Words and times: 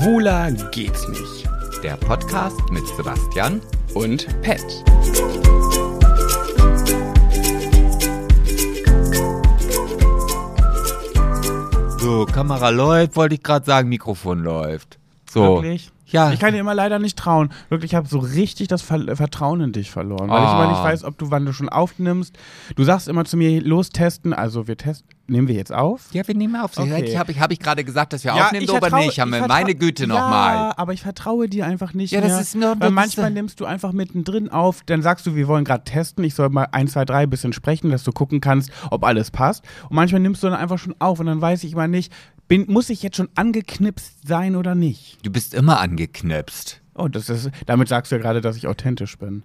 Schwuler 0.00 0.50
geht's 0.70 1.06
nicht. 1.08 1.46
Der 1.82 1.94
Podcast 1.94 2.58
mit 2.70 2.86
Sebastian. 2.96 3.60
Und 3.92 4.26
Pet. 4.40 4.64
So, 11.98 12.24
Kamera 12.24 12.70
läuft, 12.70 13.14
wollte 13.16 13.34
ich 13.34 13.42
gerade 13.42 13.66
sagen, 13.66 13.90
Mikrofon 13.90 14.42
läuft. 14.42 14.99
So. 15.32 15.56
Wirklich? 15.62 15.90
Ja. 16.06 16.32
Ich 16.32 16.40
kann 16.40 16.52
dir 16.52 16.58
immer 16.58 16.74
leider 16.74 16.98
nicht 16.98 17.16
trauen. 17.16 17.50
Wirklich, 17.68 17.92
ich 17.92 17.94
habe 17.94 18.08
so 18.08 18.18
richtig 18.18 18.66
das 18.66 18.82
Ver 18.82 19.14
Vertrauen 19.14 19.60
in 19.60 19.70
dich 19.70 19.92
verloren. 19.92 20.28
Weil 20.28 20.42
ich 20.42 20.50
immer 20.50 20.66
nicht 20.66 20.78
Ah. 20.80 20.84
weiß, 20.84 21.04
ob 21.04 21.16
du, 21.18 21.30
wann 21.30 21.46
du 21.46 21.52
schon 21.52 21.68
aufnimmst. 21.68 22.36
Du 22.74 22.82
sagst 22.82 23.06
immer 23.06 23.24
zu 23.24 23.36
mir, 23.36 23.62
los 23.62 23.90
testen. 23.90 24.32
Also 24.32 24.66
wir 24.66 24.76
testen. 24.76 25.08
Nehmen 25.28 25.46
wir 25.46 25.54
jetzt 25.54 25.72
auf? 25.72 26.08
Ja, 26.10 26.26
wir 26.26 26.34
nehmen 26.34 26.56
auf. 26.56 26.76
Okay. 26.76 27.04
Ich 27.04 27.16
habe 27.16 27.30
ich, 27.30 27.38
hab 27.40 27.52
ich 27.52 27.60
gerade 27.60 27.84
gesagt, 27.84 28.12
dass 28.12 28.24
wir 28.24 28.34
Ja, 28.34 28.46
aufnehmen, 28.46 28.68
aber 28.68 28.90
nicht. 28.98 29.20
Haben 29.20 29.28
ich 29.28 29.34
wir 29.34 29.44
vertraue- 29.44 29.48
meine 29.48 29.74
Güte 29.76 30.02
ja, 30.02 30.08
nochmal. 30.08 30.72
aber 30.76 30.92
ich 30.92 31.02
vertraue 31.02 31.48
dir 31.48 31.64
einfach 31.66 31.94
nicht 31.94 32.10
Ja, 32.10 32.20
das 32.20 32.32
mehr. 32.32 32.40
ist 32.40 32.54
nur- 32.56 32.74
weil 32.80 32.90
manchmal 32.90 33.30
nimmst 33.30 33.60
du 33.60 33.64
einfach 33.64 33.92
mittendrin 33.92 34.48
auf, 34.48 34.80
dann 34.86 35.02
sagst 35.02 35.24
du, 35.28 35.36
wir 35.36 35.46
wollen 35.46 35.64
gerade 35.64 35.84
testen, 35.84 36.24
ich 36.24 36.34
soll 36.34 36.48
mal 36.48 36.66
1, 36.72 36.90
2, 36.94 37.04
3 37.04 37.26
bisschen 37.26 37.52
sprechen, 37.52 37.92
dass 37.92 38.02
du 38.02 38.10
gucken 38.10 38.40
kannst, 38.40 38.72
ob 38.90 39.04
alles 39.04 39.30
passt. 39.30 39.62
Und 39.88 39.94
manchmal 39.94 40.20
nimmst 40.20 40.42
du 40.42 40.48
dann 40.48 40.58
einfach 40.58 40.78
schon 40.80 40.96
auf 40.98 41.20
und 41.20 41.26
dann 41.26 41.40
weiß 41.40 41.62
ich 41.62 41.74
immer 41.74 41.86
nicht, 41.86 42.12
bin, 42.50 42.64
muss 42.68 42.90
ich 42.90 43.02
jetzt 43.04 43.16
schon 43.16 43.28
angeknipst 43.36 44.26
sein 44.26 44.56
oder 44.56 44.74
nicht? 44.74 45.24
Du 45.24 45.30
bist 45.30 45.54
immer 45.54 45.78
angeknipst. 45.78 46.80
Oh, 46.94 47.06
das 47.06 47.30
ist, 47.30 47.48
damit 47.66 47.86
sagst 47.86 48.10
du 48.10 48.16
ja 48.16 48.20
gerade, 48.20 48.40
dass 48.40 48.56
ich 48.56 48.66
authentisch 48.66 49.16
bin. 49.18 49.44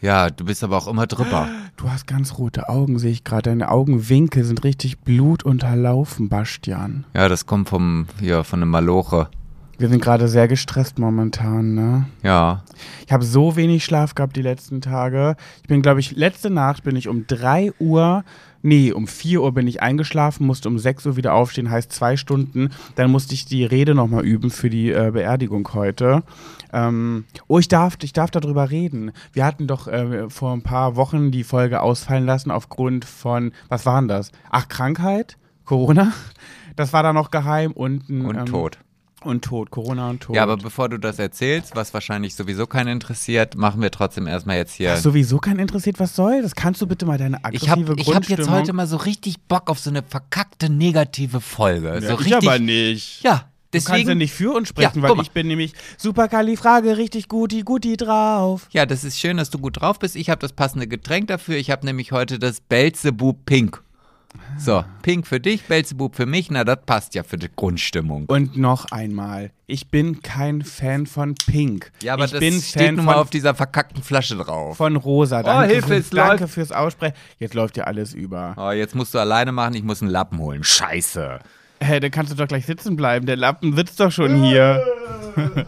Ja, 0.00 0.30
du 0.30 0.44
bist 0.44 0.62
aber 0.62 0.76
auch 0.76 0.86
immer 0.86 1.08
drüber. 1.08 1.48
Du 1.76 1.90
hast 1.90 2.06
ganz 2.06 2.38
rote 2.38 2.68
Augen, 2.68 3.00
sehe 3.00 3.10
ich 3.10 3.24
gerade. 3.24 3.50
Deine 3.50 3.70
Augenwinkel 3.70 4.44
sind 4.44 4.62
richtig 4.62 5.00
blutunterlaufen, 5.00 6.28
Bastian. 6.28 7.04
Ja, 7.12 7.28
das 7.28 7.46
kommt 7.46 7.68
vom, 7.68 8.06
hier, 8.20 8.44
von 8.44 8.62
einem 8.62 8.70
Maloche. 8.70 9.28
Wir 9.76 9.88
sind 9.88 10.00
gerade 10.00 10.28
sehr 10.28 10.46
gestresst 10.46 11.00
momentan, 11.00 11.74
ne? 11.74 12.06
Ja. 12.22 12.62
Ich 13.04 13.12
habe 13.12 13.24
so 13.24 13.56
wenig 13.56 13.84
Schlaf 13.84 14.14
gehabt 14.14 14.36
die 14.36 14.42
letzten 14.42 14.80
Tage. 14.80 15.34
Ich 15.62 15.68
bin, 15.68 15.82
glaube 15.82 15.98
ich, 15.98 16.12
letzte 16.12 16.50
Nacht 16.50 16.84
bin 16.84 16.94
ich 16.94 17.08
um 17.08 17.26
3 17.26 17.72
Uhr, 17.80 18.22
nee, 18.64 18.90
um 18.92 19.06
4 19.06 19.42
Uhr 19.42 19.52
bin 19.52 19.68
ich 19.68 19.82
eingeschlafen, 19.82 20.46
musste 20.46 20.68
um 20.68 20.78
6 20.78 21.06
Uhr 21.06 21.16
wieder 21.16 21.34
aufstehen, 21.34 21.70
heißt 21.70 21.92
zwei 21.92 22.16
Stunden. 22.16 22.70
Dann 22.96 23.10
musste 23.10 23.34
ich 23.34 23.44
die 23.44 23.64
Rede 23.64 23.94
nochmal 23.94 24.24
üben 24.24 24.50
für 24.50 24.70
die 24.70 24.90
äh, 24.90 25.10
Beerdigung 25.12 25.68
heute. 25.74 26.24
Ähm, 26.72 27.24
oh, 27.46 27.58
ich 27.58 27.68
darf, 27.68 27.96
ich 28.02 28.12
darf 28.12 28.30
darüber 28.30 28.70
reden. 28.70 29.12
Wir 29.32 29.44
hatten 29.44 29.66
doch 29.66 29.86
äh, 29.86 30.28
vor 30.30 30.52
ein 30.52 30.62
paar 30.62 30.96
Wochen 30.96 31.30
die 31.30 31.44
Folge 31.44 31.80
ausfallen 31.80 32.26
lassen 32.26 32.50
aufgrund 32.50 33.04
von, 33.04 33.52
was 33.68 33.86
waren 33.86 34.08
das? 34.08 34.32
Ach, 34.50 34.66
Krankheit? 34.68 35.36
Corona? 35.64 36.12
Das 36.76 36.92
war 36.92 37.02
da 37.02 37.12
noch 37.12 37.30
geheim 37.30 37.72
und 37.72 38.08
ein, 38.08 38.24
Und 38.24 38.36
ähm, 38.36 38.46
tot. 38.46 38.78
Und 39.24 39.44
tot, 39.44 39.70
Corona 39.70 40.10
und 40.10 40.20
tot. 40.20 40.36
Ja, 40.36 40.42
aber 40.42 40.56
bevor 40.56 40.88
du 40.88 40.98
das 40.98 41.18
erzählst, 41.18 41.74
was 41.74 41.92
wahrscheinlich 41.94 42.34
sowieso 42.34 42.66
keinen 42.66 42.88
interessiert, 42.88 43.56
machen 43.56 43.80
wir 43.82 43.90
trotzdem 43.90 44.26
erstmal 44.26 44.56
jetzt 44.56 44.74
hier. 44.74 44.90
Was 44.92 45.02
sowieso 45.02 45.38
keinen 45.38 45.58
interessiert, 45.60 45.98
was 45.98 46.14
soll? 46.14 46.42
Das 46.42 46.54
kannst 46.54 46.80
du 46.82 46.86
bitte 46.86 47.06
mal 47.06 47.18
deine 47.18 47.38
Ich 47.52 47.68
habe 47.68 47.82
aggressive 47.82 48.00
ich 48.00 48.14
hab 48.14 48.28
jetzt 48.28 48.50
heute 48.50 48.72
mal 48.72 48.86
so 48.86 48.96
richtig 48.98 49.40
Bock 49.48 49.70
auf 49.70 49.78
so 49.78 49.90
eine 49.90 50.02
verkackte 50.02 50.68
negative 50.70 51.40
Folge. 51.40 51.88
ja, 51.94 52.00
so 52.00 52.14
ich 52.14 52.20
richtig, 52.20 52.34
aber 52.48 52.58
nicht. 52.58 53.22
Ja, 53.22 53.44
Du 53.72 53.78
kannst 53.78 53.88
ja 53.88 53.96
deswegen. 53.98 54.18
nicht 54.18 54.32
für 54.32 54.52
uns 54.52 54.68
sprechen, 54.68 55.02
Ja, 55.02 55.08
weil 55.08 55.20
ich 55.20 55.32
bin 55.32 55.48
nämlich 55.48 55.72
Superkali-Frage 55.98 56.96
richtig 56.96 57.26
guti 57.28 57.62
guti 57.62 57.96
drauf. 57.96 58.68
Ja, 58.70 58.86
das 58.86 59.02
ist 59.02 59.18
schön, 59.18 59.36
dass 59.36 59.50
du 59.50 59.58
gut 59.58 59.80
drauf 59.80 59.98
bist. 59.98 60.14
Ich 60.14 60.30
habe 60.30 60.40
das 60.40 60.52
passende 60.52 60.86
Getränk 60.86 61.26
dafür. 61.26 61.56
Ich 61.56 61.70
habe 61.72 61.84
nämlich 61.84 62.12
heute 62.12 62.38
das 62.38 62.60
Belzebub 62.60 63.44
Pink. 63.46 63.82
So, 64.58 64.84
Pink 65.02 65.26
für 65.26 65.40
dich, 65.40 65.64
Belzebub 65.64 66.14
für 66.14 66.26
mich. 66.26 66.50
Na, 66.50 66.64
das 66.64 66.78
passt 66.86 67.14
ja 67.14 67.22
für 67.22 67.36
die 67.36 67.48
Grundstimmung. 67.54 68.26
Und 68.26 68.56
noch 68.56 68.86
einmal, 68.92 69.50
ich 69.66 69.90
bin 69.90 70.22
kein 70.22 70.62
Fan 70.62 71.06
von 71.06 71.34
Pink. 71.34 71.90
Ja, 72.02 72.14
aber 72.14 72.24
ich 72.24 72.30
das 72.30 72.40
bin 72.40 72.60
steht 72.60 72.82
Fan 72.82 72.94
nun 72.96 73.04
mal 73.04 73.12
von, 73.14 73.22
auf 73.22 73.30
dieser 73.30 73.54
verkackten 73.54 74.02
Flasche 74.02 74.36
drauf. 74.36 74.76
von 74.76 74.96
Rosa. 74.96 75.42
Danke, 75.42 75.72
Hilfe, 75.72 75.88
für, 75.88 75.94
es 75.96 76.10
danke 76.10 76.44
läuft. 76.44 76.54
fürs 76.54 76.72
Aussprechen. 76.72 77.14
Jetzt 77.38 77.54
läuft 77.54 77.76
ja 77.76 77.84
alles 77.84 78.14
über. 78.14 78.54
Oh, 78.56 78.70
jetzt 78.70 78.94
musst 78.94 79.12
du 79.14 79.18
alleine 79.18 79.52
machen, 79.52 79.74
ich 79.74 79.82
muss 79.82 80.00
einen 80.02 80.10
Lappen 80.10 80.38
holen. 80.38 80.62
Scheiße. 80.64 81.40
Hä, 81.80 82.00
dann 82.00 82.10
kannst 82.10 82.32
du 82.32 82.36
doch 82.36 82.46
gleich 82.48 82.64
sitzen 82.66 82.96
bleiben. 82.96 83.26
Der 83.26 83.36
Lappen 83.36 83.74
sitzt 83.76 83.98
doch 84.00 84.12
schon 84.12 84.42
hier. 84.42 84.82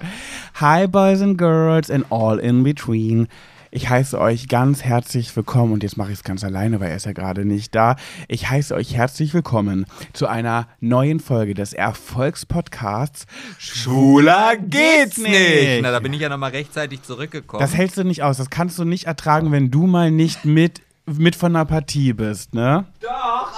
Hi, 0.54 0.86
Boys 0.86 1.20
and 1.20 1.36
Girls 1.36 1.90
and 1.90 2.06
all 2.10 2.38
in 2.38 2.62
between. 2.62 3.28
Ich 3.76 3.90
heiße 3.90 4.18
euch 4.18 4.48
ganz 4.48 4.82
herzlich 4.84 5.36
willkommen 5.36 5.74
und 5.74 5.82
jetzt 5.82 5.98
mache 5.98 6.10
ich 6.10 6.16
es 6.20 6.24
ganz 6.24 6.42
alleine, 6.42 6.80
weil 6.80 6.88
er 6.88 6.96
ist 6.96 7.04
ja 7.04 7.12
gerade 7.12 7.44
nicht 7.44 7.74
da. 7.74 7.96
Ich 8.26 8.48
heiße 8.48 8.74
euch 8.74 8.94
herzlich 8.94 9.34
willkommen 9.34 9.84
zu 10.14 10.28
einer 10.28 10.66
neuen 10.80 11.20
Folge 11.20 11.52
des 11.52 11.74
Erfolgspodcasts 11.74 13.26
Schwuler 13.58 14.56
geht's 14.56 15.18
nicht. 15.18 15.82
Na, 15.82 15.90
da 15.90 16.00
bin 16.00 16.14
ich 16.14 16.20
ja 16.20 16.30
nochmal 16.30 16.52
rechtzeitig 16.52 17.02
zurückgekommen. 17.02 17.60
Das 17.60 17.74
hältst 17.74 17.98
du 17.98 18.04
nicht 18.04 18.22
aus. 18.22 18.38
Das 18.38 18.48
kannst 18.48 18.78
du 18.78 18.84
nicht 18.86 19.04
ertragen, 19.08 19.52
wenn 19.52 19.70
du 19.70 19.86
mal 19.86 20.10
nicht 20.10 20.46
mit, 20.46 20.80
mit 21.04 21.36
von 21.36 21.52
der 21.52 21.66
Partie 21.66 22.14
bist, 22.14 22.54
ne? 22.54 22.86
Doch, 23.02 23.10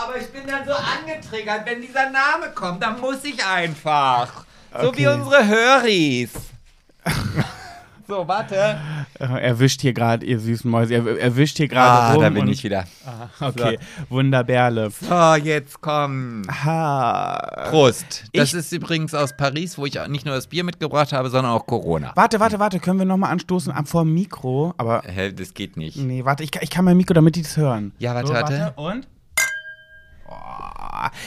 aber 0.03 0.17
ich 0.21 0.27
bin 0.33 0.43
dann 0.49 0.67
so 0.67 0.73
angetriggert, 0.73 1.65
wenn 1.65 1.81
dieser 1.81 2.11
Name 2.11 2.53
kommt, 2.56 2.83
dann 2.83 3.00
muss 3.00 3.23
ich 3.23 3.39
einfach. 3.47 4.45
So 4.83 4.89
Okay. 4.89 4.99
wie 4.99 5.06
unsere 5.06 5.47
Höris. 5.47 6.31
so, 8.08 8.26
warte. 8.26 8.78
Äh, 9.20 9.24
Erwischt 9.48 9.82
hier 9.82 9.92
gerade, 9.92 10.24
ihr 10.24 10.41
süßen 10.41 10.70
Mäuse, 10.70 10.94
er, 10.94 11.20
erwischt 11.20 11.58
hier 11.58 11.69
gerade 11.69 11.88
Ah, 11.91 12.12
rum. 12.14 12.22
da 12.22 12.30
bin 12.30 12.48
ich 12.48 12.64
wieder. 12.64 12.84
Okay, 13.41 13.78
Wunderbärle. 14.08 14.91
So, 14.91 15.34
jetzt 15.34 15.80
komm. 15.80 16.42
Ha. 16.64 17.69
Prost. 17.70 18.24
Das 18.32 18.48
Ich- 18.48 18.54
ist 18.58 18.72
übrigens 18.72 19.12
aus 19.14 19.36
Paris, 19.36 19.76
wo 19.78 19.86
ich 19.86 19.98
nicht 20.08 20.24
nur 20.24 20.34
das 20.34 20.46
Bier 20.46 20.64
mitgebracht 20.64 21.12
habe, 21.12 21.28
sondern 21.30 21.52
auch 21.52 21.66
Corona. 21.66 22.12
Warte, 22.14 22.41
warte, 22.41 22.58
warte, 22.58 22.78
können 22.80 22.98
wir 22.98 23.06
nochmal 23.06 23.30
anstoßen 23.32 23.72
am 23.72 23.86
vor 23.86 24.04
dem 24.04 24.14
Mikro? 24.14 24.72
Aber, 24.78 25.02
Hä, 25.04 25.32
das 25.32 25.52
geht 25.54 25.76
nicht. 25.76 25.96
nee, 25.98 26.25
warte, 26.25 26.42
ich, 26.44 26.50
kann- 26.50 26.62
ich 26.62 26.70
kann 26.70 26.84
mein 26.84 26.96
Mikro, 26.96 27.14
damit 27.14 27.36
die 27.36 27.42
das 27.42 27.56
hören. 27.56 27.92
Ja, 27.98 28.14
warte, 28.14 28.28
So, 28.28 28.34
warte. 28.34 28.72
Und? 28.76 29.06
Oh. 30.28 30.34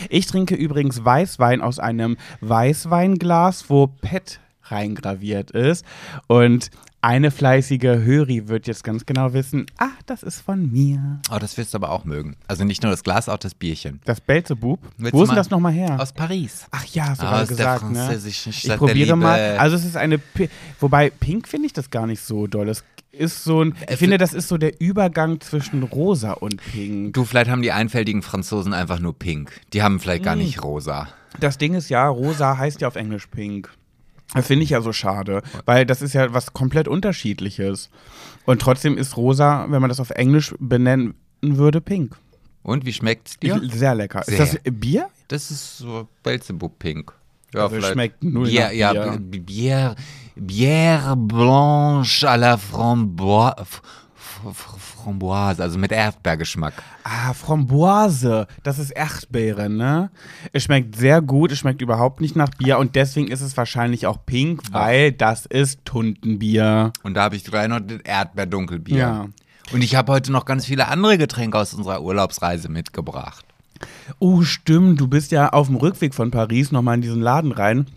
Ich 0.10 0.26
trinke 0.28 0.56
übrigens 0.56 1.04
Weißwein 1.04 1.62
aus 1.62 1.80
einem 1.80 2.18
Weißweinglas, 2.42 3.70
wo 3.70 3.88
PET 3.88 4.40
reingraviert 4.72 5.52
ist. 5.52 5.86
Und 6.28 6.70
eine 7.04 7.32
fleißige 7.32 8.04
Höri 8.04 8.48
wird 8.48 8.68
jetzt 8.68 8.84
ganz 8.84 9.08
genau 9.08 9.34
wissen, 9.34 9.66
ah, 9.80 9.88
das 10.06 10.22
ist 10.22 10.40
von 10.42 10.72
mir. 10.72 11.20
Oh, 11.34 11.38
das 11.40 11.58
wirst 11.58 11.74
du 11.74 11.78
aber 11.80 11.90
auch 11.90 12.06
mögen. 12.06 12.36
Also 12.48 12.64
nicht 12.64 12.84
nur 12.84 12.92
das 12.92 13.02
Glas, 13.04 13.28
auch 13.28 13.38
das 13.40 13.56
Bierchen. 13.56 14.00
Das 14.06 14.22
Belzebub. 14.22 14.80
Willst 14.98 15.14
Wo 15.14 15.24
ist 15.24 15.30
denn 15.30 15.36
das 15.36 15.50
nochmal 15.50 15.74
her? 15.74 16.00
Aus 16.00 16.14
Paris. 16.14 16.68
Ach 16.70 16.86
ja, 16.86 17.10
hast 17.10 17.22
du 17.22 17.26
Aus 17.26 17.48
der 17.48 17.58
gesagt, 17.58 17.90
ne? 17.92 17.96
französischen 18.06 18.50
Ich 18.52 18.60
Stadt 18.60 18.72
der 18.74 18.78
probiere 18.78 19.16
mal. 19.16 19.58
Also 19.58 19.76
es 19.78 19.86
ist 19.86 19.98
eine, 19.98 20.20
Pi 20.20 20.48
wobei 20.80 21.10
Pink 21.10 21.48
finde 21.48 21.66
ich 21.66 21.74
das 21.74 21.90
gar 21.90 22.06
nicht 22.06 22.22
so 22.22 22.46
doll. 22.46 22.70
Es 22.70 22.84
ist 23.12 23.44
so 23.44 23.64
ein, 23.64 23.74
ich 23.82 23.90
Es- 23.94 24.00
finde, 24.00 24.20
das 24.20 24.34
ist 24.34 24.48
so 24.48 24.58
der 24.60 24.80
Übergang 24.80 25.42
zwischen 25.42 25.82
Rosa 25.82 26.34
und 26.34 26.58
Pink. 26.72 27.16
Du, 27.16 27.26
vielleicht 27.26 27.50
haben 27.50 27.64
die 27.64 27.72
einfältigen 27.72 28.22
Franzosen 28.22 28.74
einfach 28.76 29.00
nur 29.00 29.18
pink. 29.18 29.52
Die 29.74 29.82
haben 29.82 30.00
vielleicht 30.00 30.24
gar 30.24 30.36
nicht 30.36 30.64
rosa. 30.64 31.08
Das 31.40 31.58
Ding 31.58 31.74
ist 31.74 31.90
ja, 31.90 32.08
Rosa 32.08 32.58
heißt 32.58 32.82
ja 32.82 32.88
auf 32.88 32.96
Englisch 32.96 33.26
Pink. 33.28 33.70
Das 34.34 34.48
finde 34.48 34.64
ich 34.64 34.70
ja 34.70 34.82
so 34.82 34.94
schade, 34.94 35.42
weil 35.66 35.86
das 35.86 36.02
ist 36.02 36.14
ja 36.14 36.34
was 36.34 36.54
komplett 36.54 36.88
unterschiedliches. 36.88 37.90
Und 38.46 38.62
trotzdem 38.62 38.98
ist 38.98 39.18
Rosa, 39.18 39.66
wenn 39.70 39.82
man 39.82 39.90
das 39.90 40.00
auf 40.00 40.10
Englisch 40.12 40.56
benennen 40.60 41.16
würde, 41.42 41.82
Pink. 41.82 42.16
Und 42.64 42.86
wie 42.86 42.94
schmeckt's 42.94 43.40
dir? 43.40 43.62
Ich, 43.62 43.74
sehr 43.74 43.96
lecker. 43.96 44.24
Sehr. 44.26 44.40
Ist 44.40 44.54
das 44.54 44.74
Bier? 44.74 45.10
Das 45.28 45.52
ist 45.52 45.80
so 45.80 46.08
Belzebub 46.24 46.78
pink. 46.80 47.14
Ja, 47.54 47.64
Also 47.64 47.78
es 47.78 47.88
schmeckt 47.88 48.24
null 48.24 48.48
Bier, 48.48 48.66
nach 48.66 48.72
ja, 48.72 49.18
Bier. 49.18 49.96
Bière, 50.38 51.16
blanche 51.16 52.30
à 52.30 52.38
la 52.38 52.58
framboise, 52.58 53.82
Framboise, 55.04 55.62
also 55.62 55.78
mit 55.78 55.92
Erdbeergeschmack. 55.92 56.74
Ah, 57.04 57.34
Framboise. 57.34 58.48
Das 58.64 58.80
ist 58.80 58.92
Erdbeere, 58.92 59.70
ne? 59.70 60.12
Es 60.54 60.64
schmeckt 60.64 60.96
sehr 60.96 61.22
gut, 61.22 61.52
es 61.52 61.60
schmeckt 61.60 61.82
überhaupt 61.82 62.22
nicht 62.22 62.36
nach 62.36 62.50
Bier 62.50 62.78
und 62.80 62.96
deswegen 62.96 63.28
ist 63.30 63.42
es 63.42 63.58
wahrscheinlich 63.58 64.08
auch 64.08 64.26
pink, 64.26 64.62
weil 64.72 65.12
das 65.12 65.46
ist 65.46 65.86
Tuntenbier. 65.86 66.94
Und 67.04 67.16
da 67.16 67.24
habe 67.24 67.36
ich 67.36 67.44
gleich 67.44 67.68
noch 67.68 67.80
das 67.80 68.02
Erdbeerdunkelbier. 68.02 68.98
Ja. 68.98 69.26
Und 69.74 69.82
ich 69.82 69.96
habe 69.96 70.12
heute 70.12 70.32
noch 70.32 70.46
ganz 70.46 70.66
viele 70.66 70.88
andere 70.88 71.18
Getränke 71.18 71.58
aus 71.58 71.74
unserer 71.74 72.02
Urlaubsreise 72.02 72.70
mitgebracht. 72.70 73.46
Oh, 74.20 74.44
stimmt, 74.44 75.00
du 75.00 75.08
bist 75.08 75.32
ja 75.32 75.50
auf 75.50 75.68
dem 75.68 75.76
Rückweg 75.76 76.14
von 76.14 76.30
Paris 76.30 76.72
nochmal 76.72 76.96
in 76.96 77.02
diesen 77.02 77.22
Laden 77.22 77.52
rein 77.52 77.88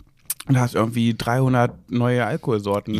und 0.47 0.59
hast 0.59 0.75
irgendwie 0.75 1.15
300 1.15 1.89
neue 1.89 2.25
Alkoholsorten 2.25 2.93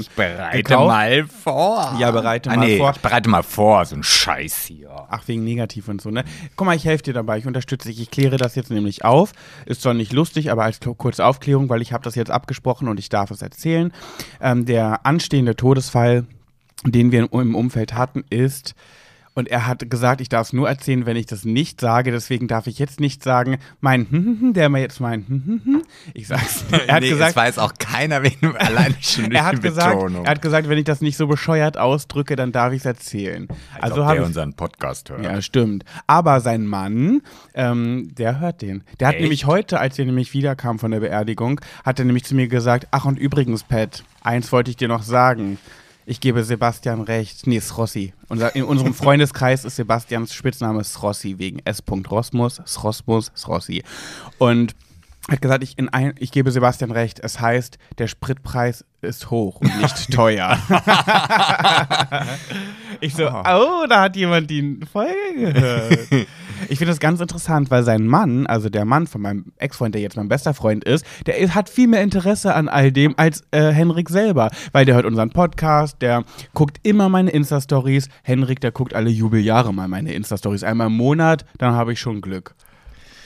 gekauft. 0.74 0.88
mal 0.88 1.25
vor. 1.27 1.95
Ja, 2.00 2.12
bereite 2.12 2.50
ah, 2.50 2.56
mal 2.56 2.65
nee, 2.65 2.77
vor. 2.77 2.92
Ich 2.92 3.01
bereite 3.01 3.30
mal 3.30 3.44
vor, 3.44 3.86
so 3.86 3.95
ein 3.95 4.03
Scheiß 4.03 4.65
hier. 4.65 4.89
Ach, 5.09 5.27
wegen 5.27 5.44
negativ 5.44 5.88
und 5.88 6.01
so, 6.01 6.09
ne? 6.09 6.24
Guck 6.56 6.65
mal, 6.65 6.75
ich 6.75 6.86
helfe 6.86 7.03
dir 7.03 7.13
dabei, 7.13 7.38
ich 7.38 7.45
unterstütze 7.45 7.89
dich. 7.89 8.01
Ich 8.01 8.09
kläre 8.09 8.38
das 8.38 8.56
jetzt 8.56 8.71
nämlich 8.71 9.06
auf. 9.06 9.33
Ist 9.65 9.81
zwar 9.81 9.94
nicht 9.94 10.12
lustig, 10.12 10.51
aber 10.51 10.63
als 10.63 10.80
kurze 10.97 11.25
Aufklärung, 11.25 11.69
weil 11.69 11.81
ich 11.81 11.94
habe 11.94 12.03
das 12.03 12.15
jetzt 12.15 12.31
abgesprochen 12.31 12.88
und 12.88 13.00
ich 13.00 13.09
darf 13.09 13.30
es 13.30 13.42
erzählen. 13.42 13.94
Ähm, 14.41 14.65
der 14.65 15.06
anstehende 15.06 15.56
Todesfall, 15.56 16.25
den 16.83 17.12
wir 17.12 17.30
im 17.31 17.56
Umfeld 17.56 17.94
hatten, 17.94 18.24
ist 18.30 18.74
Und 19.37 19.49
er 19.49 19.67
hat 19.67 19.89
gesagt, 19.89 20.21
ich 20.21 20.29
darf 20.29 20.47
es 20.47 20.53
nur 20.53 20.69
erzählen, 20.69 21.05
wenn 21.05 21.17
ich 21.17 21.25
das 21.25 21.43
nicht 21.43 21.81
sage. 21.81 22.09
Deswegen 22.11 22.47
darf 22.47 22.67
ich 22.67 22.79
jetzt 22.79 23.01
nicht 23.01 23.21
sagen, 23.21 23.57
mein, 23.81 24.07
hm, 24.09 24.25
hm, 24.25 24.39
hm, 24.39 24.53
der 24.53 24.69
mir 24.69 24.79
jetzt 24.79 25.01
mein, 25.01 25.27
hm, 25.27 25.43
hm, 25.45 25.61
hm. 25.65 25.81
Ich 26.13 26.27
sag's. 26.27 26.63
Er 26.87 26.95
hat 26.95 27.01
nee, 27.01 27.09
gesagt, 27.09 27.31
es 27.31 27.35
weiß 27.35 27.57
auch 27.57 27.73
keiner 27.77 28.23
wegen 28.23 28.55
allein 28.55 28.95
schon 29.01 29.31
er 29.31 29.45
hat 29.45 29.61
gesagt, 29.61 29.99
Betonung. 29.99 30.23
er 30.23 30.31
hat 30.31 30.41
gesagt, 30.41 30.69
wenn 30.69 30.77
ich 30.77 30.85
das 30.85 31.01
nicht 31.01 31.17
so 31.17 31.27
bescheuert 31.27 31.77
ausdrücke, 31.77 32.37
dann 32.37 32.53
darf 32.53 32.71
ich 32.71 32.79
es 32.79 32.85
erzählen. 32.85 33.47
Also 33.81 34.03
ob 34.03 34.13
der 34.13 34.23
unseren 34.23 34.53
Podcast 34.53 35.09
hört. 35.09 35.23
ja, 35.23 35.41
stimmt. 35.41 35.83
Aber 36.07 36.39
sein 36.39 36.65
Mann, 36.65 37.21
ähm, 37.53 38.15
der 38.15 38.39
hört 38.39 38.61
den. 38.61 38.83
Der 39.01 39.09
hat 39.09 39.15
Echt? 39.15 39.23
nämlich 39.23 39.45
heute, 39.45 39.81
als 39.81 39.99
er 39.99 40.05
nämlich 40.05 40.33
wiederkam 40.33 40.79
von 40.79 40.91
der 40.91 41.01
Beerdigung, 41.01 41.59
hat 41.83 41.99
er 41.99 42.05
nämlich 42.05 42.23
zu 42.23 42.35
mir 42.35 42.47
gesagt, 42.47 42.88
ach 42.91 43.03
und 43.03 43.19
übrigens, 43.19 43.63
Pat, 43.63 44.03
eins 44.21 44.51
wollte 44.53 44.71
ich 44.71 44.77
dir 44.77 44.88
noch 44.88 45.03
sagen. 45.03 45.57
Ich 46.07 46.19
gebe 46.19 46.43
Sebastian 46.43 47.01
recht. 47.01 47.47
Nee, 47.47 47.59
Srossi. 47.59 48.13
Unser, 48.27 48.55
in 48.55 48.63
unserem 48.63 48.93
Freundeskreis 48.95 49.65
ist 49.65 49.75
Sebastians 49.75 50.33
Spitzname 50.33 50.83
Srossi 50.83 51.39
wegen 51.39 51.59
S. 51.65 51.83
Rosmus, 51.89 52.61
Srosmus, 52.65 53.31
Srossi. 53.35 53.83
Und 54.37 54.75
hat 55.27 55.41
gesagt, 55.41 55.63
ich, 55.63 55.79
in 55.79 55.89
ein, 55.89 56.13
ich 56.19 56.31
gebe 56.31 56.51
Sebastian 56.51 56.91
recht. 56.91 57.19
Es 57.19 57.39
heißt, 57.39 57.79
der 57.97 58.07
Spritpreis 58.07 58.85
ist 59.01 59.31
hoch 59.31 59.59
und 59.59 59.75
nicht 59.81 60.11
teuer. 60.13 60.59
ich 62.99 63.15
so, 63.15 63.27
oh, 63.27 63.85
da 63.89 64.01
hat 64.01 64.15
jemand 64.15 64.51
die 64.51 64.79
Folge 64.91 65.53
gehört. 65.53 66.27
Ich 66.69 66.77
finde 66.77 66.91
das 66.91 66.99
ganz 66.99 67.19
interessant, 67.19 67.71
weil 67.71 67.83
sein 67.83 68.07
Mann, 68.07 68.47
also 68.47 68.69
der 68.69 68.85
Mann 68.85 69.07
von 69.07 69.21
meinem 69.21 69.53
Ex-Freund, 69.57 69.95
der 69.95 70.01
jetzt 70.01 70.17
mein 70.17 70.27
bester 70.27 70.53
Freund 70.53 70.83
ist, 70.83 71.05
der 71.25 71.37
ist, 71.37 71.55
hat 71.55 71.69
viel 71.69 71.87
mehr 71.87 72.01
Interesse 72.01 72.53
an 72.55 72.67
all 72.67 72.91
dem 72.91 73.13
als 73.17 73.43
äh, 73.51 73.71
Henrik 73.71 74.09
selber, 74.09 74.49
weil 74.71 74.85
der 74.85 74.95
hört 74.95 75.05
unseren 75.05 75.29
Podcast, 75.29 76.01
der 76.01 76.23
guckt 76.53 76.77
immer 76.83 77.09
meine 77.09 77.31
Insta-Stories. 77.31 78.09
Henrik, 78.23 78.59
der 78.61 78.71
guckt 78.71 78.93
alle 78.93 79.09
Jubeljahre 79.09 79.73
mal 79.73 79.87
meine 79.87 80.13
Insta-Stories. 80.13 80.63
Einmal 80.63 80.87
im 80.87 80.93
Monat, 80.93 81.45
dann 81.57 81.73
habe 81.73 81.93
ich 81.93 81.99
schon 81.99 82.21
Glück. 82.21 82.55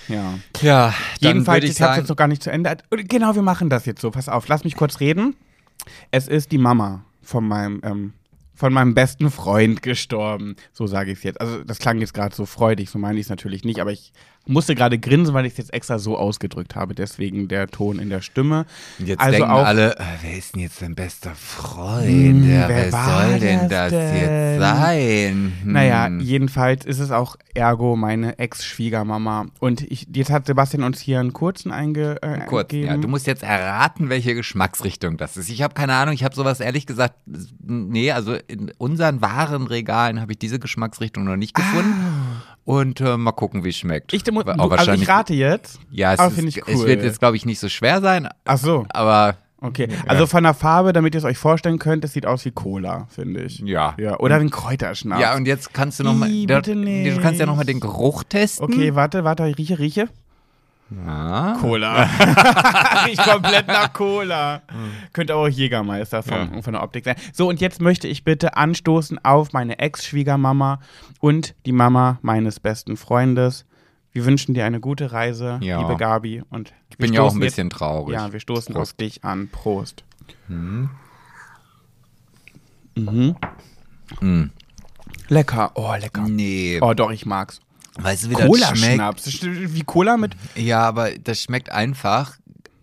Ja. 0.07 0.39
Ja, 0.61 0.93
Jedenfalls, 1.19 1.63
ich 1.63 1.71
ich 1.71 1.81
habe 1.81 1.91
sagen, 1.91 2.01
jetzt 2.01 2.09
noch 2.09 2.15
gar 2.15 2.27
nicht 2.27 2.41
zu 2.41 2.51
Ende. 2.51 2.77
Genau, 2.89 3.35
wir 3.35 3.43
machen 3.43 3.69
das 3.69 3.85
jetzt 3.85 4.01
so. 4.01 4.11
Pass 4.11 4.27
auf, 4.27 4.47
lass 4.47 4.63
mich 4.63 4.75
kurz 4.75 4.99
reden. 4.99 5.35
Es 6.11 6.27
ist 6.27 6.51
die 6.51 6.57
Mama 6.57 7.05
von 7.21 7.47
meinem, 7.47 7.81
ähm, 7.83 8.13
von 8.59 8.73
meinem 8.73 8.93
besten 8.93 9.31
Freund 9.31 9.81
gestorben. 9.81 10.57
So 10.73 10.85
sage 10.85 11.13
ich 11.13 11.19
es 11.19 11.23
jetzt. 11.23 11.39
Also 11.39 11.63
das 11.63 11.79
klang 11.79 11.99
jetzt 11.99 12.13
gerade 12.13 12.35
so 12.35 12.45
freudig, 12.45 12.89
so 12.89 12.99
meine 12.99 13.17
ich 13.17 13.27
es 13.27 13.29
natürlich 13.29 13.63
nicht, 13.63 13.79
aber 13.79 13.93
ich 13.93 14.11
musste 14.49 14.75
gerade 14.75 14.97
grinsen, 14.99 15.33
weil 15.33 15.45
ich 15.45 15.53
es 15.53 15.57
jetzt 15.57 15.73
extra 15.73 15.99
so 15.99 16.17
ausgedrückt 16.17 16.75
habe. 16.75 16.95
Deswegen 16.95 17.47
der 17.47 17.67
Ton 17.67 17.99
in 17.99 18.09
der 18.09 18.21
Stimme. 18.21 18.65
Jetzt 18.97 19.19
also 19.19 19.31
denken 19.37 19.49
auch- 19.51 19.65
alle, 19.65 19.95
äh, 19.97 20.03
wer 20.21 20.37
ist 20.37 20.55
denn 20.55 20.61
jetzt 20.61 20.81
dein 20.81 20.95
bester 20.95 21.31
Freund? 21.35 22.45
ja, 22.45 22.67
wer 22.67 22.85
wer 22.85 22.91
war 22.91 23.27
soll 23.29 23.39
denn 23.39 23.69
das 23.69 23.91
denn? 23.91 24.15
jetzt 24.15 24.59
sein? 24.59 25.53
Hm. 25.63 25.71
Naja, 25.71 26.09
jedenfalls 26.19 26.85
ist 26.85 26.99
es 26.99 27.11
auch 27.11 27.35
ergo 27.53 27.95
meine 27.95 28.37
Ex-Schwiegermama. 28.39 29.47
Und 29.59 29.81
ich, 29.91 30.07
jetzt 30.13 30.31
hat 30.31 30.45
Sebastian 30.47 30.83
uns 30.83 30.99
hier 30.99 31.19
einen 31.19 31.33
kurzen 31.33 31.71
einge, 31.71 32.21
äh, 32.21 32.39
Kurz, 32.45 32.73
ja, 32.73 32.97
du 32.97 33.07
musst 33.07 33.27
jetzt 33.27 33.43
erraten, 33.43 34.09
welche 34.09 34.33
Geschmacksrichtung 34.33 35.17
das 35.17 35.37
ist. 35.37 35.49
Ich 35.49 35.61
habe 35.61 35.73
keine 35.73 35.93
Ahnung, 35.93 36.13
ich 36.13 36.23
habe 36.23 36.35
sowas 36.35 36.59
ehrlich 36.59 36.85
gesagt, 36.85 37.15
nee, 37.65 38.11
also 38.11 38.35
in 38.47 38.71
unseren 38.77 39.21
Warenregalen 39.21 40.19
habe 40.21 40.31
ich 40.31 40.39
diese 40.39 40.59
Geschmacksrichtung 40.59 41.23
noch 41.23 41.35
nicht 41.35 41.53
gefunden. 41.53 41.93
Und 42.65 43.01
äh, 43.01 43.17
mal 43.17 43.31
gucken, 43.31 43.63
wie 43.63 43.69
es 43.69 43.77
schmeckt. 43.77 44.13
Ich, 44.13 44.23
mu- 44.31 44.41
Aber 44.41 44.53
du, 44.53 44.59
auch 44.61 44.71
also 44.71 44.91
ich 44.91 45.07
rate 45.07 45.33
jetzt. 45.33 45.79
Ja, 45.91 46.13
es, 46.13 46.19
aber 46.19 46.29
ist, 46.29 46.35
finde 46.35 46.49
ich 46.49 46.57
es 46.57 46.75
cool. 46.79 46.87
wird 46.87 47.03
jetzt, 47.03 47.19
glaube 47.19 47.35
ich, 47.35 47.45
nicht 47.45 47.59
so 47.59 47.67
schwer 47.69 47.99
sein, 48.01 48.27
Ach 48.45 48.57
so. 48.57 48.85
aber 48.89 49.37
Okay, 49.61 49.89
also 50.07 50.25
von 50.25 50.43
der 50.43 50.53
Farbe, 50.53 50.93
damit 50.93 51.13
ihr 51.15 51.17
es 51.17 51.25
euch 51.25 51.37
vorstellen 51.37 51.79
könnt, 51.79 52.05
es 52.05 52.13
sieht 52.13 52.25
aus 52.25 52.45
wie 52.45 52.51
Cola, 52.51 53.07
finde 53.09 53.41
ich. 53.43 53.59
ja. 53.59 53.93
Ja, 53.99 54.17
oder 54.19 54.39
wie 54.39 54.45
ein 54.45 54.51
Kräuterschnaps. 54.51 55.19
Ja, 55.21 55.35
und 55.35 55.47
jetzt 55.47 55.73
kannst 55.73 55.99
du 55.99 56.05
noch 56.05 56.13
mal, 56.15 56.29
Ih, 56.29 56.45
da- 56.45 56.61
bitte 56.61 56.75
du 56.75 57.21
kannst 57.21 57.41
ja 57.41 57.45
noch 57.45 57.55
mal 57.57 57.63
nicht. 57.65 57.69
den 57.73 57.79
Geruch 57.81 58.23
testen. 58.23 58.63
Okay, 58.63 58.95
warte, 58.95 59.25
warte, 59.25 59.47
ich 59.49 59.57
rieche, 59.57 59.77
rieche. 59.79 60.07
Ja. 61.05 61.57
Cola. 61.61 62.03
Riecht 63.05 63.23
komplett 63.23 63.67
nach 63.67 63.93
Cola. 63.93 64.61
Könnte 65.13 65.33
aber 65.33 65.43
auch 65.43 65.47
Jägermeister 65.47 66.23
von, 66.23 66.55
Ja. 66.55 66.61
von 66.63 66.73
der 66.73 66.81
Optik 66.83 67.05
sein. 67.05 67.15
So, 67.31 67.47
und 67.47 67.61
jetzt 67.61 67.79
möchte 67.81 68.07
ich 68.07 68.23
bitte 68.23 68.57
anstoßen 68.57 69.23
auf 69.23 69.53
meine 69.53 69.77
Ex-Schwiegermama 69.79 70.79
und 71.19 71.53
die 71.67 71.71
Mama 71.73 72.17
meines 72.23 72.59
besten 72.59 72.97
Freundes. 72.97 73.65
Wir 74.11 74.25
wünschen 74.25 74.55
dir 74.55 74.65
eine 74.65 74.79
gute 74.79 75.11
Reise, 75.11 75.59
Ja. 75.61 75.79
liebe 75.79 75.95
Gabi. 75.95 76.41
Und 76.49 76.73
Ich 76.89 76.97
bin 76.97 77.13
ja 77.13 77.21
auch 77.21 77.33
ein 77.33 77.39
bisschen 77.39 77.69
traurig. 77.69 78.15
Ja, 78.15 78.33
wir 78.33 78.39
stoßen 78.39 78.73
Prost. 78.73 78.93
auf 78.93 78.97
dich 78.97 79.23
an. 79.23 79.47
Prost. 79.49 80.03
Mm. 80.47 80.85
Lecker. 85.27 85.71
Oh, 85.75 85.93
lecker. 85.99 86.21
Nee. 86.27 86.79
Oh, 86.81 86.93
doch, 86.93 87.11
ich 87.11 87.25
mag's. 87.27 87.61
Weißt 88.01 88.25
du, 88.25 88.29
wie 88.29 88.33
das 88.33 88.43
schmeckt? 88.43 88.99
Cola-Schnaps. 88.99 89.41
Wie 89.43 89.83
Cola 89.83 90.17
mit. 90.17 90.35
Ja, 90.55 90.81
aber 90.81 91.11
das 91.11 91.41
schmeckt 91.41 91.71
einfach 91.71 92.37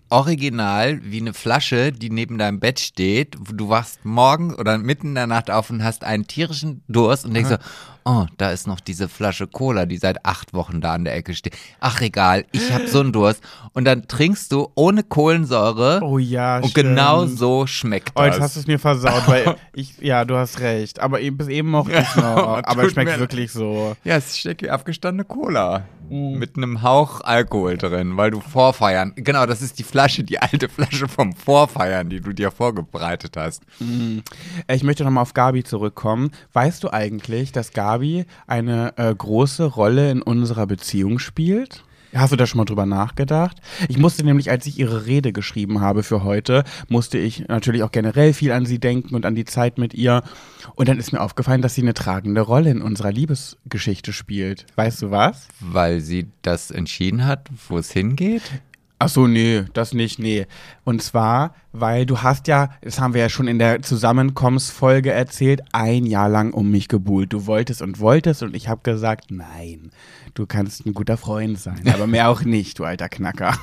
original 0.09 1.01
wie 1.03 1.21
eine 1.21 1.35
Flasche, 1.35 1.93
die 1.93 2.11
neben 2.11 2.39
deinem 2.39 2.61
Bett 2.61 2.81
steht. 2.81 3.37
Du 3.53 3.69
wachst 3.69 4.05
morgens 4.05 4.57
oder 4.59 4.79
mitten 4.79 5.09
in 5.09 5.15
der 5.15 5.27
Nacht 5.27 5.51
auf 5.51 5.71
und 5.71 5.83
hast 5.85 6.05
einen 6.05 6.27
tierischen 6.27 6.83
Durst 6.89 7.25
und 7.25 7.35
denkst 7.35 7.51
so, 7.51 7.57
oh, 8.05 8.27
da 8.37 8.51
ist 8.51 8.67
noch 8.69 8.79
diese 8.81 9.09
Flasche 9.09 9.47
Cola, 9.49 9.85
die 9.85 9.97
seit 9.99 10.25
acht 10.25 10.55
Wochen 10.55 10.81
da 10.81 10.95
an 10.95 11.05
der 11.05 11.17
Ecke 11.17 11.35
steht. 11.35 11.57
Ach 11.81 12.01
egal, 12.01 12.45
ich 12.53 12.73
habe 12.73 12.87
so 12.87 13.01
einen 13.01 13.13
Durst. 13.13 13.43
Und 13.73 13.85
dann 13.85 14.07
trinkst 14.07 14.53
du 14.53 14.69
ohne 14.77 15.03
Kohlensäure 15.03 16.01
Oh 16.03 16.19
ja, 16.19 16.59
und 16.59 16.71
stimmt. 16.71 16.89
genau 16.89 17.27
so 17.27 17.67
schmeckt 17.67 18.13
Oh, 18.15 18.23
jetzt 18.23 18.37
das. 18.37 18.45
hast 18.45 18.57
du 18.57 18.61
es 18.61 18.67
mir 18.69 18.79
versaut, 18.79 19.27
weil 19.27 19.57
ich, 19.75 19.99
ja, 19.99 20.25
du 20.25 20.37
hast 20.37 20.61
recht. 20.61 21.01
Aber 21.01 21.21
eben, 21.21 21.37
bis 21.37 21.49
eben 21.49 21.69
mochte 21.71 21.93
ich 21.99 22.17
noch. 22.17 22.63
aber 22.63 22.85
es 22.85 22.93
schmeckt 22.93 23.19
wirklich 23.19 23.51
so. 23.51 23.97
Ja, 24.05 24.17
es 24.17 24.39
steckt 24.39 24.63
wie 24.63 24.71
abgestandene 24.71 25.25
Cola. 25.25 25.85
Mit 26.11 26.57
einem 26.57 26.83
Hauch 26.83 27.21
Alkohol 27.23 27.77
drin, 27.77 28.17
weil 28.17 28.31
du 28.31 28.41
Vorfeiern. 28.41 29.13
Genau, 29.17 29.47
das 29.47 29.63
ist 29.63 29.79
die 29.79 29.83
Flasche, 29.83 30.25
die 30.25 30.39
alte 30.39 30.69
Flasche 30.69 31.09
vom 31.09 31.33
Vorfeiern, 31.35 32.09
die 32.09 32.21
du 32.21 32.33
dir 32.33 32.51
vorbereitet 32.51 33.37
hast. 33.37 33.63
Äh, 33.81 34.75
Ich 34.77 34.83
möchte 34.83 35.05
nochmal 35.05 35.23
auf 35.23 35.35
Gabi 35.35 35.65
zurückkommen. 35.65 36.31
Weißt 36.53 36.85
du 36.85 36.91
eigentlich, 36.93 37.53
dass 37.53 37.73
Gabi 37.73 38.27
eine 38.47 38.97
äh, 38.99 39.15
große 39.15 39.65
Rolle 39.65 40.11
in 40.11 40.23
unserer 40.23 40.67
Beziehung 40.67 41.19
spielt? 41.19 41.83
Hast 42.17 42.33
du 42.33 42.37
da 42.37 42.47
schon 42.47 42.59
mal 42.59 42.65
drüber 42.65 42.87
nachgedacht? 42.87 43.59
Ich 43.89 43.99
musste 43.99 44.25
nämlich, 44.25 44.51
als 44.51 44.67
ich 44.67 44.79
ihre 44.79 45.07
Rede 45.07 45.33
geschrieben 45.33 45.81
habe 45.81 46.03
für 46.03 46.25
heute, 46.25 46.65
musste 46.89 47.19
ich 47.19 47.47
natürlich 47.49 47.83
auch 47.83 47.93
generell 47.93 48.33
viel 48.33 48.53
an 48.53 48.65
sie 48.65 48.79
denken 48.79 49.15
und 49.15 49.27
an 49.27 49.35
die 49.35 49.45
Zeit 49.45 49.77
mit 49.77 49.93
ihr. 49.93 50.23
Und 50.75 50.89
dann 50.89 50.99
ist 50.99 51.13
mir 51.13 51.21
aufgefallen, 51.21 51.63
dass 51.63 51.75
sie 51.75 51.83
eine 51.83 51.95
tragende 51.95 52.41
Rolle 52.41 52.71
in 52.71 52.81
unserer 52.81 53.13
Liebesgeschichte 53.13 54.13
spielt. 54.13 54.67
Weißt 54.77 55.03
du 55.03 55.11
was? 55.11 55.49
Weil 55.61 56.01
sie 56.01 56.29
das 56.43 56.71
entschieden 56.71 57.27
hat, 57.27 57.49
wo 57.69 57.77
es 57.79 57.91
hingeht. 57.91 58.43
Ach 58.99 59.11
so, 59.11 59.27
nee, 59.27 59.65
das 59.75 59.93
nicht, 59.93 60.19
nee. 60.19 60.47
Und 60.85 61.03
zwar, 61.03 61.55
weil 61.73 62.07
du 62.07 62.23
hast 62.23 62.49
ja, 62.49 62.71
das 62.81 62.99
haben 62.99 63.13
wir 63.13 63.21
ja 63.21 63.29
schon 63.29 63.47
in 63.47 63.59
der 63.59 63.83
Zusammenkommensfolge 63.83 65.13
erzählt, 65.13 65.61
ein 65.73 66.07
Jahr 66.07 66.31
lang 66.31 66.55
um 66.55 66.71
mich 66.71 66.89
gebuhlt. 66.89 67.31
Du 67.33 67.47
wolltest 67.47 67.83
und 67.83 68.01
wolltest 68.01 68.43
und 68.43 68.57
ich 68.57 68.69
habe 68.69 68.81
gesagt, 68.83 69.31
nein, 69.31 69.91
du 70.33 70.47
kannst 70.47 70.87
ein 70.87 70.95
guter 70.95 71.19
Freund 71.19 71.59
sein, 71.59 71.83
aber 71.93 72.07
mehr 72.07 72.31
auch 72.31 72.43
nicht, 72.43 72.79
du 72.79 72.85
alter 72.85 73.11
Knacker. 73.11 73.59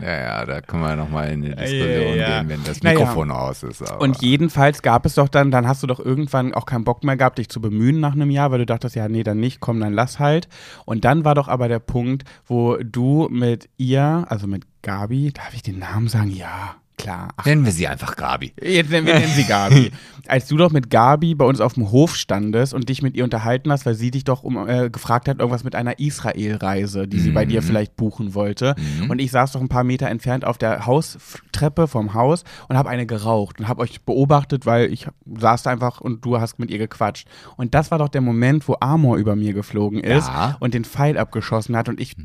Naja, 0.00 0.44
da 0.44 0.60
können 0.60 0.82
wir 0.82 0.96
nochmal 0.96 1.30
in 1.30 1.42
die 1.42 1.54
Diskussion 1.54 2.16
ja. 2.16 2.40
gehen, 2.40 2.48
wenn 2.48 2.64
das 2.64 2.82
Naja. 2.82 2.98
Mikrofon 2.98 3.30
aus 3.30 3.62
ist. 3.62 3.82
Aber. 3.82 4.00
Und 4.00 4.22
jedenfalls 4.22 4.82
gab 4.82 5.06
es 5.06 5.14
doch 5.14 5.28
dann, 5.28 5.50
dann 5.50 5.66
hast 5.66 5.82
du 5.82 5.86
doch 5.86 6.00
irgendwann 6.00 6.54
auch 6.54 6.66
keinen 6.66 6.84
Bock 6.84 7.04
mehr 7.04 7.16
gehabt, 7.16 7.38
dich 7.38 7.48
zu 7.48 7.60
bemühen 7.60 8.00
nach 8.00 8.12
einem 8.12 8.30
Jahr, 8.30 8.50
weil 8.50 8.58
du 8.58 8.66
dachtest, 8.66 8.96
ja, 8.96 9.08
nee, 9.08 9.22
dann 9.22 9.40
nicht, 9.40 9.60
komm, 9.60 9.80
dann 9.80 9.92
lass 9.92 10.18
halt. 10.18 10.48
Und 10.84 11.04
dann 11.04 11.24
war 11.24 11.34
doch 11.34 11.48
aber 11.48 11.68
der 11.68 11.78
Punkt, 11.78 12.24
wo 12.46 12.76
du 12.76 13.28
mit 13.30 13.68
ihr, 13.76 14.24
also 14.28 14.46
mit 14.46 14.64
Gabi, 14.82 15.32
darf 15.32 15.54
ich 15.54 15.62
den 15.62 15.78
Namen 15.78 16.08
sagen? 16.08 16.30
Ja, 16.30 16.76
klar. 16.96 17.28
Ach, 17.36 17.44
Nennen 17.46 17.64
wir 17.64 17.72
sie 17.72 17.86
einfach 17.88 18.16
Gabi. 18.16 18.52
Jetzt 18.62 18.90
nennen 18.90 19.06
wir 19.06 19.14
nennen 19.14 19.32
sie 19.34 19.44
Gabi. 19.44 19.90
Als 20.26 20.46
du 20.48 20.56
doch 20.56 20.70
mit 20.72 20.88
Gabi 20.88 21.34
bei 21.34 21.44
uns 21.44 21.60
auf 21.60 21.74
dem 21.74 21.90
Hof 21.90 22.16
standest 22.16 22.72
und 22.72 22.88
dich 22.88 23.02
mit 23.02 23.14
ihr 23.14 23.24
unterhalten 23.24 23.70
hast, 23.70 23.84
weil 23.84 23.94
sie 23.94 24.10
dich 24.10 24.24
doch 24.24 24.42
um, 24.42 24.56
äh, 24.66 24.88
gefragt 24.88 25.28
hat, 25.28 25.38
irgendwas 25.38 25.64
mit 25.64 25.74
einer 25.74 25.98
Israel-Reise, 25.98 27.06
die 27.06 27.20
sie 27.20 27.30
bei 27.30 27.44
dir 27.44 27.62
vielleicht 27.62 27.96
buchen 27.96 28.32
wollte. 28.34 28.74
Und 29.10 29.20
ich 29.20 29.30
saß 29.30 29.52
doch 29.52 29.60
ein 29.60 29.68
paar 29.68 29.84
Meter 29.84 30.08
entfernt 30.08 30.46
auf 30.46 30.56
der 30.56 30.86
Haustreppe 30.86 31.88
vom 31.88 32.14
Haus 32.14 32.44
und 32.68 32.76
habe 32.78 32.88
eine 32.88 33.04
geraucht 33.04 33.60
und 33.60 33.68
habe 33.68 33.82
euch 33.82 34.00
beobachtet, 34.02 34.64
weil 34.64 34.90
ich 34.92 35.06
saß 35.26 35.64
da 35.64 35.70
einfach 35.70 36.00
und 36.00 36.24
du 36.24 36.40
hast 36.40 36.58
mit 36.58 36.70
ihr 36.70 36.78
gequatscht. 36.78 37.28
Und 37.56 37.74
das 37.74 37.90
war 37.90 37.98
doch 37.98 38.08
der 38.08 38.22
Moment, 38.22 38.66
wo 38.66 38.76
Amor 38.80 39.16
über 39.18 39.36
mir 39.36 39.52
geflogen 39.52 40.00
ist 40.00 40.26
Ja. 40.28 40.56
und 40.60 40.72
den 40.72 40.84
Pfeil 40.86 41.18
abgeschossen 41.18 41.76
hat 41.76 41.90
und 41.90 42.00
ich 42.00 42.16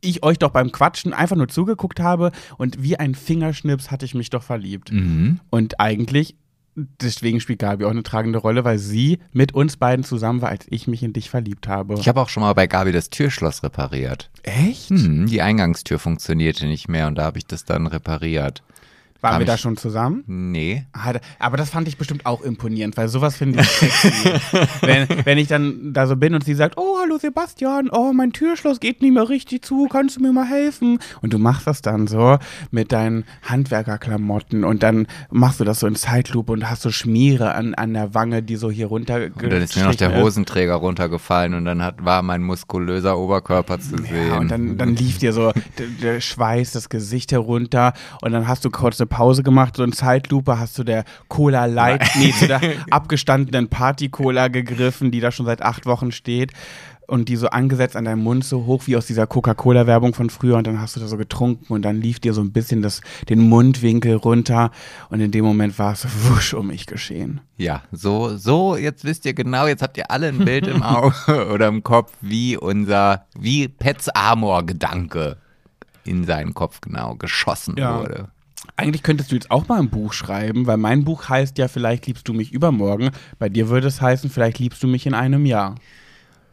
ich 0.00 0.22
euch 0.22 0.38
doch 0.38 0.50
beim 0.50 0.72
Quatschen 0.72 1.12
einfach 1.12 1.36
nur 1.36 1.48
zugeguckt 1.48 2.00
habe 2.00 2.32
und 2.56 2.82
wie 2.82 2.96
ein 2.96 3.14
Fingerschnips 3.14 3.90
hatte 3.90 4.04
ich 4.04 4.14
mich 4.14 4.30
doch 4.30 4.42
verliebt. 4.42 4.92
Mhm. 4.92 5.40
Und 5.50 5.80
eigentlich, 5.80 6.36
deswegen 6.76 7.40
spielt 7.40 7.60
Gabi 7.60 7.84
auch 7.84 7.90
eine 7.90 8.02
tragende 8.02 8.38
Rolle, 8.38 8.64
weil 8.64 8.78
sie 8.78 9.18
mit 9.32 9.54
uns 9.54 9.76
beiden 9.76 10.04
zusammen 10.04 10.42
war, 10.42 10.50
als 10.50 10.66
ich 10.70 10.86
mich 10.86 11.02
in 11.02 11.12
dich 11.12 11.30
verliebt 11.30 11.68
habe. 11.68 11.94
Ich 11.94 12.08
habe 12.08 12.20
auch 12.20 12.28
schon 12.28 12.42
mal 12.42 12.52
bei 12.52 12.66
Gabi 12.66 12.92
das 12.92 13.10
Türschloss 13.10 13.62
repariert. 13.62 14.30
Echt? 14.42 14.90
Hm, 14.90 15.26
die 15.26 15.42
Eingangstür 15.42 15.98
funktionierte 15.98 16.66
nicht 16.66 16.88
mehr 16.88 17.06
und 17.06 17.16
da 17.16 17.24
habe 17.24 17.38
ich 17.38 17.46
das 17.46 17.64
dann 17.64 17.86
repariert. 17.86 18.62
Waren 19.20 19.32
Hab 19.32 19.40
wir 19.40 19.46
da 19.46 19.58
schon 19.58 19.76
zusammen? 19.76 20.22
Nee. 20.28 20.84
Ah, 20.92 21.12
Aber 21.40 21.56
das 21.56 21.70
fand 21.70 21.88
ich 21.88 21.98
bestimmt 21.98 22.24
auch 22.24 22.40
imponierend, 22.40 22.96
weil 22.96 23.08
sowas 23.08 23.36
finde 23.36 23.60
ich 23.60 23.66
sexy. 23.66 24.12
wenn, 24.82 25.08
wenn 25.24 25.38
ich 25.38 25.48
dann 25.48 25.92
da 25.92 26.06
so 26.06 26.14
bin 26.14 26.34
und 26.34 26.44
sie 26.44 26.54
sagt, 26.54 26.78
oh, 26.78 26.98
hallo 27.02 27.18
Sebastian, 27.18 27.90
oh, 27.90 28.12
mein 28.12 28.32
Türschloss 28.32 28.78
geht 28.78 29.02
nicht 29.02 29.12
mehr 29.12 29.28
richtig 29.28 29.64
zu, 29.64 29.88
kannst 29.90 30.16
du 30.16 30.20
mir 30.20 30.32
mal 30.32 30.46
helfen? 30.46 31.00
Und 31.20 31.32
du 31.32 31.38
machst 31.38 31.66
das 31.66 31.82
dann 31.82 32.06
so 32.06 32.38
mit 32.70 32.92
deinen 32.92 33.24
Handwerkerklamotten 33.42 34.62
und 34.62 34.84
dann 34.84 35.08
machst 35.32 35.58
du 35.58 35.64
das 35.64 35.80
so 35.80 35.88
in 35.88 35.96
Zeitlupe 35.96 36.52
und 36.52 36.70
hast 36.70 36.82
so 36.82 36.92
Schmiere 36.92 37.54
an, 37.54 37.74
an 37.74 37.94
der 37.94 38.14
Wange, 38.14 38.44
die 38.44 38.54
so 38.54 38.70
hier 38.70 38.86
runter 38.86 39.16
Und 39.34 39.42
dann 39.42 39.62
ist 39.62 39.74
mir 39.76 39.82
noch 39.82 39.96
der 39.96 40.22
Hosenträger 40.22 40.76
runtergefallen 40.76 41.54
und 41.54 41.64
dann 41.64 41.82
hat, 41.82 42.04
war 42.04 42.22
mein 42.22 42.44
muskulöser 42.44 43.18
Oberkörper 43.18 43.80
zu 43.80 43.96
sehen. 43.96 44.28
Ja, 44.28 44.38
und 44.38 44.48
dann, 44.48 44.78
dann 44.78 44.94
lief 44.94 45.18
dir 45.18 45.32
so 45.32 45.52
der, 45.76 45.86
der 46.00 46.20
Schweiß, 46.20 46.70
das 46.70 46.88
Gesicht 46.88 47.32
herunter 47.32 47.94
und 48.22 48.30
dann 48.30 48.46
hast 48.46 48.64
du 48.64 48.70
kurz 48.70 49.00
eine 49.00 49.07
Pause 49.08 49.42
gemacht, 49.42 49.76
so 49.76 49.82
in 49.82 49.92
Zeitlupe 49.92 50.58
hast 50.58 50.78
du 50.78 50.84
der 50.84 51.04
Cola 51.28 51.64
Light, 51.66 52.04
nee, 52.18 52.32
zu 52.32 52.46
der 52.46 52.60
abgestandenen 52.90 53.68
Party-Cola 53.68 54.48
gegriffen, 54.48 55.10
die 55.10 55.20
da 55.20 55.32
schon 55.32 55.46
seit 55.46 55.62
acht 55.62 55.86
Wochen 55.86 56.12
steht 56.12 56.52
und 57.06 57.30
die 57.30 57.36
so 57.36 57.48
angesetzt 57.48 57.96
an 57.96 58.04
deinem 58.04 58.22
Mund, 58.22 58.44
so 58.44 58.66
hoch 58.66 58.82
wie 58.86 58.94
aus 58.94 59.06
dieser 59.06 59.26
Coca-Cola-Werbung 59.26 60.12
von 60.12 60.28
früher 60.28 60.58
und 60.58 60.66
dann 60.66 60.78
hast 60.78 60.94
du 60.94 61.00
da 61.00 61.06
so 61.06 61.16
getrunken 61.16 61.72
und 61.72 61.80
dann 61.80 62.02
lief 62.02 62.20
dir 62.20 62.34
so 62.34 62.42
ein 62.42 62.52
bisschen 62.52 62.82
das, 62.82 63.00
den 63.30 63.40
Mundwinkel 63.40 64.14
runter 64.16 64.70
und 65.08 65.20
in 65.22 65.30
dem 65.30 65.42
Moment 65.44 65.78
war 65.78 65.94
es 65.94 66.06
wusch 66.28 66.52
um 66.52 66.66
mich 66.66 66.84
geschehen. 66.84 67.40
Ja, 67.56 67.82
so, 67.92 68.36
so, 68.36 68.76
jetzt 68.76 69.04
wisst 69.04 69.24
ihr 69.24 69.32
genau, 69.32 69.66
jetzt 69.66 69.82
habt 69.82 69.96
ihr 69.96 70.10
alle 70.10 70.28
ein 70.28 70.44
Bild 70.44 70.66
im 70.66 70.82
Auge 70.84 71.48
oder 71.50 71.68
im 71.68 71.82
Kopf, 71.82 72.12
wie 72.20 72.58
unser, 72.58 73.24
wie 73.38 73.68
Pets 73.68 74.10
Amor-Gedanke 74.10 75.38
in 76.04 76.24
seinen 76.24 76.52
Kopf 76.54 76.80
genau 76.82 77.14
geschossen 77.14 77.74
Ja. 77.78 78.00
wurde. 78.00 78.28
Eigentlich 78.78 79.02
könntest 79.02 79.32
du 79.32 79.34
jetzt 79.34 79.50
auch 79.50 79.66
mal 79.66 79.80
ein 79.80 79.90
Buch 79.90 80.12
schreiben, 80.12 80.68
weil 80.68 80.76
mein 80.76 81.04
Buch 81.04 81.28
heißt 81.28 81.58
ja, 81.58 81.66
vielleicht 81.66 82.06
liebst 82.06 82.28
du 82.28 82.32
mich 82.32 82.52
übermorgen. 82.52 83.10
Bei 83.40 83.48
dir 83.48 83.68
würde 83.68 83.88
es 83.88 84.00
heißen, 84.00 84.30
vielleicht 84.30 84.60
liebst 84.60 84.80
du 84.84 84.86
mich 84.86 85.04
in 85.04 85.14
einem 85.14 85.46
Jahr. 85.46 85.74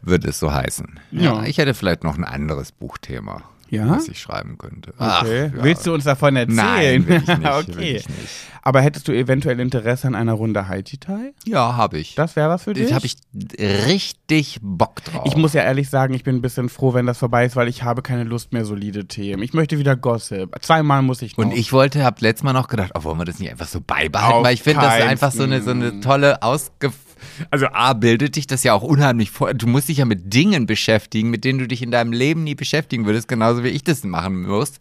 Würde 0.02 0.28
es 0.30 0.40
so 0.40 0.52
heißen. 0.52 0.98
Ja. 1.12 1.44
Ich 1.44 1.58
hätte 1.58 1.72
vielleicht 1.72 2.02
noch 2.02 2.18
ein 2.18 2.24
anderes 2.24 2.72
Buchthema, 2.72 3.42
Ja? 3.68 3.90
was 3.90 4.08
ich 4.08 4.20
schreiben 4.20 4.58
könnte. 4.58 4.92
Okay. 4.98 5.52
ja. 5.54 5.62
Willst 5.62 5.86
du 5.86 5.94
uns 5.94 6.04
davon 6.04 6.36
erzählen? 6.36 6.56
Nein, 6.56 7.08
will 7.08 7.16
ich 7.22 7.38
nicht, 7.38 7.50
okay. 7.50 7.76
will 7.76 7.96
ich 7.96 8.08
nicht. 8.08 8.28
Aber 8.66 8.80
hättest 8.80 9.06
du 9.06 9.12
eventuell 9.12 9.60
Interesse 9.60 10.08
an 10.08 10.16
einer 10.16 10.32
Runde 10.32 10.66
Haiti-Tai? 10.66 11.34
Ja, 11.44 11.76
habe 11.76 11.98
ich. 11.98 12.16
Das 12.16 12.34
wäre 12.34 12.48
was 12.48 12.64
für 12.64 12.74
dich? 12.74 12.88
Da 12.88 12.96
habe 12.96 13.06
ich 13.06 13.16
richtig 13.86 14.58
Bock 14.60 15.04
drauf. 15.04 15.22
Ich 15.24 15.36
muss 15.36 15.52
ja 15.52 15.62
ehrlich 15.62 15.88
sagen, 15.88 16.14
ich 16.14 16.24
bin 16.24 16.34
ein 16.34 16.42
bisschen 16.42 16.68
froh, 16.68 16.92
wenn 16.92 17.06
das 17.06 17.18
vorbei 17.18 17.46
ist, 17.46 17.54
weil 17.54 17.68
ich 17.68 17.84
habe 17.84 18.02
keine 18.02 18.24
Lust 18.24 18.52
mehr, 18.52 18.64
solide 18.64 19.06
Themen. 19.06 19.44
Ich 19.44 19.54
möchte 19.54 19.78
wieder 19.78 19.94
Gossip. 19.94 20.56
Zweimal 20.62 21.02
muss 21.02 21.22
ich 21.22 21.36
noch. 21.36 21.44
Und 21.44 21.52
ich 21.52 21.72
wollte, 21.72 22.02
hab 22.02 22.20
letztes 22.20 22.42
Mal 22.42 22.54
noch 22.54 22.66
gedacht, 22.66 22.90
oh, 22.96 23.04
wollen 23.04 23.18
wir 23.18 23.24
das 23.24 23.38
nicht 23.38 23.52
einfach 23.52 23.68
so 23.68 23.80
beibehalten? 23.80 24.38
Auf 24.38 24.44
Weil 24.44 24.54
ich 24.54 24.64
finde, 24.64 24.80
das 24.82 24.98
ist 24.98 25.04
einfach 25.04 25.30
so 25.30 25.44
eine, 25.44 25.62
so 25.62 25.70
eine 25.70 26.00
tolle 26.00 26.42
Ausge... 26.42 26.92
Also 27.50 27.66
A, 27.68 27.92
bildet 27.92 28.36
dich 28.36 28.46
das 28.46 28.62
ja 28.62 28.74
auch 28.74 28.82
unheimlich 28.82 29.30
vor. 29.30 29.52
Du 29.54 29.66
musst 29.66 29.88
dich 29.88 29.98
ja 29.98 30.04
mit 30.04 30.32
Dingen 30.32 30.66
beschäftigen, 30.66 31.30
mit 31.30 31.44
denen 31.44 31.58
du 31.58 31.68
dich 31.68 31.82
in 31.82 31.90
deinem 31.90 32.12
Leben 32.12 32.44
nie 32.44 32.54
beschäftigen 32.54 33.06
würdest, 33.06 33.28
genauso 33.28 33.64
wie 33.64 33.68
ich 33.68 33.84
das 33.84 34.04
machen 34.04 34.42
muss. 34.42 34.74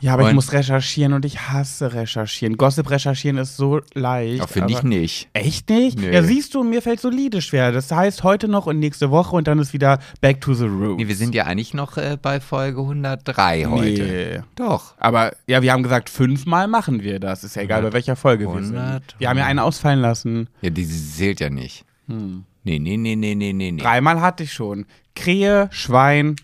Ja, 0.00 0.12
aber 0.12 0.22
ich 0.24 0.28
Und- 0.28 0.34
muss 0.36 0.52
recherchieren 0.52 1.12
und 1.12 1.24
ich 1.24 1.40
hasse 1.48 1.92
recherchieren. 1.94 2.56
Gossip 2.56 2.90
recherchieren 2.90 3.38
ist 3.38 3.56
so 3.56 3.80
leicht. 3.94 4.38
Ja, 4.38 4.46
finde 4.46 4.72
ich 4.74 4.82
nicht. 4.82 5.28
Echt 5.32 5.68
nicht? 5.70 5.98
Nee. 5.98 6.12
Ja, 6.12 6.22
siehst 6.22 6.54
du, 6.54 6.62
mir 6.62 6.82
fällt 6.82 7.00
solide 7.00 7.40
schwer. 7.40 7.72
Das 7.72 7.90
heißt 7.90 8.22
heute 8.22 8.48
noch 8.48 8.66
und 8.66 8.78
nächste 8.78 9.10
Woche 9.10 9.34
und 9.36 9.46
dann 9.48 9.58
ist 9.58 9.72
wieder 9.72 9.98
back 10.20 10.40
to 10.40 10.54
the 10.54 10.66
roots. 10.66 10.98
Nee, 10.98 11.08
wir 11.08 11.16
sind 11.16 11.34
ja 11.34 11.44
eigentlich 11.44 11.72
noch 11.74 11.96
äh, 11.96 12.18
bei 12.20 12.40
Folge 12.40 12.80
103 12.80 13.64
heute. 13.66 14.02
Nee. 14.02 14.40
Doch. 14.56 14.94
Aber 14.98 15.32
ja, 15.46 15.62
wir 15.62 15.72
haben 15.72 15.82
gesagt, 15.82 16.10
fünfmal 16.10 16.68
machen 16.68 17.02
wir 17.02 17.18
das. 17.18 17.44
Ist 17.44 17.56
ja 17.56 17.62
egal, 17.62 17.82
bei 17.82 17.92
welcher 17.92 18.16
Folge 18.16 18.44
wir 18.44 18.48
100, 18.54 19.02
sind. 19.10 19.14
Wir 19.18 19.28
haben 19.28 19.38
ja 19.38 19.46
eine 19.46 19.62
ausfallen 19.62 20.00
lassen. 20.00 20.48
Ja, 20.60 20.70
die 20.70 20.86
zählt 20.86 21.40
ja 21.40 21.50
nicht. 21.50 21.84
Hm. 22.08 22.44
Nee, 22.64 22.78
nee, 22.80 22.96
nee, 22.96 23.14
nee, 23.16 23.34
nee, 23.34 23.52
nee, 23.52 23.70
nee. 23.72 23.80
Dreimal 23.80 24.20
hatte 24.20 24.42
ich 24.42 24.52
schon. 24.52 24.86
Krähe, 25.14 25.68
Schwein 25.72 26.36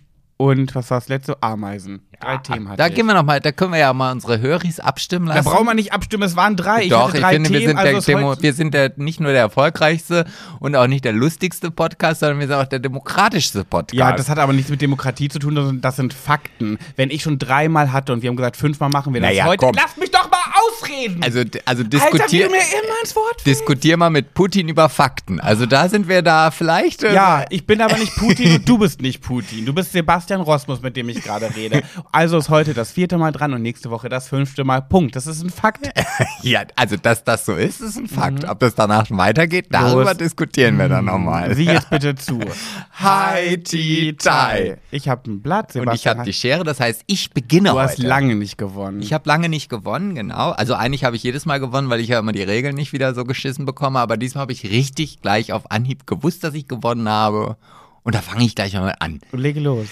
und 0.43 0.75
was 0.75 0.91
war 0.91 0.99
das 0.99 1.09
letzte? 1.09 1.43
Ameisen. 1.43 2.01
Drei 2.21 2.37
Themen 2.37 2.69
hatte 2.69 2.77
Da 2.79 2.87
ich. 2.87 2.95
gehen 2.95 3.07
wir 3.07 3.15
noch 3.15 3.25
mal, 3.25 3.41
da 3.41 3.51
können 3.51 3.73
wir 3.73 3.81
ja 3.81 3.93
mal 3.93 4.13
unsere 4.13 4.41
Höris 4.41 4.79
abstimmen 4.79 5.27
da 5.27 5.35
lassen. 5.35 5.49
braucht 5.51 5.65
man 5.65 5.75
nicht 5.75 5.93
abstimmen, 5.93 6.23
es 6.23 6.37
waren 6.37 6.55
drei. 6.57 6.87
Doch, 6.89 7.09
hatte 7.09 7.17
ich 7.17 7.23
drei 7.23 7.33
finde, 7.35 7.51
wir 7.51 7.59
Themen, 7.59 7.69
sind, 7.71 7.79
also 7.79 8.01
der 8.07 8.17
Demo, 8.17 8.37
wir 8.41 8.53
sind 8.53 8.75
der, 8.75 8.93
nicht 8.97 9.19
nur 9.19 9.33
der 9.33 9.41
erfolgreichste 9.41 10.25
und 10.61 10.77
auch 10.77 10.87
nicht 10.87 11.05
der 11.05 11.13
lustigste 11.13 11.73
Podcast, 11.73 12.21
sondern 12.21 12.39
wir 12.39 12.47
sind 12.47 12.57
auch 12.57 12.67
der 12.67 12.79
demokratischste 12.79 13.65
Podcast. 13.65 13.95
Ja, 13.99 14.13
das 14.13 14.29
hat 14.29 14.39
aber 14.39 14.53
nichts 14.53 14.71
mit 14.71 14.81
Demokratie 14.81 15.29
zu 15.29 15.41
tun, 15.41 15.55
sondern 15.57 15.81
das 15.81 15.97
sind 15.97 16.15
Fakten. 16.15 16.79
Wenn 16.95 17.11
ich 17.11 17.23
schon 17.23 17.39
dreimal 17.39 17.93
hatte 17.93 18.13
und 18.13 18.23
wir 18.23 18.29
haben 18.31 18.37
gesagt, 18.37 18.57
fünfmal 18.57 18.91
machen 18.91 19.13
wir 19.15 19.21
das 19.21 19.31
Naja, 19.31 19.47
heute. 19.47 19.59
komm. 19.67 19.73
Lass 19.75 19.97
mich 19.97 20.13
doch 20.13 20.22
ausreden! 20.67 21.23
also, 21.23 21.41
also 21.65 21.83
Alter, 21.83 21.85
diskutier, 21.85 22.47
du 22.47 22.51
mir 22.53 22.59
immer 22.59 22.95
ins 23.03 23.15
Wort 23.17 23.41
fällst. 23.43 23.47
diskutier 23.47 23.97
mal 23.97 24.11
mit 24.11 24.35
Putin 24.35 24.69
über 24.69 24.89
Fakten. 24.89 25.41
Also 25.41 25.67
da 25.67 25.89
sind 25.89 26.09
wir 26.09 26.23
da 26.23 26.51
vielleicht. 26.51 27.03
äh, 27.03 27.15
Ja, 27.15 27.45
ich 27.51 27.67
bin 27.67 27.81
aber 27.81 27.97
nicht 27.99 28.15
Putin 28.17 28.57
und 28.57 28.69
du 28.69 28.79
bist 28.79 29.01
nicht 29.01 29.21
Putin. 29.23 29.65
Du 29.67 29.73
bist 29.73 29.93
Sebastian 29.93 30.41
Rosmus, 30.41 30.83
mit 30.83 30.97
dem 30.97 31.09
ich 31.09 31.23
gerade 31.23 31.55
rede. 31.55 31.83
Also 32.13 32.39
ist 32.39 32.49
heute 32.51 32.75
das 32.75 32.93
vierte 32.93 33.19
Mal 33.19 33.33
dran 33.33 33.53
und 33.55 33.63
nächste 33.63 33.91
Woche 33.91 34.09
das 34.09 34.29
fünfte 34.29 34.65
Mal. 34.65 34.83
Punkt. 34.83 35.17
Das 35.17 35.27
ist 35.27 35.43
ein 35.43 35.51
Fakt. 35.51 35.89
ja, 36.43 36.63
also 36.77 36.97
dass 36.97 37.25
das 37.25 37.45
so 37.47 37.55
ist, 37.57 37.81
ist 37.81 37.97
ein 37.97 38.09
Fakt. 38.09 38.45
Ob 38.45 38.59
das 38.61 38.75
danach 38.75 39.07
weitergeht, 39.11 39.67
darüber 39.71 40.03
Mhm. 40.03 40.09
Los. 40.09 40.17
diskutieren 40.19 40.79
wir 40.79 40.89
dann 40.89 41.05
nochmal. 41.07 41.55
Sieh 41.55 41.65
jetzt 41.67 41.91
bitte 41.91 42.15
zu. 42.15 42.41
Hi, 42.99 43.59
Ti, 43.63 44.15
Tai. 44.19 44.79
Ich 44.91 45.09
habe 45.09 45.31
ein 45.31 45.43
Blatt, 45.43 45.75
Und 45.77 45.83
ich 45.83 46.01
Sebastian. 46.03 46.19
habe 46.19 46.27
die 46.27 46.33
Schere, 46.33 46.65
das 46.65 46.81
heißt, 46.81 47.03
ich 47.07 47.31
beginne 47.31 47.71
du 47.71 47.79
hast 47.79 47.99
heute. 47.99 48.07
lange 48.07 48.35
nicht 48.35 48.59
gewonnen. 48.59 49.01
Ich 49.03 49.13
habe 49.13 49.29
lange 49.29 49.49
nicht 49.49 49.69
gewonnen, 49.69 50.15
genau. 50.15 50.52
Also 50.53 50.75
eigentlich 50.75 51.05
habe 51.05 51.17
ich 51.17 51.23
jedes 51.23 51.47
Mal 51.47 51.59
gewonnen, 51.61 51.91
weil 51.91 52.01
ich 52.01 52.09
ja 52.09 52.19
immer 52.19 52.33
die 52.33 52.43
Regeln 52.43 52.75
nicht 52.75 52.93
wieder 52.93 53.15
so 53.15 53.25
geschissen 53.25 53.65
bekomme. 53.67 53.99
Aber 53.99 54.17
diesmal 54.17 54.43
habe 54.43 54.53
ich 54.53 54.65
richtig 54.65 55.21
gleich 55.21 55.53
auf 55.53 55.71
Anhieb 55.71 56.07
gewusst, 56.07 56.45
dass 56.45 56.55
ich 56.55 56.69
gewonnen 56.69 57.09
habe. 57.09 57.57
Und 58.03 58.15
da 58.15 58.21
fange 58.23 58.45
ich 58.45 58.55
gleich 58.55 58.75
mal 58.75 58.95
an. 59.01 59.21
Lege 59.33 59.61
los. 59.61 59.89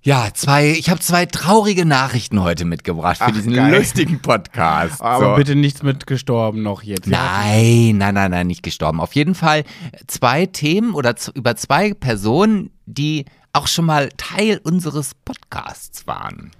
Ja, 0.00 0.28
zwei, 0.32 0.70
ich 0.70 0.90
habe 0.90 1.00
zwei 1.00 1.26
traurige 1.26 1.84
Nachrichten 1.84 2.40
heute 2.40 2.64
mitgebracht 2.64 3.18
für 3.18 3.24
Ach, 3.24 3.30
diesen 3.32 3.52
geil. 3.52 3.74
lustigen 3.76 4.20
Podcast. 4.22 5.02
Aber 5.02 5.30
So. 5.30 5.34
bitte 5.36 5.56
nichts 5.56 5.82
mit 5.82 6.06
gestorben 6.06 6.62
noch 6.62 6.82
jetzt. 6.84 7.08
Nein, 7.08 7.98
nein, 7.98 8.14
nein, 8.14 8.30
nein, 8.30 8.46
nicht 8.46 8.62
gestorben. 8.62 9.00
Auf 9.00 9.14
jeden 9.16 9.34
Fall 9.34 9.64
zwei 10.06 10.46
Themen 10.46 10.94
oder 10.94 11.14
über 11.34 11.56
zwei 11.56 11.94
Personen, 11.94 12.70
die 12.86 13.24
auch 13.52 13.66
schon 13.66 13.86
mal 13.86 14.08
Teil 14.16 14.60
unseres 14.62 15.14
Podcasts 15.14 16.06
waren. 16.06 16.52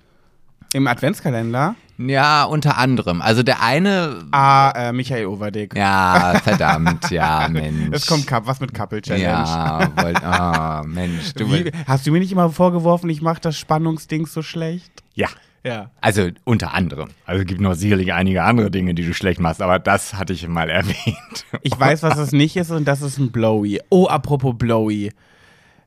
Im 0.72 0.86
Adventskalender? 0.88 1.76
Ja, 1.98 2.44
unter 2.44 2.78
anderem. 2.78 3.20
Also 3.20 3.42
der 3.42 3.62
eine 3.62 4.24
Ah, 4.30 4.70
äh, 4.70 4.92
Michael 4.92 5.26
Overdick. 5.26 5.76
Ja, 5.76 6.40
verdammt, 6.42 7.10
ja, 7.10 7.48
Mensch. 7.50 7.88
Es 7.92 8.06
kommt 8.06 8.26
Cup, 8.26 8.46
was 8.46 8.60
mit 8.60 8.72
Couple 8.72 9.02
Challenge. 9.02 9.24
Ja, 9.24 9.90
wollt, 9.96 10.22
ah, 10.22 10.84
Mensch, 10.86 11.34
du 11.34 11.52
Wie, 11.52 11.72
hast 11.86 12.06
du 12.06 12.12
mir 12.12 12.20
nicht 12.20 12.30
immer 12.32 12.50
vorgeworfen, 12.50 13.10
ich 13.10 13.20
mache 13.20 13.40
das 13.40 13.58
Spannungsding 13.58 14.26
so 14.26 14.42
schlecht? 14.42 14.92
Ja. 15.14 15.28
Ja. 15.64 15.90
Also 16.00 16.28
unter 16.44 16.72
anderem. 16.72 17.08
Also 17.26 17.42
es 17.42 17.46
gibt 17.46 17.60
noch 17.60 17.74
sicherlich 17.74 18.12
einige 18.12 18.44
andere 18.44 18.70
Dinge, 18.70 18.94
die 18.94 19.04
du 19.04 19.12
schlecht 19.12 19.40
machst, 19.40 19.60
aber 19.60 19.80
das 19.80 20.14
hatte 20.14 20.32
ich 20.32 20.46
mal 20.46 20.70
erwähnt. 20.70 21.46
Ich 21.62 21.78
weiß, 21.78 22.04
was 22.04 22.16
es 22.16 22.30
nicht 22.32 22.56
ist 22.56 22.70
und 22.70 22.86
das 22.86 23.02
ist 23.02 23.18
ein 23.18 23.32
Blowy. 23.32 23.80
Oh, 23.90 24.06
apropos 24.06 24.54
Blowy. 24.56 25.10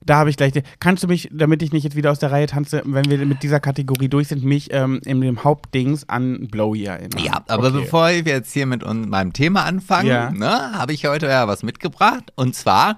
Da 0.04 0.16
habe 0.18 0.30
ich 0.32 0.38
gleich. 0.38 0.52
Kannst 0.80 1.04
du 1.04 1.08
mich, 1.08 1.30
damit 1.32 1.62
ich 1.62 1.72
nicht 1.72 1.84
jetzt 1.84 1.96
wieder 1.96 2.10
aus 2.12 2.18
der 2.18 2.32
Reihe 2.32 2.48
tanze, 2.48 2.82
wenn 2.86 3.06
wir 3.10 3.24
mit 3.26 3.44
dieser 3.44 3.60
Kategorie 3.60 4.08
durch 4.10 4.30
sind, 4.30 4.44
mich 4.44 4.70
ähm, 4.74 5.00
in 5.06 5.22
dem 5.22 5.44
Hauptdings 5.44 6.10
an 6.10 6.48
Blowy 6.50 6.86
erinnern? 6.86 7.24
Ja, 7.24 7.44
aber 7.48 7.68
Okay. 7.68 7.82
bevor 7.82 8.08
wir 8.10 8.24
jetzt 8.24 8.52
hier 8.52 8.66
mit 8.66 8.84
meinem 8.86 9.32
Thema 9.34 9.64
anfangen, 9.66 10.08
Ja. 10.08 10.32
ne, 10.32 10.74
habe 10.74 10.94
ich 10.94 11.06
heute 11.06 11.28
ja 11.28 11.48
was 11.48 11.62
mitgebracht. 11.62 12.32
Und 12.36 12.56
zwar 12.56 12.98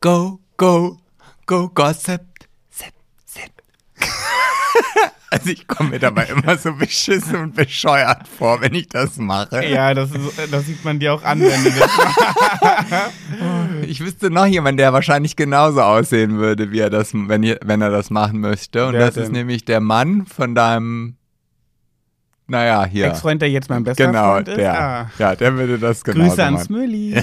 Go, 0.00 0.40
Go, 0.56 0.96
Go, 1.44 1.68
Gossip, 1.68 2.22
Zip, 2.70 2.92
Zip. 3.26 3.50
also 5.30 5.50
ich 5.50 5.68
komme 5.68 5.90
mir 5.90 5.98
dabei 5.98 6.24
immer 6.24 6.56
so 6.56 6.72
beschissen 6.72 7.36
und 7.36 7.54
bescheuert 7.54 8.26
vor, 8.26 8.60
wenn 8.62 8.74
ich 8.74 8.88
das 8.88 9.16
mache. 9.18 9.64
Ja, 9.66 9.92
das, 9.92 10.10
ist, 10.12 10.52
das 10.52 10.64
sieht 10.66 10.84
man 10.86 10.98
dir 10.98 11.12
auch 11.12 11.22
an, 11.22 11.40
wenn 11.40 11.64
du 11.64 11.70
das 11.70 11.90
machst. 11.98 13.12
Ich 13.90 13.98
wüsste 13.98 14.30
noch 14.30 14.46
jemanden, 14.46 14.76
der 14.76 14.92
wahrscheinlich 14.92 15.34
genauso 15.34 15.82
aussehen 15.82 16.38
würde, 16.38 16.70
wie 16.70 16.78
er 16.78 16.90
das, 16.90 17.12
wenn, 17.12 17.42
ihr, 17.42 17.58
wenn 17.64 17.82
er 17.82 17.90
das 17.90 18.08
machen 18.08 18.38
möchte. 18.38 18.86
Und 18.86 18.92
Wer 18.92 19.06
das 19.06 19.16
ist 19.16 19.24
denn? 19.24 19.32
nämlich 19.32 19.64
der 19.64 19.80
Mann 19.80 20.26
von 20.26 20.54
deinem, 20.54 21.16
naja, 22.46 22.84
hier. 22.84 23.06
Ex-Freund, 23.06 23.42
der 23.42 23.50
jetzt 23.50 23.68
mein 23.68 23.82
bester 23.82 24.06
Genau, 24.06 24.34
Freund 24.34 24.46
ist. 24.46 24.58
der. 24.58 24.80
Ah. 24.80 25.10
Ja, 25.18 25.34
der 25.34 25.56
würde 25.56 25.76
das 25.80 26.04
genauso 26.04 26.28
Grüße 26.28 26.44
ans. 26.44 26.68
Mülli. 26.68 27.16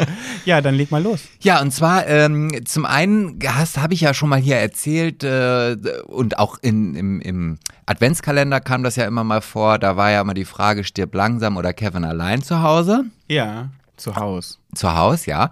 ja, 0.44 0.60
dann 0.60 0.74
leg 0.74 0.90
mal 0.90 1.00
los. 1.00 1.20
Ja, 1.42 1.60
und 1.60 1.70
zwar 1.72 2.08
ähm, 2.08 2.50
zum 2.64 2.86
einen 2.86 3.38
habe 3.76 3.94
ich 3.94 4.00
ja 4.00 4.12
schon 4.12 4.30
mal 4.30 4.40
hier 4.40 4.56
erzählt 4.56 5.22
äh, 5.22 5.76
und 6.06 6.40
auch 6.40 6.58
in, 6.60 6.96
im, 6.96 7.20
im 7.20 7.58
Adventskalender 7.86 8.58
kam 8.58 8.82
das 8.82 8.96
ja 8.96 9.06
immer 9.06 9.22
mal 9.22 9.42
vor. 9.42 9.78
Da 9.78 9.96
war 9.96 10.10
ja 10.10 10.22
immer 10.22 10.34
die 10.34 10.44
Frage, 10.44 10.82
stirb 10.82 11.14
langsam 11.14 11.56
oder 11.56 11.72
Kevin 11.72 12.04
allein 12.04 12.42
zu 12.42 12.62
Hause? 12.64 13.04
Ja, 13.28 13.68
zu 14.00 14.16
Haus. 14.16 14.58
Zu 14.74 14.94
Hause, 14.94 15.30
ja. 15.30 15.50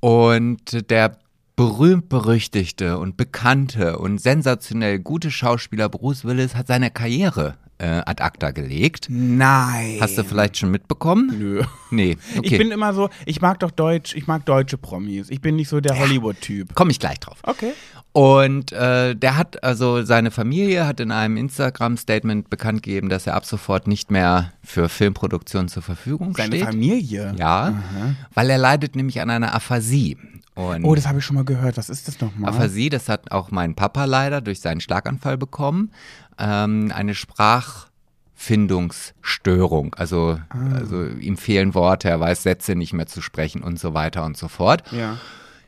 Und 0.00 0.90
der 0.90 1.18
berühmt-berüchtigte 1.56 2.98
und 2.98 3.16
bekannte 3.16 3.98
und 3.98 4.20
sensationell 4.20 4.98
gute 4.98 5.30
Schauspieler 5.30 5.88
Bruce 5.88 6.24
Willis 6.24 6.54
hat 6.54 6.66
seine 6.66 6.90
Karriere 6.90 7.56
äh, 7.78 8.02
ad 8.04 8.22
acta 8.22 8.50
gelegt. 8.50 9.06
Nein. 9.08 9.98
Hast 10.00 10.18
du 10.18 10.24
vielleicht 10.24 10.56
schon 10.56 10.70
mitbekommen? 10.70 11.34
Nö. 11.38 11.62
Nee, 11.90 12.16
okay. 12.36 12.40
Ich 12.42 12.58
bin 12.58 12.72
immer 12.72 12.92
so, 12.92 13.08
ich 13.24 13.40
mag 13.40 13.60
doch 13.60 13.70
Deutsch, 13.70 14.16
ich 14.16 14.26
mag 14.26 14.44
deutsche 14.46 14.76
Promis. 14.76 15.30
Ich 15.30 15.40
bin 15.40 15.54
nicht 15.54 15.68
so 15.68 15.80
der 15.80 15.96
Hollywood-Typ. 15.96 16.74
Komme 16.74 16.90
ich 16.90 16.98
gleich 16.98 17.20
drauf. 17.20 17.38
Okay. 17.44 17.72
Und 18.16 18.70
äh, 18.70 19.16
der 19.16 19.36
hat, 19.36 19.64
also 19.64 20.04
seine 20.04 20.30
Familie 20.30 20.86
hat 20.86 21.00
in 21.00 21.10
einem 21.10 21.36
Instagram-Statement 21.36 22.48
bekannt 22.48 22.84
gegeben, 22.84 23.08
dass 23.08 23.26
er 23.26 23.34
ab 23.34 23.44
sofort 23.44 23.88
nicht 23.88 24.12
mehr 24.12 24.52
für 24.62 24.88
Filmproduktion 24.88 25.66
zur 25.66 25.82
Verfügung 25.82 26.32
Seine 26.36 26.54
steht. 26.56 26.64
Familie. 26.64 27.34
Ja, 27.36 27.74
weil 28.32 28.50
er 28.50 28.58
leidet 28.58 28.94
nämlich 28.94 29.20
an 29.20 29.30
einer 29.30 29.52
Aphasie. 29.52 30.16
Und 30.54 30.84
Oh, 30.84 30.94
das 30.94 31.08
habe 31.08 31.18
ich 31.18 31.24
schon 31.24 31.34
mal 31.34 31.44
gehört. 31.44 31.76
Was 31.76 31.88
ist 31.90 32.06
das 32.06 32.20
nochmal? 32.20 32.50
Aphasie, 32.50 32.88
das 32.88 33.08
hat 33.08 33.32
auch 33.32 33.50
mein 33.50 33.74
Papa 33.74 34.04
leider 34.04 34.40
durch 34.40 34.60
seinen 34.60 34.80
Schlaganfall 34.80 35.36
bekommen. 35.36 35.90
Ähm, 36.38 36.92
eine 36.94 37.16
Sprachfindungsstörung. 37.16 39.94
Also, 39.96 40.38
Ah. 40.50 40.76
also 40.76 41.04
ihm 41.04 41.36
fehlen 41.36 41.74
Worte, 41.74 42.10
er 42.10 42.20
weiß 42.20 42.44
Sätze 42.44 42.76
nicht 42.76 42.92
mehr 42.92 43.06
zu 43.06 43.20
sprechen 43.22 43.60
und 43.62 43.80
so 43.80 43.92
weiter 43.94 44.24
und 44.24 44.36
so 44.36 44.46
fort. 44.46 44.84
Ja. 44.92 45.18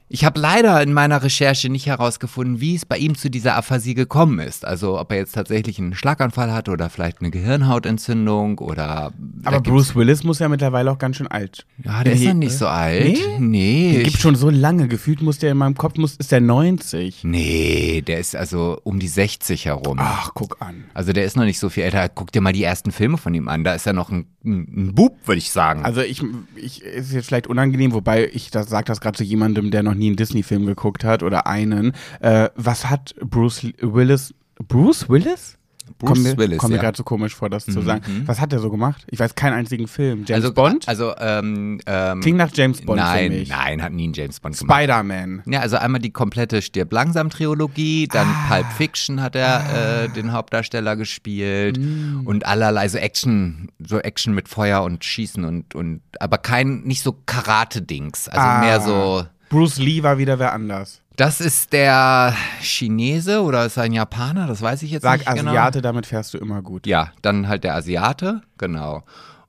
Ich 0.09 0.25
habe 0.25 0.39
leider 0.39 0.81
in 0.83 0.93
meiner 0.93 1.23
Recherche 1.25 1.69
nicht 1.69 1.87
herausgefunden, 1.87 2.61
wie 2.61 2.77
es 2.77 2.87
bei 2.87 2.97
ihm 2.97 3.17
zu 3.17 3.29
dieser 3.29 3.57
Aphasie 3.57 3.95
gekommen 3.95 4.39
ist. 4.39 4.65
Also 4.65 5.01
ob 5.01 5.11
er 5.11 5.19
jetzt 5.19 5.33
tatsächlich 5.33 5.81
einen 5.81 5.95
Schlaganfall 5.95 6.53
hatte 6.53 6.71
oder 6.71 6.89
vielleicht 6.91 7.21
eine 7.21 7.31
Gehirnhautentzündung 7.33 8.59
oder. 8.59 9.13
Aber 9.45 9.61
Bruce 9.61 9.97
Willis 9.97 10.23
muss 10.23 10.39
ja 10.39 10.49
mittlerweile 10.49 10.93
auch 10.93 10.99
ganz 10.99 11.17
schön 11.17 11.27
alt. 11.27 11.67
Ja, 11.85 12.05
der 12.05 12.13
ist 12.13 12.21
Nee, 12.21 12.27
noch 12.29 12.35
nicht 12.35 12.57
so 12.57 12.69
alt. 12.69 13.05
Nee? 13.05 13.39
Nee. 13.39 13.93
Den 13.95 14.05
gibt 14.05 14.19
schon 14.19 14.37
so 14.37 14.49
lange. 14.49 14.87
Gefühlt 14.87 15.23
muss 15.23 15.39
der 15.39 15.51
in 15.53 15.59
meinem 15.59 15.75
Kopf, 15.75 15.97
muss, 15.97 16.15
ist 16.17 16.31
der 16.31 16.41
90. 16.41 17.25
nee, 17.25 18.03
der 18.07 18.21
ist 18.21 18.37
also 18.37 18.79
um 18.85 19.01
die 19.01 19.09
60 19.09 19.67
herum. 19.67 19.99
Ach, 20.01 20.31
guck 20.35 20.63
an. 20.63 20.85
Also 20.95 21.13
der 21.13 21.25
ist 21.25 21.37
noch 21.37 21.45
nicht 21.45 21.59
so 21.59 21.69
viel 21.69 21.83
älter. 21.83 22.09
Guck 22.09 22.31
dir 22.31 22.41
mal 22.41 22.53
die 22.53 22.63
ersten 22.63 22.93
Filme 22.93 23.19
von 23.19 23.35
ihm 23.35 23.49
an. 23.49 23.65
Da 23.65 23.75
ist 23.75 23.87
er 23.87 23.93
noch 23.93 24.11
ein, 24.11 24.27
ein, 24.47 24.95
Bub, 24.95 25.17
würde 25.27 25.39
ich 25.39 25.51
sagen. 25.51 25.85
Also 25.85 26.01
ich, 26.01 26.23
ich 26.55 26.83
ist 26.83 27.13
jetzt 27.13 27.27
vielleicht 27.27 27.47
unangenehm, 27.47 27.93
wobei 27.93 28.29
ich 28.33 28.51
das 28.51 28.69
sage 28.69 28.87
das 28.87 29.01
gerade 29.01 29.17
zu 29.17 29.25
jemandem, 29.25 29.71
der 29.71 29.83
noch 29.83 29.95
nie 29.95 30.07
einen 30.07 30.17
Disney-Film 30.17 30.67
geguckt 30.67 31.05
hat 31.05 31.23
oder 31.23 31.47
einen. 31.47 31.93
Äh, 32.21 32.51
was 32.55 32.89
hat 32.89 33.15
Bruce 33.21 33.67
Willis? 33.81 34.35
Bruce 34.67 35.09
Willis? 35.09 35.59
Bruce 35.99 36.11
kommt 36.13 36.23
mir, 36.25 36.37
Willis, 36.37 36.59
Kommt 36.59 36.71
mir 36.71 36.77
ja. 36.77 36.83
gerade 36.83 36.97
so 36.97 37.05
komisch 37.05 37.35
vor, 37.35 37.49
das 37.49 37.65
zu 37.65 37.81
sagen. 37.81 38.03
Was 38.27 38.41
hat 38.41 38.53
er 38.53 38.59
so 38.59 38.71
gemacht? 38.71 39.07
Ich 39.11 39.19
weiß 39.19 39.35
keinen 39.35 39.55
einzigen 39.55 39.87
Film. 39.89 40.25
James 40.27 40.45
also, 40.45 40.53
Bond? 40.55 40.89
Also, 40.89 41.15
ähm, 41.19 41.81
ähm, 41.87 42.21
Klingt 42.21 42.39
nach 42.39 42.51
James 42.53 42.83
Bond 42.83 42.99
nein, 43.01 43.33
für 43.33 43.39
mich. 43.39 43.49
nein, 43.49 43.83
hat 43.83 43.93
nie 43.93 44.05
einen 44.05 44.13
James 44.13 44.41
Bond 44.41 44.59
gemacht. 44.59 44.77
Spider-Man. 44.79 45.43
Ja, 45.47 45.61
also 45.61 45.77
einmal 45.77 46.01
die 46.01 46.11
komplette 46.11 46.61
Stirb 46.63 46.93
langsam 46.93 47.31
Trilogie, 47.31 48.09
dann 48.09 48.27
Ah. 48.29 48.47
Pulp 48.57 48.67
Fiction 48.73 49.23
hat 49.23 49.37
er 49.37 50.05
äh, 50.05 50.09
den 50.11 50.33
Hauptdarsteller 50.33 50.97
gespielt 50.97 51.79
Mm. 51.79 52.27
und 52.27 52.45
allerlei 52.47 52.89
so 52.89 52.99
Action, 52.99 53.69
so 53.79 53.99
Action 53.99 54.35
mit 54.35 54.49
Feuer 54.49 54.83
und 54.83 55.05
Schießen 55.05 55.45
und 55.45 55.75
und 55.75 56.01
aber 56.21 56.39
kein 56.39 56.81
nicht 56.83 57.03
so 57.03 57.17
Karate 57.27 57.83
Dings, 57.83 58.29
also 58.29 58.41
Ah. 58.47 58.61
mehr 58.61 58.81
so 58.81 59.25
Bruce 59.49 59.79
Lee 59.79 60.03
war 60.03 60.19
wieder 60.19 60.39
wer 60.39 60.53
anders. 60.53 61.01
Das 61.17 61.41
ist 61.41 61.73
der 61.73 62.35
Chinese 62.61 63.43
oder 63.43 63.65
ist 63.65 63.77
er 63.77 63.85
ein 63.85 63.93
Japaner, 63.93 64.47
das 64.47 64.61
weiß 64.63 64.83
ich 64.83 64.91
jetzt 64.91 65.03
Sag 65.03 65.21
nicht 65.21 65.35
genau. 65.35 65.51
Asiate, 65.51 65.83
damit 65.83 66.07
fährst 66.07 66.35
du 66.35 66.39
immer 66.39 66.63
gut. 66.63 66.87
Ja, 66.87 67.13
dann 67.23 67.49
halt 67.49 67.65
der 67.65 67.75
Asiate, 67.75 68.43
genau. 68.59 69.03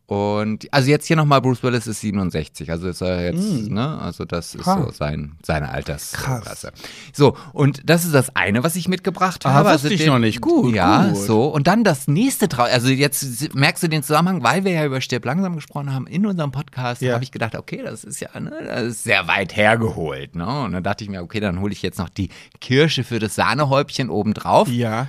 Und 0.09 0.73
also 0.73 0.89
jetzt 0.89 1.05
hier 1.05 1.17
nochmal, 1.17 1.41
Bruce 1.41 1.61
Willis 1.63 1.85
ist 1.85 1.99
67, 1.99 2.71
also 2.71 2.87
ist 2.87 3.01
er 3.01 3.25
jetzt, 3.25 3.69
ne, 3.69 3.99
also 3.99 4.23
das 4.23 4.55
ist 4.55 4.63
Krass. 4.63 4.79
so 4.85 4.91
sein, 4.91 5.33
seine 5.43 5.67
Altersklasse. 5.69 6.71
So, 7.11 7.35
und 7.51 7.81
das 7.89 8.05
ist 8.05 8.13
das 8.13 8.33
eine, 8.33 8.63
was 8.63 8.77
ich 8.77 8.87
mitgebracht 8.87 9.45
Ah, 9.45 9.51
habe. 9.51 9.73
wusste 9.73 9.93
ich 9.93 10.05
noch 10.05 10.17
nicht. 10.19 10.39
Gut, 10.39 10.73
Ja, 10.73 11.07
gut. 11.09 11.17
so. 11.17 11.47
Und 11.47 11.67
dann 11.67 11.83
das 11.83 12.07
nächste 12.07 12.47
Trau 12.47 12.63
also 12.63 12.87
jetzt 12.87 13.53
merkst 13.53 13.83
du 13.83 13.89
den 13.89 14.01
Zusammenhang, 14.01 14.41
weil 14.43 14.63
wir 14.63 14.71
ja 14.71 14.85
über 14.85 15.01
Stirb 15.01 15.25
langsam 15.25 15.55
gesprochen 15.55 15.93
haben 15.93 16.07
in 16.07 16.25
unserem 16.25 16.51
Podcast, 16.51 17.01
Ja. 17.01 17.13
habe 17.15 17.25
ich 17.25 17.33
gedacht, 17.33 17.55
okay, 17.55 17.81
das 17.83 18.05
ist 18.05 18.21
ja, 18.21 18.29
ne, 18.39 18.53
das 18.65 18.83
ist 18.83 19.03
sehr 19.03 19.27
weit 19.27 19.57
hergeholt, 19.57 20.37
ne? 20.37 20.61
Und 20.61 20.71
dann 20.71 20.83
dachte 20.83 21.03
ich 21.03 21.09
mir, 21.09 21.21
okay, 21.21 21.41
dann 21.41 21.59
hole 21.59 21.73
ich 21.73 21.81
jetzt 21.81 21.99
noch 21.99 22.07
die 22.07 22.29
Kirsche 22.61 23.03
für 23.03 23.19
das 23.19 23.35
Sahnehäubchen 23.35 24.09
obendrauf. 24.09 24.69
Ja. 24.69 25.07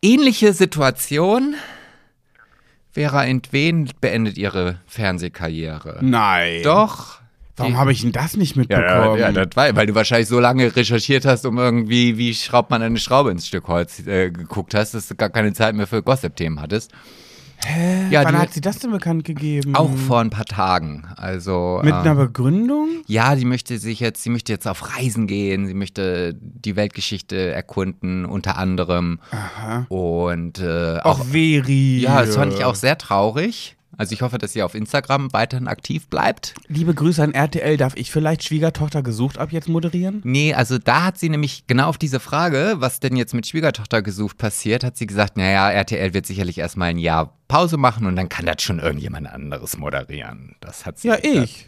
Ähnliche 0.00 0.54
Situation. 0.54 1.54
Vera 2.94 3.24
Entwen 3.24 3.90
beendet 4.00 4.38
ihre 4.38 4.78
Fernsehkarriere. 4.86 5.98
Nein. 6.00 6.62
Doch. 6.62 7.18
Warum 7.56 7.76
habe 7.76 7.92
ich 7.92 8.00
denn 8.02 8.10
das 8.12 8.36
nicht 8.36 8.56
Ja, 8.56 8.60
mitbekommen? 8.62 9.18
ja, 9.20 9.30
das 9.30 9.56
war, 9.56 9.74
weil 9.76 9.86
du 9.86 9.94
wahrscheinlich 9.94 10.26
so 10.28 10.40
lange 10.40 10.74
recherchiert 10.74 11.24
hast, 11.24 11.46
um 11.46 11.56
irgendwie, 11.58 12.18
wie 12.18 12.34
schraubt 12.34 12.70
man 12.70 12.82
eine 12.82 12.98
Schraube 12.98 13.30
ins 13.30 13.46
Stück 13.46 13.68
Holz 13.68 14.04
äh, 14.06 14.30
geguckt 14.30 14.74
hast, 14.74 14.94
dass 14.94 15.06
du 15.06 15.14
gar 15.14 15.30
keine 15.30 15.52
Zeit 15.52 15.74
mehr 15.76 15.86
für 15.86 16.02
Gossip-Themen 16.02 16.60
hattest. 16.60 16.90
Hä? 17.64 18.08
Ja, 18.10 18.24
Wann 18.24 18.34
die, 18.34 18.40
hat 18.40 18.52
sie 18.52 18.60
das 18.60 18.78
denn 18.78 18.90
bekannt 18.90 19.24
gegeben? 19.24 19.74
auch 19.74 19.90
vor 19.94 20.20
ein 20.20 20.30
paar 20.30 20.44
Tagen. 20.44 21.06
Also 21.16 21.80
Mit 21.82 21.92
ähm, 21.92 22.00
einer 22.00 22.14
Begründung? 22.14 22.88
ja, 23.06 23.34
sie 23.36 23.44
möchte 23.44 23.78
sich 23.78 24.00
jetzt, 24.00 24.22
sie 24.22 24.30
möchte 24.30 24.52
jetzt 24.52 24.68
auf 24.68 24.96
Reisen 24.96 25.26
gehen, 25.26 25.66
sie 25.66 25.74
möchte 25.74 26.34
die 26.40 26.76
Weltgeschichte 26.76 27.36
erkunden, 27.52 28.24
unter 28.26 28.58
anderem. 28.58 29.18
Aha. 29.30 29.86
Und 29.88 30.58
äh, 30.58 30.98
auch 31.02 31.20
Auch 31.20 31.24
Veri. 31.24 32.00
Ja, 32.00 32.20
das 32.24 32.36
fand 32.36 32.52
ich 32.52 32.64
auch 32.64 32.74
sehr 32.74 32.98
traurig. 32.98 33.76
Also 33.98 34.12
ich 34.12 34.22
hoffe, 34.22 34.38
dass 34.38 34.52
sie 34.52 34.62
auf 34.62 34.74
Instagram 34.74 35.32
weiterhin 35.32 35.68
aktiv 35.68 36.08
bleibt. 36.08 36.54
Liebe 36.68 36.94
Grüße 36.94 37.22
an 37.22 37.32
RTL. 37.34 37.76
Darf 37.76 37.96
ich 37.96 38.10
vielleicht 38.10 38.44
Schwiegertochter 38.44 39.02
gesucht 39.02 39.38
ab 39.38 39.52
jetzt 39.52 39.68
moderieren? 39.68 40.20
Nee, 40.24 40.54
also 40.54 40.78
da 40.78 41.04
hat 41.04 41.18
sie 41.18 41.28
nämlich 41.28 41.66
genau 41.66 41.88
auf 41.88 41.98
diese 41.98 42.20
Frage, 42.20 42.74
was 42.78 43.00
denn 43.00 43.16
jetzt 43.16 43.34
mit 43.34 43.46
Schwiegertochter 43.46 44.02
gesucht 44.02 44.38
passiert, 44.38 44.84
hat 44.84 44.96
sie 44.96 45.06
gesagt, 45.06 45.36
naja, 45.36 45.70
RTL 45.70 46.14
wird 46.14 46.26
sicherlich 46.26 46.58
erstmal 46.58 46.90
ein 46.90 46.98
Jahr 46.98 47.36
Pause 47.48 47.76
machen 47.76 48.06
und 48.06 48.16
dann 48.16 48.28
kann 48.28 48.46
das 48.46 48.62
schon 48.62 48.78
irgendjemand 48.78 49.26
anderes 49.28 49.76
moderieren. 49.76 50.56
Das 50.60 50.86
hat 50.86 50.98
sie 50.98 51.08
Ja, 51.08 51.16
gesagt. 51.16 51.44
ich. 51.44 51.66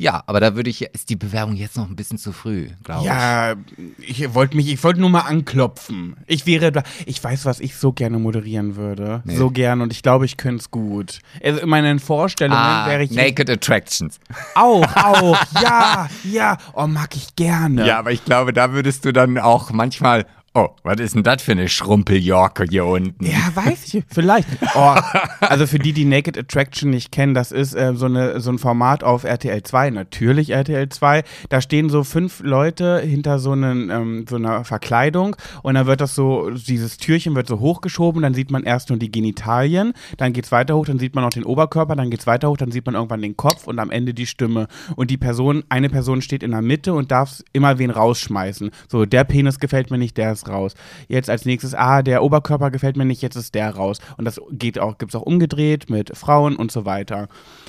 Ja, 0.00 0.22
aber 0.26 0.38
da 0.38 0.54
würde 0.54 0.70
ich, 0.70 0.82
ist 0.82 1.10
die 1.10 1.16
Bewerbung 1.16 1.56
jetzt 1.56 1.76
noch 1.76 1.88
ein 1.88 1.96
bisschen 1.96 2.18
zu 2.18 2.30
früh, 2.30 2.68
glaube 2.84 3.00
ich. 3.00 3.06
Ja, 3.06 3.54
ich 3.98 4.32
wollte 4.32 4.56
mich, 4.56 4.72
ich 4.72 4.84
wollte 4.84 5.00
nur 5.00 5.10
mal 5.10 5.22
anklopfen. 5.22 6.16
Ich 6.28 6.46
wäre 6.46 6.70
da, 6.70 6.84
ich 7.04 7.22
weiß, 7.22 7.44
was 7.46 7.58
ich 7.58 7.74
so 7.74 7.92
gerne 7.92 8.20
moderieren 8.20 8.76
würde. 8.76 9.22
Nee. 9.24 9.34
So 9.34 9.50
gern 9.50 9.80
und 9.80 9.92
ich 9.92 10.04
glaube, 10.04 10.24
ich 10.24 10.36
könnte 10.36 10.60
es 10.60 10.70
gut. 10.70 11.18
Also 11.42 11.58
in 11.58 11.68
meinen 11.68 11.98
Vorstellungen 11.98 12.60
Ah, 12.60 12.86
wäre 12.86 13.02
ich 13.02 13.10
Naked 13.10 13.50
Attractions. 13.50 14.20
auch, 14.54 14.86
auch, 14.94 15.36
ja, 15.60 16.08
ja. 16.22 16.58
Oh, 16.74 16.86
mag 16.86 17.16
ich 17.16 17.34
gerne. 17.34 17.84
Ja, 17.84 17.98
aber 17.98 18.12
ich 18.12 18.24
glaube, 18.24 18.52
da 18.52 18.70
würdest 18.72 19.04
du 19.04 19.12
dann 19.12 19.36
auch 19.36 19.72
manchmal, 19.72 20.26
oh, 20.54 20.68
was 20.82 20.98
ist 20.98 21.14
denn 21.14 21.22
das 21.22 21.42
für 21.42 21.52
eine 21.52 21.68
Schrumpeljorke 21.68 22.64
hier 22.68 22.84
unten? 22.84 23.24
Ja, 23.24 23.50
weiß 23.54 23.94
ich, 23.94 24.04
vielleicht. 24.08 24.48
Oh, 24.74 24.94
also 25.40 25.66
für 25.66 25.78
die, 25.78 25.92
die 25.92 26.04
Naked 26.04 26.38
Attraction 26.38 26.90
nicht 26.90 27.12
kennen, 27.12 27.34
das 27.34 27.52
ist 27.52 27.74
äh, 27.74 27.94
so, 27.94 28.06
eine, 28.06 28.40
so 28.40 28.50
ein 28.50 28.58
Format 28.58 29.04
auf 29.04 29.24
RTL 29.24 29.62
2, 29.62 29.90
natürlich 29.90 30.50
RTL 30.50 30.88
2. 30.88 31.24
Da 31.48 31.60
stehen 31.60 31.90
so 31.90 32.04
fünf 32.04 32.40
Leute 32.40 33.00
hinter 33.00 33.38
so, 33.38 33.52
einen, 33.52 33.90
ähm, 33.90 34.26
so 34.28 34.36
einer 34.36 34.64
Verkleidung 34.64 35.36
und 35.62 35.74
dann 35.74 35.86
wird 35.86 36.00
das 36.00 36.14
so, 36.14 36.50
dieses 36.50 36.96
Türchen 36.96 37.34
wird 37.34 37.46
so 37.46 37.60
hochgeschoben, 37.60 38.22
dann 38.22 38.34
sieht 38.34 38.50
man 38.50 38.64
erst 38.64 38.90
nur 38.90 38.98
die 38.98 39.10
Genitalien, 39.10 39.92
dann 40.16 40.32
geht's 40.32 40.52
weiter 40.52 40.76
hoch, 40.76 40.86
dann 40.86 40.98
sieht 40.98 41.14
man 41.14 41.24
noch 41.24 41.30
den 41.30 41.44
Oberkörper, 41.44 41.96
dann 41.96 42.10
geht's 42.10 42.26
weiter 42.26 42.48
hoch, 42.48 42.56
dann 42.56 42.70
sieht 42.70 42.86
man 42.86 42.94
irgendwann 42.94 43.22
den 43.22 43.36
Kopf 43.36 43.66
und 43.66 43.78
am 43.78 43.90
Ende 43.90 44.14
die 44.14 44.26
Stimme. 44.26 44.68
Und 44.96 45.10
die 45.10 45.18
Person, 45.18 45.64
eine 45.68 45.88
Person 45.88 46.22
steht 46.22 46.42
in 46.42 46.52
der 46.52 46.62
Mitte 46.62 46.94
und 46.94 47.10
darf 47.10 47.42
immer 47.52 47.78
wen 47.78 47.90
rausschmeißen. 47.90 48.70
So, 48.88 49.04
der 49.04 49.24
Penis 49.24 49.60
gefällt 49.60 49.90
mir 49.90 49.98
nicht, 49.98 50.16
der 50.16 50.37
ist 50.38 50.48
raus. 50.48 50.74
Jetzt 51.08 51.30
als 51.30 51.44
nächstes, 51.44 51.74
ah, 51.74 52.02
der 52.02 52.22
Oberkörper 52.22 52.70
gefällt 52.70 52.96
mir 52.96 53.04
nicht, 53.04 53.22
jetzt 53.22 53.36
ist 53.36 53.54
der 53.54 53.70
raus. 53.74 53.98
Und 54.16 54.24
das 54.24 54.40
geht 54.50 54.78
auch, 54.78 54.98
gibt's 54.98 55.14
auch 55.14 55.22
umgedreht 55.22 55.90
mit 55.90 56.16
Frauen 56.16 56.56
und 56.56 56.72
so 56.72 56.84
weiter. 56.84 57.28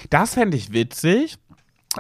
Das 0.09 0.33
fände 0.35 0.57
ich 0.57 0.71
witzig. 0.73 1.37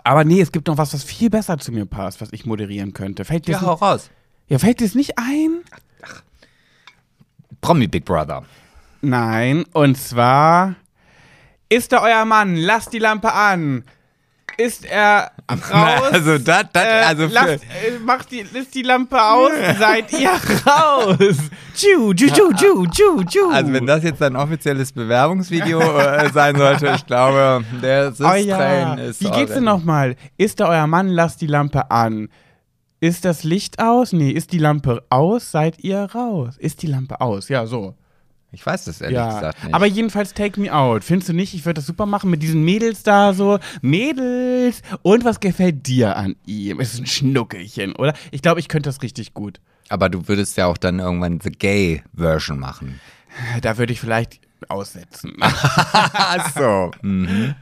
Aber 0.03 0.23
nee, 0.23 0.39
es 0.39 0.51
gibt 0.51 0.67
noch 0.67 0.77
was, 0.77 0.93
was 0.93 1.03
viel 1.03 1.29
besser 1.31 1.57
zu 1.57 1.71
mir 1.71 1.85
passt, 1.85 2.21
was 2.21 2.31
ich 2.31 2.45
moderieren 2.45 2.93
könnte. 2.93 3.25
Fällt 3.25 3.47
dir 3.47 3.53
Ja, 3.53 3.59
das 3.59 3.67
hau 3.67 3.73
raus. 3.73 4.09
ja, 4.47 4.59
fällt 4.59 4.79
dir 4.79 4.85
das 4.85 4.95
nicht 4.95 5.17
ein? 5.17 5.61
Promi 7.61 7.87
Big 7.87 8.05
Brother. 8.05 8.43
Nein, 9.01 9.65
und 9.73 9.97
zwar 9.97 10.75
ist 11.69 11.91
da 11.91 12.01
euer 12.03 12.25
Mann, 12.25 12.55
lasst 12.55 12.93
die 12.93 12.99
Lampe 12.99 13.33
an. 13.33 13.83
Ist 14.59 14.85
er 14.85 15.31
raus? 15.49 16.11
Also, 16.11 16.37
das, 16.37 16.65
das, 16.73 16.83
Äh, 16.83 17.03
also 17.07 17.27
für, 17.29 17.33
lasst, 17.33 17.63
äh, 17.63 17.99
macht 18.03 18.29
die, 18.29 18.39
ist 18.39 18.75
die 18.75 18.81
Lampe 18.81 19.21
aus, 19.21 19.51
seid 19.79 20.11
ihr 20.11 20.31
raus. 20.67 21.37
Tschu, 21.73 22.13
tschu, 22.13 22.27
tschu, 22.27 22.53
tschu, 22.53 22.87
tschu, 22.87 23.23
tschu. 23.23 23.49
Also 23.51 23.71
wenn 23.71 23.85
das 23.85 24.03
jetzt 24.03 24.21
ein 24.21 24.35
offizielles 24.35 24.91
Bewerbungsvideo 24.91 25.79
äh, 25.79 26.29
sein 26.33 26.57
sollte, 26.57 26.91
ich 26.93 27.05
glaube, 27.05 27.63
der 27.81 28.11
oh 28.19 28.33
ja. 28.33 28.95
Ist 28.95 29.21
Wie 29.21 29.31
geht's 29.31 29.53
denn 29.53 29.63
nochmal? 29.63 30.17
Ist 30.35 30.59
da 30.59 30.67
euer 30.67 30.87
Mann, 30.87 31.07
lasst 31.07 31.39
die 31.39 31.47
Lampe 31.47 31.89
an. 31.89 32.27
Ist 32.99 33.23
das 33.23 33.45
Licht 33.45 33.79
aus? 33.81 34.11
Nee, 34.11 34.31
ist 34.31 34.51
die 34.51 34.57
Lampe 34.57 35.05
aus, 35.09 35.51
seid 35.51 35.79
ihr 35.81 35.99
raus. 36.13 36.57
Ist 36.57 36.81
die 36.81 36.87
Lampe 36.87 37.21
aus? 37.21 37.47
Ja, 37.47 37.65
so. 37.65 37.95
Ich 38.51 38.65
weiß 38.65 38.85
das 38.85 38.99
ehrlich 39.01 39.15
Ja, 39.17 39.33
gesagt 39.35 39.63
nicht. 39.63 39.73
aber 39.75 39.85
jedenfalls 39.85 40.33
Take 40.33 40.59
Me 40.59 40.73
Out. 40.73 41.03
Findest 41.03 41.29
du 41.29 41.33
nicht? 41.33 41.53
Ich 41.53 41.65
würde 41.65 41.75
das 41.75 41.85
super 41.85 42.05
machen 42.07 42.29
mit 42.31 42.41
diesen 42.41 42.63
Mädels 42.63 43.03
da 43.03 43.33
so. 43.33 43.59
Mädels. 43.81 44.81
Und 45.03 45.23
was 45.23 45.39
gefällt 45.39 45.85
dir 45.87 46.15
an 46.17 46.35
ihm? 46.45 46.79
Ist 46.79 46.99
ein 46.99 47.05
Schnuckelchen, 47.05 47.95
oder? 47.95 48.13
Ich 48.31 48.41
glaube, 48.41 48.59
ich 48.59 48.67
könnte 48.67 48.89
das 48.89 49.01
richtig 49.03 49.33
gut. 49.33 49.59
aber 49.89 50.09
du 50.09 50.27
würdest 50.27 50.57
ja 50.57 50.65
auch 50.67 50.77
dann 50.77 50.99
irgendwann 50.99 51.39
The 51.41 51.51
Gay 51.51 52.03
Version 52.15 52.59
machen. 52.59 52.99
Da 53.61 53.77
würde 53.77 53.93
ich 53.93 53.99
vielleicht 53.99 54.39
aussetzen. 54.67 55.33
Ach 55.41 56.51
so. 56.55 56.91
Mhm. 57.01 57.55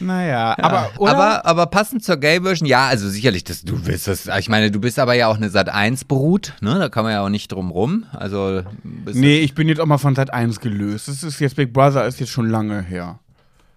Naja, 0.00 0.56
aber, 0.58 0.90
oder? 0.98 1.12
aber, 1.12 1.46
aber 1.46 1.66
passend 1.66 2.04
zur 2.04 2.16
Gay-Version, 2.16 2.66
ja, 2.66 2.86
also 2.86 3.08
sicherlich, 3.08 3.44
das, 3.44 3.62
du 3.62 3.80
bist 3.80 4.08
das, 4.08 4.26
ich 4.26 4.48
meine, 4.48 4.70
du 4.70 4.80
bist 4.80 4.98
aber 4.98 5.14
ja 5.14 5.28
auch 5.28 5.36
eine 5.36 5.50
Sat 5.50 5.68
1 5.68 6.04
Brut, 6.04 6.54
ne? 6.60 6.78
Da 6.78 6.88
kann 6.88 7.04
man 7.04 7.12
ja 7.12 7.22
auch 7.22 7.28
nicht 7.28 7.52
drum 7.52 7.70
rum. 7.70 8.06
Also 8.12 8.62
nee, 8.82 9.38
ich 9.38 9.54
bin 9.54 9.68
jetzt 9.68 9.80
auch 9.80 9.86
mal 9.86 9.98
von 9.98 10.14
Sat 10.14 10.32
1 10.32 10.60
gelöst. 10.60 11.08
Das 11.08 11.22
ist 11.22 11.40
jetzt 11.40 11.56
Big 11.56 11.72
Brother 11.72 12.06
ist 12.06 12.20
jetzt 12.20 12.32
schon 12.32 12.48
lange 12.48 12.82
her. 12.82 13.18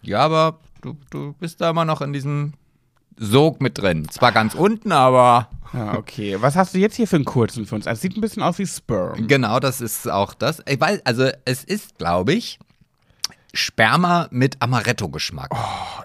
Ja, 0.01 0.19
aber 0.19 0.59
du, 0.81 0.97
du 1.09 1.33
bist 1.39 1.61
da 1.61 1.69
immer 1.69 1.85
noch 1.85 2.01
in 2.01 2.13
diesem 2.13 2.53
Sog 3.17 3.61
mit 3.61 3.77
drin. 3.77 4.07
Zwar 4.09 4.31
ganz 4.31 4.53
unten, 4.53 4.91
aber. 4.91 5.49
Ja, 5.73 5.95
okay. 5.95 6.37
Was 6.39 6.55
hast 6.55 6.73
du 6.73 6.79
jetzt 6.79 6.95
hier 6.95 7.07
für 7.07 7.17
einen 7.17 7.25
kurzen 7.25 7.65
für 7.65 7.75
uns? 7.75 7.87
Es 7.87 8.01
sieht 8.01 8.15
ein 8.15 8.21
bisschen 8.21 8.43
aus 8.43 8.57
wie 8.57 8.65
Sperm. 8.65 9.27
Genau, 9.27 9.59
das 9.59 9.81
ist 9.81 10.09
auch 10.09 10.33
das. 10.33 10.61
Ich 10.67 10.79
weiß, 10.79 11.01
also 11.03 11.29
es 11.45 11.63
ist, 11.63 11.97
glaube 11.97 12.33
ich, 12.33 12.59
Sperma 13.53 14.27
mit 14.31 14.61
Amaretto-Geschmack. 14.61 15.49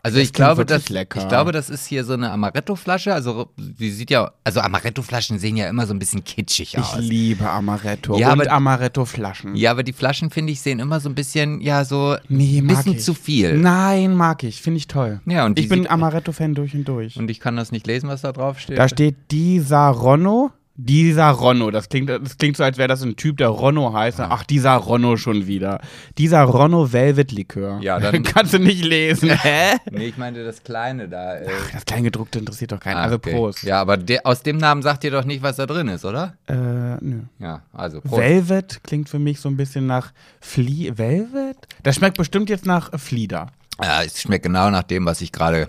also 0.02 0.18
das 0.18 0.26
ich 0.26 0.32
glaube, 0.32 0.64
das, 0.64 0.88
lecker. 0.88 1.20
ich 1.20 1.28
glaube, 1.28 1.52
das 1.52 1.68
ist 1.70 1.86
hier 1.86 2.04
so 2.04 2.12
eine 2.14 2.30
Amaretto-Flasche. 2.30 3.12
Also 3.12 3.48
die 3.56 3.90
sieht 3.90 4.10
ja, 4.10 4.32
also 4.44 4.60
Amaretto-Flaschen 4.60 5.38
sehen 5.38 5.56
ja 5.56 5.68
immer 5.68 5.86
so 5.86 5.92
ein 5.94 5.98
bisschen 5.98 6.24
kitschig 6.24 6.74
Ich 6.74 6.78
aus. 6.78 6.98
liebe 6.98 7.48
Amaretto 7.48 8.18
Ja, 8.18 8.32
und 8.32 8.48
Amaretto-Flaschen. 8.48 9.54
Ja, 9.56 9.70
aber 9.72 9.82
die 9.82 9.92
Flaschen, 9.92 10.30
finde 10.30 10.52
ich, 10.52 10.60
sehen 10.60 10.78
immer 10.78 11.00
so 11.00 11.08
ein 11.08 11.14
bisschen, 11.14 11.60
ja, 11.60 11.84
so 11.84 12.16
Nee, 12.28 12.58
ein 12.58 12.66
bisschen 12.66 12.94
ich. 12.94 13.02
zu 13.04 13.14
viel. 13.14 13.58
Nein, 13.58 14.14
mag 14.14 14.42
ich. 14.44 14.62
Finde 14.62 14.78
ich 14.78 14.86
toll. 14.86 15.20
Ja, 15.26 15.44
und 15.46 15.58
ich 15.58 15.68
bin 15.68 15.86
Amaretto-Fan 15.86 16.54
durch 16.54 16.74
und 16.74 16.84
durch. 16.86 17.16
Und 17.16 17.30
ich 17.30 17.40
kann 17.40 17.56
das 17.56 17.72
nicht 17.72 17.86
lesen, 17.86 18.08
was 18.08 18.22
da 18.22 18.32
drauf 18.32 18.58
steht. 18.60 18.78
Da 18.78 18.88
steht 18.88 19.16
dieser 19.30 19.88
Ronno. 19.88 20.50
Dieser 20.74 21.28
Ronno, 21.28 21.70
das 21.70 21.90
klingt, 21.90 22.08
das 22.08 22.38
klingt 22.38 22.56
so, 22.56 22.64
als 22.64 22.78
wäre 22.78 22.88
das 22.88 23.02
ein 23.02 23.14
Typ, 23.16 23.36
der 23.36 23.48
Ronno 23.48 23.92
heißt. 23.92 24.20
Ach, 24.20 24.42
dieser 24.42 24.72
Ronno 24.76 25.18
schon 25.18 25.46
wieder. 25.46 25.80
Dieser 26.16 26.42
Ronno 26.44 26.90
Velvet 26.90 27.30
Likör. 27.30 27.78
Ja, 27.82 28.00
dann- 28.00 28.22
Kannst 28.22 28.54
du 28.54 28.58
nicht 28.58 28.82
lesen. 28.82 29.28
Hä? 29.42 29.76
nee, 29.90 30.06
ich 30.06 30.16
meinte 30.16 30.42
das 30.44 30.64
Kleine 30.64 31.08
da. 31.08 31.36
Äh. 31.36 31.48
Das 31.74 31.84
Kleingedruckte 31.84 32.38
interessiert 32.38 32.72
doch 32.72 32.80
keinen. 32.80 32.96
Ah, 32.96 33.02
also 33.02 33.16
okay. 33.16 33.34
Prost. 33.34 33.64
Ja, 33.64 33.82
aber 33.82 33.98
der, 33.98 34.26
aus 34.26 34.42
dem 34.42 34.56
Namen 34.56 34.80
sagt 34.80 35.04
ihr 35.04 35.10
doch 35.10 35.24
nicht, 35.24 35.42
was 35.42 35.56
da 35.56 35.66
drin 35.66 35.88
ist, 35.88 36.06
oder? 36.06 36.36
Äh, 36.48 36.54
nö. 36.54 37.20
Ja, 37.38 37.60
also 37.74 38.00
Prost. 38.00 38.16
Velvet 38.22 38.80
klingt 38.82 39.10
für 39.10 39.18
mich 39.18 39.40
so 39.40 39.50
ein 39.50 39.58
bisschen 39.58 39.86
nach 39.86 40.12
Flie. 40.40 40.96
Velvet? 40.96 41.58
Das 41.82 41.96
schmeckt 41.96 42.16
bestimmt 42.16 42.48
jetzt 42.48 42.64
nach 42.64 42.98
Flieder. 42.98 43.48
Ja, 43.82 44.02
es 44.02 44.22
schmeckt 44.22 44.44
genau 44.44 44.70
nach 44.70 44.84
dem, 44.84 45.04
was 45.04 45.20
ich 45.20 45.32
gerade 45.32 45.68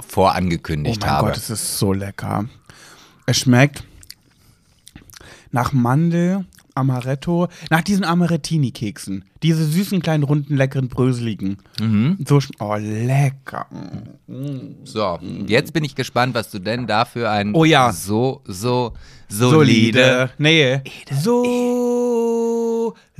vorangekündigt 0.00 1.02
oh 1.02 1.06
mein 1.06 1.14
habe. 1.14 1.26
Gott, 1.28 1.36
es 1.36 1.50
ist 1.50 1.78
so 1.78 1.92
lecker. 1.92 2.46
Es 3.26 3.38
schmeckt 3.38 3.84
nach 5.54 5.72
Mandel, 5.72 6.44
Amaretto, 6.74 7.46
nach 7.70 7.82
diesen 7.82 8.04
Amarettini-Keksen. 8.04 9.24
Diese 9.44 9.64
süßen, 9.64 10.02
kleinen, 10.02 10.24
runden, 10.24 10.56
leckeren, 10.56 10.88
bröseligen. 10.88 11.58
Mhm. 11.80 12.18
So, 12.26 12.40
oh, 12.58 12.74
lecker. 12.74 13.66
So, 14.82 15.20
jetzt 15.46 15.72
bin 15.72 15.84
ich 15.84 15.94
gespannt, 15.94 16.34
was 16.34 16.50
du 16.50 16.58
denn 16.58 16.88
dafür 16.88 17.30
ein 17.30 17.54
Oh 17.54 17.64
ja. 17.64 17.92
so, 17.92 18.42
so, 18.44 18.94
solide. 19.28 20.30
Nee. 20.38 20.80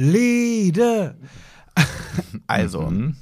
Solide. 0.03 1.15
also. 2.49 2.81
Mhm. 2.83 3.15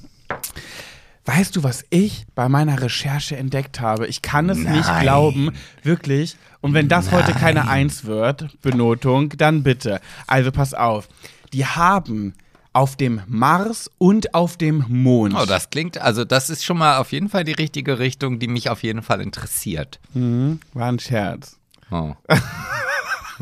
Weißt 1.25 1.55
du, 1.55 1.63
was 1.63 1.85
ich 1.89 2.25
bei 2.35 2.49
meiner 2.49 2.81
Recherche 2.81 3.37
entdeckt 3.37 3.79
habe? 3.79 4.07
Ich 4.07 4.21
kann 4.21 4.49
es 4.49 4.57
nicht 4.57 4.87
Nein. 4.87 5.03
glauben, 5.03 5.51
wirklich. 5.81 6.35
Und 6.59 6.73
wenn 6.73 6.89
das 6.89 7.11
heute 7.11 7.31
keine 7.31 7.67
Eins 7.69 8.03
wird, 8.03 8.61
Benotung, 8.61 9.29
dann 9.37 9.63
bitte. 9.63 10.01
Also 10.27 10.51
pass 10.51 10.73
auf. 10.73 11.07
Die 11.53 11.65
haben 11.65 12.33
auf 12.73 12.95
dem 12.97 13.21
Mars 13.27 13.89
und 13.99 14.33
auf 14.33 14.57
dem 14.57 14.83
Mond. 14.89 15.35
Oh, 15.35 15.45
das 15.45 15.69
klingt, 15.69 15.97
also 15.99 16.25
das 16.25 16.49
ist 16.49 16.65
schon 16.65 16.77
mal 16.77 16.97
auf 16.97 17.11
jeden 17.11 17.29
Fall 17.29 17.43
die 17.43 17.53
richtige 17.53 17.99
Richtung, 17.99 18.39
die 18.39 18.47
mich 18.47 18.69
auf 18.69 18.83
jeden 18.83 19.03
Fall 19.03 19.21
interessiert. 19.21 19.99
Mhm, 20.13 20.59
war 20.73 20.91
ein 20.91 20.99
Scherz. 20.99 21.57
Oh. 21.91 22.15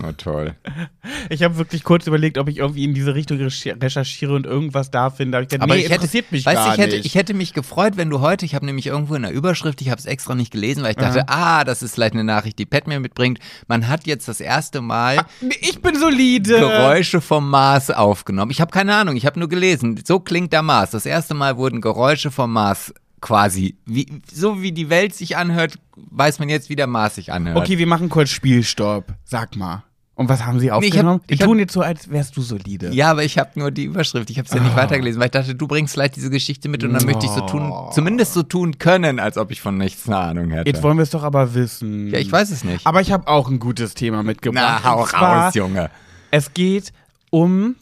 oh, 0.03 0.11
toll. 0.17 0.55
Ich 1.29 1.43
habe 1.43 1.57
wirklich 1.57 1.83
kurz 1.83 2.07
überlegt, 2.07 2.37
ob 2.37 2.47
ich 2.47 2.57
irgendwie 2.57 2.83
in 2.83 2.93
diese 2.93 3.15
Richtung 3.15 3.37
recher- 3.39 3.81
recherchiere 3.81 4.33
und 4.33 4.45
irgendwas 4.45 4.91
da 4.91 5.09
finde. 5.09 5.37
Aber 5.37 5.43
ich 5.43 5.49
dachte, 5.49 5.63
Aber 5.63 5.73
nee, 5.73 5.79
ich 5.81 5.85
hätte, 5.85 5.95
interessiert 5.95 6.31
mich 6.31 6.45
weißt, 6.45 6.55
gar 6.55 6.73
ich 6.73 6.79
hätte, 6.79 6.95
nicht. 6.97 7.05
Ich 7.05 7.15
hätte 7.15 7.33
mich 7.33 7.53
gefreut, 7.53 7.97
wenn 7.97 8.09
du 8.09 8.19
heute, 8.21 8.45
ich 8.45 8.55
habe 8.55 8.65
nämlich 8.65 8.87
irgendwo 8.87 9.15
in 9.15 9.21
der 9.23 9.31
Überschrift, 9.31 9.81
ich 9.81 9.89
habe 9.89 9.99
es 9.99 10.05
extra 10.05 10.35
nicht 10.35 10.51
gelesen, 10.51 10.83
weil 10.83 10.91
ich 10.91 10.97
dachte, 10.97 11.27
ah, 11.27 11.63
das 11.63 11.81
ist 11.83 11.95
vielleicht 11.95 12.13
eine 12.13 12.23
Nachricht, 12.23 12.59
die 12.59 12.65
Pat 12.65 12.87
mir 12.87 12.99
mitbringt. 12.99 13.39
Man 13.67 13.87
hat 13.87 14.05
jetzt 14.07 14.27
das 14.27 14.39
erste 14.41 14.81
Mal 14.81 15.25
Nee, 15.41 15.55
ich 15.61 15.81
bin 15.81 15.97
solide. 15.97 16.59
Geräusche 16.59 17.21
vom 17.21 17.49
Mars 17.49 17.89
aufgenommen. 17.91 18.51
Ich 18.51 18.61
habe 18.61 18.71
keine 18.71 18.95
Ahnung, 18.95 19.15
ich 19.15 19.25
habe 19.25 19.39
nur 19.39 19.49
gelesen. 19.49 19.99
So 20.05 20.19
klingt 20.19 20.53
der 20.53 20.61
Mars. 20.61 20.91
Das 20.91 21.05
erste 21.05 21.33
Mal 21.33 21.57
wurden 21.57 21.81
Geräusche 21.81 22.31
vom 22.31 22.53
Mars 22.53 22.93
quasi, 23.21 23.75
wie, 23.85 24.07
so 24.33 24.61
wie 24.63 24.71
die 24.71 24.89
Welt 24.89 25.13
sich 25.13 25.37
anhört, 25.37 25.77
weiß 25.95 26.39
man 26.39 26.49
jetzt, 26.49 26.69
wie 26.69 26.75
der 26.75 26.87
Mars 26.87 27.15
sich 27.15 27.31
anhört. 27.31 27.55
Okay, 27.57 27.77
wir 27.77 27.85
machen 27.85 28.09
kurz 28.09 28.31
Spielstopp. 28.31 29.13
Sag 29.23 29.55
mal. 29.55 29.83
Und 30.21 30.29
was 30.29 30.45
haben 30.45 30.59
sie 30.59 30.67
ich 30.67 30.71
hab- 30.71 30.77
aufgenommen? 30.77 31.21
ich 31.27 31.39
wir 31.39 31.43
hab- 31.45 31.49
tun 31.49 31.59
jetzt 31.59 31.73
so, 31.73 31.81
als 31.81 32.09
wärst 32.09 32.37
du 32.37 32.41
solide. 32.41 32.91
Ja, 32.93 33.11
aber 33.11 33.23
ich 33.23 33.37
habe 33.37 33.49
nur 33.55 33.71
die 33.71 33.83
Überschrift. 33.85 34.29
Ich 34.29 34.37
habe 34.37 34.47
es 34.47 34.53
ja 34.53 34.61
nicht 34.61 34.75
weitergelesen, 34.75 35.19
weil 35.19 35.25
ich 35.27 35.31
dachte, 35.31 35.55
du 35.55 35.67
bringst 35.67 35.93
vielleicht 35.93 36.15
diese 36.15 36.29
Geschichte 36.29 36.69
mit 36.69 36.83
und 36.83 36.93
dann 36.93 37.05
möchte 37.05 37.25
ich 37.25 37.31
so 37.31 37.41
tun, 37.41 37.71
zumindest 37.91 38.33
so 38.33 38.43
tun 38.43 38.77
können, 38.77 39.19
als 39.19 39.37
ob 39.37 39.51
ich 39.51 39.61
von 39.61 39.77
nichts 39.77 40.07
eine 40.07 40.17
Ahnung 40.17 40.51
hätte. 40.51 40.69
Jetzt 40.69 40.81
wollen 40.83 40.97
wir 40.97 41.03
es 41.03 41.09
doch 41.09 41.23
aber 41.23 41.53
wissen. 41.53 42.07
ja, 42.09 42.19
ich 42.19 42.31
weiß 42.31 42.51
es 42.51 42.63
nicht. 42.63 42.85
Aber 42.87 43.01
ich 43.01 43.11
habe 43.11 43.27
auch 43.27 43.49
ein 43.49 43.59
gutes 43.59 43.93
Thema 43.93 44.23
mitgebracht. 44.23 44.81
Na, 44.83 44.89
hau 44.91 45.05
zwar, 45.05 45.45
raus, 45.47 45.55
Junge. 45.55 45.89
Es 46.31 46.53
geht 46.53 46.93
um, 47.29 47.75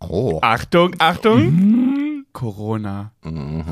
Oh. 0.00 0.38
Achtung, 0.42 0.94
Achtung, 0.98 2.24
Corona. 2.32 3.12
Mhm, 3.22 3.64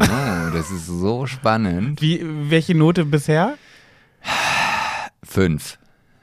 das 0.53 0.71
ist 0.71 0.87
so 0.87 1.27
spannend. 1.27 2.01
Wie, 2.03 2.23
welche 2.51 2.75
Note 2.75 3.05
bisher? 3.05 3.55
Fünf. 5.25 5.78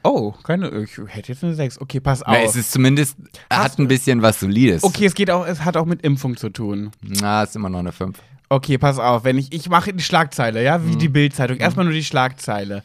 Oh, 0.06 0.34
keine, 0.44 0.70
ich 0.84 0.98
hätte 1.08 1.32
jetzt 1.32 1.44
eine 1.44 1.56
6. 1.56 1.82
Okay, 1.82 2.00
pass 2.00 2.22
auf. 2.22 2.34
Na, 2.34 2.44
es 2.44 2.56
ist 2.56 2.72
zumindest, 2.72 3.18
er 3.50 3.64
hat 3.64 3.80
ein 3.80 3.88
bisschen 3.88 4.22
was 4.22 4.40
Solides. 4.40 4.84
okay, 4.84 5.06
es 5.06 5.16
geht 5.16 5.32
auch, 5.32 5.46
es 5.48 5.66
hat 5.66 5.76
auch 5.78 5.86
mit 5.86 6.04
Impfung 6.04 6.38
zu 6.38 6.50
tun. 6.50 6.92
Na, 7.02 7.44
ist 7.44 7.56
immer 7.56 7.70
noch 7.70 7.80
eine 7.80 7.92
fünf. 7.92 8.20
Okay, 8.50 8.78
pass 8.78 9.00
auf, 9.00 9.24
wenn 9.24 9.38
ich, 9.40 9.52
ich 9.52 9.68
mache 9.70 9.92
die 9.94 10.04
Schlagzeile, 10.04 10.64
ja, 10.64 10.86
wie 10.86 10.96
die 10.96 11.10
Bildzeitung. 11.10 11.58
Erstmal 11.58 11.86
nur 11.86 11.94
die 11.94 12.04
Schlagzeile. 12.04 12.84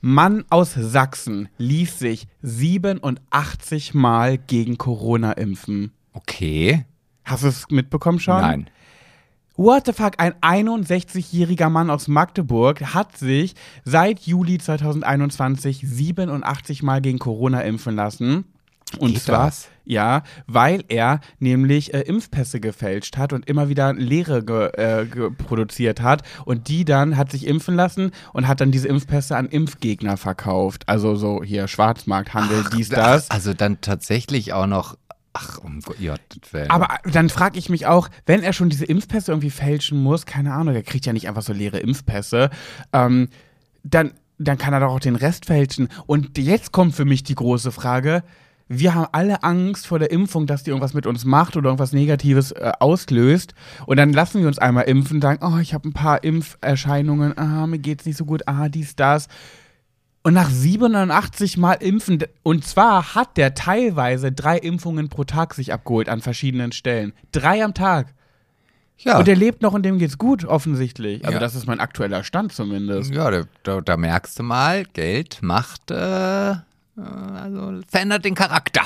Mann 0.00 0.44
aus 0.48 0.72
Sachsen 0.74 1.48
ließ 1.58 1.98
sich 1.98 2.26
87 2.42 3.92
Mal 3.92 4.38
gegen 4.38 4.78
Corona 4.78 5.32
impfen. 5.32 5.92
Okay. 6.14 6.86
Hast 7.24 7.42
du 7.42 7.48
es 7.48 7.66
mitbekommen 7.70 8.20
schon? 8.20 8.40
Nein. 8.40 8.70
What 9.58 9.86
the 9.86 9.92
fuck? 9.94 10.14
Ein 10.18 10.34
61-jähriger 10.42 11.70
Mann 11.70 11.88
aus 11.88 12.08
Magdeburg 12.08 12.92
hat 12.92 13.16
sich 13.16 13.54
seit 13.86 14.20
Juli 14.20 14.58
2021 14.58 15.80
87 15.82 16.82
Mal 16.82 17.00
gegen 17.00 17.18
Corona 17.18 17.62
impfen 17.62 17.96
lassen. 17.96 18.44
Und 18.98 19.14
Geht 19.14 19.22
zwar, 19.22 19.46
das? 19.46 19.68
ja, 19.84 20.22
weil 20.46 20.84
er 20.88 21.20
nämlich 21.38 21.94
äh, 21.94 22.02
Impfpässe 22.02 22.60
gefälscht 22.60 23.16
hat 23.16 23.32
und 23.32 23.48
immer 23.48 23.68
wieder 23.70 23.94
Leere 23.94 24.44
ge, 24.44 24.68
äh, 24.74 25.06
ge 25.06 25.30
produziert 25.30 26.02
hat. 26.02 26.22
Und 26.44 26.68
die 26.68 26.84
dann 26.84 27.16
hat 27.16 27.32
sich 27.32 27.46
impfen 27.46 27.74
lassen 27.74 28.12
und 28.34 28.46
hat 28.46 28.60
dann 28.60 28.70
diese 28.70 28.88
Impfpässe 28.88 29.36
an 29.36 29.46
Impfgegner 29.46 30.18
verkauft. 30.18 30.84
Also 30.86 31.16
so 31.16 31.42
hier 31.42 31.66
Schwarzmarkthandel, 31.66 32.66
dies, 32.76 32.90
das. 32.90 33.26
Ach, 33.30 33.34
also 33.34 33.54
dann 33.54 33.80
tatsächlich 33.80 34.52
auch 34.52 34.66
noch. 34.66 34.96
Ach, 35.38 35.58
um 35.58 35.80
Gottes 35.80 36.52
Willen. 36.52 36.70
Aber 36.70 36.98
dann 37.04 37.28
frage 37.28 37.58
ich 37.58 37.68
mich 37.68 37.86
auch, 37.86 38.08
wenn 38.24 38.42
er 38.42 38.52
schon 38.52 38.70
diese 38.70 38.84
Impfpässe 38.84 39.32
irgendwie 39.32 39.50
fälschen 39.50 40.02
muss, 40.02 40.26
keine 40.26 40.52
Ahnung, 40.52 40.74
er 40.74 40.82
kriegt 40.82 41.06
ja 41.06 41.12
nicht 41.12 41.28
einfach 41.28 41.42
so 41.42 41.52
leere 41.52 41.78
Impfpässe, 41.78 42.50
ähm, 42.92 43.28
dann, 43.82 44.12
dann 44.38 44.58
kann 44.58 44.72
er 44.72 44.80
doch 44.80 44.90
auch 44.90 45.00
den 45.00 45.16
Rest 45.16 45.46
fälschen. 45.46 45.88
Und 46.06 46.38
jetzt 46.38 46.72
kommt 46.72 46.94
für 46.94 47.04
mich 47.04 47.22
die 47.22 47.34
große 47.34 47.72
Frage, 47.72 48.22
wir 48.68 48.94
haben 48.94 49.08
alle 49.12 49.44
Angst 49.44 49.86
vor 49.86 49.98
der 49.98 50.10
Impfung, 50.10 50.46
dass 50.46 50.64
die 50.64 50.70
irgendwas 50.70 50.94
mit 50.94 51.06
uns 51.06 51.24
macht 51.24 51.56
oder 51.56 51.68
irgendwas 51.68 51.92
Negatives 51.92 52.50
äh, 52.52 52.72
auslöst. 52.80 53.54
Und 53.86 53.96
dann 53.96 54.12
lassen 54.12 54.40
wir 54.40 54.48
uns 54.48 54.58
einmal 54.58 54.84
impfen, 54.84 55.20
sagen, 55.20 55.44
oh, 55.44 55.58
ich 55.58 55.72
habe 55.72 55.88
ein 55.88 55.92
paar 55.92 56.24
Impferscheinungen, 56.24 57.38
ah, 57.38 57.66
mir 57.66 57.78
geht's 57.78 58.06
nicht 58.06 58.16
so 58.16 58.24
gut, 58.24 58.42
ah, 58.46 58.68
dies, 58.68 58.96
das. 58.96 59.28
Und 60.26 60.34
nach 60.34 60.50
87 60.50 61.56
Mal 61.56 61.74
impfen, 61.74 62.18
und 62.42 62.64
zwar 62.66 63.14
hat 63.14 63.36
der 63.36 63.54
teilweise 63.54 64.32
drei 64.32 64.58
Impfungen 64.58 65.08
pro 65.08 65.22
Tag 65.22 65.54
sich 65.54 65.72
abgeholt 65.72 66.08
an 66.08 66.20
verschiedenen 66.20 66.72
Stellen. 66.72 67.12
Drei 67.30 67.62
am 67.64 67.74
Tag. 67.74 68.12
ja. 68.98 69.18
Und 69.20 69.28
er 69.28 69.36
lebt 69.36 69.62
noch 69.62 69.72
und 69.72 69.84
dem 69.84 69.98
geht's 70.00 70.18
gut, 70.18 70.44
offensichtlich. 70.44 71.24
Also 71.24 71.34
Ja. 71.34 71.38
das 71.38 71.54
ist 71.54 71.68
mein 71.68 71.78
aktueller 71.78 72.24
Stand 72.24 72.52
zumindest. 72.52 73.14
ja, 73.14 73.30
da, 73.30 73.42
da, 73.62 73.80
da 73.80 73.96
merkst 73.96 74.36
du 74.40 74.42
mal, 74.42 74.84
Geld 74.94 75.38
macht, 75.42 75.92
äh, 75.92 76.50
äh, 76.50 76.54
also 76.96 77.80
verändert 77.88 78.24
den 78.24 78.34
Charakter. 78.34 78.82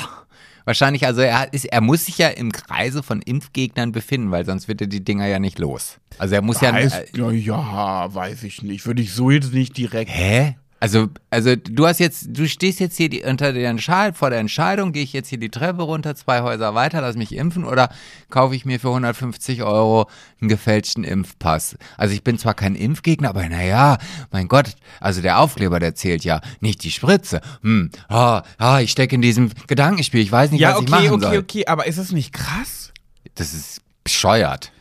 Wahrscheinlich, 0.67 1.07
also 1.07 1.23
er, 1.23 1.51
ist, 1.55 1.65
er 1.65 1.81
muss 1.81 2.05
sich 2.05 2.19
ja 2.19 2.29
im 2.29 2.53
Kreise 2.53 3.03
von 3.03 3.23
Impfgegnern 3.23 3.93
befinden, 3.93 4.31
weil 4.31 4.45
sonst 4.45 4.69
wird 4.69 4.83
er 4.83 4.89
die 4.89 5.03
Dinger 5.03 5.27
ja 5.27 5.39
nicht 5.39 5.59
los. 5.59 5.97
Also 6.19 6.35
er 6.35 6.43
muss 6.43 6.61
ja. 6.61 6.75
Weiß, 6.75 6.93
Äh, 6.93 7.07
ja, 7.17 7.31
ja, 7.31 8.15
weiß 8.15 8.43
ich 8.43 8.63
nicht. 8.63 8.85
Würde 8.85 9.01
ich 9.01 9.15
so 9.15 9.31
jetzt 9.31 9.55
nicht 9.55 9.75
direkt. 9.79 10.11
hä? 10.11 10.57
Also, 10.83 11.09
also 11.29 11.57
du 11.57 11.87
hast 11.87 12.01
jetzt, 12.01 12.29
du 12.31 12.49
stehst 12.49 12.81
jetzt 12.81 12.97
hier 12.97 13.11
die, 13.11 13.23
unter 13.23 13.53
der 13.53 13.69
Entscheidung, 13.69 14.15
vor 14.15 14.31
der 14.31 14.39
Entscheidung, 14.39 14.93
gehe 14.93 15.03
ich 15.03 15.13
jetzt 15.13 15.29
hier 15.29 15.39
die 15.39 15.51
Treppe 15.51 15.83
runter, 15.83 16.15
zwei 16.15 16.41
Häuser 16.41 16.75
weiter, 16.75 17.03
lass 17.03 17.17
mich 17.17 17.35
impfen 17.35 17.65
oder 17.65 17.91
kaufe 18.31 18.57
ich 18.57 18.65
mir 18.65 18.81
für 18.81 18.89
150 18.89 19.63
Euro 19.63 20.09
einen 20.41 20.49
gefälschten 20.49 21.05
Impfpass? 21.05 21.77
Also 21.99 22.15
ich 22.15 22.25
bin 22.25 22.39
zwar 22.39 22.55
kein 22.55 22.75
Impfgegner, 22.75 23.29
aber 23.29 23.47
naja, 23.47 23.99
mein 24.33 24.49
Gott, 24.49 24.75
also 25.01 25.21
der 25.21 25.39
Aufkleber, 25.41 25.81
der 25.81 25.95
zählt 25.95 26.25
ja, 26.25 26.41
nicht 26.61 26.83
die 26.83 26.91
Spritze. 26.91 27.43
Hm, 27.61 27.91
ah, 28.09 28.43
ah, 28.57 28.81
ich 28.81 28.91
stecke 28.91 29.15
in 29.15 29.23
diesem 29.23 29.51
Gedankenspiel, 29.67 30.23
ich 30.23 30.33
weiß 30.33 30.51
nicht, 30.51 30.63
Ja, 30.63 30.71
was 30.71 30.83
ich 30.83 30.89
okay, 30.89 30.91
machen 30.91 31.11
okay, 31.13 31.25
soll. 31.27 31.39
okay, 31.39 31.67
aber 31.67 31.87
ist 31.87 31.99
es 31.99 32.11
nicht 32.11 32.33
krass? 32.33 32.91
Das 33.35 33.53
ist 33.53 33.83
bescheuert. 34.03 34.73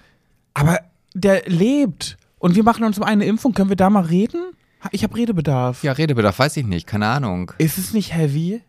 Aber 0.54 0.80
der 1.14 1.44
lebt. 1.46 2.18
Und 2.38 2.56
wir 2.56 2.64
machen 2.64 2.86
uns 2.86 2.98
um 2.98 3.04
eine 3.04 3.26
Impfung. 3.26 3.54
Können 3.54 3.68
wir 3.68 3.76
da 3.76 3.90
mal 3.90 4.06
reden? 4.06 4.49
Ich 4.92 5.04
habe 5.04 5.16
Redebedarf. 5.16 5.84
Ja, 5.84 5.92
Redebedarf, 5.92 6.40
weiß 6.40 6.58
ich 6.58 6.66
nicht, 6.66 6.88
keine 6.88 7.08
Ahnung. 7.08 7.52
Ist 7.58 7.78
es 7.78 7.94
nicht 7.94 8.14
heavy? 8.14 8.62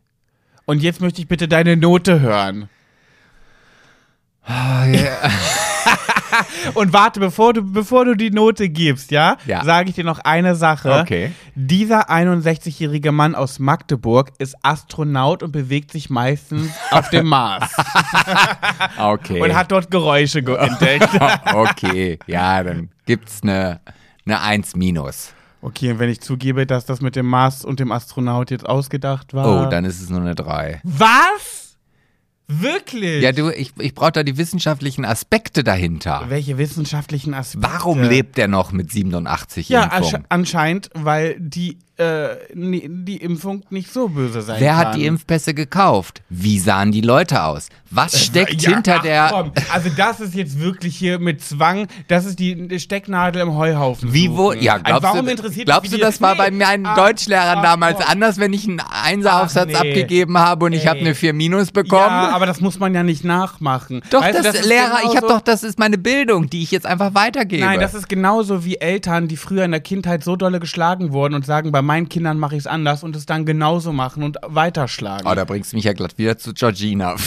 Und 0.66 0.82
jetzt 0.82 1.00
möchte 1.00 1.20
ich 1.20 1.28
bitte 1.28 1.48
deine 1.48 1.76
Note 1.76 2.20
hören. 2.20 2.68
Ah, 4.44 4.86
ja. 4.86 5.10
Und 6.74 6.92
warte, 6.92 7.20
bevor 7.20 7.52
du, 7.52 7.62
bevor 7.62 8.04
du 8.04 8.14
die 8.16 8.30
Note 8.30 8.68
gibst, 8.68 9.10
ja, 9.10 9.36
Ja. 9.46 9.64
sage 9.64 9.88
ich 9.90 9.94
dir 9.96 10.04
noch 10.04 10.20
eine 10.20 10.54
Sache. 10.54 11.00
Okay. 11.00 11.32
Dieser 11.54 12.08
61-jährige 12.10 13.12
Mann 13.12 13.34
aus 13.34 13.58
Magdeburg 13.58 14.32
ist 14.38 14.56
Astronaut 14.62 15.42
und 15.42 15.52
bewegt 15.52 15.90
sich 15.92 16.08
meistens 16.10 16.70
auf 16.90 17.10
dem 17.10 17.26
Mars 17.26 17.70
Okay. 18.98 19.40
und 19.42 19.54
hat 19.54 19.70
dort 19.72 19.90
Geräusche 19.90 20.42
ge- 20.42 20.56
entdeckt. 20.56 21.08
okay, 21.52 22.18
ja, 22.26 22.62
dann 22.62 22.90
gibt's 23.06 23.40
eine, 23.42 23.80
eine 24.24 24.40
1 24.40 24.76
minus. 24.76 25.32
Okay, 25.62 25.92
und 25.92 25.98
wenn 25.98 26.08
ich 26.10 26.20
zugebe, 26.20 26.66
dass 26.66 26.86
das 26.86 27.00
mit 27.00 27.16
dem 27.16 27.26
Mars 27.26 27.64
und 27.64 27.80
dem 27.80 27.92
Astronaut 27.92 28.50
jetzt 28.50 28.66
ausgedacht 28.66 29.34
war. 29.34 29.66
Oh, 29.66 29.70
dann 29.70 29.84
ist 29.84 30.00
es 30.00 30.08
nur 30.08 30.20
eine 30.20 30.34
3. 30.34 30.80
Was? 30.84 31.76
Wirklich? 32.52 33.22
Ja, 33.22 33.30
du, 33.30 33.50
ich, 33.50 33.72
ich 33.78 33.94
brauche 33.94 34.10
da 34.10 34.22
die 34.24 34.36
wissenschaftlichen 34.36 35.04
Aspekte 35.04 35.62
dahinter. 35.62 36.24
Welche 36.28 36.58
wissenschaftlichen 36.58 37.32
Aspekte? 37.32 37.68
Warum 37.72 38.02
lebt 38.02 38.38
der 38.38 38.48
noch 38.48 38.72
mit 38.72 38.90
87 38.90 39.68
Ja, 39.68 39.84
Impfung? 39.84 39.98
ansche 39.98 40.22
anscheinend, 40.30 40.90
weil 40.94 41.36
die, 41.38 41.78
äh, 42.00 42.36
die 42.54 43.16
Impfung 43.18 43.62
nicht 43.70 43.92
so 43.92 44.08
böse 44.08 44.42
sein 44.42 44.60
Wer 44.60 44.70
kann. 44.74 44.78
hat 44.78 44.94
die 44.96 45.06
Impfpässe 45.06 45.54
gekauft? 45.54 46.22
Wie 46.28 46.58
sahen 46.58 46.92
die 46.92 47.00
Leute 47.02 47.42
aus? 47.44 47.68
Was 47.90 48.20
steckt 48.24 48.62
Ja, 48.62 48.70
hinter 48.70 48.96
ach, 48.98 49.02
der... 49.02 49.28
Komm. 49.32 49.52
Also 49.72 49.90
das 49.96 50.20
ist 50.20 50.34
jetzt 50.34 50.58
wirklich 50.60 50.96
hier 50.96 51.18
mit 51.18 51.42
Zwang, 51.42 51.88
das 52.08 52.24
ist 52.24 52.38
die 52.38 52.78
Stecknadel 52.78 53.42
im 53.42 53.54
Heuhaufen. 53.54 54.12
Wie 54.12 54.30
wo? 54.30 54.52
Ja, 54.52 54.74
Also 54.74 54.84
glaubst 54.84 55.02
warum 55.02 55.24
du, 55.26 55.30
interessiert 55.32 55.66
glaubst 55.66 55.92
du, 55.92 55.98
das 55.98 56.20
war 56.20 56.36
bei 56.36 56.50
Nee. 56.50 56.64
meinen 56.64 56.86
Ach, 56.86 56.94
Deutschlehrern 56.96 57.62
damals 57.62 57.98
komm. 57.98 58.06
anders, 58.08 58.38
wenn 58.38 58.52
ich 58.52 58.66
einen 58.68 58.80
Einseraufsatz 58.80 59.66
nee. 59.68 59.74
abgegeben 59.74 60.38
habe 60.38 60.66
und 60.66 60.72
ich 60.72 60.86
habe 60.86 61.00
eine 61.00 61.14
4 61.14 61.32
minus 61.32 61.70
bekommen? 61.72 62.02
Ja, 62.06 62.30
aber 62.30 62.46
das 62.46 62.60
muss 62.60 62.78
man 62.78 62.94
ja 62.94 63.02
nicht 63.02 63.24
nachmachen. 63.24 64.02
doch, 64.10 64.22
Weißt 64.22 64.38
das, 64.44 64.54
ist 64.54 64.66
Lehrer, 64.66 65.00
ich 65.04 65.16
habe 65.16 65.26
doch, 65.26 65.40
das 65.40 65.62
ist 65.62 65.78
meine 65.78 65.98
Bildung, 65.98 66.48
die 66.48 66.62
ich 66.62 66.70
jetzt 66.70 66.86
einfach 66.86 67.14
weitergebe. 67.14 67.64
Nein, 67.64 67.80
das 67.80 67.94
ist 67.94 68.08
genauso 68.08 68.64
wie 68.64 68.76
Eltern, 68.76 69.28
die 69.28 69.36
früher 69.36 69.64
in 69.64 69.70
der 69.72 69.80
Kindheit 69.80 70.22
so 70.24 70.36
dolle 70.36 70.60
geschlagen 70.60 71.12
wurden 71.12 71.34
und 71.34 71.44
sagen, 71.44 71.72
bei 71.72 71.82
meinen 71.90 72.08
Kindern 72.08 72.38
mache 72.38 72.54
ich 72.54 72.60
es 72.60 72.66
anders 72.68 73.02
und 73.02 73.16
es 73.16 73.26
dann 73.26 73.44
genauso 73.44 73.92
machen 73.92 74.22
und 74.22 74.38
weiterschlagen. 74.46 75.26
Oh, 75.26 75.34
da 75.34 75.44
bringst 75.44 75.72
du 75.72 75.76
mich 75.76 75.84
ja 75.84 75.92
glatt 75.92 76.18
wieder 76.18 76.38
zu 76.38 76.54
Georgina. 76.54 77.16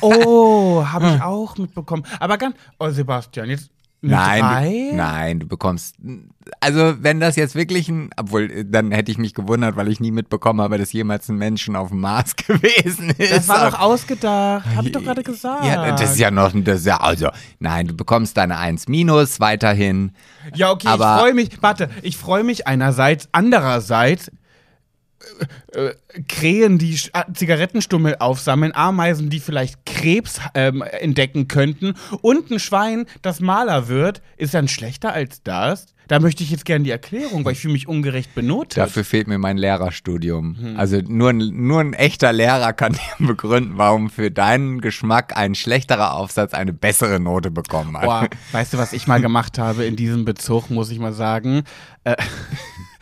Oh, 0.00 0.84
habe 0.86 1.14
ich 1.14 1.22
auch 1.22 1.56
mitbekommen. 1.56 2.04
Aber 2.20 2.36
ganz. 2.36 2.56
Oh, 2.78 2.90
Sebastian, 2.90 3.48
jetzt. 3.48 3.70
Nein, 4.10 4.90
du, 4.90 4.96
nein, 4.96 5.40
du 5.40 5.46
bekommst. 5.46 5.96
Also, 6.60 6.94
wenn 7.02 7.20
das 7.20 7.36
jetzt 7.36 7.54
wirklich 7.54 7.88
ein. 7.88 8.10
Obwohl, 8.16 8.50
äh, 8.50 8.64
dann 8.66 8.92
hätte 8.92 9.10
ich 9.10 9.18
mich 9.18 9.34
gewundert, 9.34 9.76
weil 9.76 9.88
ich 9.88 10.00
nie 10.00 10.10
mitbekommen 10.10 10.60
habe, 10.60 10.76
dass 10.78 10.92
jemals 10.92 11.28
ein 11.28 11.36
Menschen 11.36 11.74
auf 11.76 11.88
dem 11.88 12.00
Mars 12.00 12.36
gewesen 12.36 13.10
ist. 13.16 13.32
Das 13.32 13.48
war 13.48 13.70
doch 13.70 13.80
ausgedacht. 13.80 14.64
Hab 14.76 14.84
ich 14.84 14.92
doch 14.92 15.02
gerade 15.02 15.22
gesagt. 15.22 15.64
Ja, 15.64 15.92
das 15.96 16.12
ist 16.12 16.18
ja 16.18 16.30
noch. 16.30 16.52
Das 16.54 16.80
ist 16.80 16.86
ja, 16.86 16.98
also, 16.98 17.28
nein, 17.58 17.86
du 17.86 17.94
bekommst 17.94 18.36
deine 18.36 18.58
1 18.58 18.88
minus 18.88 19.40
weiterhin. 19.40 20.12
Ja, 20.54 20.70
okay, 20.70 20.88
Aber- 20.88 21.14
ich 21.16 21.20
freue 21.22 21.34
mich. 21.34 21.62
Warte, 21.62 21.90
ich 22.02 22.16
freue 22.16 22.44
mich 22.44 22.66
einerseits. 22.66 23.28
Andererseits. 23.32 24.30
Äh, 25.72 25.86
äh, 25.86 25.94
Krähen, 26.28 26.78
die 26.78 26.94
äh, 26.94 27.32
Zigarettenstummel 27.32 28.16
aufsammeln, 28.18 28.74
Ameisen, 28.74 29.30
die 29.30 29.40
vielleicht 29.40 29.84
Krebs 29.84 30.40
ähm, 30.54 30.82
entdecken 30.82 31.48
könnten 31.48 31.94
und 32.20 32.50
ein 32.50 32.60
Schwein, 32.60 33.06
das 33.22 33.40
Maler 33.40 33.88
wird, 33.88 34.22
ist 34.36 34.54
dann 34.54 34.68
schlechter 34.68 35.12
als 35.12 35.42
das? 35.42 35.86
Da 36.06 36.20
möchte 36.20 36.42
ich 36.42 36.50
jetzt 36.50 36.66
gerne 36.66 36.84
die 36.84 36.90
Erklärung, 36.90 37.44
weil 37.44 37.52
ich 37.52 37.60
fühle 37.60 37.72
mich 37.72 37.88
ungerecht 37.88 38.34
benotet. 38.34 38.76
Dafür 38.76 39.04
fehlt 39.04 39.26
mir 39.26 39.38
mein 39.38 39.56
Lehrerstudium. 39.56 40.56
Hm. 40.58 40.76
Also 40.76 40.98
nur 40.98 41.30
ein, 41.30 41.38
nur 41.38 41.80
ein 41.80 41.94
echter 41.94 42.32
Lehrer 42.32 42.72
kann 42.74 42.92
dir 43.18 43.26
begründen, 43.26 43.72
warum 43.76 44.10
für 44.10 44.30
deinen 44.30 44.80
Geschmack 44.80 45.36
ein 45.36 45.54
schlechterer 45.54 46.14
Aufsatz 46.14 46.52
eine 46.52 46.72
bessere 46.74 47.20
Note 47.20 47.50
bekommen 47.50 47.96
hat. 47.96 48.04
Boah, 48.04 48.28
weißt 48.52 48.74
du, 48.74 48.78
was 48.78 48.92
ich 48.92 49.06
mal 49.06 49.20
gemacht 49.20 49.58
habe 49.58 49.84
in 49.84 49.96
diesem 49.96 50.24
Bezug, 50.24 50.70
muss 50.70 50.90
ich 50.90 50.98
mal 50.98 51.14
sagen? 51.14 51.62
Äh, 52.04 52.16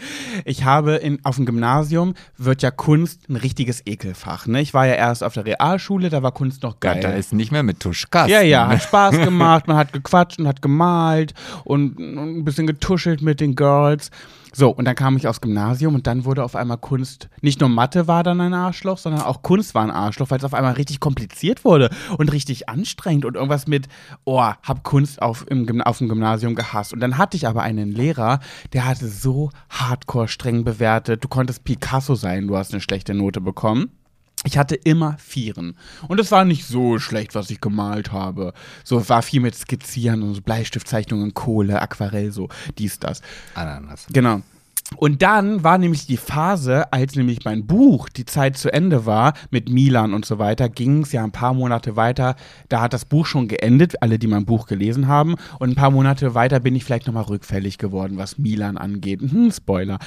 ich 0.44 0.64
habe 0.64 0.94
in, 0.96 1.18
auf 1.24 1.36
dem 1.36 1.46
Gymnasium 1.46 2.14
wird 2.36 2.62
ja 2.62 2.70
Kunst 2.70 3.28
ein 3.28 3.36
richtiges 3.36 3.82
Ekelfach. 3.86 4.46
Ne? 4.46 4.60
Ich 4.60 4.74
war 4.74 4.86
ja 4.86 4.94
erst 4.94 5.22
auf 5.24 5.34
der 5.34 5.44
Realschule, 5.46 6.10
da 6.10 6.22
war 6.22 6.32
Kunst 6.32 6.62
noch 6.62 6.74
Ja, 6.82 6.92
geil. 6.94 7.02
da 7.02 7.10
ist 7.10 7.32
nicht 7.32 7.52
mehr 7.52 7.62
mit 7.62 7.80
Tuschkasten. 7.80 8.32
ja, 8.32 8.42
ja, 8.42 8.68
hat 8.68 8.82
Spaß 8.82 9.18
gemacht, 9.24 9.68
man 9.68 9.76
hat 9.76 9.92
gequatscht 9.92 10.38
und 10.38 10.46
hat 10.48 10.62
gemalt 10.62 11.34
und, 11.64 11.96
und 11.98 12.38
ein 12.38 12.44
bisschen 12.44 12.66
getuschelt 12.66 13.22
mit 13.22 13.40
den 13.40 13.54
Girls. 13.56 14.10
So, 14.54 14.70
und 14.70 14.84
dann 14.84 14.94
kam 14.94 15.16
ich 15.16 15.26
aufs 15.26 15.40
Gymnasium 15.40 15.94
und 15.94 16.06
dann 16.06 16.26
wurde 16.26 16.44
auf 16.44 16.54
einmal 16.56 16.76
Kunst, 16.76 17.30
nicht 17.40 17.60
nur 17.60 17.70
Mathe 17.70 18.06
war 18.06 18.22
dann 18.22 18.40
ein 18.40 18.52
Arschloch, 18.52 18.98
sondern 18.98 19.22
auch 19.22 19.42
Kunst 19.42 19.74
war 19.74 19.82
ein 19.82 19.90
Arschloch, 19.90 20.30
weil 20.30 20.38
es 20.38 20.44
auf 20.44 20.52
einmal 20.52 20.74
richtig 20.74 21.00
kompliziert 21.00 21.64
wurde 21.64 21.88
und 22.18 22.30
richtig 22.32 22.68
anstrengend 22.68 23.24
und 23.24 23.34
irgendwas 23.34 23.66
mit, 23.66 23.88
oh, 24.24 24.42
hab 24.42 24.84
Kunst 24.84 25.22
auf, 25.22 25.46
im, 25.48 25.80
auf 25.80 25.98
dem 25.98 26.08
Gymnasium 26.08 26.54
gehasst. 26.54 26.92
Und 26.92 27.00
dann 27.00 27.16
hatte 27.16 27.36
ich 27.36 27.46
aber 27.46 27.62
einen 27.62 27.92
Lehrer, 27.92 28.40
der 28.74 28.84
hatte 28.86 29.08
so 29.08 29.50
hardcore 29.70 30.28
streng 30.28 30.64
bewertet, 30.64 31.24
du 31.24 31.28
konntest 31.28 31.64
Picasso 31.64 32.14
sein, 32.14 32.46
du 32.46 32.56
hast 32.56 32.72
eine 32.72 32.82
schlechte 32.82 33.14
Note 33.14 33.40
bekommen. 33.40 33.90
Ich 34.44 34.58
hatte 34.58 34.74
immer 34.74 35.16
Vieren. 35.18 35.76
Und 36.08 36.18
es 36.18 36.32
war 36.32 36.44
nicht 36.44 36.66
so 36.66 36.98
schlecht, 36.98 37.34
was 37.34 37.50
ich 37.50 37.60
gemalt 37.60 38.12
habe. 38.12 38.52
So, 38.84 39.08
war 39.08 39.22
viel 39.22 39.40
mit 39.40 39.54
Skizzieren 39.54 40.22
und 40.22 40.34
so 40.34 40.40
Bleistiftzeichnungen, 40.40 41.32
Kohle, 41.34 41.80
Aquarell, 41.80 42.32
so 42.32 42.48
dies, 42.78 42.98
das. 42.98 43.22
Ananas. 43.54 44.06
Genau. 44.12 44.42
Und 44.96 45.22
dann 45.22 45.64
war 45.64 45.78
nämlich 45.78 46.06
die 46.06 46.16
Phase, 46.16 46.92
als 46.92 47.14
nämlich 47.16 47.44
mein 47.44 47.66
Buch, 47.66 48.08
die 48.08 48.24
Zeit 48.26 48.56
zu 48.56 48.72
Ende 48.72 49.06
war, 49.06 49.34
mit 49.50 49.68
Milan 49.68 50.12
und 50.12 50.24
so 50.24 50.38
weiter, 50.38 50.68
ging 50.68 51.02
es 51.02 51.12
ja 51.12 51.24
ein 51.24 51.32
paar 51.32 51.54
Monate 51.54 51.96
weiter. 51.96 52.36
Da 52.68 52.80
hat 52.80 52.92
das 52.92 53.04
Buch 53.04 53.26
schon 53.26 53.48
geendet, 53.48 54.02
alle, 54.02 54.18
die 54.18 54.26
mein 54.26 54.44
Buch 54.44 54.66
gelesen 54.66 55.08
haben. 55.08 55.36
Und 55.58 55.70
ein 55.70 55.74
paar 55.76 55.90
Monate 55.90 56.34
weiter 56.34 56.60
bin 56.60 56.76
ich 56.76 56.84
vielleicht 56.84 57.06
nochmal 57.06 57.24
rückfällig 57.24 57.78
geworden, 57.78 58.18
was 58.18 58.38
Milan 58.38 58.76
angeht. 58.76 59.20
Hm, 59.20 59.50
Spoiler. 59.50 59.98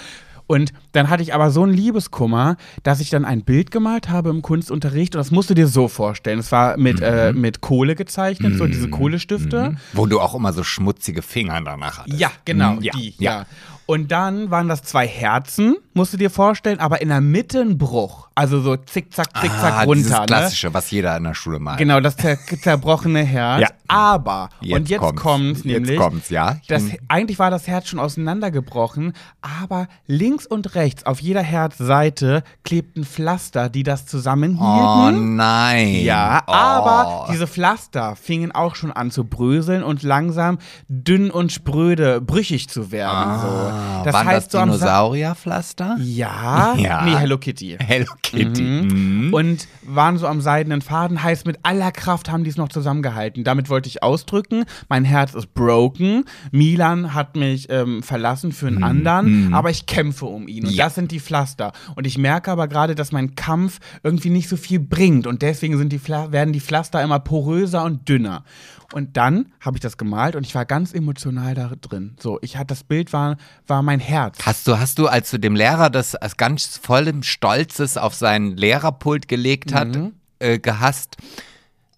Und 0.47 0.73
dann 0.91 1.09
hatte 1.09 1.23
ich 1.23 1.33
aber 1.33 1.49
so 1.51 1.63
einen 1.63 1.73
Liebeskummer, 1.73 2.57
dass 2.83 2.99
ich 2.99 3.09
dann 3.09 3.25
ein 3.25 3.43
Bild 3.43 3.71
gemalt 3.71 4.09
habe 4.09 4.29
im 4.29 4.41
Kunstunterricht. 4.41 5.15
Und 5.15 5.19
das 5.19 5.31
musst 5.31 5.49
du 5.49 5.53
dir 5.53 5.67
so 5.67 5.87
vorstellen. 5.87 6.39
Es 6.39 6.51
war 6.51 6.77
mit, 6.77 7.01
äh, 7.01 7.33
mit 7.33 7.61
Kohle 7.61 7.95
gezeichnet, 7.95 8.57
so 8.57 8.67
diese 8.67 8.89
Kohlestifte. 8.89 9.75
Wo 9.93 10.05
du 10.05 10.19
auch 10.19 10.35
immer 10.35 10.53
so 10.53 10.63
schmutzige 10.63 11.21
Finger 11.21 11.61
danach 11.61 11.99
hattest. 11.99 12.19
Ja, 12.19 12.31
genau, 12.45 12.73
Mhm, 12.75 12.81
ja, 12.81 12.93
die, 12.95 13.13
ja. 13.19 13.31
ja. 13.39 13.45
Und 13.87 14.11
dann 14.11 14.49
waren 14.49 14.67
das 14.67 14.81
zwei 14.81 15.07
Herzen, 15.07 15.75
musst 15.93 16.13
du 16.13 16.17
dir 16.17 16.31
vorstellen, 16.31 16.79
aber 16.79 17.01
in 17.01 17.09
der 17.09 17.21
Mitte 17.21 17.61
ein 17.61 17.77
Bruch. 17.77 18.29
Also 18.33 18.59
so 18.59 18.75
zickzack, 18.75 19.27
zickzack 19.39 19.73
ah, 19.73 19.83
runter. 19.83 19.95
Dieses 19.95 20.19
ne? 20.19 20.25
Klassische, 20.25 20.73
was 20.73 20.91
jeder 20.91 21.15
in 21.15 21.23
der 21.23 21.35
Schule 21.35 21.59
malt. 21.59 21.77
Genau, 21.77 21.99
das 22.01 22.17
zer 22.17 22.37
zerbrochene 22.61 23.23
Herz. 23.23 23.61
Ja. 23.61 23.67
Aber, 23.87 24.49
Jetzt 24.59 24.75
und 24.75 24.89
jetzt 24.89 24.99
kommt's. 24.99 25.21
kommt's, 25.21 25.63
nämlich. 25.63 25.91
Jetzt 25.91 25.99
kommt's, 25.99 26.29
ja. 26.29 26.57
Das, 26.67 26.83
eigentlich 27.07 27.39
war 27.39 27.51
das 27.51 27.67
Herz 27.67 27.87
schon 27.87 27.99
auseinandergebrochen, 27.99 29.13
aber 29.41 29.87
links 30.07 30.45
und 30.47 30.75
rechts 30.75 31.05
auf 31.05 31.21
jeder 31.21 31.43
Herzseite 31.43 32.43
klebten 32.63 33.05
Pflaster, 33.05 33.69
die 33.69 33.83
das 33.83 34.05
zusammenhielten. 34.07 34.65
Oh 34.65 35.11
nein. 35.11 36.03
Ja, 36.03 36.43
oh. 36.47 36.51
aber 36.51 37.27
diese 37.31 37.47
Pflaster 37.47 38.15
fingen 38.15 38.51
auch 38.51 38.75
schon 38.75 38.91
an 38.91 39.11
zu 39.11 39.23
bröseln 39.23 39.83
und 39.83 40.03
langsam 40.03 40.57
dünn 40.89 41.29
und 41.29 41.51
spröde, 41.51 42.19
brüchig 42.19 42.67
zu 42.67 42.91
werden. 42.91 43.29
Ah, 43.29 43.39
so. 43.39 43.74
Das 44.03 44.13
waren 44.13 44.27
heißt 44.27 44.53
das 44.53 44.61
Dinosaurierpflaster? 44.63 45.97
Ja, 45.99 46.75
Ja. 46.77 47.03
nee, 47.05 47.15
Hello 47.15 47.37
Kitty. 47.37 47.77
Hello 47.79 48.11
Kitty. 48.21 48.61
Mhm. 48.61 49.33
Und 49.33 49.67
waren 49.83 50.17
so 50.17 50.27
am 50.27 50.41
seidenen 50.41 50.81
Faden, 50.81 51.21
heißt 51.23 51.45
mit 51.45 51.59
aller 51.63 51.91
Kraft 51.91 52.31
haben 52.31 52.43
die 52.43 52.49
es 52.49 52.57
noch 52.57 52.69
zusammengehalten. 52.69 53.43
Damit 53.43 53.69
wollte 53.69 53.87
ich 53.89 54.03
ausdrücken, 54.03 54.65
mein 54.89 55.05
Herz 55.05 55.33
ist 55.33 55.53
broken. 55.53 56.25
Milan 56.51 57.13
hat 57.13 57.35
mich 57.35 57.69
ähm, 57.69 58.03
verlassen 58.03 58.51
für 58.51 58.67
einen 58.67 58.83
anderen, 58.83 59.53
aber 59.53 59.69
ich 59.69 59.85
kämpfe 59.85 60.25
um 60.25 60.47
ihn. 60.47 60.63
Und 60.65 60.71
Mhm. 60.71 60.75
Ja. 60.77 60.85
das 60.85 60.95
sind 60.95 61.11
die 61.11 61.19
Pflaster. 61.19 61.71
Und 61.95 62.07
ich 62.07 62.17
merke 62.17 62.51
aber 62.51 62.67
gerade, 62.67 62.95
dass 62.95 63.11
mein 63.11 63.35
Kampf 63.35 63.79
irgendwie 64.03 64.29
nicht 64.29 64.49
so 64.49 64.57
viel 64.57 64.79
bringt. 64.79 65.27
Und 65.27 65.41
deswegen 65.41 65.77
sind 65.77 65.91
die 65.91 65.99
Pfla 65.99 66.31
werden 66.31 66.53
die 66.53 66.59
Pflaster 66.59 67.01
immer 67.03 67.19
poröser 67.19 67.83
und 67.83 68.07
dünner. 68.09 68.43
Und 68.93 69.17
dann 69.17 69.51
habe 69.59 69.77
ich 69.77 69.81
das 69.81 69.97
gemalt 69.97 70.35
und 70.35 70.45
ich 70.45 70.55
war 70.55 70.65
ganz 70.65 70.93
emotional 70.93 71.53
da 71.55 71.71
drin. 71.81 72.15
So, 72.19 72.39
ich 72.41 72.55
hatte 72.57 72.67
das 72.67 72.83
Bild 72.83 73.13
war 73.13 73.37
war 73.67 73.81
mein 73.81 73.99
Herz. 73.99 74.37
Hast 74.45 74.67
du, 74.67 74.79
hast 74.79 74.99
du, 74.99 75.07
als 75.07 75.31
du 75.31 75.37
dem 75.39 75.55
Lehrer 75.55 75.89
das 75.89 76.15
als 76.15 76.37
ganz 76.37 76.77
vollem 76.81 77.23
Stolzes 77.23 77.97
auf 77.97 78.13
sein 78.15 78.55
Lehrerpult 78.57 79.27
gelegt 79.27 79.73
hat, 79.73 79.95
Mhm. 79.95 80.13
äh, 80.39 80.59
gehasst, 80.59 81.17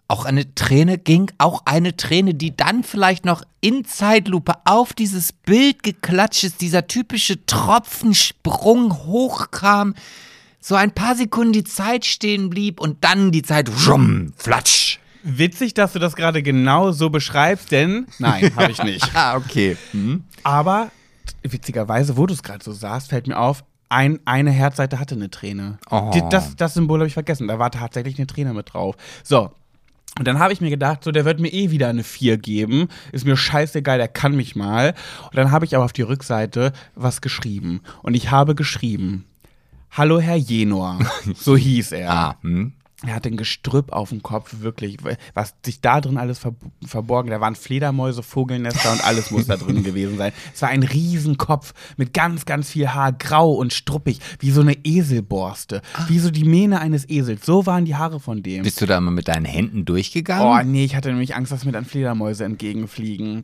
auch 0.09 0.23
eine 0.23 0.55
Träne 0.55 0.97
ging, 0.97 1.29
auch 1.37 1.63
eine 1.65 1.97
Träne, 1.97 2.33
die 2.33 2.55
dann 2.55 2.83
vielleicht 2.83 3.25
noch 3.25 3.43
in 3.59 3.83
Zeitlupe 3.83 4.53
auf 4.63 4.93
dieses 4.93 5.33
Bild 5.33 5.83
geklatscht 5.83 6.45
ist, 6.45 6.61
dieser 6.61 6.87
typische 6.87 7.45
Tropfensprung 7.45 8.93
hochkam, 9.05 9.95
so 10.59 10.75
ein 10.75 10.91
paar 10.91 11.15
Sekunden 11.15 11.53
die 11.53 11.63
Zeit 11.63 12.05
stehen 12.05 12.49
blieb 12.49 12.79
und 12.79 13.03
dann 13.03 13.31
die 13.31 13.41
Zeit, 13.41 13.69
rum, 13.87 14.33
flatsch. 14.37 14.99
Witzig, 15.29 15.73
dass 15.73 15.91
du 15.91 15.99
das 15.99 16.15
gerade 16.15 16.41
genau 16.41 16.93
so 16.93 17.09
beschreibst, 17.09 17.71
denn 17.71 18.07
nein, 18.17 18.55
habe 18.55 18.71
ich 18.71 18.81
nicht. 18.81 19.11
Ah, 19.13 19.35
okay. 19.35 19.75
Hm. 19.91 20.23
Aber 20.43 20.89
witzigerweise, 21.43 22.15
wo 22.15 22.25
du 22.25 22.33
es 22.33 22.43
gerade 22.43 22.63
so 22.63 22.71
sagst, 22.71 23.09
fällt 23.09 23.27
mir 23.27 23.37
auf, 23.37 23.63
ein, 23.89 24.19
eine 24.25 24.51
Herzseite 24.51 24.99
hatte 24.99 25.15
eine 25.15 25.29
Träne. 25.29 25.79
Oh. 25.89 26.11
Das, 26.29 26.55
das 26.55 26.75
Symbol 26.75 26.99
habe 26.99 27.07
ich 27.07 27.13
vergessen. 27.13 27.47
Da 27.47 27.59
war 27.59 27.71
tatsächlich 27.71 28.17
eine 28.17 28.27
Träne 28.27 28.53
mit 28.53 28.73
drauf. 28.73 28.95
So. 29.23 29.51
Und 30.17 30.27
dann 30.27 30.39
habe 30.39 30.53
ich 30.53 30.61
mir 30.61 30.69
gedacht, 30.69 31.03
so, 31.03 31.11
der 31.11 31.25
wird 31.25 31.39
mir 31.39 31.51
eh 31.51 31.71
wieder 31.71 31.89
eine 31.89 32.03
4 32.03 32.37
geben. 32.37 32.87
Ist 33.11 33.25
mir 33.25 33.37
scheißegal, 33.37 33.97
der 33.97 34.07
kann 34.07 34.35
mich 34.35 34.55
mal. 34.55 34.93
Und 35.25 35.35
dann 35.35 35.51
habe 35.51 35.65
ich 35.65 35.75
aber 35.75 35.85
auf 35.85 35.93
die 35.93 36.01
Rückseite 36.03 36.73
was 36.95 37.21
geschrieben. 37.21 37.81
Und 38.01 38.13
ich 38.13 38.31
habe 38.31 38.55
geschrieben, 38.55 39.25
Hallo 39.91 40.19
Herr 40.19 40.35
Jenor. 40.35 40.99
So 41.35 41.57
hieß 41.57 41.93
er. 41.93 42.11
Ah, 42.11 42.35
hm. 42.41 42.73
Er 43.05 43.13
hatte 43.13 43.29
ein 43.29 43.37
Gestrüpp 43.37 43.91
auf 43.91 44.09
dem 44.09 44.23
Kopf, 44.23 44.61
wirklich. 44.61 44.97
Was 45.35 45.53
sich 45.63 45.81
da 45.81 46.01
drin 46.01 46.17
alles 46.17 46.39
ver 46.39 46.55
verborgen, 46.83 47.29
da 47.29 47.39
waren 47.39 47.53
Fledermäuse, 47.53 48.23
Vogelnester 48.23 48.91
und 48.91 49.05
alles 49.05 49.29
muss 49.29 49.45
da 49.45 49.55
drin 49.55 49.83
gewesen 49.83 50.17
sein. 50.17 50.31
Es 50.51 50.63
war 50.63 50.69
ein 50.69 50.81
Riesenkopf 50.81 51.75
mit 51.97 52.11
ganz, 52.15 52.45
ganz 52.45 52.71
viel 52.71 52.89
Haar, 52.89 53.11
grau 53.13 53.53
und 53.53 53.71
struppig, 53.71 54.19
wie 54.39 54.49
so 54.49 54.61
eine 54.61 54.75
Eselborste. 54.83 55.83
Wie 56.07 56.17
so 56.17 56.31
die 56.31 56.43
Mähne 56.43 56.79
eines 56.79 57.07
Esels. 57.07 57.45
So 57.45 57.67
waren 57.67 57.85
die 57.85 57.95
Haare 57.95 58.19
von 58.19 58.41
dem. 58.41 58.63
Bist 58.63 58.81
du 58.81 58.87
da 58.87 58.99
mal 58.99 59.11
mit 59.11 59.27
deinen 59.27 59.45
Händen 59.45 59.85
durchgegangen? 59.85 60.47
Oh 60.47 60.67
nee, 60.67 60.83
ich 60.83 60.95
hatte 60.95 61.09
nämlich 61.09 61.35
Angst, 61.35 61.51
dass 61.51 61.65
mir 61.65 61.73
dann 61.73 61.85
Fledermäuse 61.85 62.45
entgegenfliegen. 62.45 63.43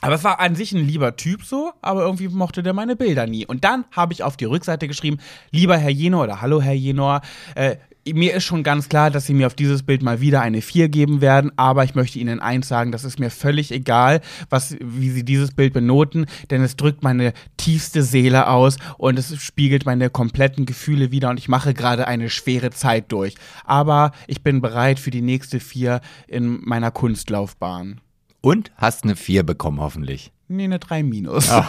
Aber 0.00 0.14
es 0.14 0.24
war 0.24 0.40
an 0.40 0.54
sich 0.54 0.72
ein 0.72 0.86
lieber 0.86 1.16
Typ 1.16 1.44
so, 1.44 1.72
aber 1.82 2.02
irgendwie 2.02 2.28
mochte 2.28 2.62
der 2.62 2.72
meine 2.72 2.96
Bilder 2.96 3.26
nie. 3.26 3.46
Und 3.46 3.64
dann 3.64 3.84
habe 3.92 4.12
ich 4.12 4.22
auf 4.22 4.36
die 4.36 4.46
Rückseite 4.46 4.88
geschrieben, 4.88 5.18
lieber 5.50 5.76
Herr 5.76 5.90
Jenor 5.90 6.24
oder 6.24 6.40
Hallo 6.40 6.62
Herr 6.62 6.72
Jenor, 6.72 7.20
äh, 7.54 7.76
mir 8.06 8.34
ist 8.34 8.44
schon 8.44 8.62
ganz 8.62 8.88
klar, 8.88 9.10
dass 9.10 9.26
Sie 9.26 9.34
mir 9.34 9.46
auf 9.46 9.54
dieses 9.54 9.82
Bild 9.82 10.02
mal 10.02 10.20
wieder 10.20 10.40
eine 10.40 10.62
4 10.62 10.88
geben 10.88 11.20
werden, 11.20 11.52
aber 11.56 11.84
ich 11.84 11.94
möchte 11.94 12.18
Ihnen 12.18 12.40
eins 12.40 12.66
sagen, 12.66 12.92
das 12.92 13.04
ist 13.04 13.20
mir 13.20 13.30
völlig 13.30 13.70
egal, 13.72 14.20
was, 14.48 14.74
wie 14.80 15.10
Sie 15.10 15.24
dieses 15.24 15.52
Bild 15.52 15.74
benoten, 15.74 16.26
denn 16.50 16.62
es 16.62 16.76
drückt 16.76 17.02
meine 17.02 17.34
tiefste 17.58 18.02
Seele 18.02 18.48
aus 18.48 18.78
und 18.96 19.18
es 19.18 19.36
spiegelt 19.42 19.84
meine 19.84 20.08
kompletten 20.08 20.64
Gefühle 20.64 21.10
wider 21.10 21.28
und 21.28 21.38
ich 21.38 21.48
mache 21.48 21.74
gerade 21.74 22.06
eine 22.06 22.30
schwere 22.30 22.70
Zeit 22.70 23.12
durch. 23.12 23.34
Aber 23.64 24.12
ich 24.26 24.42
bin 24.42 24.62
bereit 24.62 24.98
für 24.98 25.10
die 25.10 25.22
nächste 25.22 25.60
4 25.60 26.00
in 26.26 26.60
meiner 26.64 26.90
Kunstlaufbahn. 26.90 28.00
Und 28.42 28.70
hast 28.76 29.04
eine 29.04 29.16
4 29.16 29.42
bekommen, 29.42 29.80
hoffentlich. 29.80 30.32
Nee, 30.48 30.64
eine 30.64 30.78
3 30.78 31.02
minus. 31.02 31.48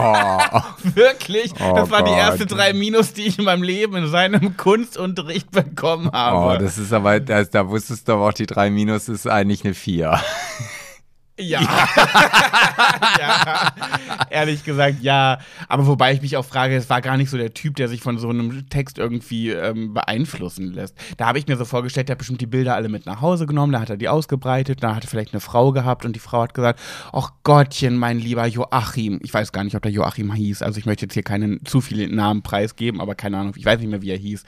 Oh. 0.00 0.60
Wirklich? 0.94 1.52
Oh 1.60 1.74
das 1.74 1.90
war 1.90 2.04
die 2.04 2.10
Gott. 2.10 2.18
erste 2.18 2.46
3 2.46 2.72
minus, 2.72 3.12
die 3.12 3.22
ich 3.26 3.38
in 3.40 3.44
meinem 3.44 3.64
Leben 3.64 3.96
in 3.96 4.06
seinem 4.06 4.56
Kunstunterricht 4.56 5.50
bekommen 5.50 6.12
habe. 6.12 6.56
Oh, 6.56 6.62
das 6.62 6.78
ist 6.78 6.92
aber, 6.92 7.18
das, 7.18 7.50
da 7.50 7.68
wusstest 7.68 8.06
du 8.06 8.12
aber 8.12 8.28
auch, 8.28 8.32
die 8.32 8.46
3 8.46 8.70
Minus 8.70 9.08
ist 9.08 9.26
eigentlich 9.26 9.64
eine 9.64 9.74
4. 9.74 10.20
Ja. 11.38 11.60
ja. 13.18 13.72
Ehrlich 14.30 14.64
gesagt, 14.64 14.96
ja. 15.02 15.38
Aber 15.68 15.86
wobei 15.86 16.12
ich 16.12 16.20
mich 16.20 16.36
auch 16.36 16.44
frage, 16.44 16.76
es 16.76 16.90
war 16.90 17.00
gar 17.00 17.16
nicht 17.16 17.30
so 17.30 17.36
der 17.36 17.54
Typ, 17.54 17.76
der 17.76 17.88
sich 17.88 18.00
von 18.00 18.18
so 18.18 18.28
einem 18.28 18.68
Text 18.68 18.98
irgendwie 18.98 19.50
ähm, 19.50 19.94
beeinflussen 19.94 20.72
lässt. 20.72 20.96
Da 21.16 21.26
habe 21.26 21.38
ich 21.38 21.46
mir 21.46 21.56
so 21.56 21.64
vorgestellt, 21.64 22.08
der 22.08 22.14
hat 22.14 22.18
bestimmt 22.18 22.40
die 22.40 22.46
Bilder 22.46 22.74
alle 22.74 22.88
mit 22.88 23.06
nach 23.06 23.20
Hause 23.20 23.46
genommen, 23.46 23.72
da 23.72 23.80
hat 23.80 23.90
er 23.90 23.96
die 23.96 24.08
ausgebreitet, 24.08 24.82
da 24.82 24.96
hat 24.96 25.04
er 25.04 25.08
vielleicht 25.08 25.32
eine 25.32 25.40
Frau 25.40 25.72
gehabt 25.72 26.04
und 26.04 26.14
die 26.16 26.20
Frau 26.20 26.42
hat 26.42 26.54
gesagt, 26.54 26.80
ach 27.12 27.30
Gottchen, 27.44 27.96
mein 27.96 28.18
lieber 28.18 28.46
Joachim. 28.46 29.20
Ich 29.22 29.32
weiß 29.32 29.52
gar 29.52 29.62
nicht, 29.64 29.76
ob 29.76 29.82
der 29.82 29.92
Joachim 29.92 30.34
hieß. 30.34 30.62
Also 30.62 30.78
ich 30.78 30.86
möchte 30.86 31.06
jetzt 31.06 31.14
hier 31.14 31.22
keinen 31.22 31.64
zu 31.64 31.80
viele 31.80 32.12
Namen 32.12 32.42
preisgeben, 32.42 33.00
aber 33.00 33.14
keine 33.14 33.38
Ahnung, 33.38 33.54
ich 33.56 33.64
weiß 33.64 33.78
nicht 33.78 33.90
mehr, 33.90 34.02
wie 34.02 34.10
er 34.10 34.18
hieß. 34.18 34.42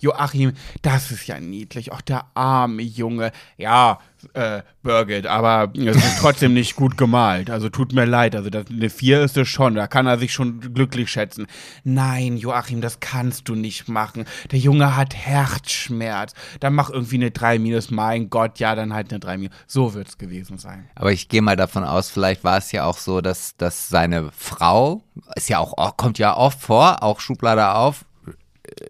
Joachim, 0.00 0.52
das 0.82 1.10
ist 1.10 1.26
ja 1.26 1.40
niedlich. 1.40 1.92
Ach, 1.92 2.02
der 2.02 2.26
arme 2.34 2.82
Junge. 2.82 3.32
Ja, 3.56 3.98
äh, 4.34 4.62
Birgit, 4.82 5.26
aber 5.26 5.72
es 5.76 5.96
ist 5.96 6.18
trotzdem 6.20 6.54
nicht 6.54 6.76
gut 6.76 6.96
gemalt. 6.96 7.50
Also 7.50 7.68
tut 7.68 7.92
mir 7.92 8.04
leid. 8.04 8.36
Also 8.36 8.50
das, 8.50 8.66
eine 8.70 8.90
4 8.90 9.22
ist 9.22 9.36
es 9.36 9.48
schon. 9.48 9.74
Da 9.74 9.86
kann 9.86 10.06
er 10.06 10.18
sich 10.18 10.32
schon 10.32 10.60
glücklich 10.60 11.10
schätzen. 11.10 11.46
Nein, 11.84 12.36
Joachim, 12.36 12.80
das 12.80 13.00
kannst 13.00 13.48
du 13.48 13.54
nicht 13.54 13.88
machen. 13.88 14.24
Der 14.52 14.58
Junge 14.58 14.96
hat 14.96 15.14
Herzschmerz. 15.14 16.34
Dann 16.60 16.74
mach 16.74 16.90
irgendwie 16.90 17.16
eine 17.16 17.30
3 17.30 17.58
minus. 17.58 17.90
Mein 17.90 18.30
Gott, 18.30 18.58
ja, 18.58 18.74
dann 18.74 18.92
halt 18.92 19.10
eine 19.10 19.20
3 19.20 19.38
minus. 19.38 19.56
So 19.66 19.94
wird's 19.94 20.18
gewesen 20.18 20.58
sein. 20.58 20.88
Aber 20.94 21.12
ich 21.12 21.28
gehe 21.28 21.42
mal 21.42 21.56
davon 21.56 21.84
aus, 21.84 22.10
vielleicht 22.10 22.44
war 22.44 22.58
es 22.58 22.72
ja 22.72 22.84
auch 22.84 22.98
so, 22.98 23.20
dass, 23.20 23.56
dass 23.56 23.88
seine 23.88 24.30
Frau, 24.32 25.02
ist 25.34 25.48
ja 25.48 25.58
auch, 25.58 25.74
oh, 25.76 25.90
kommt 25.96 26.18
ja 26.18 26.36
oft 26.36 26.60
vor, 26.60 27.02
auch 27.02 27.20
Schublade 27.20 27.74
auf, 27.74 28.04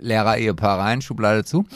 Lehrer-Ehepaar 0.00 0.78
rein, 0.78 1.02
Schublade 1.02 1.44
zu, 1.44 1.66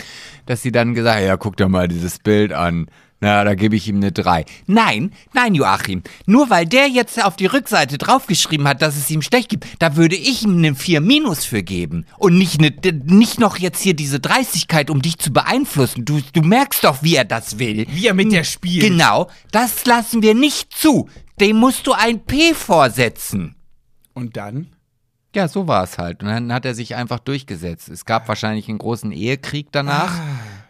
dass 0.46 0.62
sie 0.62 0.73
dann 0.73 0.94
gesagt 0.94 1.23
ja, 1.23 1.37
guck 1.37 1.57
dir 1.57 1.68
mal 1.68 1.88
dieses 1.88 2.18
Bild 2.18 2.53
an. 2.53 2.87
Na, 3.20 3.44
da 3.44 3.54
gebe 3.54 3.76
ich 3.76 3.87
ihm 3.87 3.96
eine 3.96 4.12
3. 4.12 4.46
Nein, 4.66 5.12
nein, 5.35 5.54
Joachim. 5.54 6.02
Nur 6.24 6.48
weil 6.48 6.64
der 6.64 6.88
jetzt 6.88 7.22
auf 7.22 7.37
die 7.37 7.46
Rückseite 7.46 7.98
draufgeschrieben 7.98 8.66
hat, 8.66 8.80
dass 8.80 8.96
es 8.96 9.11
ihm 9.11 9.20
schlecht 9.20 9.50
gibt, 9.50 9.66
da 9.78 9.96
würde 9.96 10.16
ich 10.16 10.42
ihm 10.42 10.56
eine 10.56 10.74
4 10.74 11.02
minus 11.02 11.44
für 11.44 11.62
geben. 11.62 12.06
Und 12.18 12.38
nicht, 12.38 12.59
eine, 12.59 12.72
nicht 13.04 13.38
noch 13.38 13.59
jetzt 13.59 13.83
hier 13.83 13.94
diese 13.94 14.20
Dreistigkeit, 14.20 14.88
um 14.88 15.02
dich 15.02 15.18
zu 15.18 15.33
beeinflussen. 15.33 16.06
Du, 16.06 16.20
du 16.33 16.40
merkst 16.40 16.83
doch, 16.83 17.02
wie 17.02 17.16
er 17.16 17.26
das 17.26 17.59
will. 17.59 17.87
Wie 17.90 18.06
er 18.06 18.14
mit 18.14 18.33
der 18.33 18.44
spielt. 18.44 18.85
Genau, 18.85 19.28
das 19.52 19.85
lassen 19.85 20.22
wir 20.22 20.35
nicht 20.35 20.72
zu. 20.72 21.09
Dem 21.40 21.56
musst 21.56 21.87
du 21.87 21.92
ein 21.92 22.24
P 22.24 22.54
vorsetzen. 22.54 23.54
Und 24.14 24.38
dann? 24.38 24.68
Ja, 25.35 25.46
so 25.46 25.68
war 25.68 25.85
es 25.85 25.98
halt. 25.98 26.22
Und 26.22 26.28
dann 26.28 26.52
hat 26.52 26.64
er 26.64 26.74
sich 26.74 26.96
einfach 26.96 27.20
durchgesetzt. 27.20 27.88
Es 27.88 28.04
gab 28.04 28.28
wahrscheinlich 28.28 28.68
einen 28.68 28.78
großen 28.78 29.12
Ehekrieg 29.12 29.68
danach, 29.70 30.18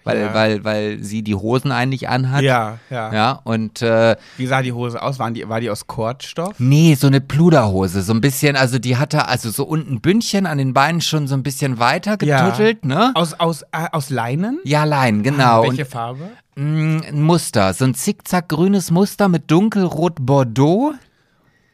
weil, 0.04 0.20
ja. 0.20 0.34
weil, 0.34 0.64
weil 0.64 1.02
sie 1.02 1.22
die 1.22 1.34
Hosen 1.34 1.72
eigentlich 1.72 2.08
anhat. 2.08 2.42
Ja, 2.42 2.78
ja. 2.90 3.12
Ja, 3.12 3.40
und 3.44 3.82
äh, 3.82 4.16
Wie 4.36 4.46
sah 4.46 4.62
die 4.62 4.72
Hose 4.72 5.02
aus? 5.02 5.18
Waren 5.18 5.34
die, 5.34 5.48
war 5.48 5.60
die 5.60 5.70
aus 5.70 5.86
Kordstoff? 5.86 6.54
nee, 6.58 6.94
so 6.94 7.06
eine 7.06 7.20
Pluderhose, 7.20 8.02
so 8.02 8.12
ein 8.12 8.20
bisschen, 8.20 8.56
also 8.56 8.78
die 8.78 8.96
hatte 8.96 9.28
also 9.28 9.50
so 9.50 9.64
unten 9.64 10.00
Bündchen 10.00 10.46
an 10.46 10.58
den 10.58 10.72
Beinen 10.72 11.00
schon 11.00 11.26
so 11.28 11.34
ein 11.34 11.42
bisschen 11.42 11.78
weiter 11.78 12.16
getuttelt, 12.16 12.84
ne? 12.84 13.12
Aus, 13.14 13.34
aus, 13.34 13.62
äh, 13.72 13.86
aus 13.92 14.10
Leinen? 14.10 14.60
Ja, 14.64 14.84
Lein, 14.84 15.22
genau. 15.22 15.62
Welche 15.64 15.84
Farbe? 15.84 16.30
Und, 16.56 16.96
mh, 16.96 17.06
ein 17.08 17.22
Muster, 17.22 17.74
so 17.74 17.84
ein 17.84 17.94
zickzack-grünes 17.94 18.90
Muster 18.90 19.28
mit 19.28 19.50
dunkelrot 19.50 20.16
Bordeaux. 20.20 20.94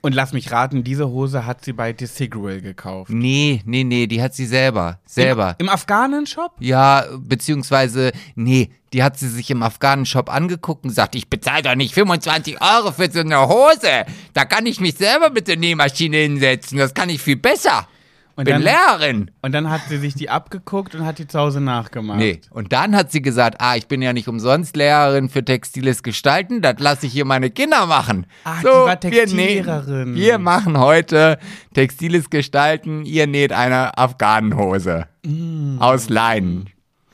Und 0.06 0.12
lass 0.12 0.32
mich 0.32 0.52
raten, 0.52 0.84
diese 0.84 1.08
Hose 1.08 1.46
hat 1.46 1.64
sie 1.64 1.72
bei 1.72 1.92
Desigual 1.92 2.60
gekauft. 2.60 3.10
Nee, 3.10 3.60
nee, 3.64 3.82
nee, 3.82 4.06
die 4.06 4.22
hat 4.22 4.36
sie 4.36 4.46
selber. 4.46 5.00
Selber. 5.04 5.56
Im, 5.58 5.66
im 5.66 5.68
Afghanen-Shop? 5.68 6.52
Ja, 6.60 7.06
beziehungsweise, 7.18 8.12
nee, 8.36 8.70
die 8.92 9.02
hat 9.02 9.18
sie 9.18 9.28
sich 9.28 9.50
im 9.50 9.64
Afghanen-Shop 9.64 10.32
angeguckt 10.32 10.84
und 10.84 10.90
gesagt, 10.90 11.16
ich 11.16 11.28
bezahle 11.28 11.62
doch 11.62 11.74
nicht 11.74 11.92
25 11.92 12.62
Euro 12.62 12.92
für 12.92 13.10
so 13.10 13.18
eine 13.18 13.48
Hose. 13.48 14.06
Da 14.32 14.44
kann 14.44 14.66
ich 14.66 14.78
mich 14.78 14.94
selber 14.94 15.30
mit 15.30 15.48
der 15.48 15.56
Nähmaschine 15.56 16.18
hinsetzen. 16.18 16.78
Das 16.78 16.94
kann 16.94 17.08
ich 17.08 17.20
viel 17.20 17.34
besser. 17.34 17.88
Und 18.36 18.44
Bin 18.44 18.52
dann- 18.54 18.62
Lehrerin. 18.62 19.30
Und 19.40 19.52
dann 19.52 19.70
hat 19.70 19.80
sie 19.88 19.96
sich 19.96 20.14
die 20.14 20.28
abgeguckt 20.28 20.94
und 20.94 21.06
hat 21.06 21.18
die 21.18 21.26
zu 21.26 21.38
Hause 21.38 21.60
nachgemacht. 21.62 22.18
Nee. 22.18 22.40
Und 22.50 22.70
dann 22.72 22.94
hat 22.94 23.10
sie 23.10 23.22
gesagt, 23.22 23.56
ah, 23.60 23.76
ich 23.76 23.88
bin 23.88 24.02
ja 24.02 24.12
nicht 24.12 24.28
umsonst 24.28 24.76
Lehrerin 24.76 25.30
für 25.30 25.42
textiles 25.42 26.02
Gestalten, 26.02 26.60
das 26.60 26.74
lasse 26.78 27.06
ich 27.06 27.12
hier 27.12 27.24
meine 27.24 27.48
Kinder 27.50 27.86
machen. 27.86 28.26
Ah, 28.44 28.56
die 28.60 28.66
war 28.66 28.86
wir 28.86 28.86
nähen- 28.86 29.00
Textillehrerin. 29.00 30.14
Wir 30.14 30.38
machen 30.38 30.78
heute 30.78 31.38
textiles 31.72 32.28
Gestalten, 32.28 33.06
ihr 33.06 33.26
näht 33.26 33.52
eine 33.52 33.96
Afghanenhose 33.96 35.06
Mm. 35.24 35.78
aus 35.80 36.08
Leinen. 36.10 36.68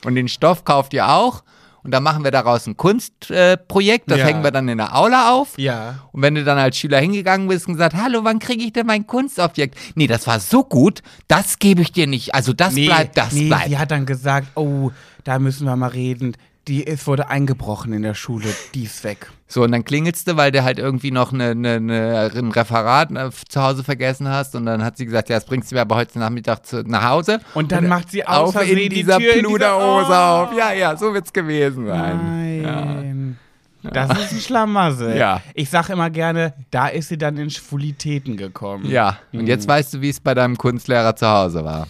Und 0.05 0.15
den 0.15 0.27
Stoff 0.27 0.65
kauft 0.65 0.93
ihr 0.93 1.07
auch 1.09 1.43
und 1.83 1.91
dann 1.91 2.03
machen 2.03 2.23
wir 2.23 2.31
daraus 2.31 2.65
ein 2.67 2.77
Kunstprojekt, 2.77 4.05
äh, 4.07 4.09
das 4.09 4.19
Ja. 4.19 4.25
hängen 4.25 4.43
wir 4.43 4.51
dann 4.51 4.67
in 4.67 4.77
der 4.77 4.95
Aula 4.95 5.31
auf. 5.33 5.57
Ja. 5.57 5.99
Und 6.11 6.21
wenn 6.21 6.35
du 6.35 6.43
dann 6.43 6.57
als 6.57 6.77
Schüler 6.77 6.99
hingegangen 6.99 7.47
bist 7.47 7.67
und 7.67 7.73
gesagt, 7.73 7.95
hallo, 7.95 8.23
wann 8.23 8.39
kriege 8.39 8.63
ich 8.63 8.73
denn 8.73 8.85
mein 8.87 9.05
Kunstobjekt? 9.07 9.77
Nee, 9.95 10.07
das 10.07 10.25
war 10.27 10.39
so 10.39 10.63
gut, 10.63 11.01
das 11.27 11.59
gebe 11.59 11.81
ich 11.81 11.91
dir 11.91 12.07
nicht. 12.07 12.33
Also 12.35 12.53
das 12.53 12.73
Nee, 12.73 12.85
bleibt, 12.87 13.17
das 13.17 13.33
nee, 13.33 13.47
bleibt. 13.47 13.67
sie 13.67 13.77
hat 13.77 13.91
dann 13.91 14.05
gesagt, 14.05 14.47
oh, 14.55 14.91
da 15.23 15.39
müssen 15.39 15.65
wir 15.65 15.75
mal 15.75 15.87
reden. 15.89 16.35
Die, 16.69 16.87
es 16.87 17.05
wurde 17.07 17.27
eingebrochen 17.27 17.91
in 17.91 18.03
der 18.03 18.13
Schule, 18.13 18.47
die 18.73 18.83
ist 18.85 19.03
weg. 19.03 19.29
So, 19.47 19.63
und 19.63 19.73
dann 19.73 19.83
klingelst 19.83 20.27
du, 20.29 20.37
weil 20.37 20.51
du 20.53 20.63
halt 20.63 20.79
irgendwie 20.79 21.11
noch 21.11 21.33
eine, 21.33 21.49
eine, 21.51 21.73
eine, 21.75 22.31
ein 22.33 22.51
Referat 22.51 23.11
äh, 23.11 23.29
zu 23.49 23.61
Hause 23.61 23.83
vergessen 23.83 24.29
hast. 24.29 24.55
Und 24.55 24.65
dann 24.65 24.81
hat 24.81 24.95
sie 24.95 25.05
gesagt, 25.05 25.27
ja, 25.29 25.35
das 25.35 25.45
bringst 25.45 25.71
du 25.71 25.75
mir 25.75 25.81
aber 25.81 25.97
heute 25.97 26.17
Nachmittag 26.19 26.65
zu, 26.65 26.81
nach 26.83 27.03
Hause. 27.03 27.41
Und 27.53 27.73
dann 27.73 27.87
macht 27.87 28.11
sie 28.11 28.25
auf 28.25 28.55
in 28.65 28.77
die 28.77 28.87
dieser 28.87 29.19
Tür 29.19 29.33
Pluderhose 29.33 30.07
Oh. 30.09 30.13
auf. 30.13 30.57
Ja, 30.57 30.71
ja, 30.71 30.95
so 30.95 31.13
wird's 31.13 31.33
gewesen 31.33 31.85
sein. 31.85 32.61
Ja. 32.63 32.85
Nein. 32.85 33.37
Das 33.83 34.17
ist 34.17 34.31
ein 34.31 34.39
Schlamassel. 34.39 35.17
Ja. 35.17 35.41
Ich 35.53 35.69
sag 35.69 35.89
immer 35.89 36.09
gerne, 36.09 36.53
da 36.71 36.87
ist 36.87 37.09
sie 37.09 37.17
dann 37.17 37.35
in 37.35 37.49
Schwulitäten 37.49 38.37
gekommen. 38.37 38.85
Ja, 38.89 39.17
und 39.33 39.47
jetzt 39.47 39.67
weißt 39.67 39.95
du, 39.95 40.01
wie 40.01 40.07
es 40.09 40.21
bei 40.21 40.33
deinem 40.33 40.57
Kunstlehrer 40.57 41.13
zu 41.17 41.27
Hause 41.27 41.65
war. 41.65 41.87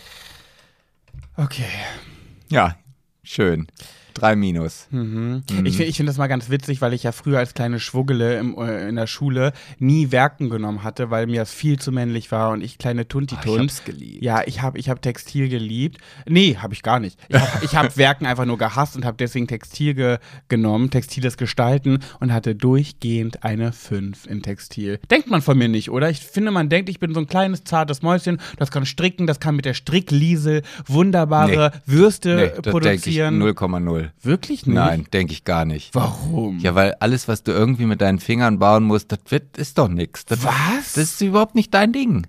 Okay. 1.38 1.66
Ja, 2.50 2.76
schön. 3.24 3.68
Drei 4.14 4.36
Minus. 4.36 4.88
Mhm. 4.91 5.43
Ich 5.49 5.78
finde 5.78 5.84
ich 5.84 5.97
find 5.97 6.09
das 6.09 6.18
mal 6.18 6.28
ganz 6.28 6.49
witzig, 6.49 6.82
weil 6.82 6.93
ich 6.93 7.03
ja 7.03 7.11
früher 7.11 7.39
als 7.39 7.53
kleine 7.53 7.80
Schwuggele 7.80 8.38
im, 8.38 8.57
äh, 8.57 8.88
in 8.88 8.95
der 8.95 9.07
Schule 9.07 9.53
nie 9.80 10.11
Werken 10.11 10.49
genommen 10.49 10.84
hatte, 10.84 11.09
weil 11.09 11.28
mir 11.28 11.41
das 11.41 11.53
viel 11.53 11.80
zu 11.80 11.91
männlich 11.91 12.32
war 12.32 12.51
und 12.51 12.64
ich 12.64 12.78
kleine 12.78 13.07
Tuntituns. 13.07 13.47
Oh, 13.47 13.55
ich 13.55 13.61
hab's 13.61 13.86
geliebt. 13.86 14.24
Ja, 14.24 14.41
ich 14.45 14.61
habe 14.61 14.78
ich 14.78 14.89
hab 14.89 15.01
Textil 15.01 15.49
geliebt. 15.49 15.97
Nee, 16.28 16.57
habe 16.57 16.74
ich 16.74 16.84
gar 16.84 16.99
nicht. 16.99 17.20
Ich 17.30 17.39
habe 17.39 17.51
ich 17.66 17.76
hab 17.76 17.97
Werken 17.97 18.26
einfach 18.26 18.45
nur 18.45 18.57
gehasst 18.57 18.95
und 18.95 19.05
habe 19.05 19.18
deswegen 19.18 19.47
Textil 19.47 19.93
ge 19.93 20.18
genommen, 20.47 20.89
textiles 20.89 21.38
Gestalten 21.38 21.99
und 22.20 22.34
hatte 22.34 22.55
durchgehend 22.55 23.43
eine 23.43 23.72
5 23.72 24.28
in 24.28 24.41
Textil. 24.41 24.99
Denkt 25.09 25.30
man 25.30 25.41
von 25.41 25.57
mir 25.57 25.68
nicht, 25.68 25.89
oder? 25.89 26.09
Ich 26.09 26.20
finde, 26.20 26.51
man 26.51 26.70
denkt, 26.70 26.89
ich 26.89 26.99
bin 26.99 27.14
so 27.14 27.20
ein 27.20 27.28
kleines, 27.28 27.64
zartes 27.64 28.01
Mäuschen, 28.01 28.39
das 28.57 28.72
kann 28.72 28.86
stricken, 28.86 29.28
das 29.28 29.39
kann 29.39 29.55
mit 29.55 29.66
der 29.66 29.74
Strickliesel 29.74 30.61
wunderbare 30.86 31.72
Würste 31.86 32.36
Nee, 32.36 32.47
das 32.49 32.57
ich 32.57 32.72
produzieren. 32.72 33.41
0,0. 33.41 34.03
Wirklich 34.22 34.66
nicht? 34.66 34.76
Nein, 34.76 35.08
denke 35.12 35.34
ich 35.34 35.43
gar 35.43 35.66
nicht. 35.66 35.93
Warum? 35.95 36.60
Ja, 36.60 36.76
weil 36.76 36.95
alles, 36.99 37.28
was 37.28 37.43
du 37.43 37.51
irgendwie 37.51 37.86
mit 37.86 38.01
deinen 38.01 38.20
Fingern 38.20 38.60
bauen 38.60 38.84
musst, 38.84 39.12
das 39.12 39.20
wird, 39.30 39.58
ist 39.58 39.78
doch 39.78 39.88
nix. 39.88 40.26
Das, 40.26 40.43
Was? 40.43 40.93
Das 40.93 41.04
ist 41.04 41.22
überhaupt 41.22 41.56
nicht 41.56 41.74
dein 41.74 41.91
Ding. 41.93 42.28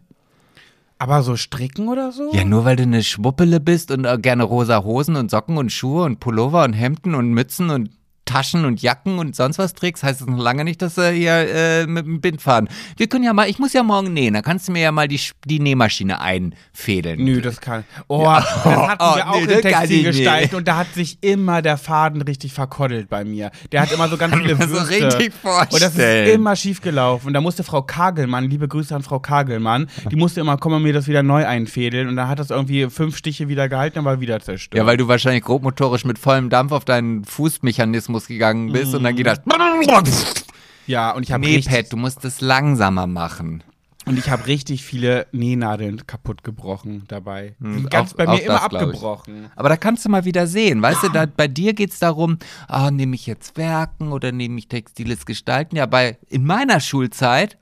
Aber 0.99 1.23
so 1.23 1.37
stricken 1.37 1.89
oder 1.89 2.13
so? 2.13 2.33
Ja, 2.33 2.45
nur 2.45 2.65
weil 2.65 2.77
du 2.77 2.85
eine 2.85 3.03
Schwuppele 3.03 3.61
bist 3.61 3.91
und 3.91 4.05
äh, 4.05 4.19
gerne 4.19 4.45
rosa 4.45 4.85
Hosen 4.85 5.17
und 5.17 5.31
Socken 5.31 5.57
und 5.57 5.71
Schuhe 5.73 6.05
und 6.05 6.21
Pullover 6.21 6.65
und 6.65 6.73
Hemden 6.73 7.15
und 7.15 7.31
Mützen 7.33 7.71
und 7.71 7.91
Taschen 8.25 8.65
und 8.65 8.81
Jacken 8.83 9.19
und 9.19 9.37
sonst 9.37 9.59
was 9.59 9.75
trägst, 9.75 10.03
heißt 10.03 10.21
das 10.23 10.29
noch 10.29 10.39
lange 10.39 10.65
nicht, 10.65 10.81
dass 10.83 10.97
wir 10.97 11.09
hier 11.11 11.33
äh, 11.33 11.87
mit 11.87 12.07
dem 12.07 12.21
Bind 12.21 12.41
fahren. 12.43 12.69
Wir 12.97 13.07
können 13.09 13.25
ja 13.25 13.33
mal, 13.33 13.49
ich 13.49 13.59
muss 13.59 13.73
ja 13.73 13.83
morgen 13.83 14.13
nähen, 14.13 14.35
da 14.35 14.43
kannst 14.43 14.69
du 14.69 14.73
mir 14.73 14.83
ja 14.83 14.93
mal 14.93 15.09
die, 15.09 15.21
die 15.45 15.61
Nähmaschine 15.61 16.21
einfädeln. 16.21 17.23
Nö, 17.23 17.41
das 17.41 17.61
kann. 17.61 17.85
Oh, 18.09 18.25
das 18.25 18.65
hatten 18.65 18.99
Oh, 19.05 19.17
wir 19.17 19.29
auch 19.31 19.41
nee, 19.47 19.53
in 19.55 19.61
Textilgestalten 19.63 20.43
nicht. 20.45 20.55
und 20.55 20.69
da 20.69 20.77
hat 20.77 20.93
sich 20.95 21.19
immer 21.21 21.61
der 21.63 21.77
Faden 21.77 22.23
richtig 22.23 22.53
verkoddelt 22.53 23.09
bei 23.09 23.25
mir. 23.25 23.51
Der 23.73 23.83
hat 23.83 23.93
immer 23.93 24.09
so 24.09 24.17
ganz 24.17 24.35
viele 24.35 24.55
mir 24.55 24.67
so 24.67 24.75
Würste. 24.75 24.91
richtig 25.07 25.33
Und 25.43 25.53
das 25.73 25.73
ist 25.73 25.81
vorstellen. 25.81 26.35
immer 26.35 26.57
schief 26.57 26.81
gelaufen. 26.81 27.27
Und 27.29 27.35
da 27.35 27.41
musste 27.41 27.65
Frau 27.65 27.83
Kagelmann, 27.83 28.49
liebe 28.49 28.69
Grüße 28.69 28.95
an 28.95 29.03
Frau 29.03 29.19
Kagelmann, 29.19 29.89
die 30.11 30.17
musste 30.17 30.41
immer, 30.41 30.57
komm 30.57 30.73
mal 30.73 30.81
mir 30.81 30.93
das 30.93 31.07
wieder 31.09 31.23
neu 31.23 31.45
einfädeln. 31.47 32.09
Und 32.09 32.17
dann 32.17 32.29
hat 32.29 32.39
das 32.39 32.51
irgendwie 32.51 32.89
fünf 32.89 33.17
Stiche 33.17 33.49
wieder 33.49 33.69
gehalten, 33.69 33.97
dann 33.97 34.05
war 34.05 34.21
wieder 34.21 34.41
zerstört. 34.41 34.79
Ja, 34.79 34.87
weil 34.87 34.97
du 34.97 35.09
wahrscheinlich 35.09 35.43
grobmotorisch 35.45 36.05
mit 36.05 36.19
vollem 36.19 36.49
Dampf 36.51 36.73
auf 36.73 36.85
deinen 36.85 37.25
Fußmechanismus 37.25 38.14
gegangen 38.27 38.73
bist 38.73 38.95
und 38.95 39.03
dann 39.05 39.15
geht 39.17 39.27
das. 39.27 39.41
ja, 40.87 41.11
und 41.13 41.23
ich 41.25 41.33
habe 41.33 41.45
Nee, 41.45 41.61
Pat, 41.61 41.93
du 41.93 41.97
musst 41.97 42.25
es 42.25 42.41
langsamer 42.41 43.07
machen. 43.07 43.63
und 44.07 44.19
ich 44.19 44.29
habe 44.31 44.47
richtig 44.47 44.85
viele 44.85 45.27
Nähnadeln 45.33 46.07
kaputt 46.07 46.45
gebrochen 46.45 47.05
dabei. 47.09 47.55
Sind 47.61 47.91
ganz 47.91 48.13
auch- 48.13 48.17
bei 48.17 48.27
mir 48.27 48.43
immer 48.43 48.55
das, 48.55 48.63
abgebrochen. 48.65 49.47
Aber 49.57 49.69
da 49.69 49.77
kannst 49.77 50.05
du 50.05 50.09
mal 50.11 50.25
wieder 50.25 50.47
sehen. 50.47 50.83
Weißt 50.83 51.03
du, 51.05 51.09
da, 51.09 51.27
bei 51.27 51.49
dir 51.49 51.73
geht's 51.75 51.99
darum, 51.99 52.39
ah, 52.69 52.91
nehme 52.91 53.15
ich 53.15 53.27
jetzt 53.27 53.57
Werken 53.57 54.13
oder 54.13 54.31
nehme 54.33 54.59
ich 54.59 54.69
textiles 54.69 55.25
Gestalten? 55.27 55.77
Ja, 55.77 55.87
bei, 55.87 56.19
in 56.29 56.45
meiner 56.45 56.81
Schulzeit, 56.81 57.57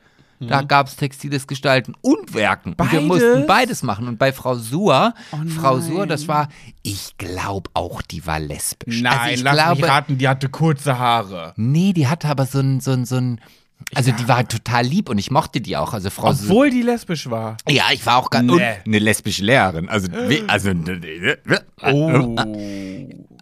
da 0.49 0.63
gab's 0.63 0.97
textiles 0.97 1.47
Gestalten 1.47 1.95
und 2.01 2.35
Werken. 2.35 2.75
Und 2.79 2.93
wir 2.93 3.01
Beides? 3.01 3.07
mussten 3.09 3.47
beides 3.47 3.83
machen. 3.83 4.09
Und 4.09 4.19
bei 4.19 4.33
Frau 4.33 4.55
Suhr, 4.55 5.15
Frau 5.59 5.79
nein. 5.79 5.89
Suhr, 5.89 6.07
das 6.07 6.29
war, 6.29 6.49
ich 6.83 7.17
glaube 7.19 7.71
auch, 7.75 8.03
die 8.03 8.27
war 8.27 8.41
lesbisch. 8.41 9.03
Nein, 9.03 9.19
also 9.19 9.35
ich 9.35 9.43
lass 9.43 9.55
glaube, 9.55 9.81
mich 9.81 9.91
raten, 9.91 10.19
die 10.19 10.29
hatte 10.29 10.49
kurze 10.49 10.99
Haare. 10.99 11.55
Nee, 11.57 11.93
die 11.93 12.09
hatte 12.09 12.29
aber 12.29 12.47
so 12.47 12.61
ein, 12.61 12.81
so 12.81 12.93
ein, 12.93 13.05
so 13.05 13.17
ein, 13.17 13.41
also 13.95 14.13
die 14.13 14.29
war 14.29 14.47
total 14.47 14.85
lieb 14.85 15.09
und 15.09 15.19
ich 15.19 15.31
mochte 15.31 15.61
die 15.61 15.77
auch. 15.77 15.93
Also 15.93 16.11
Frau. 16.11 16.31
Obwohl 16.31 16.71
die 16.71 16.83
lesbisch 16.83 17.31
war. 17.31 17.57
Ja, 17.69 17.85
ich 17.93 18.05
war 18.07 18.17
auch 18.17 18.31
ganz. 18.31 18.51
Nee. 18.53 18.63
Eine 18.87 18.99
lesbische 18.99 19.45
Lehrerin. 19.45 19.89
Also, 19.89 20.09
also. 20.49 20.71
Oh. 21.83 22.37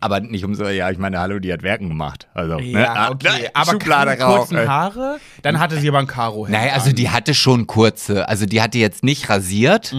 Aber 0.03 0.21
nicht 0.21 0.47
umso, 0.47 0.67
ja, 0.67 0.91
ich 0.91 0.97
meine, 0.97 1.19
hallo, 1.19 1.41
die 1.41 1.53
hat 1.53 1.63
Werken 1.63 1.89
gemacht. 1.91 2.27
Also, 2.33 2.57
ne? 2.57 2.71
Ja, 2.71 2.95
Ah, 2.95 3.11
okay. 3.11 3.51
Aber 3.53 3.73
Schublade 3.73 4.19
raus. 4.19 4.39
kurzen 4.39 4.57
ey. 4.57 4.67
Haare? 4.67 5.19
Dann 5.43 5.59
hatte 5.61 5.79
sie 5.79 5.91
aber 5.91 5.99
ein 5.99 6.07
karo 6.07 6.47
Nein, 6.49 6.71
also 6.73 6.93
die 6.93 7.11
hatte 7.11 7.35
schon 7.35 7.67
kurze. 7.67 8.27
Also 8.27 8.47
die 8.47 8.63
hatte 8.63 8.79
jetzt 8.79 9.05
nicht 9.05 9.29
rasiert. 9.29 9.95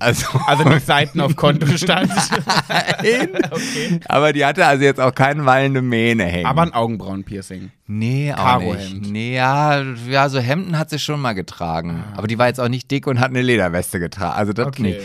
Also, 0.00 0.26
Also 0.46 0.64
nicht 0.64 0.84
Seiten 0.84 1.20
auf 1.20 1.36
Kontostand. 1.36 2.10
okay. 2.98 4.00
aber 4.06 4.32
die 4.32 4.44
hatte 4.44 4.66
also 4.66 4.82
jetzt 4.82 5.00
auch 5.00 5.14
keine 5.14 5.46
wallende 5.46 5.82
Mähne 5.82 6.24
hängen. 6.24 6.46
Aber 6.46 6.62
ein 6.62 6.74
Augenbrauenpiercing. 6.74 7.70
nee, 7.86 8.32
auch 8.32 8.60
nicht. 8.60 9.10
Nee, 9.10 9.36
ja, 9.36 9.67
ja, 10.08 10.28
so 10.28 10.38
Hemden 10.40 10.78
hat 10.78 10.90
sie 10.90 10.98
schon 10.98 11.20
mal 11.20 11.32
getragen. 11.34 12.04
Aber 12.16 12.26
die 12.26 12.38
war 12.38 12.46
jetzt 12.46 12.60
auch 12.60 12.68
nicht 12.68 12.90
dick 12.90 13.06
und 13.06 13.20
hat 13.20 13.30
eine 13.30 13.42
Lederweste 13.42 13.98
getragen. 14.00 14.36
Also 14.36 14.52
das 14.52 14.66
Okay. 14.68 14.82
nicht. 14.82 15.00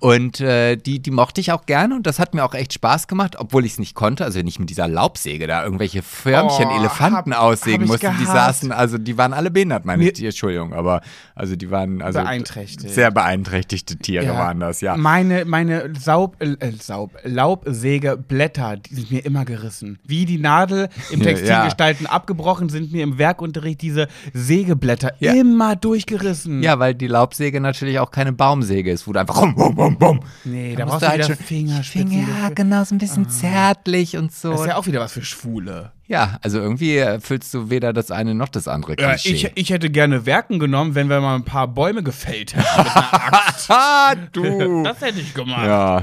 Und 0.00 0.40
äh, 0.40 0.76
die, 0.76 1.00
die 1.00 1.10
mochte 1.10 1.40
ich 1.40 1.52
auch 1.52 1.66
gerne 1.66 1.94
und 1.94 2.06
das 2.06 2.18
hat 2.18 2.34
mir 2.34 2.44
auch 2.44 2.54
echt 2.54 2.72
Spaß 2.72 3.06
gemacht, 3.06 3.36
obwohl 3.38 3.64
ich 3.66 3.72
es 3.72 3.78
nicht 3.78 3.94
konnte. 3.94 4.24
Also 4.24 4.40
nicht 4.40 4.58
mit 4.58 4.70
dieser 4.70 4.88
Laubsäge 4.88 5.46
da 5.46 5.62
irgendwelche 5.62 6.02
Förmchen, 6.02 6.66
Oh, 6.70 6.78
Elefanten 6.78 7.34
hab- 7.34 7.42
aussägen 7.42 7.86
hab 7.88 7.96
ich 7.96 8.02
mussten. 8.02 8.18
Die 8.18 8.24
saßen, 8.26 8.72
also 8.72 8.96
die 8.98 9.18
waren 9.18 9.32
alle 9.34 9.50
behindert, 9.50 9.84
meine 9.84 10.10
Tiere, 10.12 10.28
Entschuldigung, 10.30 10.72
aber 10.72 11.02
also 11.34 11.54
die 11.54 11.70
waren 11.70 12.00
also 12.02 12.18
Beeinträchtigt. 12.20 12.90
sehr 12.94 13.10
beeinträchtigte 13.10 13.96
Tiere 13.98 14.28
waren 14.34 14.58
das, 14.60 14.80
ja. 14.80 14.96
Meine, 14.96 15.44
meine 15.44 15.92
Saub, 15.98 16.36
äh, 16.42 16.56
Saub, 16.80 17.12
Laubsägeblätter, 17.24 18.76
die 18.78 18.94
sind 18.94 19.10
mir 19.10 19.24
immer 19.24 19.44
gerissen. 19.44 19.98
Wie 20.06 20.24
die 20.24 20.38
Nadel 20.38 20.88
im 21.10 21.20
Ja, 21.20 21.26
Textilgestalten 21.26 22.06
abgebrochen, 22.06 22.68
sind 22.68 22.92
mir 22.92 23.02
im 23.02 23.18
Werkunterricht 23.18 23.82
diese 23.82 24.08
Sägeblätter 24.32 25.12
Ja. 25.18 25.32
immer 25.34 25.76
durchgerissen. 25.76 26.62
Ja, 26.62 26.78
weil 26.78 26.94
die 26.94 27.06
Laubsäge 27.06 27.60
natürlich 27.60 27.98
auch 27.98 28.10
keine 28.10 28.32
Baumsäge 28.32 28.90
ist, 28.90 29.06
wo 29.06 29.12
du 29.12 29.20
einfach 29.20 29.40
rum, 29.40 29.54
rum, 29.54 29.78
rum, 29.78 29.89
rum. 29.96 30.20
Nee, 30.44 30.74
da 30.76 30.84
musst 30.84 31.00
brauchst 31.00 31.02
du 31.04 31.08
halt 31.08 31.24
schon- 31.26 31.36
Fingerspitzen. 31.36 32.10
Finger, 32.10 32.26
ja, 32.42 32.48
genau, 32.50 32.84
so 32.84 32.94
ein 32.94 32.98
bisschen 32.98 33.28
zärtlich 33.28 34.16
und 34.16 34.32
so. 34.32 34.50
Das 34.52 34.60
ist 34.62 34.66
ja 34.66 34.76
auch 34.76 34.86
wieder 34.86 35.00
was 35.00 35.12
für 35.12 35.24
Schwule. 35.24 35.92
Ja, 36.06 36.38
also 36.42 36.58
irgendwie 36.58 36.96
erfüllst 36.96 37.54
du 37.54 37.70
weder 37.70 37.92
das 37.92 38.10
eine 38.10 38.34
noch 38.34 38.48
das 38.48 38.66
andere 38.68 38.96
Ja, 38.98 39.10
Klischee. 39.14 39.30
ich, 39.32 39.52
ich 39.54 39.70
hätte 39.70 39.90
gerne 39.90 40.26
Werken 40.26 40.58
genommen, 40.58 40.94
wenn 40.94 41.08
wir 41.08 41.20
mal 41.20 41.36
ein 41.36 41.44
paar 41.44 41.68
Bäume 41.68 42.02
gefällt 42.02 42.54
hätten 42.56 42.66
mit 42.82 42.96
einer 42.96 43.32
Axt. 43.48 43.70
ah, 43.70 44.14
du. 44.32 44.82
Das 44.84 45.00
hätte 45.00 45.20
ich 45.20 45.34
gemacht. 45.34 45.64
ja. 45.66 46.02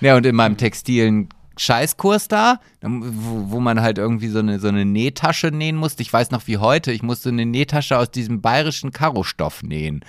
Ja, 0.00 0.16
und 0.16 0.26
in 0.26 0.34
meinem 0.34 0.56
textilen 0.56 1.28
Scheißkurs 1.58 2.26
da, 2.28 2.58
wo, 2.80 3.50
wo 3.52 3.60
man 3.60 3.82
halt 3.82 3.98
irgendwie 3.98 4.28
so 4.28 4.38
eine, 4.40 4.58
so 4.58 4.68
eine 4.68 4.84
Nähtasche 4.86 5.48
nähen 5.48 5.76
musste. 5.76 6.02
Ich 6.02 6.12
weiß 6.12 6.30
noch 6.30 6.46
wie 6.46 6.56
heute, 6.56 6.90
ich 6.92 7.02
musste 7.02 7.28
eine 7.28 7.44
Nähtasche 7.46 7.98
aus 7.98 8.10
diesem 8.10 8.40
bayerischen 8.40 8.90
Karostoff 8.90 9.62
nähen. 9.62 10.02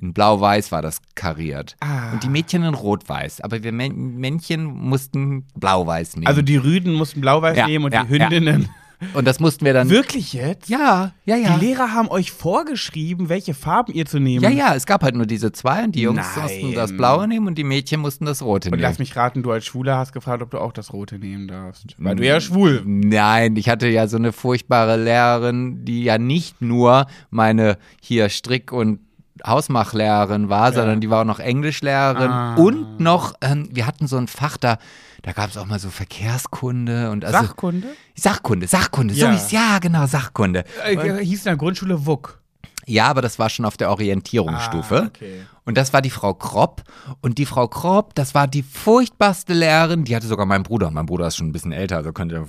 In 0.00 0.12
blau-weiß 0.14 0.72
war 0.72 0.80
das 0.82 1.00
kariert. 1.14 1.76
Ah. 1.80 2.12
Und 2.12 2.22
die 2.24 2.28
Mädchen 2.30 2.62
in 2.64 2.74
rot-weiß. 2.74 3.42
Aber 3.42 3.62
wir 3.62 3.72
Män- 3.72 3.92
Männchen 3.94 4.64
mussten 4.64 5.46
blau-weiß 5.56 6.16
nähen. 6.16 6.26
Also 6.26 6.40
die 6.42 6.56
Rüden 6.56 6.94
mussten 6.94 7.20
blau-weiß 7.20 7.56
Ja, 7.56 7.66
nehmen 7.66 7.84
und 7.84 7.92
ja, 7.94 8.04
die 8.04 8.08
Hündinnen. 8.08 8.68
und 9.14 9.26
das 9.26 9.40
mussten 9.40 9.64
wir 9.66 9.74
dann. 9.74 9.90
Wirklich 9.90 10.32
jetzt? 10.32 10.70
Ja, 10.70 11.12
ja, 11.26 11.36
ja. 11.36 11.56
Die 11.58 11.66
Lehrer 11.66 11.92
haben 11.92 12.08
euch 12.08 12.32
vorgeschrieben, 12.32 13.28
welche 13.28 13.52
Farben 13.54 13.92
ihr 13.92 14.06
zu 14.06 14.18
nehmen. 14.20 14.42
ja, 14.42 14.50
ja, 14.50 14.74
es 14.74 14.86
gab 14.86 15.02
halt 15.02 15.14
nur 15.16 15.26
diese 15.26 15.52
zwei 15.52 15.84
und 15.84 15.94
die 15.94 16.00
Jungs 16.02 16.24
Nein. 16.34 16.42
mussten 16.44 16.74
das 16.74 16.96
Blaue 16.96 17.28
nehmen 17.28 17.46
und 17.46 17.58
die 17.58 17.64
Mädchen 17.64 18.00
mussten 18.00 18.24
das 18.24 18.40
Rote 18.42 18.68
Und 18.68 18.76
nehmen. 18.76 18.82
lass 18.82 18.98
mich 18.98 19.14
raten, 19.16 19.42
du 19.42 19.50
als 19.52 19.66
Schwuler 19.66 19.96
hast 19.98 20.12
gefragt, 20.14 20.42
ob 20.42 20.50
du 20.50 20.58
auch 20.58 20.72
das 20.72 20.92
Rote 20.94 21.18
nehmen 21.18 21.46
darfst. 21.48 21.94
Weil 21.98 22.16
du 22.16 22.24
ja 22.26 22.40
schwul. 22.40 22.82
Nein, 22.86 23.56
ich 23.56 23.68
hatte 23.68 23.86
ja 23.88 24.06
so 24.06 24.16
eine 24.16 24.32
furchtbare 24.32 24.96
Lehrerin, 24.96 25.84
die 25.84 26.04
ja 26.04 26.16
nicht 26.18 26.62
nur 26.62 27.06
meine 27.30 27.76
hier 28.00 28.28
Strick- 28.30 28.72
und 28.72 29.00
Hausmachlehrerin 29.46 30.48
war, 30.48 30.72
sondern 30.72 31.00
die 31.00 31.10
war 31.10 31.20
auch 31.22 31.26
noch 31.26 31.38
Englischlehrerin 31.40 32.30
Ah. 32.30 32.54
und 32.56 33.00
noch, 33.00 33.34
ähm, 33.40 33.68
wir 33.72 33.86
hatten 33.86 34.06
so 34.06 34.16
ein 34.16 34.26
Fach 34.28 34.56
da, 34.56 34.78
da 35.22 35.32
gab 35.32 35.50
es 35.50 35.56
auch 35.56 35.66
mal 35.66 35.78
so 35.78 35.90
Verkehrskunde 35.90 37.10
und 37.10 37.24
also 37.24 37.38
Sachkunde? 37.40 37.88
Sachkunde, 38.14 38.66
Sachkunde, 38.66 39.14
so 39.14 39.26
Ja. 39.26 39.32
hieß 39.32 39.50
ja 39.52 39.78
genau 39.80 40.06
Sachkunde. 40.06 40.64
Äh, 40.84 41.22
hieß 41.24 41.40
in 41.40 41.44
der 41.44 41.56
Grundschule 41.56 42.06
WUK. 42.06 42.38
Ja, 42.86 43.06
aber 43.08 43.22
das 43.22 43.38
war 43.38 43.50
schon 43.50 43.66
auf 43.66 43.76
der 43.76 43.90
Orientierungsstufe. 43.90 45.02
Ah, 45.04 45.06
okay. 45.06 45.42
Und 45.64 45.76
das 45.76 45.92
war 45.92 46.02
die 46.02 46.10
Frau 46.10 46.34
Kropp. 46.34 46.82
Und 47.20 47.38
die 47.38 47.46
Frau 47.46 47.68
Kropp, 47.68 48.14
das 48.16 48.34
war 48.34 48.48
die 48.48 48.62
furchtbarste 48.64 49.52
Lehrerin. 49.52 50.04
Die 50.04 50.16
hatte 50.16 50.26
sogar 50.26 50.46
meinen 50.46 50.64
Bruder. 50.64 50.90
Mein 50.90 51.06
Bruder 51.06 51.26
ist 51.28 51.36
schon 51.36 51.48
ein 51.48 51.52
bisschen 51.52 51.70
älter, 51.72 51.98
also 51.98 52.12
könnte, 52.12 52.44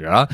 ja. 0.00 0.28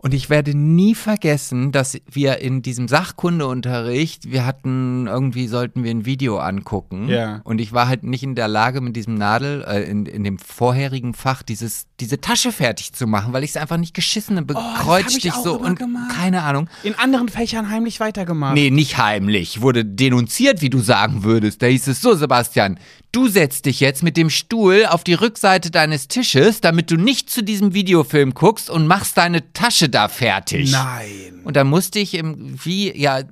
Und 0.00 0.14
ich 0.14 0.30
werde 0.30 0.56
nie 0.56 0.94
vergessen, 0.94 1.72
dass 1.72 2.00
wir 2.08 2.38
in 2.38 2.62
diesem 2.62 2.86
Sachkundeunterricht, 2.86 4.30
wir 4.30 4.46
hatten, 4.46 5.08
irgendwie 5.08 5.48
sollten 5.48 5.82
wir 5.82 5.90
ein 5.90 6.06
Video 6.06 6.38
angucken. 6.38 7.08
Ja. 7.08 7.40
Und 7.42 7.60
ich 7.60 7.72
war 7.72 7.88
halt 7.88 8.04
nicht 8.04 8.22
in 8.22 8.36
der 8.36 8.46
Lage, 8.46 8.80
mit 8.80 8.94
diesem 8.94 9.14
Nadel, 9.14 9.64
äh, 9.66 9.82
in, 9.82 10.06
in 10.06 10.22
dem 10.22 10.38
vorherigen 10.38 11.14
Fach 11.14 11.42
dieses 11.42 11.87
diese 12.00 12.20
Tasche 12.20 12.52
fertig 12.52 12.92
zu 12.92 13.06
machen, 13.06 13.32
weil 13.32 13.42
ich 13.42 13.50
es 13.50 13.56
einfach 13.56 13.76
nicht 13.76 13.92
geschissen 13.92 14.36
habe. 14.36 14.54
Oh, 14.54 14.60
hab 14.60 14.82
Kreuz 14.82 15.16
ich 15.16 15.22
dich 15.22 15.32
so 15.32 15.58
und 15.58 15.78
gemacht. 15.78 16.14
keine 16.14 16.42
Ahnung. 16.42 16.68
In 16.84 16.94
anderen 16.94 17.28
Fächern 17.28 17.70
heimlich 17.70 17.98
weitergemacht. 17.98 18.54
Nee, 18.54 18.70
nicht 18.70 18.98
heimlich. 18.98 19.60
Wurde 19.62 19.84
denunziert, 19.84 20.60
wie 20.62 20.70
du 20.70 20.78
sagen 20.78 21.24
würdest. 21.24 21.60
Da 21.60 21.66
hieß 21.66 21.88
es 21.88 22.00
so, 22.00 22.14
Sebastian, 22.14 22.78
du 23.10 23.26
setzt 23.26 23.66
dich 23.66 23.80
jetzt 23.80 24.04
mit 24.04 24.16
dem 24.16 24.30
Stuhl 24.30 24.86
auf 24.86 25.02
die 25.02 25.14
Rückseite 25.14 25.70
deines 25.72 26.06
Tisches, 26.06 26.60
damit 26.60 26.90
du 26.90 26.96
nicht 26.96 27.30
zu 27.30 27.42
diesem 27.42 27.74
Videofilm 27.74 28.32
guckst 28.32 28.70
und 28.70 28.86
machst 28.86 29.16
deine 29.16 29.52
Tasche 29.52 29.88
da 29.88 30.08
fertig. 30.08 30.70
Nein. 30.70 31.40
Und 31.42 31.56
dann 31.56 31.66
musste 31.66 31.98
ich 31.98 32.14
im, 32.14 32.58
wie, 32.64 32.96
ja, 32.96 33.18
äh, 33.18 33.24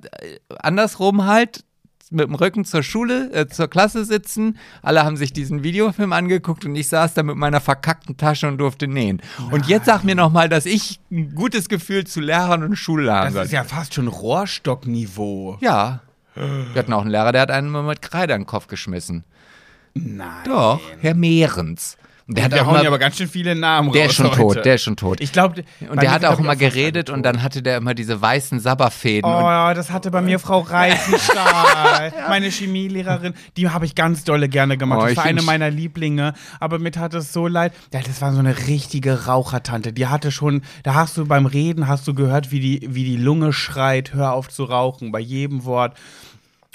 andersrum 0.59 1.23
halt, 1.25 1.63
mit 2.11 2.27
dem 2.27 2.35
Rücken 2.35 2.65
zur 2.65 2.83
Schule, 2.83 3.31
äh, 3.31 3.47
zur 3.47 3.67
Klasse 3.67 4.05
sitzen. 4.05 4.57
Alle 4.81 5.03
haben 5.03 5.17
sich 5.17 5.33
diesen 5.33 5.63
Videofilm 5.63 6.13
angeguckt 6.13 6.65
und 6.65 6.75
ich 6.75 6.87
saß 6.87 7.13
da 7.13 7.23
mit 7.23 7.35
meiner 7.35 7.59
verkackten 7.61 8.17
Tasche 8.17 8.47
und 8.47 8.57
durfte 8.57 8.87
nähen. 8.87 9.21
Und 9.51 9.67
jetzt 9.67 9.85
sag 9.85 10.03
mir 10.03 10.15
nochmal, 10.15 10.49
dass 10.49 10.65
ich 10.65 10.99
ein 11.11 11.35
gutes 11.35 11.69
Gefühl 11.69 12.05
zu 12.05 12.19
Lehrern 12.19 12.63
und 12.63 12.75
Schule 12.75 13.11
haben 13.11 13.33
Das 13.33 13.47
ist 13.47 13.51
ja 13.51 13.63
fast 13.63 13.93
schon 13.93 14.07
Rohrstockniveau. 14.07 15.57
Ja. 15.61 16.01
Wir 16.35 16.79
hatten 16.79 16.93
auch 16.93 17.01
einen 17.01 17.09
Lehrer, 17.09 17.31
der 17.31 17.41
hat 17.41 17.51
einen 17.51 17.67
immer 17.67 17.83
mit 17.83 18.01
Kreide 18.01 18.35
an 18.35 18.41
den 18.41 18.47
Kopf 18.47 18.67
geschmissen. 18.67 19.23
Nein. 19.95 20.43
Doch, 20.45 20.79
Herr 21.01 21.15
Mehrens. 21.15 21.97
Und 22.27 22.37
der 22.37 22.45
hat 22.45 22.51
Wir 22.51 22.61
auch 22.63 22.67
hauen 22.67 22.79
immer, 22.81 22.87
aber 22.87 22.99
ganz 22.99 23.15
schön 23.17 23.29
viele 23.29 23.55
Namen 23.55 23.91
der 23.93 24.03
raus 24.03 24.11
ist 24.11 24.17
schon 24.17 24.27
heute. 24.31 24.37
tot, 24.37 24.65
der 24.65 24.75
ist 24.75 24.83
schon 24.83 24.97
tot. 24.97 25.21
Ich 25.21 25.31
glaube, 25.31 25.63
und 25.89 26.01
der 26.01 26.11
hat 26.11 26.25
auch 26.25 26.39
immer 26.39 26.57
geredet 26.57 27.09
und 27.09 27.23
dann 27.23 27.41
hatte 27.41 27.61
der 27.61 27.77
immer 27.77 27.93
diese 27.93 28.21
weißen 28.21 28.59
Sabberfäden. 28.59 29.29
Oh, 29.31 29.37
und 29.37 29.43
ja, 29.43 29.73
das 29.73 29.91
hatte 29.91 30.11
bei 30.11 30.21
mir 30.21 30.37
Frau 30.37 30.59
Reifenstahl, 30.59 32.11
meine 32.27 32.49
Chemielehrerin. 32.49 33.33
Die 33.55 33.69
habe 33.69 33.85
ich 33.85 33.95
ganz 33.95 34.25
dolle 34.25 34.49
gerne 34.49 34.77
gemacht. 34.77 34.99
Oh, 35.01 35.07
das 35.07 35.15
war 35.15 35.23
eine 35.23 35.41
meiner 35.41 35.69
Lieblinge. 35.69 36.33
Aber 36.59 36.79
mir 36.79 36.91
tat 36.91 37.13
es 37.13 37.31
so 37.31 37.47
leid. 37.47 37.73
Ja, 37.93 38.01
das 38.01 38.21
war 38.21 38.33
so 38.33 38.39
eine 38.39 38.67
richtige 38.67 39.25
Rauchertante. 39.27 39.93
Die 39.93 40.07
hatte 40.07 40.31
schon, 40.31 40.63
da 40.83 40.95
hast 40.95 41.15
du 41.17 41.25
beim 41.25 41.45
Reden, 41.45 41.87
hast 41.87 42.07
du 42.07 42.13
gehört, 42.13 42.51
wie 42.51 42.59
die, 42.59 42.87
wie 42.89 43.05
die 43.05 43.17
Lunge 43.17 43.53
schreit, 43.53 44.13
hör 44.13 44.33
auf 44.33 44.49
zu 44.49 44.65
rauchen, 44.65 45.13
bei 45.13 45.19
jedem 45.19 45.63
Wort. 45.63 45.95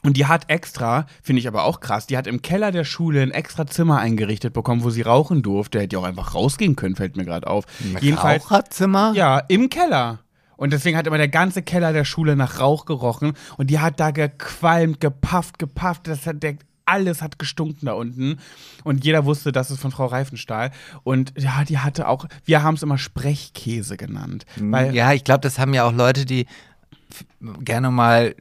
Und 0.04 0.16
die 0.16 0.26
hat 0.26 0.50
extra, 0.50 1.06
finde 1.22 1.40
ich 1.40 1.48
aber 1.48 1.62
auch 1.62 1.78
krass, 1.78 2.06
die 2.06 2.16
hat 2.16 2.26
im 2.26 2.42
Keller 2.42 2.72
der 2.72 2.84
Schule 2.84 3.22
ein 3.22 3.30
extra 3.30 3.66
Zimmer 3.66 3.98
eingerichtet 3.98 4.52
bekommen, 4.52 4.82
wo 4.82 4.90
sie 4.90 5.02
rauchen 5.02 5.42
durfte. 5.42 5.80
Hätte 5.80 5.96
ja 5.96 6.00
auch 6.00 6.06
einfach 6.06 6.34
rausgehen 6.34 6.74
können, 6.74 6.96
fällt 6.96 7.16
mir 7.16 7.24
gerade 7.24 7.46
auf. 7.46 7.64
Jedenfalls, 8.00 8.44
Raucherzimmer? 8.44 9.12
ja, 9.14 9.38
im 9.38 9.70
Keller. 9.70 10.18
Und 10.56 10.72
deswegen 10.72 10.96
hat 10.96 11.06
immer 11.06 11.18
der 11.18 11.28
ganze 11.28 11.62
Keller 11.62 11.92
der 11.92 12.04
Schule 12.04 12.36
nach 12.36 12.60
Rauch 12.60 12.84
gerochen. 12.84 13.34
Und 13.56 13.70
die 13.70 13.78
hat 13.78 14.00
da 14.00 14.10
gequalmt, 14.10 15.00
gepafft, 15.00 15.58
gepafft. 15.58 16.08
Das 16.08 16.26
hat 16.26 16.42
der, 16.42 16.56
alles 16.84 17.22
hat 17.22 17.38
gestunken 17.38 17.86
da 17.86 17.92
unten. 17.92 18.38
Und 18.84 19.04
jeder 19.04 19.24
wusste, 19.24 19.52
das 19.52 19.70
ist 19.70 19.80
von 19.80 19.92
Frau 19.92 20.06
Reifenstahl. 20.06 20.72
Und 21.04 21.32
ja, 21.36 21.64
die 21.64 21.78
hatte 21.78 22.08
auch, 22.08 22.26
wir 22.44 22.62
haben 22.62 22.74
es 22.74 22.82
immer 22.82 22.98
Sprechkäse 22.98 23.96
genannt. 23.96 24.46
Weil, 24.56 24.94
ja, 24.94 25.12
ich 25.12 25.24
glaube, 25.24 25.40
das 25.40 25.58
haben 25.58 25.74
ja 25.74 25.84
auch 25.84 25.92
Leute, 25.92 26.26
die 26.26 26.46
gerne 27.60 27.90
mal 27.90 28.34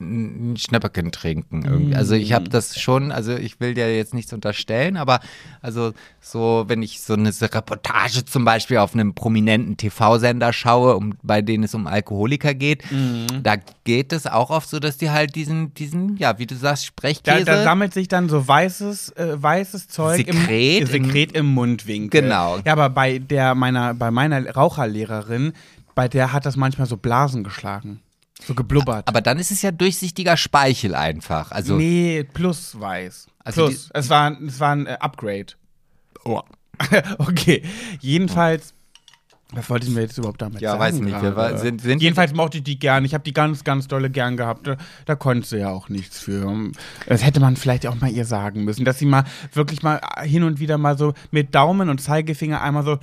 ein 0.00 0.56
Schnäpperchen 0.56 1.10
trinken. 1.10 1.64
Irgendwie. 1.64 1.94
Also 1.96 2.14
ich 2.14 2.30
Mm. 2.30 2.34
habe 2.34 2.48
das 2.48 2.78
schon, 2.80 3.10
also 3.10 3.34
ich 3.34 3.58
will 3.58 3.74
dir 3.74 3.94
jetzt 3.96 4.14
nichts 4.14 4.32
unterstellen, 4.32 4.96
aber 4.96 5.18
also 5.60 5.92
so, 6.20 6.64
wenn 6.68 6.82
ich 6.82 7.00
so 7.00 7.14
eine 7.14 7.30
Reportage 7.30 8.24
zum 8.24 8.44
Beispiel 8.44 8.76
auf 8.78 8.94
einem 8.94 9.14
prominenten 9.14 9.76
TV-Sender 9.76 10.52
schaue, 10.52 10.94
um, 10.96 11.14
bei 11.24 11.42
denen 11.42 11.64
es 11.64 11.74
um 11.74 11.86
Alkoholiker 11.88 12.54
geht, 12.54 12.84
Mm. 12.92 13.26
da 13.42 13.56
geht 13.84 14.12
es 14.12 14.26
auch 14.28 14.50
oft 14.50 14.68
so, 14.68 14.78
dass 14.78 14.98
die 14.98 15.10
halt 15.10 15.34
diesen, 15.34 15.74
diesen, 15.74 16.16
ja, 16.16 16.38
wie 16.38 16.46
du 16.46 16.54
sagst, 16.54 16.84
da, 16.84 16.86
Sprechkäse. 16.86 17.44
da 17.44 17.64
sammelt 17.64 17.92
sich 17.92 18.06
dann 18.06 18.28
so 18.28 18.46
weißes, 18.46 19.10
äh, 19.16 19.42
weißes 19.42 19.88
Zeug 19.88 20.16
Sekret 20.18 20.80
im, 20.82 20.86
Sekret 20.86 21.32
im 21.32 21.46
Mundwinkel. 21.46 22.22
Genau. 22.22 22.58
Ja, 22.64 22.72
aber 22.72 22.88
bei 22.90 23.18
der 23.18 23.56
meiner, 23.56 23.94
bei 23.94 24.10
meiner 24.12 24.48
Raucherlehrerin, 24.48 25.52
bei 25.96 26.06
der 26.06 26.32
hat 26.32 26.46
das 26.46 26.56
manchmal 26.56 26.86
so 26.86 26.96
Blasen 26.96 27.42
geschlagen. 27.42 28.00
So 28.46 28.54
geblubbert. 28.54 29.06
aber 29.08 29.20
dann 29.20 29.38
ist 29.38 29.50
es 29.50 29.62
ja 29.62 29.70
durchsichtiger 29.72 30.36
Speichel 30.36 30.94
einfach. 30.94 31.50
Also 31.50 31.76
nee, 31.76 32.24
plus 32.24 32.78
weiß. 32.80 33.26
Also 33.44 33.66
plus. 33.66 33.90
Es 33.92 34.08
war, 34.10 34.40
es 34.40 34.60
war 34.60 34.72
ein 34.72 34.86
äh, 34.86 34.96
Upgrade. 35.00 35.46
Oh. 36.24 36.40
okay. 37.18 37.62
Jedenfalls. 38.00 38.74
Was 39.52 39.70
wollte 39.70 39.86
ich 39.88 39.94
mir 39.94 40.02
jetzt 40.02 40.18
überhaupt 40.18 40.42
damit 40.42 40.60
Ja, 40.60 40.72
sagen? 40.72 40.80
weiß 40.82 40.94
nicht. 41.00 41.22
Wir 41.22 41.34
war- 41.34 41.56
sind- 41.56 41.80
sind- 41.80 42.02
Jedenfalls 42.02 42.34
mochte 42.34 42.58
ich 42.58 42.64
die 42.64 42.78
gern. 42.78 43.06
Ich 43.06 43.14
habe 43.14 43.24
die 43.24 43.32
ganz, 43.32 43.64
ganz 43.64 43.88
dolle 43.88 44.10
gern 44.10 44.36
gehabt. 44.36 44.66
Da, 44.66 44.76
da 45.06 45.14
konnte 45.14 45.48
sie 45.48 45.56
ja 45.56 45.70
auch 45.70 45.88
nichts 45.88 46.18
für. 46.20 46.70
Das 47.06 47.24
hätte 47.24 47.40
man 47.40 47.56
vielleicht 47.56 47.86
auch 47.86 47.94
mal 47.98 48.10
ihr 48.10 48.26
sagen 48.26 48.64
müssen, 48.64 48.84
dass 48.84 48.98
sie 48.98 49.06
mal 49.06 49.24
wirklich 49.54 49.82
mal 49.82 50.00
hin 50.22 50.42
und 50.44 50.60
wieder 50.60 50.76
mal 50.76 50.98
so 50.98 51.14
mit 51.30 51.54
Daumen 51.54 51.88
und 51.88 51.98
Zeigefinger 51.98 52.60
einmal 52.60 52.84
so 52.84 52.98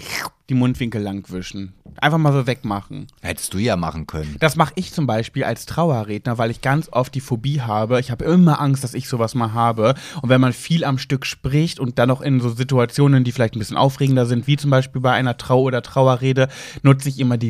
die 0.50 0.54
Mundwinkel 0.54 1.02
lang 1.02 1.30
wischen. 1.32 1.74
Einfach 1.98 2.18
mal 2.18 2.34
so 2.34 2.46
wegmachen. 2.46 3.08
hättest 3.22 3.54
du 3.54 3.58
ja 3.58 3.76
machen 3.76 4.06
können. 4.06 4.36
Das 4.40 4.56
mache 4.56 4.74
ich 4.76 4.92
zum 4.92 5.08
Beispiel 5.08 5.44
als 5.44 5.66
Trauerredner, 5.66 6.38
weil 6.38 6.52
ich 6.52 6.62
ganz 6.62 6.90
oft 6.92 7.16
die 7.16 7.22
Phobie 7.22 7.62
habe. 7.62 8.00
Ich 8.00 8.12
habe 8.12 8.26
immer 8.26 8.62
Angst, 8.62 8.84
dass 8.84 8.94
ich 8.94 9.08
sowas 9.08 9.34
mal 9.34 9.54
habe. 9.54 9.96
Und 10.22 10.30
wenn 10.30 10.42
man 10.42 10.54
viel 10.54 10.84
am 10.84 10.98
Stück 10.98 11.26
spricht 11.26 11.80
und 11.80 11.98
dann 11.98 12.12
auch 12.12 12.22
in 12.22 12.40
so 12.42 12.50
Situationen, 12.50 13.24
die 13.24 13.32
vielleicht 13.32 13.56
ein 13.56 13.60
bisschen 13.60 13.78
aufregender 13.78 14.26
sind, 14.26 14.46
wie 14.48 14.58
zum 14.58 14.70
Beispiel 14.70 15.02
bei 15.02 15.14
einer 15.14 15.38
Trau- 15.38 15.64
oder 15.64 15.82
Trauerrede, 15.82 16.50
nutze 16.84 17.10
ich 17.10 17.20
immer 17.20 17.38
die 17.38 17.50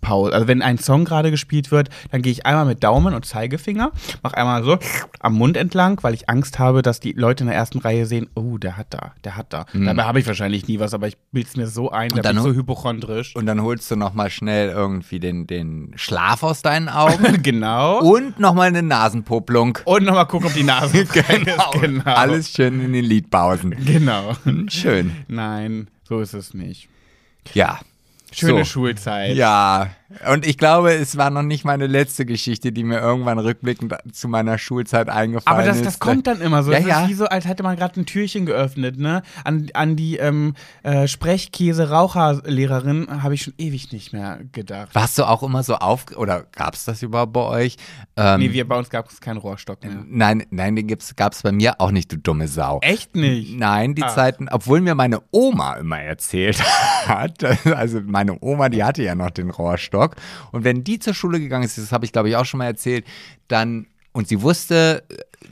Liedpause. 0.00 0.32
Also 0.32 0.48
wenn 0.48 0.62
ein 0.62 0.78
Song 0.78 1.04
gerade 1.04 1.30
gespielt 1.30 1.70
wird, 1.70 1.88
dann 2.10 2.22
gehe 2.22 2.32
ich 2.32 2.46
einmal 2.46 2.64
mit 2.64 2.82
Daumen 2.82 3.14
und 3.14 3.24
Zeigefinger, 3.24 3.92
mache 4.22 4.36
einmal 4.36 4.62
so 4.64 4.78
am 5.20 5.34
Mund 5.34 5.56
entlang, 5.56 5.98
weil 6.02 6.14
ich 6.14 6.28
Angst 6.28 6.58
habe, 6.58 6.82
dass 6.82 7.00
die 7.00 7.12
Leute 7.12 7.44
in 7.44 7.48
der 7.48 7.56
ersten 7.56 7.78
Reihe 7.78 8.06
sehen, 8.06 8.28
oh, 8.34 8.58
der 8.58 8.76
hat 8.76 8.88
da, 8.90 9.12
der 9.24 9.36
hat 9.36 9.52
da. 9.52 9.66
Dabei 9.72 10.04
habe 10.04 10.18
ich 10.20 10.26
wahrscheinlich 10.26 10.66
nie 10.68 10.80
was, 10.80 10.94
aber 10.94 11.08
ich 11.08 11.16
bilde 11.32 11.48
es 11.48 11.56
mir 11.56 11.66
so 11.66 11.90
ein, 11.90 12.08
da 12.10 12.22
bin 12.22 12.36
ich 12.38 12.42
so 12.42 12.50
ho- 12.50 12.54
hypochondrisch. 12.54 13.36
Und 13.36 13.46
dann 13.46 13.62
holst 13.62 13.90
du 13.90 13.96
nochmal 13.96 14.30
schnell 14.30 14.70
irgendwie 14.70 15.20
den, 15.20 15.46
den 15.46 15.92
Schlaf 15.96 16.42
aus 16.42 16.62
deinen 16.62 16.88
Augen 16.88 17.42
genau. 17.42 18.00
und 18.00 18.38
nochmal 18.40 18.68
eine 18.68 18.82
Nasenpopplung. 18.82 19.78
Und 19.84 20.04
nochmal 20.04 20.26
gucken, 20.26 20.48
ob 20.48 20.54
die 20.54 20.62
Nase 20.64 21.04
frei 21.06 21.36
ist. 21.36 21.80
Genau. 21.80 22.02
Alles 22.04 22.50
schön 22.50 22.80
in 22.84 22.92
den 22.92 23.04
Liedpausen. 23.04 23.76
Genau. 23.84 24.32
Schön. 24.68 25.12
Nein, 25.28 25.88
so 26.04 26.20
ist 26.20 26.34
es 26.34 26.54
nicht. 26.54 26.88
Ja. 27.54 27.80
Schöne 28.32 28.58
so. 28.60 28.64
Schulzeit. 28.64 29.36
Ja, 29.36 29.90
und 30.32 30.44
ich 30.44 30.58
glaube, 30.58 30.92
es 30.92 31.16
war 31.16 31.30
noch 31.30 31.42
nicht 31.42 31.64
meine 31.64 31.86
letzte 31.86 32.26
Geschichte, 32.26 32.72
die 32.72 32.82
mir 32.82 32.98
irgendwann 32.98 33.38
rückblickend 33.38 33.94
zu 34.12 34.26
meiner 34.28 34.58
Schulzeit 34.58 35.08
eingefallen 35.08 35.58
Aber 35.58 35.66
das, 35.66 35.76
ist. 35.78 35.86
das 35.86 35.98
kommt 36.00 36.26
dann 36.26 36.40
immer 36.40 36.64
so. 36.64 36.72
Ja, 36.72 36.78
das 36.78 36.88
ja. 36.88 37.02
ist 37.04 37.10
wie 37.10 37.14
so, 37.14 37.26
als 37.26 37.46
hätte 37.46 37.62
man 37.62 37.76
gerade 37.76 38.00
ein 38.00 38.06
Türchen 38.06 38.44
geöffnet, 38.44 38.98
ne? 38.98 39.22
An, 39.44 39.68
an 39.74 39.94
die 39.94 40.16
ähm, 40.16 40.54
äh, 40.82 41.06
Sprechkäse-Raucherlehrerin 41.06 43.22
habe 43.22 43.34
ich 43.34 43.42
schon 43.42 43.54
ewig 43.58 43.92
nicht 43.92 44.12
mehr 44.12 44.40
gedacht. 44.52 44.94
Warst 44.94 45.16
du 45.18 45.24
auch 45.24 45.44
immer 45.44 45.62
so 45.62 45.76
auf, 45.76 46.06
oder 46.16 46.44
gab 46.52 46.74
es 46.74 46.84
das 46.84 47.02
überhaupt 47.02 47.32
bei 47.32 47.44
euch? 47.44 47.76
Ähm, 48.16 48.40
Nee, 48.40 48.52
wir, 48.52 48.66
bei 48.66 48.76
uns 48.76 48.90
gab 48.90 49.08
es 49.08 49.20
keinen 49.20 49.36
Rohrstock 49.36 49.84
mehr. 49.84 50.02
Nein, 50.08 50.44
nein, 50.50 50.74
den 50.74 50.88
gab 50.88 51.32
es 51.32 51.42
bei 51.42 51.52
mir 51.52 51.80
auch 51.80 51.92
nicht, 51.92 52.10
du 52.10 52.16
dumme 52.16 52.48
Sau. 52.48 52.80
Echt 52.82 53.14
nicht? 53.14 53.56
Nein, 53.56 53.94
die 53.94 54.02
Ach. 54.02 54.14
Zeiten, 54.14 54.48
obwohl 54.50 54.80
mir 54.80 54.96
meine 54.96 55.20
Oma 55.30 55.74
immer 55.74 56.00
erzählt 56.00 56.60
hat, 57.06 57.44
also 57.66 58.00
meine 58.04 58.36
Oma, 58.40 58.68
die 58.68 58.82
hatte 58.82 59.02
ja 59.02 59.14
noch 59.14 59.30
den 59.30 59.50
Rohrstock. 59.50 59.99
Und 60.52 60.64
wenn 60.64 60.84
die 60.84 60.98
zur 60.98 61.14
Schule 61.14 61.40
gegangen 61.40 61.64
ist, 61.64 61.78
das 61.78 61.92
habe 61.92 62.04
ich 62.04 62.12
glaube 62.12 62.28
ich 62.28 62.36
auch 62.36 62.44
schon 62.44 62.58
mal 62.58 62.66
erzählt, 62.66 63.04
dann, 63.48 63.86
und 64.12 64.28
sie 64.28 64.42
wusste, 64.42 65.02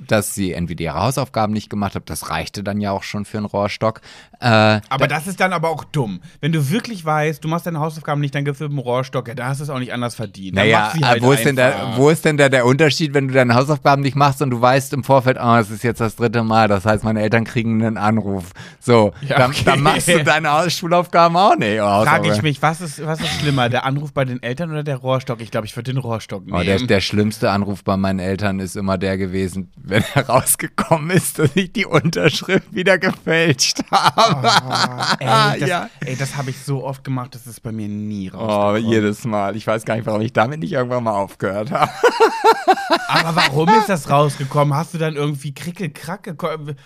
dass 0.07 0.35
sie 0.35 0.53
entweder 0.53 0.85
ihre 0.85 1.01
Hausaufgaben 1.01 1.53
nicht 1.53 1.71
gemacht 1.71 1.95
hat, 1.95 2.11
das 2.11 2.31
reichte 2.31 2.63
dann 2.63 2.81
ja 2.81 2.93
auch 2.93 3.03
schon 3.03 3.25
für 3.25 3.39
einen 3.39 3.47
Rohrstock. 3.47 4.01
Äh, 4.41 4.81
Aber 4.89 5.09
das 5.09 5.27
ist 5.27 5.41
dann 5.41 5.53
aber 5.53 5.69
auch 5.71 5.85
dumm. 5.85 6.21
Wenn 6.41 6.53
du 6.53 6.71
wirklich 6.71 7.05
weißt, 7.05 7.43
du 7.43 7.49
machst 7.49 7.67
deine 7.67 7.81
Hausaufgaben 7.81 8.21
nicht, 8.21 8.35
dann 8.35 8.45
gibst 8.45 8.61
du 8.61 8.67
einen 8.67 8.79
Rohrstock. 8.79 9.27
Ja, 9.29 9.35
da 9.35 9.49
hast 9.49 9.59
du 9.59 9.65
es 9.65 9.71
auch 9.71 9.79
nicht 9.81 9.93
anders 9.93 10.15
verdient. 10.15 10.57
Dann 10.57 10.65
naja, 10.65 10.93
halt 11.03 11.23
wo, 11.23 11.33
ist 11.33 11.45
denn 11.45 11.57
der, 11.57 11.75
einfach. 11.75 11.97
wo 11.99 12.09
ist 12.11 12.25
denn 12.25 12.37
der, 12.37 12.49
der 12.49 12.65
Unterschied, 12.65 13.15
wenn 13.15 13.29
du 13.29 13.35
deine 13.35 13.55
Hausaufgaben 13.55 14.03
nicht 14.03 14.15
machst 14.15 14.41
und 14.41 14.51
du 14.51 14.61
weißt 14.61 14.93
im 14.93 15.03
Vorfeld, 15.03 15.39
oh, 15.43 15.57
es 15.57 15.71
ist 15.71 15.83
jetzt 15.83 16.01
das 16.01 16.17
dritte 16.17 16.45
Mal, 16.45 16.69
das 16.69 16.85
heißt, 16.85 17.03
meine 17.03 17.21
Eltern 17.21 17.45
kriegen 17.45 17.85
einen 17.85 17.97
Anruf. 17.97 18.53
So, 18.79 19.13
Ja, 19.23 19.39
dann, 19.39 19.51
okay. 19.51 19.63
dann 19.65 19.81
machst 19.81 20.07
du 20.09 20.23
deine 20.23 20.71
Schulaufgaben 20.71 21.37
auch 21.37 21.57
nicht. 21.57 21.81
Oh, 21.81 22.05
Frage 22.05 22.33
ich 22.33 22.43
mich, 22.43 22.63
was 22.63 22.81
ist, 22.81 23.05
was 23.05 23.21
ist 23.21 23.41
schlimmer, 23.41 23.69
der 23.69 23.85
Anruf 23.85 24.13
bei 24.13 24.25
den 24.25 24.43
Eltern 24.43 24.71
oder 24.71 24.85
der 24.85 24.97
Rohrstock? 24.97 25.41
Ich 25.41 25.51
glaube, 25.51 25.67
ich 25.67 25.75
würde 25.77 25.93
den 25.93 25.99
Rohrstock 26.01 26.47
nehmen. 26.47 26.59
Oh, 26.59 26.63
der, 26.63 26.79
der 26.79 27.01
schlimmste 27.01 27.51
Anruf 27.51 27.83
bei 27.83 27.97
meinen 27.97 28.21
Eltern 28.21 28.61
ist 28.61 28.77
immer 28.77 28.99
der 28.99 29.19
gewesen, 29.19 29.73
wenn 29.77 30.03
herausgekommen 30.15 31.11
ist, 31.11 31.39
dass 31.39 31.51
ich 31.55 31.73
die 31.73 31.87
Unterschrift 31.87 32.73
wieder 32.73 32.99
gefälscht 32.99 33.81
habe. 33.91 34.28
Oh, 34.35 35.03
ey, 35.21 35.61
das, 35.61 35.69
Ja. 35.69 35.89
das 36.19 36.37
habe 36.37 36.51
ich 36.51 36.59
so 36.63 36.85
oft 36.85 37.05
gemacht, 37.05 37.35
das 37.35 37.47
ist 37.47 37.61
bei 37.63 37.73
mir 37.73 37.89
nie 37.89 38.31
Oh, 38.33 38.37
rausgekommen. 38.39 38.93
jedes 38.93 39.25
Mal. 39.25 39.57
Ich 39.57 39.67
weiß 39.67 39.85
gar 39.85 39.97
nicht, 39.97 40.07
warum 40.07 40.21
ich 40.21 40.33
damit 40.33 40.61
nicht 40.61 40.73
irgendwann 40.73 41.05
mal 41.05 41.13
aufgehört 41.15 41.71
habe. 41.71 41.91
Aber 43.09 43.37
warum 43.37 43.69
ist 43.71 43.89
das 43.89 44.11
rausgekommen? 44.11 44.75
Hast 44.75 44.95
du 44.95 44.99
dann 44.99 45.17
irgendwie 45.17 45.55
krickelkrack 45.55 46.23
gekommen? 46.23 46.77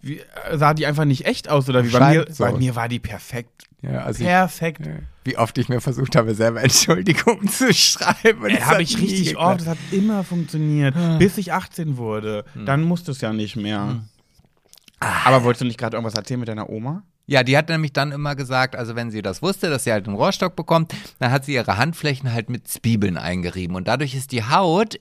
Wie, 0.00 0.20
äh, 0.20 0.56
sah 0.56 0.74
die 0.74 0.86
einfach 0.86 1.04
nicht 1.04 1.26
echt 1.26 1.48
aus 1.48 1.68
oder 1.68 1.84
wie? 1.84 1.90
Bei 1.90 2.14
mir, 2.14 2.26
so. 2.30 2.44
bei 2.44 2.52
mir 2.52 2.76
war 2.76 2.88
die 2.88 3.00
perfekt. 3.00 3.64
Ja, 3.82 4.00
also 4.04 4.20
ich, 4.20 4.26
Perfekt. 4.26 4.88
wie 5.24 5.36
oft 5.36 5.56
ich 5.58 5.68
mir 5.68 5.80
versucht 5.80 6.16
habe, 6.16 6.34
selber 6.34 6.62
Entschuldigung 6.62 7.46
zu 7.48 7.72
schreiben. 7.72 8.44
es 8.46 8.64
habe 8.64 8.82
ich 8.82 8.98
richtig 8.98 9.36
oft, 9.36 9.60
das 9.60 9.68
hat 9.68 9.78
immer 9.92 10.24
funktioniert, 10.24 10.94
bis 11.18 11.38
ich 11.38 11.52
18 11.52 11.96
wurde. 11.96 12.44
Dann 12.64 12.82
musste 12.82 13.12
es 13.12 13.20
ja 13.20 13.32
nicht 13.32 13.54
mehr. 13.56 14.02
Aber 15.00 15.44
wolltest 15.44 15.62
du 15.62 15.66
nicht 15.66 15.78
gerade 15.78 15.96
irgendwas 15.96 16.14
erzählen 16.14 16.40
mit 16.40 16.48
deiner 16.48 16.70
Oma? 16.70 17.02
Ja, 17.28 17.42
die 17.42 17.58
hat 17.58 17.68
nämlich 17.68 17.92
dann 17.92 18.12
immer 18.12 18.36
gesagt, 18.36 18.76
also 18.76 18.94
wenn 18.94 19.10
sie 19.10 19.20
das 19.20 19.42
wusste, 19.42 19.68
dass 19.68 19.82
sie 19.82 19.90
halt 19.90 20.06
einen 20.06 20.16
Rohrstock 20.16 20.54
bekommt, 20.54 20.94
dann 21.18 21.32
hat 21.32 21.44
sie 21.44 21.54
ihre 21.54 21.76
Handflächen 21.76 22.32
halt 22.32 22.48
mit 22.48 22.68
Zwiebeln 22.68 23.18
eingerieben 23.18 23.74
und 23.74 23.88
dadurch 23.88 24.14
ist 24.14 24.30
die 24.30 24.44
Haut 24.44 25.00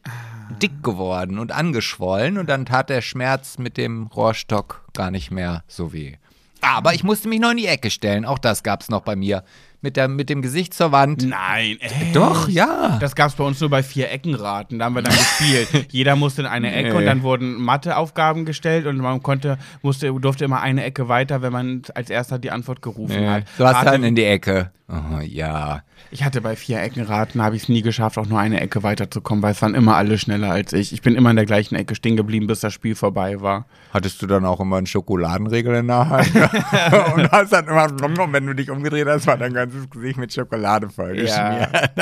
dick 0.61 0.81
geworden 0.81 1.37
und 1.37 1.51
angeschwollen 1.51 2.39
und 2.39 2.49
dann 2.49 2.65
tat 2.65 2.89
der 2.89 3.01
Schmerz 3.01 3.59
mit 3.59 3.77
dem 3.77 4.07
Rohrstock 4.07 4.87
gar 4.93 5.11
nicht 5.11 5.29
mehr 5.29 5.63
so 5.67 5.93
weh. 5.93 6.15
Aber 6.61 6.95
ich 6.95 7.03
musste 7.03 7.27
mich 7.27 7.39
noch 7.39 7.51
in 7.51 7.57
die 7.57 7.67
Ecke 7.67 7.91
stellen, 7.91 8.25
auch 8.25 8.39
das 8.39 8.63
gab's 8.63 8.89
noch 8.89 9.01
bei 9.01 9.15
mir. 9.15 9.43
Mit, 9.85 9.97
der, 9.97 10.07
mit 10.07 10.31
dem 10.31 10.41
Gesicht 10.41 10.73
zur 10.73 10.91
Wand. 10.91 11.27
Nein, 11.29 11.77
echt? 11.79 12.15
Doch, 12.15 12.49
ja. 12.49 12.97
Das 12.99 13.13
gab 13.13 13.29
es 13.29 13.35
bei 13.35 13.43
uns 13.43 13.61
nur 13.61 13.69
bei 13.69 13.83
vier 13.83 14.11
Eckenraten. 14.11 14.79
Da 14.79 14.85
haben 14.85 14.95
wir 14.95 15.03
dann 15.03 15.13
gespielt. 15.13 15.85
Jeder 15.91 16.15
musste 16.15 16.41
in 16.41 16.47
eine 16.47 16.73
Ecke 16.73 16.89
Nee. 16.89 16.97
und 16.97 17.05
dann 17.05 17.21
wurden 17.21 17.61
Matheaufgaben 17.61 18.45
gestellt 18.45 18.87
und 18.87 18.97
man 18.97 19.21
konnte, 19.21 19.59
musste, 19.83 20.11
durfte 20.11 20.43
immer 20.45 20.59
eine 20.61 20.83
Ecke 20.83 21.07
weiter, 21.07 21.43
wenn 21.43 21.53
man 21.53 21.83
als 21.93 22.09
erster 22.09 22.39
die 22.39 22.49
Antwort 22.49 22.81
gerufen 22.81 23.29
hat. 23.29 23.43
Du 23.59 23.65
hast 23.65 23.75
Hatte- 23.75 23.91
dann 23.91 24.03
in 24.03 24.15
die 24.15 24.23
Ecke. 24.25 24.71
Oh, 24.87 25.19
ja. 25.19 25.81
ich 26.11 26.23
hatte 26.23 26.41
bei 26.41 26.55
vier 26.55 26.79
Eckenraten, 26.79 27.41
habe 27.41 27.55
ich 27.55 27.63
es 27.63 27.69
nie 27.69 27.81
geschafft, 27.81 28.19
auch 28.19 28.27
nur 28.27 28.39
eine 28.39 28.61
Ecke 28.61 28.83
weiterzukommen, 28.83 29.41
weil 29.41 29.53
es 29.53 29.61
waren 29.63 29.73
immer 29.73 29.95
alle 29.95 30.19
schneller 30.19 30.51
als 30.51 30.73
ich. 30.73 30.93
Ich 30.93 31.01
bin 31.01 31.15
immer 31.15 31.31
in 31.31 31.37
der 31.37 31.47
gleichen 31.47 31.73
Ecke 31.73 31.95
stehen 31.95 32.15
geblieben, 32.15 32.45
bis 32.45 32.59
das 32.59 32.71
Spiel 32.71 32.93
vorbei 32.93 33.41
war. 33.41 33.65
Hattest 33.91 34.21
du 34.21 34.27
dann 34.27 34.45
auch 34.45 34.59
immer 34.59 34.77
einen 34.77 34.85
Schokoladenriegel 34.85 35.73
in 35.77 35.87
der 35.87 36.07
Hand? 36.07 36.31
und 37.15 37.31
hast 37.31 37.51
dann 37.51 37.67
immer, 37.67 37.87
wenn 38.31 38.45
du 38.45 38.53
dich 38.53 38.69
umgedreht 38.69 39.07
hast, 39.07 39.25
war 39.25 39.37
dein 39.37 39.53
ganzes 39.75 39.89
Gesicht 39.89 40.17
mit 40.17 40.33
Schokolade 40.33 40.89
vollgeschmiert. 40.89 41.69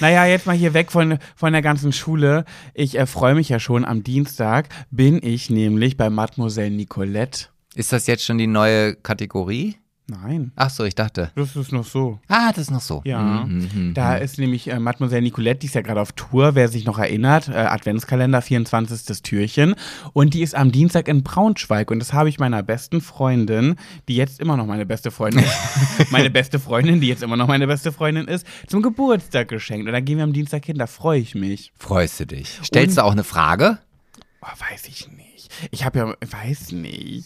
Naja, 0.00 0.26
jetzt 0.26 0.46
mal 0.46 0.56
hier 0.56 0.74
weg 0.74 0.90
von, 0.90 1.18
von 1.36 1.52
der 1.52 1.62
ganzen 1.62 1.92
Schule. 1.92 2.44
Ich 2.74 2.98
äh, 2.98 3.06
freue 3.06 3.36
mich 3.36 3.48
ja 3.48 3.60
schon. 3.60 3.84
Am 3.84 4.02
Dienstag 4.02 4.68
bin 4.90 5.20
ich 5.22 5.50
nämlich 5.50 5.96
bei 5.96 6.10
Mademoiselle 6.10 6.72
Nicolette. 6.72 7.46
Ist 7.76 7.92
das 7.92 8.08
jetzt 8.08 8.24
schon 8.24 8.38
die 8.38 8.48
neue 8.48 8.96
Kategorie? 8.96 9.76
Nein, 10.08 10.50
Ach 10.56 10.68
so, 10.68 10.84
ich 10.84 10.94
dachte. 10.96 11.30
das 11.36 11.54
ist 11.56 11.70
noch 11.72 11.84
so. 11.86 12.18
Ah, 12.28 12.48
das 12.50 12.58
ist 12.64 12.70
noch 12.70 12.80
so. 12.80 13.02
Ja, 13.04 13.44
Mhm, 13.44 13.68
mhm, 13.74 13.94
da 13.94 14.16
ist 14.16 14.36
nämlich 14.38 14.68
äh, 14.68 14.78
Mademoiselle 14.78 15.22
Nicolette, 15.22 15.60
die 15.60 15.66
ist 15.66 15.74
ja 15.74 15.80
gerade 15.80 16.00
auf 16.00 16.12
Tour, 16.12 16.54
wer 16.54 16.68
sich 16.68 16.84
noch 16.84 16.98
erinnert, 16.98 17.48
äh, 17.48 17.52
Adventskalender, 17.52 18.42
24. 18.42 19.22
Türchen. 19.22 19.74
Und 20.12 20.34
die 20.34 20.42
ist 20.42 20.54
am 20.56 20.72
Dienstag 20.72 21.06
in 21.08 21.22
Braunschweig. 21.22 21.90
Und 21.90 22.00
das 22.00 22.12
habe 22.12 22.28
ich 22.28 22.38
meiner 22.40 22.62
besten 22.62 23.00
Freundin, 23.00 23.76
die 24.08 24.16
jetzt 24.16 24.40
immer 24.40 24.56
noch 24.56 24.66
meine 24.66 24.84
beste 24.86 25.10
Freundin 25.12 25.44
ist, 25.44 25.56
meine 26.10 26.30
beste 26.30 26.58
Freundin, 26.58 27.00
die 27.00 27.08
jetzt 27.08 27.22
immer 27.22 27.36
noch 27.36 27.46
meine 27.46 27.66
beste 27.68 27.92
Freundin 27.92 28.26
ist, 28.26 28.44
zum 28.66 28.82
Geburtstag 28.82 29.48
geschenkt. 29.48 29.86
Und 29.86 29.92
da 29.92 30.00
gehen 30.00 30.16
wir 30.18 30.24
am 30.24 30.32
Dienstag 30.32 30.64
hin, 30.66 30.76
da 30.78 30.88
freue 30.88 31.20
ich 31.20 31.34
mich. 31.36 31.72
Freust 31.78 32.18
du 32.20 32.26
dich? 32.26 32.58
Stellst 32.64 32.98
Und- 32.98 33.04
du 33.04 33.06
auch 33.06 33.12
eine 33.12 33.24
Frage? 33.24 33.78
Oh, 34.42 34.46
weiß 34.72 34.88
ich 34.88 35.08
nicht. 35.12 35.50
Ich 35.70 35.84
habe 35.84 35.98
ja, 36.00 36.14
weiß 36.40 36.72
nicht. 36.72 37.24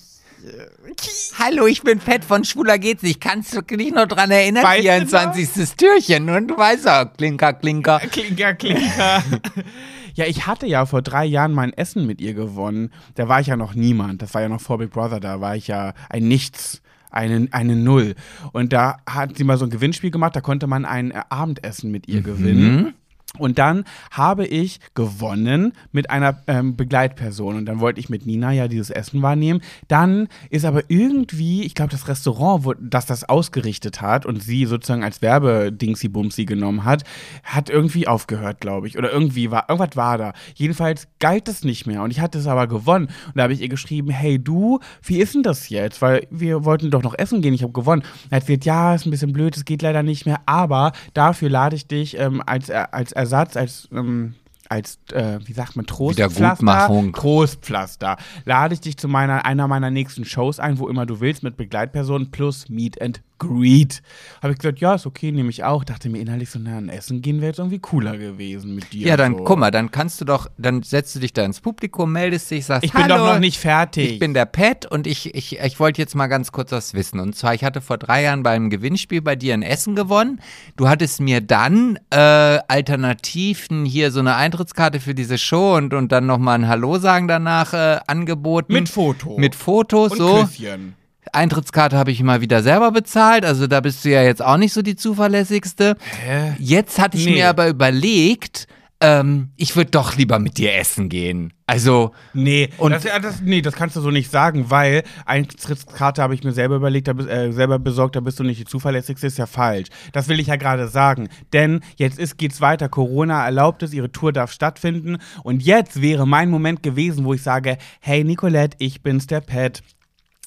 Hallo, 1.39 1.67
ich 1.67 1.83
bin 1.83 2.01
Fett 2.01 2.25
von 2.25 2.45
Schwuler 2.45 2.79
geht's 2.79 3.03
nicht. 3.03 3.21
Kannst 3.21 3.55
du 3.55 3.63
dich 3.63 3.93
noch 3.93 4.07
dran 4.07 4.31
erinnern? 4.31 4.65
Weißt 4.65 4.79
du 4.79 5.17
24. 5.17 5.77
Türchen 5.77 6.31
und 6.31 6.49
du 6.49 6.57
weißt 6.57 6.89
auch, 6.89 7.13
Klinker, 7.17 7.53
Klinker. 7.53 7.99
Klinker, 7.99 8.55
Klinker. 8.55 9.23
ja, 10.15 10.27
ich 10.27 10.47
hatte 10.47 10.67
ja 10.67 10.87
vor 10.87 11.03
drei 11.03 11.25
Jahren 11.25 11.53
mein 11.53 11.73
Essen 11.73 12.07
mit 12.07 12.21
ihr 12.21 12.35
gewonnen. 12.35 12.93
Da 13.15 13.29
war 13.29 13.41
ich 13.41 13.49
ja 13.49 13.57
noch 13.57 13.75
niemand. 13.75 14.23
Das 14.23 14.35
war 14.35 14.43
ja 14.43 14.49
noch 14.49 14.61
vor 14.61 14.79
Big 14.79 14.91
Brother. 14.91 15.21
Da 15.21 15.41
war 15.41 15.57
ich 15.57 15.67
ja 15.67 15.95
ein 16.09 16.29
Nichts. 16.29 16.81
Eine, 17.11 17.49
eine 17.53 17.77
Null. 17.77 18.15
Und 18.53 18.73
da 18.73 18.99
hat 19.09 19.37
sie 19.37 19.45
mal 19.45 19.57
so 19.57 19.65
ein 19.65 19.71
Gewinnspiel 19.71 20.11
gemacht, 20.11 20.37
da 20.37 20.43
konnte 20.43 20.67
man 20.67 20.85
ein 20.85 21.13
äh, 21.13 21.23
Abendessen 21.31 21.91
mit 21.91 22.09
ihr 22.09 22.21
gewinnen. 22.21 22.95
Und 23.39 23.59
dann 23.59 23.85
habe 24.11 24.47
ich 24.47 24.81
gewonnen 24.95 25.73
mit 25.93 26.11
einer 26.11 26.43
ähm, 26.47 26.77
Begleitperson. 26.77 27.57
Und 27.57 27.67
dann 27.67 27.81
wollte 27.81 28.01
ich 28.01 28.09
mit 28.09 28.27
Nina 28.27 28.53
ja 28.53 28.69
dieses 28.69 28.91
Essen 28.91 29.23
wahrnehmen. 29.23 29.61
Dann 29.89 30.29
ist 30.49 30.65
aber 30.65 30.83
irgendwie, 30.89 31.65
ich 31.65 31.75
glaube, 31.75 31.91
das 31.91 32.09
Restaurant, 32.09 32.65
wo, 32.65 32.75
das 32.79 33.07
das 33.07 33.29
ausgerichtet 33.29 34.01
hat 34.01 34.27
und 34.27 34.43
sie 34.43 34.65
sozusagen 34.67 35.05
als 35.05 35.23
Werbedingsi-Bumsi 35.23 36.45
genommen 36.47 36.85
hat, 36.85 37.05
hat 37.45 37.69
irgendwie 37.69 38.09
aufgehört, 38.09 38.61
glaube 38.61 38.89
ich. 38.89 38.97
Oder 38.97 39.13
irgendwie 39.13 39.51
war, 39.51 39.69
irgendwas 39.69 39.97
war 39.97 40.19
da. 40.19 40.33
Jedenfalls 40.55 41.09
galt 41.19 41.49
es 41.49 41.65
nicht 41.65 41.87
mehr. 41.87 42.03
Und 42.03 42.11
ich 42.11 42.21
hatte 42.21 42.39
es 42.39 42.47
aber 42.47 42.67
gewonnen. 42.67 43.07
Und 43.27 43.37
da 43.37 43.43
habe 43.43 43.53
ich 43.53 43.61
ihr 43.61 43.69
geschrieben, 43.69 44.11
hey 44.11 44.39
du, 44.39 44.81
wie 45.03 45.19
ist 45.19 45.35
denn 45.35 45.43
das 45.43 45.69
jetzt? 45.69 46.01
Weil 46.01 46.27
wir 46.31 46.65
wollten 46.65 46.91
doch 46.91 47.03
noch 47.03 47.19
essen 47.19 47.43
gehen, 47.43 47.55
ich 47.55 47.63
habe 47.63 47.73
gewonnen. 47.73 48.03
Er 48.31 48.37
hat 48.37 48.47
gesagt, 48.47 48.65
ja, 48.65 48.95
ist 48.95 49.05
ein 49.05 49.11
bisschen 49.11 49.33
blöd, 49.33 49.57
es 49.57 49.65
geht 49.65 49.83
leider 49.83 50.03
nicht 50.03 50.27
mehr. 50.27 50.41
Aber 50.47 50.93
dafür 51.13 51.51
lade 51.51 51.77
ich 51.77 51.87
dich 51.87 52.19
ähm, 52.19 52.43
als, 52.47 52.71
äh, 52.71 52.85
als 52.93 53.16
Ersatz, 53.17 53.57
als 53.57 53.89
ähm, 53.93 54.35
als, 54.69 54.99
äh, 55.13 55.39
wie 55.45 55.53
sagt 55.53 55.77
man, 55.77 55.87
Trostpflaster? 55.87 56.65
Trostpflaster. 57.13 58.17
Lade 58.45 58.75
ich 58.75 58.81
dich 58.81 58.97
zu 58.97 59.09
meiner, 59.09 59.45
einer 59.45 59.69
meiner 59.69 59.91
nächsten 59.91 60.25
Shows 60.25 60.59
ein, 60.59 60.79
wo 60.79 60.89
immer 60.89 61.07
du 61.07 61.21
willst, 61.21 61.43
mit 61.43 61.57
Begleitpersonen 61.57 62.31
plus 62.31 62.69
Meet 62.69 63.01
and 63.01 63.23
Greet. 63.39 64.03
Habe 64.43 64.53
ich 64.53 64.59
gesagt, 64.59 64.81
ja, 64.81 64.95
ist 64.95 65.07
okay, 65.07 65.33
nehme 65.33 65.51
ich 65.51 65.65
auch. 65.65 65.85
Dachte 65.85 66.09
mir 66.09 66.19
innerlich 66.19 66.51
so, 66.51 66.59
na, 66.59 66.79
ein 66.79 66.89
Essen 66.89 67.23
gehen 67.23 67.41
wäre 67.41 67.49
jetzt 67.49 67.59
irgendwie 67.59 67.79
cooler 67.79 68.17
gewesen 68.17 68.75
mit 68.75 68.93
dir. 68.93 69.09
Ja, 69.09 69.17
dann 69.17 69.37
so. 69.37 69.45
guck 69.45 69.59
mal, 69.59 69.71
dann 69.71 69.91
kannst 69.91 70.21
du 70.21 70.25
doch, 70.25 70.49
dann 70.57 70.83
setzt 70.83 71.15
du 71.15 71.21
dich 71.21 71.33
da 71.33 71.45
ins 71.45 71.61
Publikum, 71.61 72.13
meldest 72.13 72.51
dich, 72.51 72.65
sagst, 72.65 72.85
Ich 72.85 72.93
bin 72.93 73.05
Hallo, 73.05 73.17
doch 73.17 73.35
noch 73.35 73.39
nicht 73.39 73.59
fertig. 73.59 74.13
Ich 74.13 74.19
bin 74.19 74.35
der 74.35 74.47
Pat 74.47 74.87
und 74.87 75.07
ich, 75.07 75.35
ich, 75.35 75.59
ich 75.59 75.81
wollte 75.81 76.01
jetzt 76.01 76.15
mal 76.15 76.29
ganz 76.29 76.53
kurz 76.53 76.73
was 76.73 76.95
wissen. 76.95 77.21
Und 77.21 77.37
zwar, 77.37 77.55
ich 77.55 77.65
hatte 77.65 77.81
vor 77.81 77.99
drei 77.99 78.23
Jahren 78.23 78.43
beim 78.43 78.71
Gewinnspiel 78.71 79.23
bei 79.23 79.37
dir 79.37 79.55
ein 79.55 79.63
Essen 79.63 79.95
gewonnen. 79.95 80.41
Du 80.77 80.89
hattest 80.89 81.21
mir 81.21 81.41
dann 81.41 81.99
äh, 82.11 82.17
Alternativen 82.17 83.85
hier 83.85 84.11
so 84.11 84.21
eine 84.21 84.37
Eintrittskarte 84.37 85.01
für 85.01 85.15
diese 85.15 85.39
Show 85.39 85.77
und, 85.77 85.93
und 85.95 86.13
dann 86.13 86.27
nochmal 86.27 86.59
ein 86.59 86.69
Hallo 86.69 86.99
sagen 86.99 87.29
danach 87.29 87.75
äh, 87.75 87.99
angeboten. 88.07 88.73
Mit 88.73 88.89
Foto. 88.89 89.37
Mit 89.39 89.55
Fotos, 89.55 90.13
und 90.13 90.19
so. 90.19 90.45
Küsschen. 90.45 90.95
Eintrittskarte 91.33 91.97
habe 91.97 92.11
ich 92.11 92.23
mal 92.23 92.41
wieder 92.41 92.63
selber 92.63 92.91
bezahlt, 92.93 93.45
also 93.45 93.67
da 93.67 93.81
bist 93.81 94.05
du 94.05 94.11
ja 94.11 94.23
jetzt 94.23 94.43
auch 94.45 94.57
nicht 94.57 94.73
so 94.73 94.83
die 94.83 94.97
zuverlässigste. 94.97 95.97
Hä? 96.25 96.55
Jetzt 96.59 96.99
hatte 96.99 97.17
ich 97.17 97.27
Nee. 97.27 97.33
mir 97.33 97.49
aber 97.49 97.69
überlegt, 97.69 98.67
ähm, 99.01 99.51
ich 99.57 99.77
würde 99.77 99.91
doch 99.91 100.17
lieber 100.17 100.39
mit 100.39 100.57
dir 100.57 100.75
essen 100.75 101.11
gehen. 101.11 101.53
Also, 101.67 102.13
Nee, 102.33 102.71
das, 102.79 103.03
das, 103.03 103.43
nee, 103.43 103.61
das 103.61 103.75
kannst 103.75 103.97
du 103.97 104.01
so 104.01 104.11
nicht 104.11 104.31
sagen, 104.31 104.71
weil 104.71 105.03
Eintrittskarte 105.27 106.23
habe 106.23 106.35
ich 106.35 106.45
mir 106.45 106.53
selber 106.53 106.77
überlegt, 106.77 107.09
da 107.09 107.13
bist, 107.13 107.29
äh, 107.29 107.53
selber 107.53 107.79
besorgt, 107.79 108.17
da 108.17 108.21
bist 108.21 108.39
du 108.39 108.45
nicht 108.45 108.61
die 108.61 108.65
zuverlässigste, 108.65 109.27
ist 109.27 109.37
ja 109.37 109.47
falsch. 109.47 109.89
Das 110.13 110.29
will 110.29 110.41
ich 110.41 110.47
ja 110.47 110.57
gerade 110.57 110.89
sagen. 110.89 111.29
Denn 111.53 111.81
jetzt 111.97 112.19
ist, 112.19 112.39
geht's 112.39 112.61
weiter. 112.61 112.89
Corona 112.89 113.45
erlaubt 113.45 113.83
es, 113.83 113.93
ihre 113.93 114.11
Tour 114.13 114.33
darf 114.33 114.51
stattfinden. 114.53 115.19
Und 115.43 115.63
jetzt 115.63 116.01
wäre 116.01 116.27
mein 116.27 116.49
Moment 116.51 116.83
gewesen, 116.83 117.25
wo 117.25 117.35
ich 117.35 117.43
sage, 117.43 117.77
hey 118.01 118.25
Nicolette, 118.25 118.77
ich 118.81 119.03
bin's 119.03 119.27
der 119.27 119.41
Pat. 119.41 119.83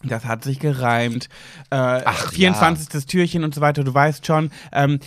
Das 0.04 0.26
hat 0.26 0.43
sich 0.43 0.60
gereimt. 0.60 1.26
Äh, 1.72 1.76
Ach, 1.76 2.32
24. 2.32 3.06
Türchen 3.06 3.43
und 3.43 3.54
so 3.54 3.62
weiter, 3.62 3.84
du 3.84 3.93
weißt 3.93 4.26
schon. 4.26 4.52
Ähm, 4.72 5.00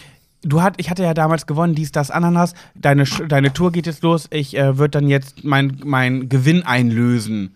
du 0.43 0.63
hat, 0.63 0.75
ich 0.77 0.91
hatte 0.91 1.03
ja 1.03 1.15
damals 1.15 1.47
gewonnen, 1.47 1.75
dies, 1.75 1.93
das, 1.93 2.11
Ananas. 2.11 2.55
Deine, 2.75 3.05
deine 3.05 3.53
Tour 3.53 3.73
geht 3.73 3.87
jetzt 3.87 4.03
los. 4.03 4.29
Ich 4.31 4.57
äh, 4.57 4.77
würde 4.79 4.91
dann 4.91 5.09
jetzt 5.09 5.45
mein, 5.45 5.81
mein 5.85 6.29
Gewinn 6.29 6.63
einlösen. 6.63 7.55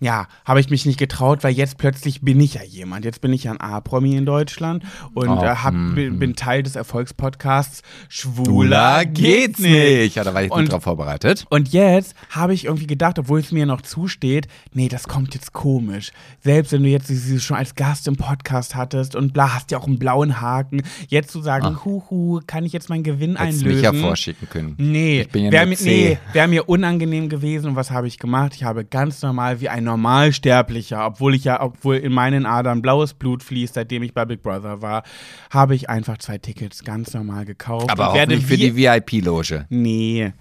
Ja, 0.00 0.28
habe 0.44 0.60
ich 0.60 0.70
mich 0.70 0.86
nicht 0.86 0.98
getraut, 0.98 1.42
weil 1.42 1.52
jetzt 1.54 1.76
plötzlich 1.78 2.20
bin 2.20 2.38
ich 2.40 2.54
ja 2.54 2.62
jemand. 2.62 3.04
Jetzt 3.04 3.20
bin 3.20 3.32
ich 3.32 3.44
ja 3.44 3.50
ein 3.52 3.60
A-Promi 3.60 4.14
in 4.16 4.26
Deutschland 4.26 4.84
und 5.12 5.28
Oh, 5.28 5.42
äh, 5.42 5.48
hab, 5.48 5.74
mhm. 5.74 5.94
bin, 5.96 6.18
bin 6.20 6.36
Teil 6.36 6.62
des 6.62 6.76
Erfolgspodcasts 6.76 7.82
Schwuler 8.08 9.04
geht's 9.04 9.58
nicht. 9.58 10.14
Ja, 10.16 10.24
da 10.24 10.34
war 10.34 10.42
ich 10.42 10.50
Und- 10.50 10.64
gut 10.64 10.72
drauf 10.72 10.82
vorbereitet. 10.84 11.46
Und 11.50 11.72
jetzt 11.72 12.14
habe 12.30 12.54
ich 12.54 12.66
irgendwie 12.66 12.86
gedacht, 12.86 13.18
obwohl 13.18 13.40
es 13.40 13.50
mir 13.52 13.66
noch 13.66 13.80
zusteht, 13.82 14.46
nee, 14.72 14.88
das 14.88 15.08
kommt 15.08 15.34
jetzt 15.34 15.52
komisch. 15.52 16.12
Selbst 16.42 16.72
wenn 16.72 16.82
du 16.82 16.88
jetzt 16.88 17.08
sie 17.08 17.40
schon 17.40 17.56
als 17.56 17.74
Gast 17.74 18.06
im 18.06 18.16
Podcast 18.16 18.74
hattest 18.76 19.16
und 19.16 19.32
bla, 19.32 19.54
hast 19.54 19.70
ja 19.70 19.78
auch 19.78 19.86
einen 19.86 19.98
blauen 19.98 20.40
Haken, 20.40 20.82
jetzt 21.08 21.30
zu 21.32 21.42
sagen, 21.42 21.84
huhu, 21.84 22.40
kann 22.46 22.64
ich 22.64 22.72
jetzt 22.72 22.88
meinen 22.88 23.02
Gewinn 23.02 23.36
Hättest 23.36 23.60
einlösen? 23.64 23.74
mich 23.74 23.82
ja 23.82 23.92
vorschicken 23.92 24.48
können. 24.48 24.74
Nee, 24.78 25.26
ja 25.34 25.52
wäre 25.52 25.66
mir, 25.66 25.76
nee, 25.80 26.18
wär 26.32 26.46
mir 26.48 26.68
unangenehm 26.68 27.28
gewesen. 27.28 27.70
Und 27.70 27.76
was 27.76 27.90
habe 27.90 28.06
ich 28.06 28.18
gemacht? 28.18 28.52
Ich 28.54 28.64
habe 28.64 28.84
ganz 28.84 29.22
normal 29.22 29.60
wie 29.60 29.68
ein 29.68 29.84
Normalsterblicher, 29.88 31.06
obwohl 31.06 31.34
ich 31.34 31.44
ja, 31.44 31.62
obwohl 31.62 31.96
in 31.96 32.12
meinen 32.12 32.46
Adern 32.46 32.82
blaues 32.82 33.14
Blut 33.14 33.42
fließt, 33.42 33.74
seitdem 33.74 34.02
ich 34.02 34.12
bei 34.12 34.24
Big 34.24 34.42
Brother 34.42 34.82
war, 34.82 35.02
habe 35.50 35.74
ich 35.74 35.88
einfach 35.88 36.18
zwei 36.18 36.38
Tickets 36.38 36.84
ganz 36.84 37.14
normal 37.14 37.44
gekauft. 37.44 37.90
Aber 37.90 38.10
auch 38.10 38.26
nicht 38.26 38.46
für 38.46 38.56
die 38.56 38.76
VIP-Loge. 38.76 39.66
Nee. 39.70 40.32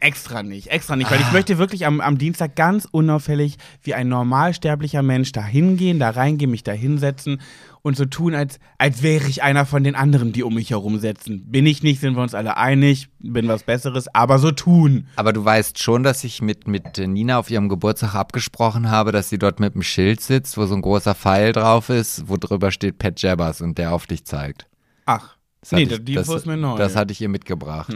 Extra 0.00 0.42
nicht, 0.42 0.68
extra 0.68 0.96
nicht, 0.96 1.10
weil 1.10 1.18
Ah. 1.18 1.24
ich 1.26 1.32
möchte 1.32 1.58
wirklich 1.58 1.86
am, 1.86 2.00
am 2.00 2.18
Dienstag 2.18 2.56
ganz 2.56 2.86
unauffällig 2.90 3.56
wie 3.82 3.94
ein 3.94 4.08
normalsterblicher 4.08 5.02
Mensch 5.02 5.32
da 5.32 5.44
hingehen, 5.44 5.98
da 5.98 6.10
reingehen, 6.10 6.50
mich 6.50 6.62
da 6.64 6.72
hinsetzen 6.72 7.40
und 7.82 7.96
so 7.96 8.04
tun, 8.04 8.34
als, 8.34 8.58
als 8.78 9.02
wäre 9.02 9.28
ich 9.28 9.42
einer 9.42 9.64
von 9.66 9.84
den 9.84 9.94
anderen, 9.94 10.32
die 10.32 10.42
um 10.42 10.54
mich 10.54 10.70
herum 10.70 10.98
sitzen. 10.98 11.44
Bin 11.50 11.66
ich 11.66 11.82
nicht, 11.82 12.00
sind 12.00 12.16
wir 12.16 12.22
uns 12.22 12.34
alle 12.34 12.56
einig, 12.56 13.08
bin 13.20 13.46
was 13.48 13.62
Besseres, 13.62 14.06
aber 14.14 14.38
so 14.38 14.50
tun. 14.50 15.06
Aber 15.16 15.32
du 15.32 15.44
weißt 15.44 15.80
schon, 15.82 16.02
dass 16.02 16.24
ich 16.24 16.42
mit, 16.42 16.66
mit 16.66 16.98
Nina 16.98 17.38
auf 17.38 17.50
ihrem 17.50 17.68
Geburtstag 17.68 18.14
abgesprochen 18.14 18.90
habe, 18.90 19.12
dass 19.12 19.28
sie 19.28 19.38
dort 19.38 19.60
mit 19.60 19.74
einem 19.74 19.82
Schild 19.82 20.20
sitzt, 20.20 20.56
wo 20.56 20.66
so 20.66 20.74
ein 20.74 20.82
großer 20.82 21.14
Pfeil 21.14 21.52
drauf 21.52 21.88
ist, 21.90 22.28
wo 22.28 22.36
drüber 22.36 22.70
steht 22.72 22.98
Pat 22.98 23.20
Jabbers 23.22 23.60
und 23.60 23.78
der 23.78 23.92
auf 23.92 24.06
dich 24.06 24.24
zeigt. 24.24 24.66
Ach, 25.04 25.36
Das 25.60 25.72
nee, 25.72 25.82
ich- 25.84 26.04
die 26.04 26.14
das, 26.14 26.28
ist 26.28 26.46
mir 26.46 26.56
neu. 26.56 26.76
Das 26.78 26.96
hatte 26.96 27.12
ich 27.12 27.20
ihr 27.20 27.28
mitgebracht. 27.28 27.94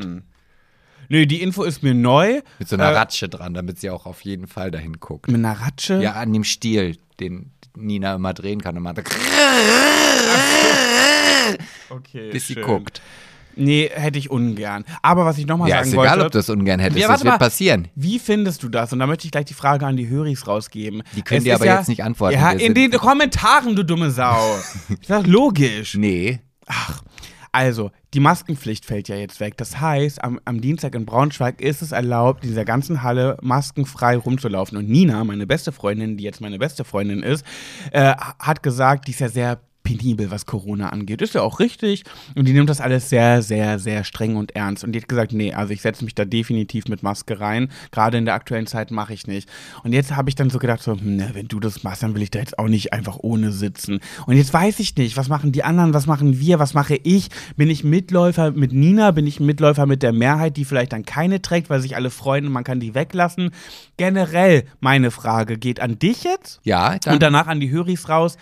Nö, 1.13 1.27
die 1.27 1.43
Info 1.43 1.65
ist 1.65 1.83
mir 1.83 1.93
neu. 1.93 2.41
Mit 2.61 2.69
so 2.69 2.77
einer 2.77 2.85
Äh, 2.93 2.97
Ratsche 2.97 3.29
dran, 3.29 3.53
damit 3.53 3.81
sie 3.81 3.91
auch 3.91 4.07
auf 4.07 4.21
jeden 4.23 4.47
Fall 4.47 4.71
dahin 4.71 5.01
guckt. 5.01 5.27
Mit 5.27 5.37
einer 5.41 5.61
Ratsche? 5.61 6.01
Ja, 6.01 6.13
an 6.13 6.33
dem 6.33 6.45
Stiel, 6.45 6.97
den 7.19 7.51
Nina 7.77 8.15
immer 8.15 8.33
drehen 8.33 8.61
kann 8.63 8.77
und 8.77 8.85
man 8.85 8.97
okay. 11.91 12.31
bis 12.31 12.47
sie 12.47 12.55
schön. 12.55 12.63
guckt. 12.63 13.03
Nee, 13.57 13.91
hätte 13.93 14.19
ich 14.19 14.31
ungern. 14.31 14.85
Aber 15.03 15.25
was 15.27 15.37
ich 15.37 15.47
nochmal 15.47 15.69
Ja, 15.69 15.79
sagen 15.79 15.89
ist 15.91 15.97
wollte. 15.97 16.13
egal, 16.15 16.27
ob 16.27 16.33
du 16.33 16.39
das 16.39 16.49
ungern 16.49 16.79
hättest, 16.79 17.01
Ja, 17.01 17.09
das 17.09 17.25
wird 17.25 17.33
mal. 17.35 17.39
passieren. 17.39 17.89
Wie 17.97 18.21
findest 18.21 18.63
du 18.63 18.69
das? 18.69 18.93
Und 18.93 19.01
da 19.01 19.07
möchte 19.09 19.25
ich 19.27 19.33
gleich 19.33 19.47
die 19.47 19.55
Frage 19.55 19.85
an 19.87 19.97
die 19.97 20.09
Höris 20.09 20.47
rausgeben. 20.47 21.03
Die 21.17 21.23
können 21.23 21.39
Es 21.39 21.45
dir 21.45 21.55
ist 21.55 21.61
aber 21.61 21.67
jetzt 21.71 21.89
nicht 21.89 22.05
antworten, 22.05 22.37
Ja, 22.37 22.53
in 22.53 22.75
den 22.75 22.93
Kommentaren, 22.93 23.75
du 23.75 23.85
dumme 23.85 24.11
Sau. 24.13 24.57
ist 24.89 25.11
das 25.11 25.27
logisch? 25.27 25.95
Nee. 25.97 26.39
Also, 27.53 27.90
die 28.14 28.20
Maskenpflicht 28.20 28.84
fällt 28.84 29.09
ja 29.09 29.16
jetzt 29.16 29.40
weg. 29.40 29.57
Das 29.57 29.80
heißt, 29.80 30.22
am, 30.22 30.40
am 30.44 30.61
Dienstag 30.61 30.94
in 30.94 31.05
Braunschweig 31.05 31.61
ist 31.61 31.82
es 31.82 31.90
erlaubt, 31.90 32.44
in 32.44 32.51
dieser 32.51 32.64
ganzen 32.64 33.03
Halle 33.03 33.36
maskenfrei 33.42 34.16
rumzulaufen. 34.16 34.78
Und 34.78 34.88
Nina, 34.88 35.24
meine 35.24 35.46
beste 35.46 35.72
Freundin, 35.72 36.16
die 36.16 36.24
jetzt 36.24 36.40
meine 36.40 36.59
beste 36.59 36.84
Freundin 36.84 37.22
ist, 37.22 37.44
äh, 37.90 38.14
hat 38.38 38.62
gesagt, 38.62 39.09
die 39.09 39.12
ist 39.12 39.20
ja 39.20 39.28
sehr 39.28 39.61
penibel, 39.99 40.30
was 40.30 40.47
Corona 40.47 40.91
angeht. 40.91 41.22
Ist 41.22 41.34
ja 41.34 41.43
auch 41.43 41.59
richtig. 41.61 42.05
Und 42.36 42.47
die 42.47 42.53
nimmt 42.53 42.68
das 42.70 42.80
alles 42.80 43.09
sehr, 43.09 43.43
sehr, 43.43 43.78
sehr 43.78 44.05
streng 44.05 44.36
und 44.36 44.55
ernst. 44.55 44.84
Und 44.84 44.93
die 44.93 45.01
hat 45.01 45.09
gesagt, 45.09 45.32
nee, 45.32 45.53
also 45.53 45.72
ich 45.72 45.82
setze 45.82 46.05
mich 46.05 46.14
da 46.14 46.24
definitiv 46.24 46.86
mit 46.88 47.03
Maske 47.03 47.41
rein. 47.41 47.68
Gerade 47.91 48.18
in 48.18 48.24
der 48.24 48.34
aktuellen 48.34 48.66
Zeit 48.66 48.91
mache 48.91 49.12
ich 49.12 49.26
nicht. 49.26 49.49
Und 49.82 49.93
jetzt 49.93 50.14
habe 50.16 50.28
ich 50.28 50.34
dann 50.34 50.51
so 50.51 50.59
gedacht, 50.59 50.82
so, 50.82 50.93
hm, 50.93 51.16
na, 51.16 51.34
wenn 51.34 51.49
du 51.49 51.61
das 51.61 51.82
machst, 51.82 52.03
dann 52.03 52.14
will 52.14 52.22
ich 52.22 52.30
da 52.30 52.38
jetzt 52.38 52.59
auch 52.59 52.68
nicht 52.68 52.93
einfach 52.93 53.18
ohne 53.20 53.53
sitzen. 53.53 54.01
Und 54.26 54.36
jetzt 54.36 54.53
weiß 54.53 54.78
ich 54.80 54.97
nicht, 54.97 55.16
was 55.16 55.28
machen 55.28 55.53
die 55.53 55.64
anderen, 55.64 55.95
was 55.95 56.07
machen 56.07 56.38
wir, 56.41 56.59
was 56.59 56.74
mache 56.74 56.97
ich? 57.03 57.28
Bin 57.57 57.70
ich 57.70 57.84
Mitläufer 57.84 58.51
mit 58.53 58.72
Nina? 58.72 59.11
Bin 59.11 59.26
ich 59.26 59.41
Mitläufer 59.41 59.86
mit 59.86 60.03
der 60.03 60.12
Mehrheit, 60.12 60.57
die 60.57 60.64
vielleicht 60.64 60.93
dann 60.93 61.05
keine 61.05 61.43
trägt, 61.43 61.70
weil 61.70 61.80
sich 61.80 61.97
alle 61.97 62.11
freuen 62.11 62.47
und 62.47 62.53
man 62.53 62.64
kann 62.64 62.80
die 62.80 62.95
weglassen? 62.95 63.51
Generell 63.97 64.64
meine 64.80 65.11
Frage 65.11 65.59
geht 65.59 65.80
an 65.80 65.99
dich 65.99 66.24
jetzt 66.24 66.61
Ja, 66.64 66.99
dann. 66.99 67.14
und 67.14 67.22
danach 67.22 67.47
an 67.47 67.61
die 67.61 67.70
Höris 67.70 68.09
raus. 68.09 68.36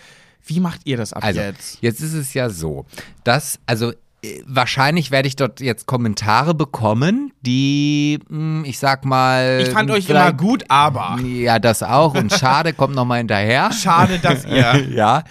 Wie 0.45 0.59
macht 0.59 0.81
ihr 0.85 0.97
das 0.97 1.13
ab 1.13 1.23
Also, 1.23 1.39
jetzt? 1.41 1.77
jetzt 1.81 2.01
ist 2.01 2.13
es 2.13 2.33
ja 2.33 2.49
so, 2.49 2.85
dass, 3.23 3.59
also 3.65 3.91
äh, 4.21 4.41
wahrscheinlich 4.45 5.11
werde 5.11 5.27
ich 5.27 5.35
dort 5.35 5.59
jetzt 5.61 5.85
Kommentare 5.85 6.53
bekommen, 6.55 7.31
die, 7.41 8.19
mh, 8.27 8.65
ich 8.67 8.79
sag 8.79 9.05
mal. 9.05 9.59
Ich 9.61 9.69
fand 9.69 9.91
euch 9.91 10.09
immer 10.09 10.33
gut, 10.33 10.63
aber 10.69 11.17
Ja, 11.23 11.59
das 11.59 11.83
auch. 11.83 12.15
Und 12.15 12.33
schade, 12.33 12.73
kommt 12.73 12.95
nochmal 12.95 13.19
hinterher. 13.19 13.71
schade, 13.83 14.19
dass 14.19 14.43
ihr. 14.45 14.87
ja. 14.91 15.23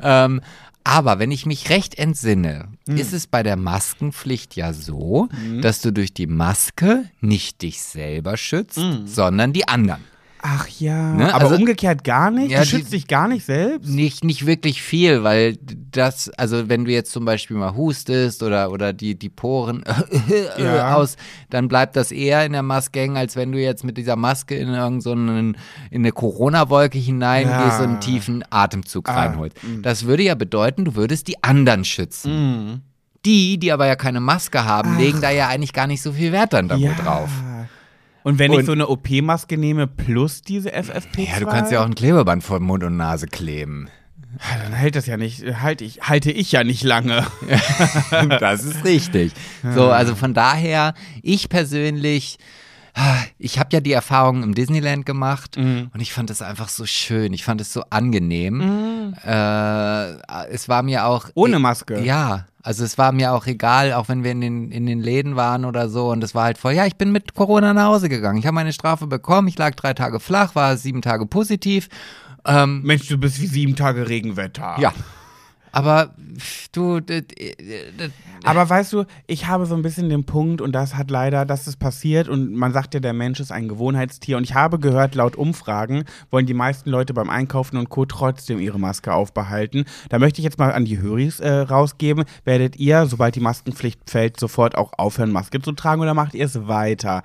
Ähm, 0.00 0.40
aber 0.86 1.18
wenn 1.18 1.30
ich 1.30 1.46
mich 1.46 1.70
recht 1.70 1.96
entsinne, 1.98 2.68
Hm. 2.86 2.98
ist 2.98 3.14
es 3.14 3.26
bei 3.26 3.42
der 3.42 3.56
Maskenpflicht 3.56 4.54
ja 4.56 4.74
so, 4.74 5.28
dass 5.62 5.80
du 5.80 5.90
durch 5.92 6.12
die 6.12 6.26
Maske 6.26 7.04
nicht 7.22 7.62
dich 7.62 7.80
selber 7.80 8.36
schützt, 8.36 8.76
Hm. 8.76 9.06
sondern 9.06 9.54
die 9.54 9.66
anderen. 9.66 10.02
Ach 10.46 10.68
ja, 10.68 11.14
Ne, 11.14 11.32
aber 11.34 11.44
also- 11.46 11.56
umgekehrt 11.56 12.04
gar 12.04 12.30
nicht? 12.30 12.50
Ja, 12.50 12.58
du 12.58 12.64
die- 12.64 12.70
schützt 12.70 12.92
dich 12.92 13.06
gar 13.08 13.28
nicht 13.28 13.46
selbst? 13.46 13.88
Nicht, 13.88 14.24
nicht 14.24 14.44
wirklich 14.44 14.82
viel, 14.82 15.24
weil 15.24 15.56
das, 15.90 16.28
also 16.36 16.68
wenn 16.68 16.84
du 16.84 16.90
jetzt 16.92 17.12
zum 17.12 17.24
Beispiel 17.24 17.56
mal 17.56 17.74
hustest 17.74 18.42
oder, 18.42 18.70
oder 18.70 18.92
die, 18.92 19.18
die 19.18 19.30
Poren 19.30 19.82
Ja. 20.58 20.96
aus, 20.96 21.16
dann 21.48 21.68
bleibt 21.68 21.96
das 21.96 22.12
eher 22.12 22.44
in 22.44 22.52
der 22.52 22.62
Maske 22.62 23.00
hängen, 23.00 23.16
als 23.16 23.36
wenn 23.36 23.52
du 23.52 23.58
jetzt 23.58 23.84
mit 23.84 23.96
dieser 23.96 24.16
Maske 24.16 24.54
in 24.56 24.68
irgendeinen, 24.68 25.00
so 25.00 25.12
in 25.12 25.56
eine 25.94 26.12
Corona-Wolke 26.12 26.98
hineingehst 26.98 27.78
Ja. 27.78 27.78
und 27.78 27.88
einen 27.88 28.00
tiefen 28.00 28.44
Atemzug 28.50 29.08
Ah, 29.08 29.14
reinholst. 29.14 29.56
Das 29.80 30.04
würde 30.04 30.24
ja 30.24 30.34
bedeuten, 30.34 30.84
du 30.84 30.94
würdest 30.94 31.26
die 31.28 31.42
anderen 31.42 31.86
schützen. 31.86 32.82
Die, 33.24 33.56
die 33.58 33.72
aber 33.72 33.86
ja 33.86 33.96
keine 33.96 34.20
Maske 34.20 34.66
haben, 34.66 34.98
legen 34.98 35.22
da 35.22 35.30
ja 35.30 35.48
eigentlich 35.48 35.72
gar 35.72 35.86
nicht 35.86 36.02
so 36.02 36.12
viel 36.12 36.32
Wert 36.32 36.52
dann 36.52 36.68
da 36.68 36.78
wohl 36.78 36.94
drauf. 37.02 37.30
Und 38.24 38.38
wenn 38.40 38.52
ich 38.52 38.58
Und- 38.60 38.64
so 38.66 38.72
eine 38.72 38.88
OP-Maske 38.88 39.56
nehme 39.56 39.86
plus 39.86 40.42
diese 40.42 40.70
FFP2? 40.74 41.30
Ja, 41.34 41.40
du 41.40 41.46
kannst 41.46 41.70
ja 41.70 41.80
auch 41.82 41.86
ein 41.86 41.94
Klebeband 41.94 42.42
vor 42.42 42.58
Mund 42.58 42.82
und 42.82 42.96
Nase 42.96 43.26
kleben. 43.28 43.88
Ja, 44.40 44.62
Dann 44.64 44.72
hält 44.72 44.96
das 44.96 45.06
ja 45.06 45.16
nicht, 45.16 45.44
halte 45.62 45.84
ich, 45.84 46.00
halte 46.02 46.32
ich 46.32 46.50
ja 46.50 46.64
nicht 46.64 46.82
lange. 46.82 47.24
Das 48.40 48.64
ist 48.64 48.84
richtig. 48.84 49.32
So, 49.74 49.90
also 49.90 50.14
von 50.16 50.34
daher, 50.34 50.94
ich 51.22 51.48
persönlich, 51.48 52.38
ah, 52.38 52.44
ich 53.38 53.58
habe 53.58 53.70
ja 53.72 53.80
die 53.80 53.92
Erfahrung 53.92 54.42
im 54.42 54.54
Disneyland 54.54 55.04
gemacht 55.04 55.56
Mhm. 55.56 55.90
und 55.92 56.00
ich 56.00 56.12
fand 56.12 56.30
es 56.30 56.42
einfach 56.42 56.68
so 56.68 56.86
schön. 56.86 57.32
Ich 57.32 57.44
fand 57.44 57.60
es 57.60 57.72
so 57.72 57.82
angenehm. 57.90 58.58
Mhm. 58.58 59.14
Äh, 59.24 60.46
es 60.50 60.68
war 60.68 60.82
mir 60.82 61.04
auch. 61.06 61.26
Ohne 61.34 61.58
Maske. 61.58 62.00
Ja, 62.02 62.46
also 62.62 62.84
es 62.84 62.96
war 62.96 63.12
mir 63.12 63.32
auch 63.32 63.46
egal, 63.46 63.92
auch 63.92 64.08
wenn 64.08 64.22
wir 64.24 64.30
in 64.30 64.40
den, 64.40 64.70
in 64.70 64.86
den 64.86 65.00
Läden 65.00 65.36
waren 65.36 65.64
oder 65.64 65.88
so. 65.88 66.10
Und 66.10 66.22
es 66.24 66.34
war 66.34 66.44
halt 66.44 66.56
voll, 66.58 66.72
ja, 66.72 66.86
ich 66.86 66.96
bin 66.96 67.10
mit 67.12 67.34
Corona 67.34 67.74
nach 67.74 67.86
Hause 67.86 68.08
gegangen. 68.08 68.38
Ich 68.38 68.46
habe 68.46 68.54
meine 68.54 68.72
Strafe 68.72 69.06
bekommen. 69.06 69.48
Ich 69.48 69.58
lag 69.58 69.74
drei 69.74 69.92
Tage 69.92 70.20
flach, 70.20 70.54
war 70.54 70.76
sieben 70.76 71.02
Tage 71.02 71.26
positiv. 71.26 71.88
Ähm, 72.46 72.82
Mensch, 72.82 73.08
du 73.08 73.18
bist 73.18 73.40
wie 73.40 73.46
sieben 73.46 73.74
Tage 73.76 74.08
Regenwetter. 74.08 74.76
ja. 74.78 74.92
Aber 75.74 76.10
du, 76.70 77.00
Aber 78.44 78.70
weißt 78.70 78.92
du, 78.92 79.06
ich 79.26 79.48
habe 79.48 79.66
so 79.66 79.74
ein 79.74 79.82
bisschen 79.82 80.08
den 80.08 80.22
Punkt, 80.22 80.60
und 80.60 80.70
das 80.70 80.94
hat 80.94 81.10
leider, 81.10 81.44
das 81.44 81.66
ist 81.66 81.78
passiert, 81.78 82.28
und 82.28 82.54
man 82.54 82.72
sagt 82.72 82.94
ja, 82.94 83.00
der 83.00 83.12
Mensch 83.12 83.40
ist 83.40 83.50
ein 83.50 83.66
Gewohnheitstier. 83.66 84.36
Und 84.36 84.44
ich 84.44 84.54
habe 84.54 84.78
gehört, 84.78 85.16
laut 85.16 85.34
Umfragen 85.34 86.04
wollen 86.30 86.46
die 86.46 86.54
meisten 86.54 86.90
Leute 86.90 87.12
beim 87.12 87.28
Einkaufen 87.28 87.76
und 87.76 87.88
Co. 87.88 88.04
trotzdem 88.06 88.60
ihre 88.60 88.78
Maske 88.78 89.12
aufbehalten. 89.12 89.84
Da 90.10 90.20
möchte 90.20 90.40
ich 90.40 90.44
jetzt 90.44 90.60
mal 90.60 90.72
an 90.72 90.84
die 90.84 91.00
Höris 91.00 91.40
äh, 91.40 91.50
rausgeben. 91.50 92.24
Werdet 92.44 92.76
ihr, 92.76 93.06
sobald 93.06 93.34
die 93.34 93.40
Maskenpflicht 93.40 94.08
fällt, 94.08 94.38
sofort 94.38 94.76
auch 94.76 94.92
aufhören, 94.96 95.32
Maske 95.32 95.60
zu 95.60 95.72
tragen 95.72 96.02
oder 96.02 96.14
macht 96.14 96.34
ihr 96.34 96.46
es 96.46 96.68
weiter? 96.68 97.24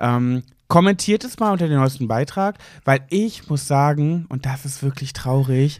Ähm, 0.00 0.42
kommentiert 0.66 1.22
es 1.22 1.38
mal 1.38 1.52
unter 1.52 1.68
den 1.68 1.78
neuesten 1.78 2.08
Beitrag, 2.08 2.58
weil 2.84 3.02
ich 3.08 3.48
muss 3.48 3.68
sagen, 3.68 4.26
und 4.30 4.46
das 4.46 4.64
ist 4.64 4.82
wirklich 4.82 5.12
traurig, 5.12 5.78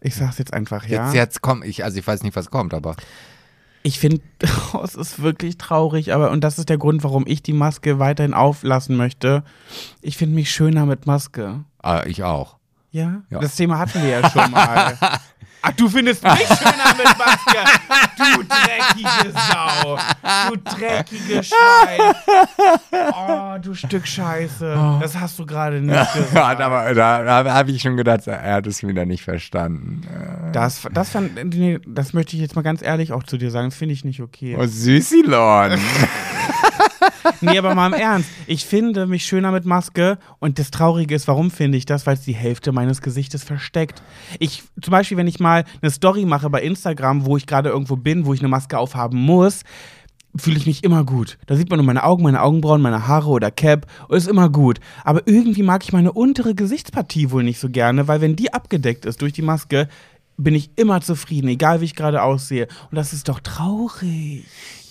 ich 0.00 0.14
sag's 0.14 0.38
jetzt 0.38 0.52
einfach, 0.52 0.86
ja. 0.86 1.04
jetzt, 1.04 1.14
jetzt 1.14 1.42
komm 1.42 1.62
ich, 1.62 1.84
also 1.84 1.98
ich 1.98 2.06
weiß 2.06 2.22
nicht, 2.22 2.36
was 2.36 2.50
kommt, 2.50 2.74
aber. 2.74 2.96
Ich 3.82 3.98
finde, 3.98 4.20
oh, 4.72 4.80
es 4.82 4.94
ist 4.94 5.22
wirklich 5.22 5.58
traurig, 5.58 6.12
aber 6.12 6.30
und 6.30 6.42
das 6.42 6.58
ist 6.58 6.68
der 6.68 6.78
Grund, 6.78 7.02
warum 7.04 7.24
ich 7.26 7.42
die 7.42 7.52
Maske 7.52 7.98
weiterhin 7.98 8.34
auflassen 8.34 8.96
möchte. 8.96 9.42
Ich 10.02 10.16
finde 10.16 10.34
mich 10.34 10.50
schöner 10.50 10.86
mit 10.86 11.06
Maske. 11.06 11.64
Ah, 11.82 12.02
ich 12.06 12.22
auch. 12.22 12.58
Ja? 12.90 13.22
Ja. 13.30 13.38
Das 13.38 13.56
Thema 13.56 13.78
hatten 13.78 14.02
wir 14.02 14.10
ja 14.10 14.30
schon 14.30 14.50
mal. 14.50 14.98
Ach, 15.62 15.72
du 15.72 15.88
findest 15.88 16.22
mich 16.24 16.32
schöner 16.46 16.94
mit 16.96 17.18
Maske? 17.18 17.58
Du 18.16 18.42
dreckige 18.44 19.32
Sau. 19.32 19.98
Du 20.48 20.56
dreckige 20.56 21.42
Schwein. 21.42 22.14
Oh, 23.12 23.58
du 23.60 23.74
Stück 23.74 24.06
Scheiße. 24.06 24.98
Das 25.00 25.18
hast 25.18 25.38
du 25.38 25.46
gerade 25.46 25.80
nicht 25.80 26.12
gesagt. 26.14 26.60
aber 26.60 26.94
da, 26.94 27.42
da 27.42 27.52
habe 27.54 27.70
ich 27.70 27.82
schon 27.82 27.96
gedacht, 27.96 28.26
er 28.26 28.54
hat 28.54 28.66
es 28.66 28.82
wieder 28.82 29.04
nicht 29.06 29.22
verstanden. 29.22 30.02
Das, 30.52 30.88
das, 30.92 31.10
fand, 31.10 31.54
nee, 31.54 31.78
das 31.86 32.12
möchte 32.12 32.36
ich 32.36 32.42
jetzt 32.42 32.56
mal 32.56 32.62
ganz 32.62 32.82
ehrlich 32.82 33.12
auch 33.12 33.22
zu 33.22 33.36
dir 33.36 33.50
sagen. 33.50 33.68
Das 33.68 33.76
finde 33.76 33.94
ich 33.94 34.04
nicht 34.04 34.20
okay. 34.20 34.56
Oh, 34.58 34.66
Süßilon. 34.66 35.78
Nee, 37.40 37.58
aber 37.58 37.74
mal 37.74 37.88
im 37.88 37.92
Ernst. 37.94 38.28
Ich 38.46 38.64
finde 38.64 39.06
mich 39.06 39.24
schöner 39.24 39.52
mit 39.52 39.64
Maske 39.64 40.18
und 40.38 40.58
das 40.58 40.70
Traurige 40.70 41.14
ist, 41.14 41.28
warum 41.28 41.50
finde 41.50 41.78
ich 41.78 41.86
das? 41.86 42.06
Weil 42.06 42.14
es 42.14 42.22
die 42.22 42.34
Hälfte 42.34 42.72
meines 42.72 43.02
Gesichtes 43.02 43.44
versteckt. 43.44 44.02
Ich, 44.38 44.62
zum 44.80 44.90
Beispiel, 44.90 45.16
wenn 45.16 45.26
ich 45.26 45.40
mal 45.40 45.64
eine 45.82 45.90
Story 45.90 46.24
mache 46.24 46.50
bei 46.50 46.62
Instagram, 46.62 47.24
wo 47.26 47.36
ich 47.36 47.46
gerade 47.46 47.68
irgendwo 47.68 47.96
bin, 47.96 48.26
wo 48.26 48.34
ich 48.34 48.40
eine 48.40 48.48
Maske 48.48 48.78
aufhaben 48.78 49.18
muss, 49.18 49.62
fühle 50.36 50.58
ich 50.58 50.66
mich 50.66 50.84
immer 50.84 51.04
gut. 51.04 51.38
Da 51.46 51.56
sieht 51.56 51.70
man 51.70 51.78
nur 51.78 51.86
meine 51.86 52.04
Augen, 52.04 52.22
meine 52.22 52.42
Augenbrauen, 52.42 52.80
meine 52.80 53.08
Haare 53.08 53.30
oder 53.30 53.50
Cap 53.50 53.86
ist 54.10 54.28
immer 54.28 54.48
gut. 54.48 54.78
Aber 55.04 55.26
irgendwie 55.26 55.62
mag 55.62 55.82
ich 55.82 55.92
meine 55.92 56.12
untere 56.12 56.54
Gesichtspartie 56.54 57.30
wohl 57.30 57.42
nicht 57.42 57.58
so 57.58 57.68
gerne, 57.68 58.08
weil 58.08 58.20
wenn 58.20 58.36
die 58.36 58.52
abgedeckt 58.52 59.06
ist 59.06 59.20
durch 59.22 59.32
die 59.32 59.42
Maske, 59.42 59.88
bin 60.42 60.54
ich 60.54 60.70
immer 60.76 61.00
zufrieden, 61.00 61.48
egal 61.48 61.80
wie 61.80 61.84
ich 61.86 61.94
gerade 61.94 62.22
aussehe. 62.22 62.66
Und 62.90 62.96
das 62.96 63.12
ist 63.12 63.28
doch 63.28 63.40
traurig. 63.40 64.44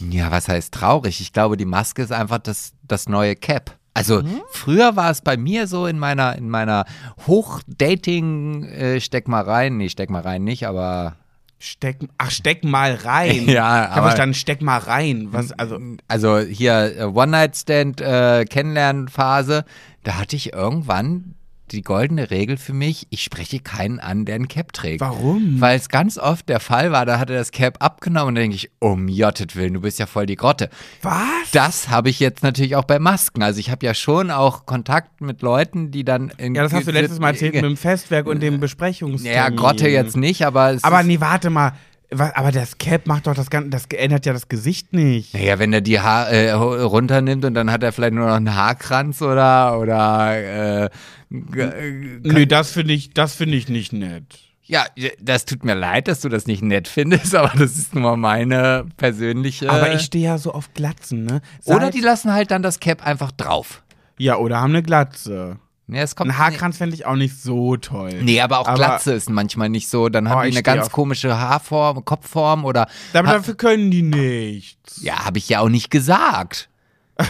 Ja, 0.09 0.31
was 0.31 0.47
heißt 0.47 0.73
traurig? 0.73 1.21
Ich 1.21 1.33
glaube, 1.33 1.57
die 1.57 1.65
Maske 1.65 2.01
ist 2.01 2.11
einfach 2.11 2.39
das, 2.39 2.73
das 2.87 3.09
neue 3.09 3.35
Cap. 3.35 3.75
Also 3.93 4.21
früher 4.51 4.95
war 4.95 5.09
es 5.11 5.21
bei 5.21 5.35
mir 5.35 5.67
so 5.67 5.85
in 5.87 5.99
meiner, 5.99 6.35
in 6.37 6.49
meiner 6.49 6.85
Hochdating 7.27 8.63
äh, 8.65 9.01
steck 9.01 9.27
mal 9.27 9.41
rein, 9.43 9.77
nee, 9.77 9.89
steck 9.89 10.09
mal 10.09 10.21
rein 10.21 10.43
nicht, 10.43 10.67
aber 10.67 11.15
Steck, 11.61 11.97
ach, 12.17 12.31
steck 12.31 12.63
mal 12.63 12.93
rein. 12.95 13.45
Ja, 13.49 13.83
ich 13.85 13.89
aber- 13.91 14.01
verstanden, 14.07 14.33
steck 14.35 14.61
mal 14.61 14.77
rein. 14.77 15.27
Was, 15.31 15.51
also, 15.51 15.77
also 16.07 16.37
hier 16.39 16.97
äh, 16.97 17.03
One-Night-Stand 17.03 17.99
äh, 17.99 18.45
Kennenlernphase, 18.45 19.65
da 20.03 20.13
hatte 20.17 20.37
ich 20.37 20.53
irgendwann 20.53 21.35
die 21.71 21.81
goldene 21.81 22.31
Regel 22.31 22.57
für 22.57 22.73
mich, 22.73 23.07
ich 23.09 23.23
spreche 23.23 23.59
keinen 23.59 23.99
an, 23.99 24.25
der 24.25 24.35
ein 24.35 24.47
Cap 24.47 24.73
trägt. 24.73 25.01
warum? 25.01 25.59
Weil 25.59 25.77
es 25.77 25.89
ganz 25.89 26.17
oft 26.17 26.49
der 26.49 26.59
Fall 26.59 26.91
war, 26.91 27.05
da 27.05 27.19
hat 27.19 27.29
er 27.29 27.37
das 27.37 27.51
Cap 27.51 27.77
abgenommen 27.79 28.29
und 28.29 28.35
da 28.35 28.41
denke 28.41 28.55
ich, 28.55 28.71
um 28.79 29.07
Jottet 29.07 29.55
Willen, 29.55 29.73
du 29.73 29.81
bist 29.81 29.99
ja 29.99 30.05
voll 30.05 30.25
die 30.25 30.35
Grotte. 30.35 30.69
Was? 31.01 31.51
Das 31.51 31.89
habe 31.89 32.09
ich 32.09 32.19
jetzt 32.19 32.43
natürlich 32.43 32.75
auch 32.75 32.85
bei 32.85 32.99
Masken. 32.99 33.43
Also 33.43 33.59
ich 33.59 33.69
habe 33.69 33.85
ja 33.85 33.93
schon 33.93 34.31
auch 34.31 34.65
Kontakt 34.65 35.21
mit 35.21 35.41
Leuten, 35.41 35.91
die 35.91 36.03
dann 36.03 36.31
in 36.37 36.55
Ja, 36.55 36.63
das 36.63 36.73
hast 36.73 36.87
du 36.87 36.91
letztes 36.91 37.19
Mal 37.19 37.29
erzählt 37.31 37.53
mit 37.53 37.63
dem 37.63 37.77
Festwerk 37.77 38.27
und 38.27 38.41
dem 38.41 38.59
Besprechungstermin. 38.59 39.35
Ja, 39.35 39.49
Grotte 39.49 39.87
jetzt 39.87 40.17
nicht, 40.17 40.45
aber 40.45 40.71
es 40.71 40.83
Aber 40.83 41.03
nee, 41.03 41.19
warte 41.19 41.49
mal. 41.49 41.73
Was, 42.11 42.33
aber 42.35 42.51
das 42.51 42.77
Cap 42.79 43.05
macht 43.05 43.27
doch 43.27 43.35
das 43.35 43.49
Ganze, 43.51 43.69
das 43.69 43.85
ändert 43.93 44.25
ja 44.25 44.33
das 44.33 44.47
Gesicht 44.47 44.93
nicht. 44.93 45.33
Naja, 45.33 45.59
wenn 45.59 45.71
er 45.71 45.81
die 45.81 45.99
Haar 45.99 46.29
äh, 46.29 46.51
runternimmt 46.51 47.45
und 47.45 47.53
dann 47.53 47.71
hat 47.71 47.83
er 47.83 47.91
vielleicht 47.91 48.13
nur 48.13 48.25
noch 48.27 48.35
einen 48.35 48.55
Haarkranz 48.55 49.21
oder 49.21 49.79
oder 49.79 50.85
äh, 50.85 50.89
Nö, 51.29 52.47
das 52.47 52.71
finde 52.71 52.93
ich, 52.93 53.13
das 53.13 53.35
finde 53.35 53.57
ich 53.57 53.69
nicht 53.69 53.93
nett. 53.93 54.39
Ja, 54.63 54.85
das 55.19 55.45
tut 55.45 55.63
mir 55.63 55.73
leid, 55.73 56.07
dass 56.07 56.21
du 56.21 56.29
das 56.29 56.45
nicht 56.45 56.61
nett 56.61 56.87
findest, 56.87 57.35
aber 57.35 57.51
das 57.57 57.77
ist 57.77 57.95
nur 57.95 58.17
meine 58.17 58.85
persönliche. 58.97 59.69
Aber 59.69 59.93
ich 59.93 60.01
stehe 60.01 60.25
ja 60.25 60.37
so 60.37 60.51
auf 60.51 60.73
Glatzen, 60.73 61.25
ne? 61.25 61.41
oder 61.65 61.91
die 61.91 62.01
lassen 62.01 62.33
halt 62.33 62.51
dann 62.51 62.63
das 62.63 62.79
Cap 62.79 63.05
einfach 63.05 63.31
drauf. 63.31 63.83
Ja, 64.17 64.37
oder 64.37 64.61
haben 64.61 64.71
eine 64.71 64.83
Glatze. 64.83 65.57
Nee, 65.91 66.01
es 66.01 66.15
kommt 66.15 66.29
Ein 66.31 66.37
Haarkranz 66.37 66.77
fände 66.77 66.93
ich 66.95 67.07
auch 67.07 67.15
nicht 67.15 67.41
so 67.41 67.75
toll. 67.75 68.13
Nee, 68.21 68.41
aber 68.41 68.59
auch 68.59 68.75
Glatze 68.75 69.13
ist 69.13 69.27
manchmal 69.29 69.69
nicht 69.69 69.89
so. 69.89 70.07
Dann 70.07 70.27
Oh, 70.27 70.29
haben 70.29 70.43
die 70.43 70.51
eine 70.51 70.61
ganz 70.61 70.85
auf- 70.85 70.91
komische 70.91 71.37
Haarform, 71.39 72.05
Kopfform 72.05 72.63
oder. 72.63 72.87
Aber 73.13 73.23
dafür 73.33 73.55
können 73.55 73.89
die 73.89 74.03
nichts. 74.03 75.01
ja, 75.01 75.25
habe 75.25 75.39
ich 75.39 75.49
ja 75.49 75.61
auch 75.61 75.69
nicht 75.69 75.89
gesagt. 75.89 76.69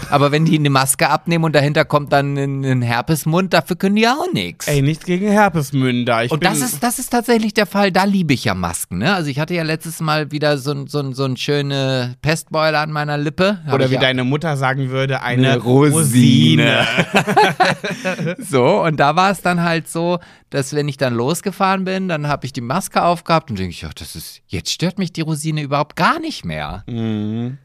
Aber 0.09 0.31
wenn 0.31 0.45
die 0.45 0.57
eine 0.57 0.69
Maske 0.69 1.09
abnehmen 1.09 1.43
und 1.45 1.55
dahinter 1.55 1.85
kommt 1.85 2.13
dann 2.13 2.37
ein, 2.37 2.63
ein 2.63 2.81
Herpesmund, 2.81 3.53
dafür 3.53 3.75
können 3.75 3.95
die 3.95 4.07
auch 4.07 4.31
nichts. 4.33 4.67
Ey, 4.67 4.81
nichts 4.81 5.05
gegen 5.05 5.27
Herpesmünder. 5.29 6.23
Ich 6.25 6.31
Und 6.31 6.43
das 6.45 6.61
ist, 6.61 6.83
das 6.83 6.99
ist 6.99 7.09
tatsächlich 7.09 7.53
der 7.53 7.65
Fall, 7.65 7.91
da 7.91 8.03
liebe 8.03 8.33
ich 8.33 8.45
ja 8.45 8.53
Masken. 8.53 8.99
Ne? 8.99 9.13
Also 9.13 9.29
ich 9.29 9.39
hatte 9.39 9.53
ja 9.53 9.63
letztes 9.63 9.99
Mal 10.01 10.31
wieder 10.31 10.57
so, 10.57 10.71
ein- 10.71 10.87
so, 10.87 11.11
so 11.13 11.25
ein 11.25 11.37
schöne 11.37 12.15
Pestbeule 12.21 12.77
an 12.79 12.91
meiner 12.91 13.17
Lippe. 13.17 13.59
Hab 13.65 13.73
oder 13.73 13.89
wie 13.89 13.95
ja 13.95 13.99
deine 14.01 14.23
Mutter 14.23 14.57
sagen 14.57 14.89
würde, 14.89 15.21
eine, 15.21 15.51
Eine 15.53 15.57
Rosine. 15.61 16.85
Rosine. 16.87 16.87
So, 18.39 18.81
und 18.83 18.97
da 18.99 19.15
war 19.15 19.31
es 19.31 19.41
dann 19.41 19.61
halt 19.63 19.87
so, 19.87 20.19
dass 20.49 20.73
wenn 20.73 20.87
ich 20.87 20.97
dann 20.97 21.13
losgefahren 21.13 21.83
bin, 21.85 22.07
dann 22.07 22.27
habe 22.27 22.45
ich 22.45 22.53
die 22.53 22.61
Maske 22.61 23.03
aufgehabt 23.03 23.49
und 23.49 23.59
denke 23.59 23.71
ich, 23.71 23.85
ach, 23.85 23.93
das 23.93 24.15
ist, 24.15 24.41
jetzt 24.47 24.71
stört 24.71 24.97
mich 24.97 25.13
die 25.13 25.21
Rosine 25.21 25.61
überhaupt 25.61 25.95
gar 25.95 26.19
nicht 26.19 26.45
mehr. 26.45 26.83
Mhm. 26.87 27.57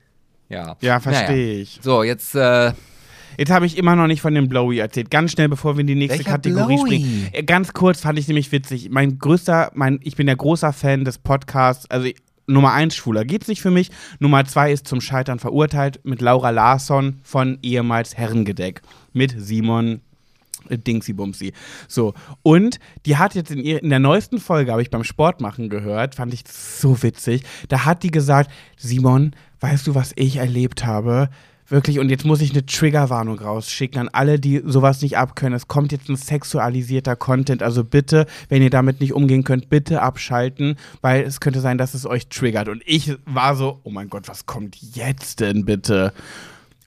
Ja, 0.48 0.76
Ja, 0.80 0.98
Naja. 0.98 1.00
verstehe 1.00 1.60
ich. 1.60 1.78
So, 1.82 2.02
jetzt, 2.02 2.34
äh, 2.34 2.72
Jetzt 3.36 3.50
habe 3.50 3.66
ich 3.66 3.76
immer 3.76 3.96
noch 3.96 4.06
nicht 4.06 4.20
von 4.20 4.32
dem 4.32 4.48
Blowy 4.48 4.78
erzählt. 4.78 5.10
Ganz 5.10 5.32
schnell, 5.32 5.48
bevor 5.48 5.74
wir 5.76 5.80
in 5.80 5.88
die 5.88 5.96
nächste 5.96 6.18
Welcher 6.18 6.30
Kategorie 6.30 6.76
Blowy? 6.76 6.86
springen. 6.86 7.28
Äh, 7.32 7.42
Ganz 7.42 7.72
kurz 7.72 8.00
fand 8.02 8.16
ich 8.16 8.28
nämlich 8.28 8.52
witzig. 8.52 8.90
Mein 8.90 9.18
größter, 9.18 9.72
mein, 9.74 9.98
ich 10.04 10.14
bin 10.14 10.26
der 10.26 10.36
großer 10.36 10.72
Fan 10.72 11.04
des 11.04 11.18
Podcasts. 11.18 11.90
Also 11.90 12.08
Nummer 12.46 12.72
eins, 12.74 12.94
Schwuler 12.94 13.24
geht's 13.24 13.48
nicht 13.48 13.60
für 13.60 13.72
mich. 13.72 13.90
Nummer 14.20 14.44
zwei 14.44 14.70
ist 14.70 14.86
zum 14.86 15.00
Scheitern 15.00 15.40
verurteilt 15.40 15.98
mit 16.04 16.20
Laura 16.20 16.50
Larsson 16.50 17.18
von 17.24 17.58
ehemals 17.62 18.16
Herrengedeck. 18.16 18.82
Mit 19.12 19.34
Simon 19.36 20.00
äh, 20.68 20.78
Dingsy 20.78 21.12
Bumsy. 21.12 21.54
So. 21.88 22.14
Und 22.44 22.78
die 23.04 23.16
hat 23.16 23.34
jetzt 23.34 23.50
in, 23.50 23.58
ihr, 23.58 23.82
in 23.82 23.90
der 23.90 23.98
neuesten 23.98 24.38
Folge, 24.38 24.70
habe 24.70 24.82
ich 24.82 24.90
beim 24.90 25.02
Sport 25.02 25.40
machen 25.40 25.70
gehört, 25.70 26.14
fand 26.14 26.32
ich 26.32 26.44
so 26.48 27.02
witzig. 27.02 27.42
Da 27.68 27.84
hat 27.84 28.04
die 28.04 28.12
gesagt: 28.12 28.48
Simon, 28.76 29.34
weißt 29.64 29.86
du, 29.86 29.94
was 29.94 30.12
ich 30.16 30.36
erlebt 30.36 30.84
habe? 30.84 31.30
Wirklich, 31.68 31.98
und 31.98 32.10
jetzt 32.10 32.26
muss 32.26 32.42
ich 32.42 32.50
eine 32.50 32.66
Triggerwarnung 32.66 33.38
rausschicken 33.38 33.98
an 33.98 34.10
alle, 34.12 34.38
die 34.38 34.60
sowas 34.62 35.00
nicht 35.00 35.16
abkönnen. 35.16 35.56
Es 35.56 35.68
kommt 35.68 35.90
jetzt 35.90 36.10
ein 36.10 36.16
sexualisierter 36.16 37.16
Content. 37.16 37.62
Also 37.62 37.82
bitte, 37.82 38.26
wenn 38.50 38.60
ihr 38.60 38.68
damit 38.68 39.00
nicht 39.00 39.14
umgehen 39.14 39.42
könnt, 39.42 39.70
bitte 39.70 40.02
abschalten, 40.02 40.76
weil 41.00 41.22
es 41.22 41.40
könnte 41.40 41.60
sein, 41.60 41.78
dass 41.78 41.94
es 41.94 42.04
euch 42.04 42.28
triggert. 42.28 42.68
Und 42.68 42.82
ich 42.84 43.16
war 43.24 43.56
so, 43.56 43.80
oh 43.84 43.90
mein 43.90 44.10
Gott, 44.10 44.28
was 44.28 44.44
kommt 44.44 44.76
jetzt 44.76 45.40
denn 45.40 45.64
bitte? 45.64 46.12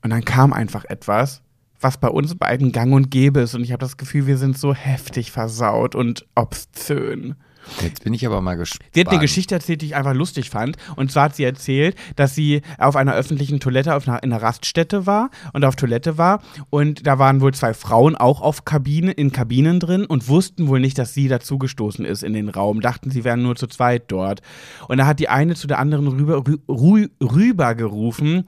Und 0.04 0.12
dann 0.12 0.24
kam 0.24 0.54
einfach 0.54 0.86
etwas, 0.86 1.42
was 1.82 1.98
bei 1.98 2.10
uns 2.10 2.36
beiden 2.36 2.72
gang 2.72 2.94
und 2.94 3.10
gäbe 3.10 3.40
ist. 3.40 3.56
Und 3.56 3.64
ich 3.64 3.72
habe 3.72 3.82
das 3.82 3.98
Gefühl, 3.98 4.28
wir 4.28 4.38
sind 4.38 4.56
so 4.56 4.76
heftig 4.76 5.32
versaut 5.32 5.96
und 5.96 6.28
obszön. 6.36 7.36
Jetzt 7.82 8.04
bin 8.04 8.14
ich 8.14 8.26
aber 8.26 8.42
mal 8.42 8.56
gespannt. 8.56 8.90
Sie 8.94 9.02
hat 9.02 9.10
eine 9.10 9.20
Geschichte 9.20 9.56
erzählt, 9.56 9.82
die 9.82 9.88
ich 9.88 9.96
einfach 9.96 10.14
lustig 10.14 10.50
fand. 10.50 10.78
Und 10.96 11.12
zwar 11.12 11.26
hat 11.26 11.36
sie 11.36 11.44
erzählt, 11.44 11.96
dass 12.16 12.36
sie 12.36 12.62
auf 12.78 12.96
einer 12.96 13.14
öffentlichen 13.14 13.60
Toilette 13.60 13.96
auf 13.96 14.08
einer, 14.08 14.24
in 14.24 14.32
einer 14.32 14.42
Raststätte 14.42 15.06
war 15.06 15.30
und 15.54 15.66
auf 15.66 15.76
Toilette 15.76 16.18
war. 16.18 16.42
Und 16.70 17.06
da 17.06 17.20
waren 17.20 17.42
wohl 17.42 17.54
zwei 17.54 17.74
Frauen 17.74 18.16
auch 18.16 18.42
auf 18.42 18.66
Kabine, 18.66 19.12
in 19.12 19.32
Kabinen 19.32 19.80
drin 19.80 20.06
und 20.06 20.28
wussten 20.28 20.68
wohl 20.68 20.80
nicht, 20.80 20.98
dass 20.98 21.14
sie 21.14 21.28
dazugestoßen 21.28 22.06
ist 22.06 22.24
in 22.24 22.34
den 22.34 22.50
Raum. 22.50 22.82
Dachten, 22.82 23.12
sie 23.12 23.24
wären 23.24 23.42
nur 23.42 23.56
zu 23.56 23.68
zweit 23.68 24.04
dort. 24.08 24.42
Und 24.88 24.98
da 24.98 25.06
hat 25.06 25.20
die 25.20 25.30
eine 25.30 25.56
zu 25.56 25.68
der 25.68 25.80
anderen 25.80 26.08
rüber, 26.08 26.44
rü, 26.48 26.58
rü, 26.70 27.08
rüber 27.22 27.76
gerufen. 27.76 28.46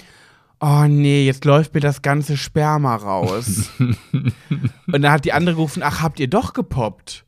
Oh 0.59 0.85
nee, 0.87 1.25
jetzt 1.25 1.45
läuft 1.45 1.73
mir 1.73 1.79
das 1.79 2.01
ganze 2.01 2.35
Sperma 2.35 2.95
raus. 2.95 3.71
und 3.79 5.01
dann 5.01 5.11
hat 5.11 5.23
die 5.23 5.31
andere 5.31 5.55
gerufen, 5.55 5.81
ach, 5.83 6.01
habt 6.01 6.19
ihr 6.19 6.27
doch 6.27 6.53
gepoppt? 6.53 7.25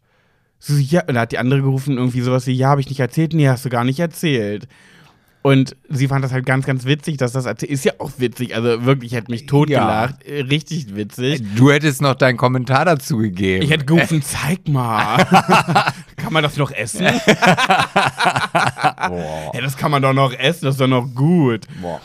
So, 0.63 0.75
ja, 0.75 1.01
und 1.07 1.15
da 1.15 1.21
hat 1.21 1.31
die 1.31 1.39
andere 1.39 1.61
gerufen, 1.61 1.97
irgendwie 1.97 2.21
sowas 2.21 2.45
wie, 2.45 2.53
ja, 2.53 2.69
habe 2.69 2.81
ich 2.81 2.87
nicht 2.87 2.99
erzählt? 2.99 3.33
Nee, 3.33 3.49
hast 3.49 3.65
du 3.65 3.69
gar 3.69 3.83
nicht 3.83 3.99
erzählt. 3.99 4.67
Und 5.41 5.75
sie 5.89 6.07
fand 6.07 6.23
das 6.23 6.31
halt 6.31 6.45
ganz, 6.45 6.67
ganz 6.67 6.85
witzig, 6.85 7.17
dass 7.17 7.31
das 7.31 7.47
erzählt. 7.47 7.71
Ist 7.71 7.83
ja 7.83 7.93
auch 7.97 8.11
witzig, 8.17 8.55
also 8.55 8.85
wirklich, 8.85 9.11
ich 9.11 9.17
hätte 9.17 9.31
mich 9.31 9.47
totgelacht. 9.47 10.21
Äh, 10.23 10.41
Richtig 10.41 10.95
witzig. 10.95 11.41
Du 11.55 11.71
hättest 11.71 11.99
noch 12.03 12.13
deinen 12.13 12.37
Kommentar 12.37 12.85
dazu 12.85 13.17
gegeben. 13.17 13.63
Ich 13.63 13.71
hätte 13.71 13.85
gerufen, 13.85 14.21
zeig 14.21 14.67
mal. 14.67 15.25
kann 16.15 16.31
man 16.31 16.43
das 16.43 16.57
noch 16.57 16.69
essen? 16.71 17.01
ja, 17.05 17.11
das 19.59 19.75
kann 19.77 19.89
man 19.89 20.03
doch 20.03 20.13
noch 20.13 20.31
essen, 20.31 20.65
das 20.65 20.75
ist 20.75 20.81
doch 20.81 20.85
noch 20.85 21.07
gut. 21.15 21.65
Boah. 21.81 21.99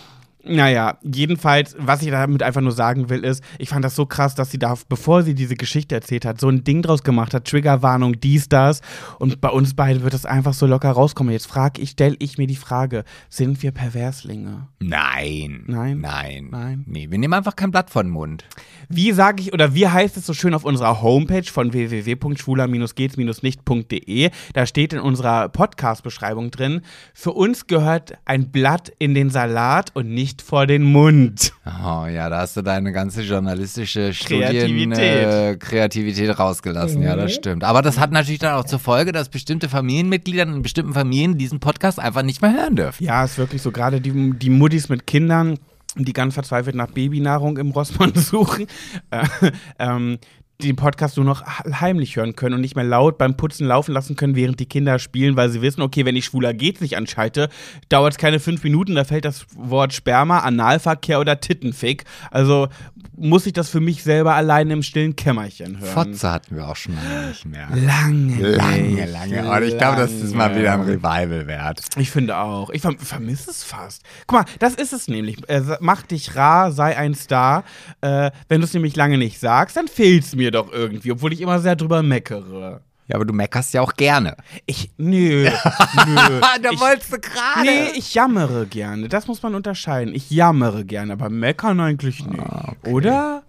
Naja, 0.49 0.99
jedenfalls, 1.03 1.74
was 1.78 2.03
ich 2.03 2.11
damit 2.11 2.42
einfach 2.42 2.61
nur 2.61 2.72
sagen 2.72 3.09
will, 3.11 3.24
ist, 3.24 3.42
ich 3.59 3.68
fand 3.68 3.84
das 3.84 3.97
so 3.97 4.07
krass, 4.07 4.34
dass 4.34 4.51
sie 4.51 4.59
da, 4.59 4.74
bevor 4.88 5.22
sie 5.22 5.34
diese 5.34 5.57
Geschichte 5.57 5.94
erzählt 5.94 6.24
hat, 6.24 6.40
so 6.40 6.49
ein 6.49 6.64
Ding 6.64 6.80
draus 6.82 7.03
gemacht 7.03 7.34
hat, 7.34 7.47
Triggerwarnung, 7.47 8.18
dies, 8.20 8.49
das. 8.49 8.80
Und 9.18 9.40
bei 9.40 9.49
uns 9.49 9.74
beiden 9.74 10.03
wird 10.03 10.14
das 10.14 10.24
einfach 10.24 10.55
so 10.55 10.66
locker 10.66 10.90
rauskommen. 10.90 11.32
Jetzt 11.32 11.47
frage 11.47 11.82
ich, 11.82 11.90
stelle 11.90 12.16
ich 12.20 12.38
mir 12.38 12.47
die 12.47 12.57
Frage, 12.57 13.05
sind 13.28 13.62
wir 13.62 13.72
Perverslinge? 13.72 14.68
Nein. 14.78 15.64
Nein? 15.66 16.01
Nein. 16.01 16.49
Nein. 16.51 16.84
Nee, 16.86 17.11
wir 17.11 17.18
nehmen 17.18 17.34
einfach 17.34 17.57
kein 17.57 17.72
Blatt 17.72 17.90
vor 17.90 18.05
den 18.05 18.12
Mund. 18.12 18.44
Wie 18.88 19.11
sage 19.12 19.42
ich, 19.42 19.53
oder 19.53 19.74
wie 19.74 19.88
heißt 19.88 20.16
es 20.16 20.24
so 20.26 20.32
schön 20.32 20.55
auf 20.55 20.64
unserer 20.64 21.03
Homepage 21.03 21.42
von 21.42 21.72
www.schwuler-gehts-nicht.de? 21.72 24.30
Da 24.53 24.66
steht 24.66 24.92
in 24.92 25.01
unserer 25.01 25.49
Podcast-Beschreibung 25.49 26.53
drin, 26.53 26.82
für 27.14 27.32
uns 27.32 27.66
gehört 27.66 28.12
ein 28.24 28.53
Blatt 28.53 28.92
in 28.99 29.14
den 29.14 29.30
Salat 29.30 29.90
und 29.94 30.11
nicht 30.11 30.36
vor 30.43 30.66
den 30.66 30.82
Mund. 30.82 31.53
Oh 31.64 32.07
ja, 32.07 32.28
da 32.28 32.39
hast 32.39 32.57
du 32.57 32.62
deine 32.62 32.93
ganze 32.93 33.22
journalistische 33.22 34.12
Kreativität. 34.12 34.62
Studien, 34.62 34.93
äh, 34.93 35.57
Kreativität 35.59 36.39
rausgelassen. 36.39 37.03
Ja, 37.03 37.16
das 37.16 37.34
stimmt. 37.34 37.64
Aber 37.64 37.82
das 37.82 37.99
hat 37.99 38.12
natürlich 38.12 38.41
dann 38.41 38.55
auch 38.55 38.64
zur 38.64 38.78
Folge, 38.78 39.12
dass 39.12 39.28
bestimmte 39.28 39.68
Familienmitglieder 39.68 40.45
in 40.45 40.62
bestimmten 40.62 40.95
Familien 40.95 41.39
diesen 41.39 41.61
Podcast 41.61 41.99
einfach 41.99 42.22
nicht 42.22 42.43
mehr 42.43 42.53
hören 42.53 42.76
dürfen. 42.76 43.05
Ja, 43.05 43.24
ist 43.24 43.39
wirklich 43.39 43.62
so. 43.62 43.70
Gerade 43.70 44.01
die, 44.01 44.32
die 44.32 44.51
Muttis 44.51 44.89
mit 44.89 45.07
Kindern, 45.07 45.59
die 45.97 46.12
ganz 46.12 46.34
verzweifelt 46.34 46.76
nach 46.76 46.91
Babynahrung 46.91 47.59
im 47.59 47.70
Rossmann 47.70 48.14
suchen, 48.14 48.66
äh, 49.11 49.51
ähm, 49.78 50.18
den 50.62 50.76
Podcast 50.76 51.16
nur 51.16 51.26
noch 51.26 51.44
heimlich 51.46 52.16
hören 52.16 52.34
können 52.34 52.54
und 52.54 52.61
nicht 52.62 52.76
mehr 52.76 52.84
laut 52.84 53.18
beim 53.18 53.36
Putzen 53.36 53.66
laufen 53.66 53.92
lassen 53.92 54.16
können, 54.16 54.36
während 54.36 54.59
die 54.59 54.66
Kinder 54.66 54.98
spielen, 54.98 55.36
weil 55.36 55.50
sie 55.50 55.61
wissen, 55.61 55.82
okay, 55.82 56.04
wenn 56.04 56.16
ich 56.16 56.24
schwuler 56.24 56.54
geht's 56.54 56.80
nicht 56.80 56.96
anschalte, 56.96 57.48
dauert 57.88 58.14
es 58.14 58.18
keine 58.18 58.40
fünf 58.40 58.64
Minuten, 58.64 58.94
da 58.94 59.04
fällt 59.04 59.24
das 59.24 59.46
Wort 59.54 59.92
Sperma, 59.92 60.40
Analverkehr 60.40 61.20
oder 61.20 61.40
Tittenfick. 61.40 62.04
Also 62.30 62.68
muss 63.16 63.46
ich 63.46 63.52
das 63.52 63.68
für 63.68 63.80
mich 63.80 64.02
selber 64.02 64.34
alleine 64.34 64.74
im 64.74 64.82
stillen 64.82 65.16
Kämmerchen 65.16 65.80
hören. 65.80 65.92
Fotze 65.92 66.30
hatten 66.30 66.57
wir 66.57 66.68
auch 66.68 66.76
schon 66.76 66.94
lange 66.94 67.28
nicht 67.28 67.44
mehr. 67.44 67.68
Lange, 67.74 68.57
Lange, 68.57 69.07
lange. 69.07 69.50
Und 69.50 69.62
ich 69.62 69.78
glaube, 69.78 69.96
das 69.96 70.12
ist 70.12 70.34
mal 70.34 70.57
wieder 70.57 70.74
ein 70.74 70.82
Revival 70.82 71.46
wert. 71.46 71.80
Ich 71.96 72.11
finde 72.11 72.36
auch. 72.36 72.70
Ich 72.70 72.82
verm 72.82 72.98
vermisse 72.98 73.50
es 73.50 73.62
fast. 73.64 74.02
Guck 74.26 74.40
mal, 74.40 74.44
das 74.59 74.74
ist 74.74 74.92
es 74.92 75.09
nämlich. 75.09 75.36
Äh, 75.48 75.62
mach 75.80 76.02
dich 76.02 76.36
rar, 76.36 76.72
sei 76.72 76.96
ein 76.96 77.14
Star. 77.14 77.64
Äh, 78.00 78.30
wenn 78.48 78.61
du 78.61 78.66
es 78.66 78.74
nämlich 78.74 78.96
lange 78.96 79.18
nicht 79.18 79.40
sagst, 79.40 79.76
dann 79.76 79.88
fehlt 79.88 80.24
es 80.24 80.34
mir 80.47 80.53
doch 80.53 80.72
irgendwie, 80.72 81.12
obwohl 81.12 81.32
ich 81.32 81.40
immer 81.40 81.59
sehr 81.59 81.76
drüber 81.76 82.03
meckere. 82.03 82.80
Ja, 83.09 83.14
aber 83.14 83.24
du 83.24 83.32
meckerst 83.32 83.72
ja 83.74 83.82
auch 83.82 83.94
gerne. 83.94 84.36
Ich, 84.64 84.90
nö, 84.97 85.44
nö. 86.07 86.40
da 86.62 86.70
ich, 86.72 86.80
wolltest 86.80 87.12
du 87.12 87.18
gerade. 87.18 87.62
nee, 87.62 87.90
ich 87.94 88.14
jammere 88.14 88.66
gerne. 88.66 89.09
Das 89.09 89.28
muss 89.28 89.42
man 89.42 89.55
unterscheiden. 89.55 90.12
Ich 90.14 90.30
jammere 90.30 90.84
gerne, 90.84 91.12
aber 91.12 91.30
meckern 91.30 91.78
eigentlich 91.78 92.24
nicht. 92.26 92.42
Oder? 92.86 93.42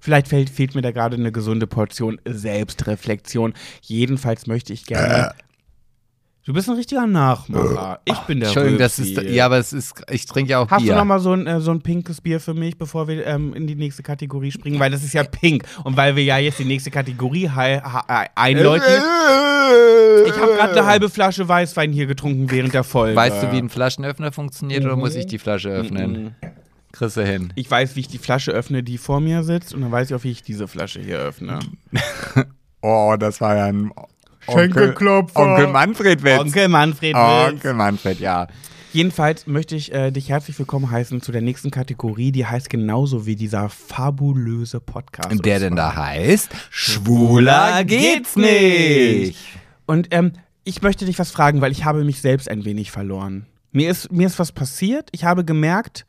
Vielleicht 0.00 0.28
fehlt, 0.28 0.50
fehlt 0.50 0.74
mir 0.74 0.82
da 0.82 0.90
gerade 0.92 1.16
eine 1.16 1.30
gesunde 1.30 1.66
Portion 1.66 2.20
Selbstreflexion. 2.24 3.54
Jedenfalls 3.82 4.46
möchte 4.46 4.72
ich 4.72 4.86
gerne. 4.86 5.34
Du 6.44 6.52
bist 6.52 6.68
ein 6.68 6.74
richtiger 6.74 7.06
Nachmacher. 7.06 8.00
Ich 8.04 8.18
bin 8.20 8.40
der 8.40 8.48
Entschuldigung, 8.48 8.78
das 8.80 8.98
ist. 8.98 9.16
Ja, 9.22 9.46
aber 9.46 9.58
es 9.58 9.72
ist. 9.72 10.02
Ich 10.10 10.26
trinke 10.26 10.50
ja 10.50 10.58
auch 10.58 10.68
Hast 10.68 10.82
Bier. 10.82 10.94
du 10.94 10.98
noch 10.98 11.04
mal 11.04 11.20
so 11.20 11.32
ein, 11.32 11.46
äh, 11.46 11.60
so 11.60 11.70
ein 11.70 11.82
pinkes 11.82 12.20
Bier 12.20 12.40
für 12.40 12.52
mich, 12.52 12.76
bevor 12.76 13.06
wir 13.06 13.24
ähm, 13.26 13.54
in 13.54 13.68
die 13.68 13.76
nächste 13.76 14.02
Kategorie 14.02 14.50
springen? 14.50 14.80
Weil 14.80 14.90
das 14.90 15.04
ist 15.04 15.12
ja 15.12 15.22
pink. 15.22 15.64
Und 15.84 15.96
weil 15.96 16.16
wir 16.16 16.24
ja 16.24 16.38
jetzt 16.38 16.58
die 16.58 16.64
nächste 16.64 16.90
Kategorie 16.90 17.44
äh, 17.44 17.80
einläuten. 18.34 18.88
Ich 20.26 20.32
habe 20.32 20.54
gerade 20.54 20.72
eine 20.72 20.84
halbe 20.84 21.08
Flasche 21.08 21.48
Weißwein 21.48 21.92
hier 21.92 22.06
getrunken 22.06 22.50
während 22.50 22.74
der 22.74 22.82
Folge. 22.82 23.14
Weißt 23.14 23.40
du, 23.44 23.52
wie 23.52 23.58
ein 23.58 23.68
Flaschenöffner 23.68 24.32
funktioniert 24.32 24.84
oder 24.84 24.96
muss 24.96 25.14
ich 25.14 25.26
die 25.26 25.38
Flasche 25.38 25.68
öffnen? 25.68 26.34
Kriegst 26.90 27.16
du 27.16 27.24
hin. 27.24 27.52
Ich 27.54 27.70
weiß, 27.70 27.94
wie 27.94 28.00
ich 28.00 28.08
die 28.08 28.18
Flasche 28.18 28.50
öffne, 28.50 28.82
die 28.82 28.98
vor 28.98 29.20
mir 29.20 29.44
sitzt. 29.44 29.74
Und 29.74 29.82
dann 29.82 29.92
weiß 29.92 30.10
ich 30.10 30.16
auch, 30.16 30.24
wie 30.24 30.32
ich 30.32 30.42
diese 30.42 30.66
Flasche 30.66 31.00
hier 31.00 31.18
öffne. 31.18 31.60
Oh, 32.84 33.14
das 33.16 33.40
war 33.40 33.54
ja 33.54 33.66
ein 33.66 33.92
Schenkelklopfer. 34.50 35.40
Onkel 35.40 35.66
Manfred 35.68 36.22
Witz. 36.22 36.40
Onkel 36.40 36.68
Manfred 36.68 37.14
Witz. 37.14 37.52
Onkel 37.52 37.74
Manfred, 37.74 38.20
ja. 38.20 38.48
Jedenfalls 38.92 39.46
möchte 39.46 39.74
ich 39.74 39.92
äh, 39.94 40.10
dich 40.10 40.28
herzlich 40.28 40.58
willkommen 40.58 40.90
heißen 40.90 41.22
zu 41.22 41.32
der 41.32 41.40
nächsten 41.40 41.70
Kategorie, 41.70 42.30
die 42.30 42.44
heißt 42.44 42.68
genauso 42.68 43.24
wie 43.24 43.36
dieser 43.36 43.70
fabulöse 43.70 44.80
Podcast. 44.80 45.32
Und 45.32 45.46
der 45.46 45.60
denn 45.60 45.76
da 45.76 45.96
heißt, 45.96 46.50
schwuler 46.68 47.84
geht's 47.84 48.36
nicht. 48.36 49.38
Und 49.86 50.08
ähm, 50.10 50.32
ich 50.64 50.82
möchte 50.82 51.06
dich 51.06 51.18
was 51.18 51.30
fragen, 51.30 51.62
weil 51.62 51.72
ich 51.72 51.86
habe 51.86 52.04
mich 52.04 52.20
selbst 52.20 52.50
ein 52.50 52.66
wenig 52.66 52.90
verloren. 52.90 53.46
Mir 53.70 53.90
ist, 53.90 54.12
mir 54.12 54.26
ist 54.26 54.38
was 54.38 54.52
passiert. 54.52 55.08
Ich 55.12 55.24
habe 55.24 55.42
gemerkt, 55.44 56.04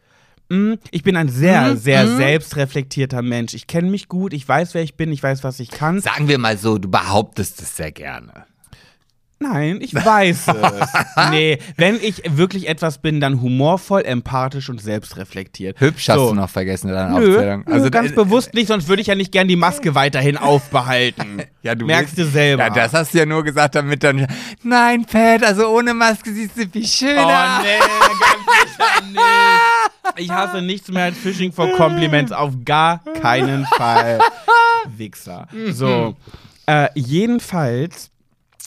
ich 0.91 1.03
bin 1.03 1.15
ein 1.15 1.29
sehr, 1.29 1.61
Mhm, 1.73 1.77
sehr 1.77 2.05
mhm. 2.05 2.17
selbstreflektierter 2.17 3.21
Mensch. 3.21 3.53
Ich 3.53 3.67
kenne 3.67 3.89
mich 3.89 4.07
gut, 4.07 4.33
ich 4.33 4.47
weiß, 4.47 4.73
wer 4.73 4.83
ich 4.83 4.95
bin, 4.95 5.11
ich 5.11 5.21
weiß, 5.23 5.43
was 5.43 5.59
ich 5.59 5.69
kann. 5.71 5.99
Sagen 6.01 6.27
wir 6.27 6.37
mal 6.37 6.57
so, 6.57 6.77
du 6.77 6.89
behauptest 6.89 7.61
es 7.61 7.75
sehr 7.77 7.91
gerne. 7.91 8.45
Nein, 9.39 9.79
ich 9.81 9.93
weiß 9.93 10.47
es. 10.47 11.29
nee, 11.31 11.57
wenn 11.75 11.95
ich 12.01 12.21
wirklich 12.37 12.69
etwas 12.69 12.99
bin, 12.99 13.19
dann 13.19 13.41
humorvoll, 13.41 14.03
empathisch 14.05 14.69
und 14.69 14.79
selbstreflektiert. 14.81 15.81
Hübsch 15.81 16.07
hast 16.07 16.15
So. 16.15 16.29
du 16.29 16.35
noch 16.35 16.49
vergessen 16.49 16.87
in 16.87 16.93
deiner 16.95 17.19
Nö, 17.19 17.35
Aufzählung. 17.35 17.65
nö, 17.67 17.89
ganz 17.89 18.11
äh, 18.11 18.15
bewusst 18.15 18.53
nicht, 18.53 18.67
sonst 18.69 18.87
würde 18.87 19.01
ich 19.01 19.07
ja 19.09 19.15
nicht 19.15 19.33
gern 19.33 19.49
die 19.49 19.57
Maske 19.57 19.95
weiterhin 19.95 20.37
aufbehalten. 20.37 21.41
Ja, 21.61 21.75
du 21.75 21.85
Merkst 21.85 22.17
willst- 22.17 22.29
du 22.29 22.33
selber. 22.33 22.63
Ja, 22.63 22.69
das 22.71 22.91
hast 22.93 23.13
du 23.13 23.19
ja 23.19 23.25
nur 23.25 23.41
gesagt, 23.41 23.75
damit 23.75 24.03
dann. 24.03 24.27
Nein, 24.63 25.05
Pat, 25.05 25.43
also 25.45 25.69
ohne 25.69 25.93
Maske 25.93 26.33
siehst 26.33 26.57
du 26.57 26.67
viel 26.67 26.83
Oh 26.83 26.87
schöner. 26.87 27.61
nee, 27.63 27.79
ganz 27.79 28.69
sicher 28.75 29.05
nicht. 29.07 29.92
Ich 30.17 30.29
hasse 30.29 30.61
nichts 30.61 30.89
mehr 30.89 31.05
als 31.05 31.17
Phishing 31.17 31.51
for 31.51 31.69
Compliments, 31.77 32.31
auf 32.31 32.53
gar 32.65 33.01
keinen 33.21 33.65
Fall. 33.77 34.19
Wichser. 34.97 35.47
So, 35.71 36.15
äh, 36.65 36.87
jedenfalls 36.95 38.09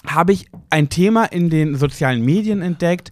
habe 0.06 0.32
ich 0.32 0.48
ein 0.70 0.88
Thema 0.88 1.24
in 1.26 1.50
den 1.50 1.74
sozialen 1.76 2.24
Medien 2.24 2.62
entdeckt 2.62 3.10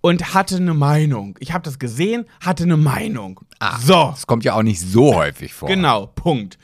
und 0.00 0.34
hatte 0.34 0.56
eine 0.56 0.74
Meinung. 0.74 1.36
Ich 1.40 1.52
habe 1.52 1.62
das 1.62 1.78
gesehen, 1.78 2.24
hatte 2.40 2.64
eine 2.64 2.76
Meinung. 2.76 3.40
Ah, 3.60 3.78
so, 3.78 4.10
Das 4.10 4.26
kommt 4.26 4.44
ja 4.44 4.54
auch 4.54 4.62
nicht 4.62 4.80
so 4.80 5.14
häufig 5.14 5.52
vor. 5.54 5.68
genau, 5.68 6.06
Punkt. 6.06 6.58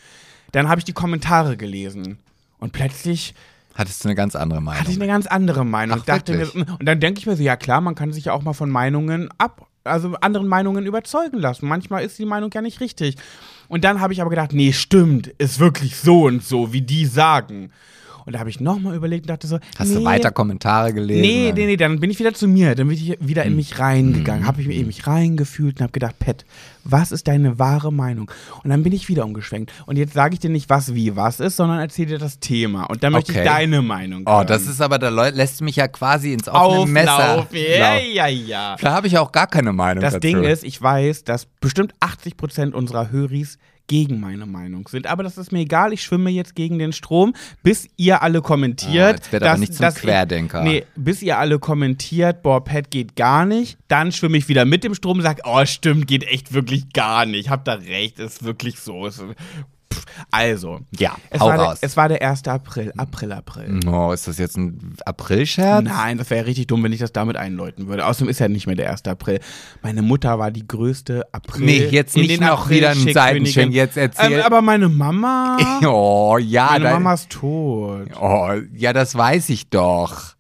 Dann 0.53 0.69
habe 0.69 0.79
ich 0.81 0.85
die 0.85 0.93
Kommentare 0.93 1.57
gelesen 1.57 2.19
und 2.59 2.73
plötzlich 2.73 3.35
Hattest 3.77 4.03
du 4.03 4.09
eine 4.09 4.17
ganz 4.17 4.35
andere 4.35 4.61
Meinung? 4.61 4.81
hatte 4.81 4.91
ich 4.91 4.97
eine 4.97 5.07
ganz 5.07 5.29
andere 5.29 5.65
Meinung. 5.65 5.99
Ach, 6.01 6.05
dachte 6.05 6.35
mir, 6.35 6.53
und 6.53 6.85
dann 6.85 6.99
denke 6.99 7.21
ich 7.21 7.27
mir 7.27 7.37
so, 7.37 7.43
ja 7.45 7.55
klar, 7.57 7.81
man 7.81 7.95
kann 7.95 8.13
sich 8.13 8.25
ja 8.25 8.33
auch 8.33 8.43
mal 8.43 8.53
von 8.55 8.71
Meinungen 8.71 9.29
ab, 9.39 9.68
also 9.89 10.15
anderen 10.21 10.49
Meinungen 10.49 10.87
überzeugen 10.87 11.39
lassen. 11.39 11.67
Manchmal 11.67 12.05
ist 12.05 12.19
die 12.19 12.25
Meinung 12.25 12.51
ja 12.55 12.63
nicht 12.63 12.81
richtig. 12.81 13.17
Und 13.69 13.85
dann 13.85 14.01
habe 14.01 14.13
ich 14.13 14.21
aber 14.21 14.31
gedacht, 14.31 14.53
nee, 14.53 14.73
stimmt, 14.73 15.27
ist 15.39 15.59
wirklich 15.59 15.97
so 15.97 16.27
und 16.27 16.43
so, 16.43 16.73
wie 16.73 16.83
die 16.83 17.07
sagen. 17.07 17.71
Und 18.29 18.35
da 18.35 18.41
habe 18.41 18.51
ich 18.51 18.61
nochmal 18.61 18.95
überlegt 18.95 19.25
und 19.25 19.31
dachte 19.31 19.47
so, 19.47 19.59
Hast 19.79 19.89
nee, 19.89 19.95
du 19.95 20.05
weiter 20.05 20.31
Kommentare 20.31 20.93
gelesen? 20.93 21.23
Nee, 21.23 21.51
nee, 21.55 21.65
nee, 21.65 21.77
dann 21.79 21.99
bin 21.99 22.11
ich 22.11 22.19
wieder 22.19 22.35
zu 22.35 22.47
mir. 22.47 22.75
Dann 22.75 22.87
bin 22.87 22.95
ich 22.99 23.17
wieder 23.21 23.43
Hm. 23.43 23.53
in 23.53 23.57
mich 23.57 23.79
reingegangen. 23.79 24.47
Habe 24.47 24.61
ich 24.61 24.69
in 24.69 24.87
mich 24.87 25.07
reingefühlt 25.07 25.77
und 25.79 25.83
habe 25.83 25.93
gedacht, 25.93 26.19
Pet, 26.19 26.45
was 26.85 27.11
ist 27.11 27.27
deine 27.27 27.59
wahre 27.59 27.91
Meinung? 27.91 28.31
Und 28.63 28.69
dann 28.69 28.83
bin 28.83 28.93
ich 28.93 29.09
wieder 29.09 29.25
umgeschwenkt. 29.25 29.73
Und 29.87 29.97
jetzt 29.97 30.13
sage 30.13 30.35
ich 30.35 30.41
dir 30.41 30.51
nicht, 30.51 30.69
was 30.69 30.95
wie 30.95 31.17
was 31.17 31.41
ist, 31.41 31.57
sondern 31.57 31.79
erzähle 31.81 32.09
dir 32.09 32.19
das 32.19 32.39
Thema. 32.39 32.85
Und 32.85 33.03
dann 33.03 33.13
möchte 33.15 33.33
ich 33.33 33.39
Okay. 33.39 33.47
deine 33.47 33.81
Meinung 33.81 34.25
Oh, 34.27 34.33
hören. 34.33 34.47
das 34.47 34.67
ist 34.67 34.83
aber, 34.83 34.99
da 34.99 35.09
lässt 35.09 35.63
mich 35.63 35.77
ja 35.77 35.89
quasi 35.89 36.35
ins 36.35 36.49
offene 36.49 36.85
Messer. 36.93 37.39
Auflauf. 37.39 37.47
Ja, 37.55 37.95
laufen. 37.95 38.07
ja, 38.13 38.27
ja. 38.27 38.77
Da 38.79 38.93
habe 38.93 39.07
ich 39.07 39.17
auch 39.17 39.33
gar 39.33 39.47
keine 39.47 39.73
Meinung 39.73 40.03
Das 40.03 40.13
dazu. 40.13 40.21
Ding 40.21 40.43
ist, 40.45 40.65
ich 40.65 40.83
weiß, 40.83 41.25
dass 41.25 41.47
bestimmt 41.61 41.95
80% 42.01 42.73
unserer 42.75 43.11
Höris 43.11 43.57
gegen 43.89 44.21
meine 44.21 44.47
Meinung 44.47 44.87
sind. 44.87 45.07
Aber 45.09 45.25
das 45.25 45.37
ist 45.37 45.51
mir 45.51 45.61
egal. 45.61 45.93
Ich 45.93 46.03
schwimme 46.03 46.31
jetzt 46.31 46.55
gegen 46.55 46.79
den 46.79 46.93
Strom, 46.93 47.35
bis 47.65 47.89
ihr 47.97 48.23
alle 48.23 48.41
kommentiert. 48.41 48.95
Ah, 48.95 49.11
jetzt 49.17 49.33
wird 49.33 49.43
aber 49.43 49.53
dass- 49.53 49.61
nicht 49.61 49.75
zum 49.75 49.83
dass 49.83 49.97
ich- 49.97 50.03
Querdenker. 50.03 50.63
Nee, 50.63 50.85
bis 50.95 51.21
ihr 51.23 51.39
alle 51.39 51.59
kommentiert, 51.59 52.43
boah, 52.43 52.63
Pat 52.63 52.91
geht 52.93 53.17
gar 53.17 53.45
nicht. 53.45 53.77
Dann 53.89 54.13
schwimme 54.13 54.39
ich 54.39 54.49
wieder 54.49 54.65
mit 54.65 54.85
dem 54.85 54.95
Strom 54.95 55.17
und 55.19 55.23
sage, 55.25 55.43
oh, 55.45 55.65
stimmt, 55.67 56.07
geht 56.07 56.23
echt 56.25 56.53
wirklich 56.53 56.93
gar 56.93 57.27
nicht. 57.27 57.51
Habt 57.51 57.67
da 57.67 57.75
recht, 57.75 58.19
ist 58.21 58.45
wirklich 58.45 58.79
so. 58.79 59.07
Ist. 59.07 59.25
Also, 60.31 60.81
Ja, 60.99 61.17
es 61.31 61.41
hau 61.41 61.47
war, 61.49 61.57
der, 61.57 61.67
raus. 61.67 61.79
es 61.81 61.97
war 61.97 62.09
der 62.09 62.23
1. 62.29 62.47
April. 62.49 62.93
April, 62.97 63.33
April. 63.33 63.81
Oh, 63.87 64.13
ist 64.13 64.29
das 64.29 64.39
jetzt 64.39 64.57
ein 64.57 64.95
Aprilscherz? 65.05 65.85
Nein, 65.85 66.19
das 66.19 66.31
wäre 66.31 66.47
richtig 66.47 66.67
dumm, 66.69 66.83
wenn 66.85 66.93
ich 66.93 67.01
das 67.01 67.13
damit 67.13 67.37
einläuten 67.37 67.87
würde. 67.89 68.07
Außerdem 68.07 68.29
ist 68.29 68.39
ja 68.41 68.49
nicht 68.49 68.67
mehr 68.67 68.77
der 68.77 68.91
1. 68.91 69.05
April. 69.07 69.41
Meine 69.83 70.03
Mutter 70.03 70.39
war 70.39 70.51
die 70.51 70.67
größte 70.67 71.27
April. 71.33 71.67
Nee, 71.67 71.87
jetzt 71.91 72.17
nicht 72.17 72.41
noch 72.41 72.69
wieder 72.71 72.91
April-Schickkönigin. 72.91 73.15
Seitenschwenk, 73.15 73.75
jetzt 73.75 73.97
erzähl. 73.97 74.33
Ähm, 74.33 74.43
aber 74.43 74.63
meine 74.63 74.89
Mama. 74.89 75.57
Oh, 75.87 76.39
ja, 76.39 76.69
meine 76.73 76.91
Mama 76.91 77.15
ist 77.15 77.31
tot. 77.31 78.09
oh, 78.21 78.51
ja, 78.75 78.93
das 78.93 79.15
weiß 79.17 79.49
ich 79.51 79.71
doch. 79.71 80.35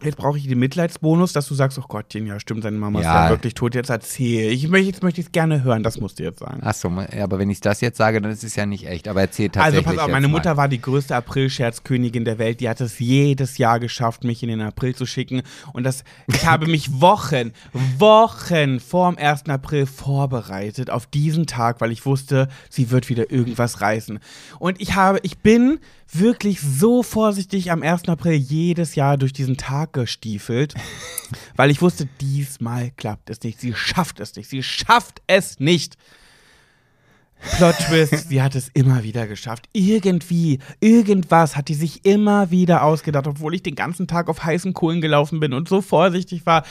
Jetzt 0.00 0.16
brauche 0.16 0.38
ich 0.38 0.46
den 0.46 0.60
Mitleidsbonus, 0.60 1.32
dass 1.32 1.48
du 1.48 1.54
sagst, 1.54 1.76
oh 1.76 1.82
Gottchen, 1.88 2.24
ja 2.26 2.38
stimmt, 2.38 2.62
seine 2.62 2.78
Mama 2.78 3.00
ist 3.00 3.04
Ja. 3.06 3.24
ja 3.24 3.30
wirklich 3.30 3.54
tot, 3.54 3.74
jetzt 3.74 3.90
erzähl. 3.90 4.52
Ich 4.52 4.68
möchte, 4.68 4.86
jetzt 4.86 5.02
möchte 5.02 5.20
ich 5.20 5.26
es 5.26 5.32
gerne 5.32 5.64
hören, 5.64 5.82
das 5.82 5.98
musst 5.98 6.20
du 6.20 6.22
jetzt 6.22 6.38
sagen. 6.38 6.62
Achso, 6.62 6.88
aber 6.88 7.38
wenn 7.40 7.50
ich 7.50 7.60
das 7.60 7.80
jetzt 7.80 7.98
sage, 7.98 8.20
dann 8.20 8.30
ist 8.30 8.44
es 8.44 8.54
ja 8.54 8.64
nicht 8.64 8.86
echt. 8.86 9.08
Aber 9.08 9.22
erzähl 9.22 9.46
Also 9.48 9.58
tatsächlich. 9.60 9.86
pass 9.86 9.98
auf, 9.98 10.08
meine 10.10 10.28
mal. 10.28 10.34
Mutter 10.38 10.56
war 10.56 10.68
die 10.68 10.80
größte 10.80 11.16
April-Scherzkönigin 11.16 12.24
der 12.24 12.38
Welt. 12.38 12.60
Die 12.60 12.68
hat 12.68 12.80
es 12.80 13.00
jedes 13.00 13.58
Jahr 13.58 13.80
geschafft, 13.80 14.22
mich 14.22 14.40
in 14.44 14.50
den 14.50 14.60
April 14.60 14.94
zu 14.94 15.04
schicken. 15.04 15.42
Und 15.72 15.82
das, 15.82 16.04
ich 16.28 16.46
habe 16.46 16.66
mich 16.68 16.92
Wochen, 17.00 17.52
Wochen 17.98 18.78
vor 18.78 19.10
dem 19.12 19.18
1. 19.18 19.48
April 19.48 19.86
vorbereitet 19.86 20.90
auf 20.90 21.06
diesen 21.06 21.46
Tag, 21.46 21.80
weil 21.80 21.90
ich 21.90 22.06
wusste, 22.06 22.48
sie 22.70 22.90
wird 22.92 23.08
wieder 23.08 23.32
irgendwas 23.32 23.80
reißen. 23.80 24.20
Und 24.60 24.80
ich 24.80 24.94
habe, 24.94 25.18
ich 25.22 25.38
bin 25.38 25.80
wirklich 26.10 26.60
so 26.60 27.02
vorsichtig 27.02 27.70
am 27.70 27.82
1. 27.82 28.08
April 28.08 28.32
jedes 28.32 28.94
Jahr 28.94 29.16
durch 29.18 29.32
diesen 29.32 29.56
Tag 29.56 29.87
gestiefelt, 29.92 30.74
weil 31.56 31.70
ich 31.70 31.82
wusste, 31.82 32.08
diesmal 32.20 32.90
klappt 32.92 33.30
es 33.30 33.42
nicht. 33.42 33.60
Sie 33.60 33.74
schafft 33.74 34.20
es 34.20 34.36
nicht. 34.36 34.48
Sie 34.50 34.62
schafft 34.62 35.22
es 35.26 35.60
nicht. 35.60 35.96
Plot 37.56 37.76
Twist, 37.88 38.28
sie 38.28 38.42
hat 38.42 38.54
es 38.54 38.68
immer 38.74 39.02
wieder 39.02 39.26
geschafft. 39.26 39.68
Irgendwie, 39.72 40.58
irgendwas 40.80 41.56
hat 41.56 41.68
die 41.68 41.74
sich 41.74 42.04
immer 42.04 42.50
wieder 42.50 42.82
ausgedacht, 42.82 43.26
obwohl 43.26 43.54
ich 43.54 43.62
den 43.62 43.74
ganzen 43.74 44.06
Tag 44.06 44.28
auf 44.28 44.44
heißen 44.44 44.74
Kohlen 44.74 45.00
gelaufen 45.00 45.40
bin 45.40 45.52
und 45.52 45.68
so 45.68 45.80
vorsichtig 45.80 46.46
war. 46.46 46.64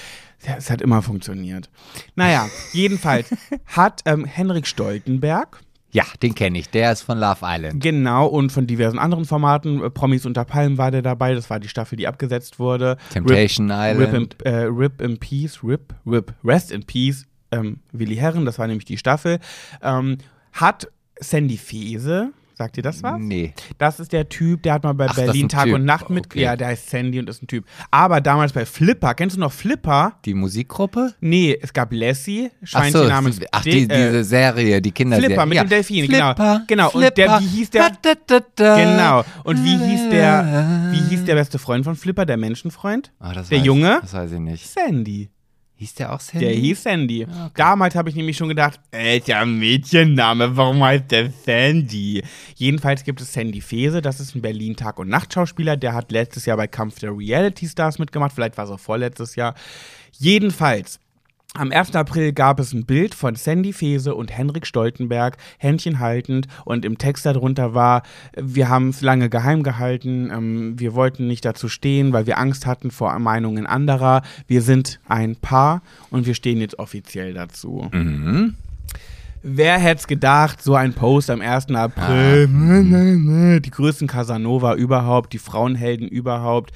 Ja, 0.45 0.55
es 0.57 0.69
hat 0.69 0.81
immer 0.81 1.01
funktioniert. 1.01 1.69
Naja, 2.15 2.49
jedenfalls 2.73 3.29
hat 3.65 4.01
ähm, 4.05 4.25
Henrik 4.25 4.67
Stoltenberg, 4.67 5.61
Ja, 5.97 6.03
den 6.21 6.35
kenne 6.35 6.59
ich. 6.59 6.69
Der 6.69 6.91
ist 6.91 7.01
von 7.01 7.17
Love 7.17 7.39
Island. 7.41 7.81
genau, 7.81 8.27
und 8.27 8.51
von 8.51 8.67
diversen 8.67 8.99
anderen 8.99 9.25
Formaten, 9.25 9.83
äh, 9.83 9.89
Promis 9.89 10.27
unter 10.27 10.45
Palmen 10.45 10.77
war 10.77 10.91
der 10.91 11.01
dabei, 11.01 11.33
das 11.33 11.49
war 11.49 11.59
die 11.59 11.69
Staffel, 11.69 11.95
die 11.95 12.07
abgesetzt 12.07 12.59
wurde. 12.59 12.97
Temptation 13.11 13.71
Rip, 13.71 13.97
Rip, 13.97 14.07
Island. 14.09 14.35
in, 14.43 14.45
äh, 14.45 14.63
Rip 14.65 15.01
in 15.01 15.17
Peace, 15.17 15.63
Rip, 15.63 15.95
Rip, 16.05 16.35
Rest 16.43 16.71
in 16.71 16.83
Peace, 16.83 17.25
ähm, 17.51 17.79
Willi 17.93 18.15
Herren, 18.15 18.45
das 18.45 18.59
war 18.59 18.67
nämlich 18.67 18.85
die 18.85 18.99
Staffel, 18.99 19.39
ähm, 19.81 20.19
hat 20.53 20.87
Sandy 21.19 21.57
Fese, 21.57 22.29
sagt 22.57 22.77
ihr 22.77 22.83
das 22.83 23.03
was? 23.03 23.19
Nee. 23.19 23.53
Das 23.77 23.99
ist 23.99 24.11
der 24.11 24.27
Typ, 24.29 24.63
der 24.63 24.73
hat 24.73 24.83
mal 24.83 24.93
bei 24.93 25.07
Ach, 25.09 25.15
Berlin 25.15 25.47
Tag 25.47 25.65
Typ. 25.65 25.75
und 25.75 25.85
Nacht 25.85 26.09
mit. 26.09 26.25
Okay. 26.25 26.41
Ja, 26.41 26.55
der 26.55 26.67
heißt 26.67 26.89
Sandy 26.89 27.19
und 27.19 27.29
ist 27.29 27.41
ein 27.43 27.47
Typ. 27.47 27.65
Aber 27.91 28.19
damals 28.21 28.51
bei 28.53 28.65
Flipper, 28.65 29.13
kennst 29.13 29.35
du 29.35 29.39
noch 29.39 29.51
Flipper? 29.51 30.13
Die 30.25 30.33
Musikgruppe? 30.33 31.13
Nee, 31.21 31.57
es 31.61 31.71
gab 31.71 31.93
Lassie, 31.93 32.49
Ach 32.63 32.67
Schweinchen 32.67 33.01
so, 33.03 33.07
namens 33.07 33.39
ach, 33.51 33.61
die, 33.63 33.83
äh, 33.83 33.87
diese 33.87 34.23
Serie, 34.23 34.81
die 34.81 34.91
Kinderserie. 34.91 35.27
Flipper 35.29 35.45
mit 35.45 35.55
ja. 35.55 35.63
dem 35.63 35.69
Delfin, 35.69 36.05
Flipper, 36.05 36.33
genau. 36.35 36.59
Genau, 36.67 36.85
und 36.91 37.01
Flipper. 37.01 37.11
der- 37.15 37.39
wie 37.39 37.45
hieß 37.47 37.69
der- 37.69 37.91
Da, 38.01 38.11
da, 38.25 38.39
da. 38.55 38.75
Genau. 38.77 39.23
Und 39.43 39.63
wie 39.63 39.77
hieß 39.77 40.09
der, 40.09 40.89
wie 40.91 41.09
hieß 41.09 41.25
der 41.25 41.35
beste 41.35 41.59
Freund 41.59 41.83
von 41.85 41.95
Flipper, 41.95 42.25
der 42.25 42.37
Menschenfreund? 42.37 43.11
Das 43.19 43.49
der 43.49 43.59
weiß, 43.59 43.65
Junge? 43.65 43.99
Das 44.01 44.13
weiß 44.13 44.31
ich 44.31 44.39
nicht. 44.39 44.67
Sandy. 44.67 45.29
Hieß 45.77 45.93
der 45.93 46.11
auch 46.13 46.19
Sandy? 46.19 46.45
Der 46.45 46.55
hieß 46.55 46.83
Sandy. 46.83 47.23
okay. 47.23 47.51
Damals 47.55 47.95
habe 47.95 48.09
ich 48.09 48.15
nämlich 48.15 48.35
schon 48.35 48.49
gedacht, 48.49 48.79
alter 48.91 49.45
Mädchenname, 49.45 50.57
warum 50.57 50.83
heißt 50.83 51.11
der 51.11 51.29
Sandy? 51.29 52.23
Jedenfalls 52.55 53.03
gibt 53.03 53.21
es 53.21 53.31
Sandy 53.31 53.61
Fese, 53.61 54.01
das 54.01 54.19
ist 54.19 54.35
ein 54.35 54.41
Berlin 54.41 54.75
Tag- 54.75 54.97
und 54.97 55.07
Nachtschauspieler, 55.07 55.77
der 55.77 55.93
hat 55.93 56.11
letztes 56.11 56.47
Jahr 56.47 56.57
bei 56.57 56.65
Kampf 56.65 56.99
der 56.99 57.15
Reality 57.15 57.67
Stars 57.67 57.99
mitgemacht, 57.99 58.33
vielleicht 58.33 58.57
war 58.57 58.65
es 58.65 58.71
auch 58.71 58.79
vorletztes 58.79 59.35
Jahr. 59.35 59.53
Jedenfalls, 60.13 60.99
am 61.53 61.71
1. 61.71 61.95
April 61.95 62.33
gab 62.33 62.59
es 62.59 62.73
ein 62.73 62.85
Bild 62.85 63.15
von 63.15 63.35
Sandy 63.35 63.73
Fese 63.73 64.13
und 64.13 64.35
Henrik 64.35 64.67
Stoltenberg, 64.67 65.37
Händchen 65.57 65.99
haltend, 65.99 66.47
und 66.65 66.85
im 66.85 66.97
Text 66.97 67.25
darunter 67.25 67.73
war, 67.73 68.03
wir 68.35 68.69
haben 68.69 68.89
es 68.89 69.01
lange 69.01 69.29
geheim 69.29 69.63
gehalten, 69.63 70.29
ähm, 70.31 70.79
wir 70.79 70.93
wollten 70.93 71.27
nicht 71.27 71.45
dazu 71.45 71.69
stehen, 71.69 72.13
weil 72.13 72.27
wir 72.27 72.37
Angst 72.37 72.65
hatten 72.65 72.91
vor 72.91 73.17
Meinungen 73.17 73.65
anderer. 73.65 74.21
Wir 74.47 74.61
sind 74.61 74.99
ein 75.07 75.35
Paar 75.35 75.81
und 76.09 76.25
wir 76.25 76.35
stehen 76.35 76.59
jetzt 76.59 76.79
offiziell 76.79 77.33
dazu. 77.33 77.89
Mhm. 77.91 78.55
Wer 79.43 79.79
hätte 79.79 79.99
es 79.99 80.07
gedacht, 80.07 80.61
so 80.61 80.75
ein 80.75 80.93
Post 80.93 81.29
am 81.29 81.41
1. 81.41 81.71
April, 81.71 82.47
die 83.61 83.71
größten 83.71 84.07
Casanova 84.07 84.75
überhaupt, 84.75 85.31
die 85.31 85.39
Frauenhelden 85.39 86.07
überhaupt. 86.07 86.71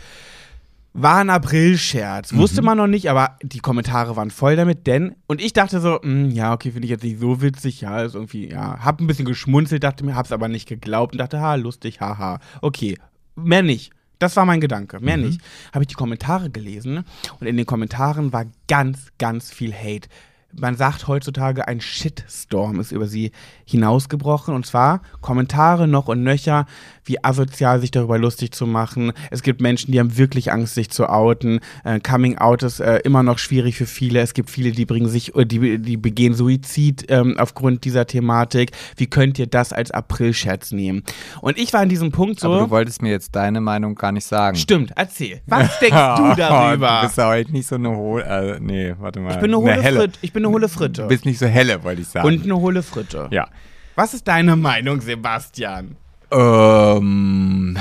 War 0.93 1.17
ein 1.19 1.29
April-Scherz. 1.29 2.33
Wusste 2.33 2.61
man 2.61 2.77
noch 2.77 2.87
nicht, 2.87 3.09
aber 3.09 3.37
die 3.41 3.59
Kommentare 3.59 4.17
waren 4.17 4.29
voll 4.29 4.57
damit, 4.57 4.87
denn, 4.87 5.15
und 5.27 5.41
ich 5.41 5.53
dachte 5.53 5.79
so, 5.79 5.99
mh, 6.03 6.33
ja, 6.33 6.53
okay, 6.53 6.71
finde 6.71 6.85
ich 6.85 6.91
jetzt 6.91 7.03
nicht 7.03 7.19
so 7.19 7.41
witzig, 7.41 7.81
ja, 7.81 8.01
ist 8.01 8.15
irgendwie, 8.15 8.49
ja, 8.49 8.83
hab 8.83 8.99
ein 8.99 9.07
bisschen 9.07 9.25
geschmunzelt, 9.25 9.83
dachte 9.83 10.03
mir, 10.03 10.15
hab's 10.15 10.33
aber 10.33 10.49
nicht 10.49 10.67
geglaubt 10.67 11.13
und 11.13 11.19
dachte, 11.19 11.39
ha, 11.39 11.55
lustig, 11.55 12.01
haha. 12.01 12.39
Okay, 12.61 12.97
mehr 13.35 13.63
nicht. 13.63 13.93
Das 14.19 14.35
war 14.35 14.45
mein 14.45 14.61
Gedanke, 14.61 14.99
mehr 14.99 15.17
mhm. 15.17 15.23
nicht. 15.23 15.41
Habe 15.73 15.83
ich 15.83 15.87
die 15.87 15.95
Kommentare 15.95 16.49
gelesen 16.49 17.05
und 17.39 17.47
in 17.47 17.57
den 17.57 17.65
Kommentaren 17.65 18.33
war 18.33 18.45
ganz, 18.67 19.07
ganz 19.17 19.51
viel 19.51 19.73
Hate 19.73 20.09
man 20.53 20.75
sagt 20.75 21.07
heutzutage, 21.07 21.67
ein 21.67 21.81
Shitstorm 21.81 22.79
ist 22.79 22.91
über 22.91 23.07
sie 23.07 23.31
hinausgebrochen. 23.65 24.53
Und 24.53 24.65
zwar 24.65 25.01
Kommentare 25.21 25.87
noch 25.87 26.07
und 26.07 26.23
nöcher, 26.23 26.65
wie 27.03 27.23
asozial 27.23 27.79
sich 27.79 27.91
darüber 27.91 28.17
lustig 28.17 28.53
zu 28.53 28.67
machen. 28.67 29.13
Es 29.31 29.41
gibt 29.41 29.61
Menschen, 29.61 29.91
die 29.91 29.99
haben 29.99 30.17
wirklich 30.17 30.51
Angst, 30.51 30.75
sich 30.75 30.89
zu 30.89 31.09
outen. 31.09 31.59
Äh, 31.83 31.99
Coming 31.99 32.37
Out 32.37 32.63
ist 32.63 32.79
äh, 32.79 32.97
immer 32.99 33.23
noch 33.23 33.39
schwierig 33.39 33.75
für 33.75 33.85
viele. 33.85 34.19
Es 34.19 34.33
gibt 34.33 34.49
viele, 34.49 34.71
die 34.71 34.85
bringen 34.85 35.09
sich, 35.09 35.35
äh, 35.35 35.45
die, 35.45 35.79
die 35.79 35.97
begehen 35.97 36.33
Suizid 36.33 37.05
ähm, 37.09 37.35
aufgrund 37.37 37.85
dieser 37.85 38.05
Thematik. 38.05 38.71
Wie 38.97 39.07
könnt 39.07 39.39
ihr 39.39 39.47
das 39.47 39.73
als 39.73 39.91
April-Scherz 39.91 40.71
nehmen? 40.71 41.03
Und 41.41 41.57
ich 41.57 41.73
war 41.73 41.81
an 41.81 41.89
diesem 41.89 42.11
Punkt 42.11 42.39
so. 42.39 42.51
Aber 42.51 42.65
du 42.65 42.69
wolltest 42.69 43.01
mir 43.01 43.09
jetzt 43.09 43.35
deine 43.35 43.61
Meinung 43.61 43.95
gar 43.95 44.11
nicht 44.11 44.25
sagen. 44.25 44.57
Stimmt, 44.57 44.91
erzähl. 44.95 45.41
Was 45.47 45.79
denkst 45.79 45.95
du 46.17 46.33
darüber? 46.37 47.01
du 47.01 47.07
bist 47.07 47.17
ja 47.17 47.29
heute 47.29 47.51
nicht 47.51 47.67
so 47.67 47.75
eine 47.75 47.95
hohe. 47.95 48.23
Äh, 48.23 48.59
nee, 48.59 48.93
warte 48.99 49.19
mal. 49.19 49.33
Ich 49.33 49.39
bin 49.39 49.53
eine, 49.53 49.71
eine 49.71 49.81
helle. 49.81 50.09
Ich 50.21 50.33
bin 50.33 50.40
eine 50.45 50.53
hohle 50.53 50.69
Fritte. 50.69 51.03
Du 51.03 51.07
bist 51.07 51.25
nicht 51.25 51.39
so 51.39 51.47
helle, 51.47 51.83
wollte 51.83 52.01
ich 52.01 52.07
sagen. 52.07 52.27
Und 52.27 52.43
eine 52.43 52.57
hohle 52.57 52.83
Fritte. 52.83 53.27
Ja. 53.31 53.47
Was 53.95 54.13
ist 54.13 54.27
deine 54.27 54.55
Meinung, 54.55 55.01
Sebastian? 55.01 55.97
Ähm, 56.31 57.77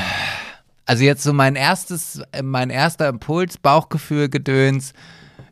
also 0.87 1.05
jetzt 1.05 1.23
so 1.23 1.33
mein 1.33 1.57
erstes, 1.57 2.23
mein 2.43 2.71
erster 2.71 3.09
Impuls, 3.09 3.59
Bauchgefühl, 3.59 4.29
Gedöns. 4.29 4.93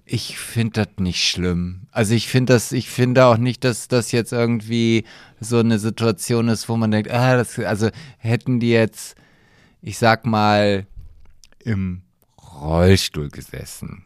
Ich 0.04 0.38
finde 0.38 0.84
das 0.84 0.88
nicht 0.98 1.28
schlimm. 1.28 1.82
Also 1.92 2.14
ich 2.14 2.28
finde 2.28 2.54
das, 2.54 2.72
ich 2.72 2.88
finde 2.88 3.26
auch 3.26 3.36
nicht, 3.36 3.62
dass 3.62 3.88
das 3.88 4.11
jetzt 4.11 4.32
irgendwie 4.32 5.04
so 5.38 5.59
eine 5.59 5.78
Situation 5.78 6.48
ist, 6.48 6.68
wo 6.68 6.76
man 6.76 6.90
denkt, 6.90 7.11
ah, 7.11 7.36
das, 7.36 7.59
also 7.59 7.90
hätten 8.18 8.59
die 8.59 8.70
jetzt, 8.70 9.16
ich 9.82 9.98
sag 9.98 10.26
mal, 10.26 10.86
im 11.62 12.02
Rollstuhl 12.61 13.28
gesessen 13.28 14.04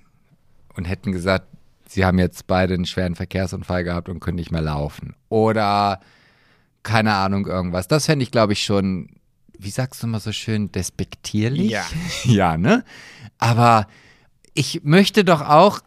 und 0.74 0.84
hätten 0.84 1.12
gesagt, 1.12 1.46
sie 1.92 2.04
haben 2.04 2.18
jetzt 2.18 2.46
beide 2.46 2.74
einen 2.74 2.86
schweren 2.86 3.14
Verkehrsunfall 3.14 3.84
gehabt 3.84 4.08
und 4.08 4.20
können 4.20 4.36
nicht 4.36 4.50
mehr 4.50 4.62
laufen. 4.62 5.14
Oder 5.28 6.00
keine 6.82 7.14
Ahnung, 7.14 7.46
irgendwas. 7.46 7.88
Das 7.88 8.06
fände 8.06 8.22
ich, 8.22 8.30
glaube 8.30 8.54
ich, 8.54 8.62
schon, 8.62 9.08
wie 9.58 9.70
sagst 9.70 10.02
du 10.02 10.06
mal 10.06 10.20
so 10.20 10.32
schön, 10.32 10.72
despektierlich? 10.72 11.70
Ja. 11.70 11.84
ja, 12.24 12.56
ne? 12.56 12.84
Aber 13.38 13.86
ich 14.54 14.82
möchte 14.84 15.24
doch 15.24 15.42
auch, 15.42 15.80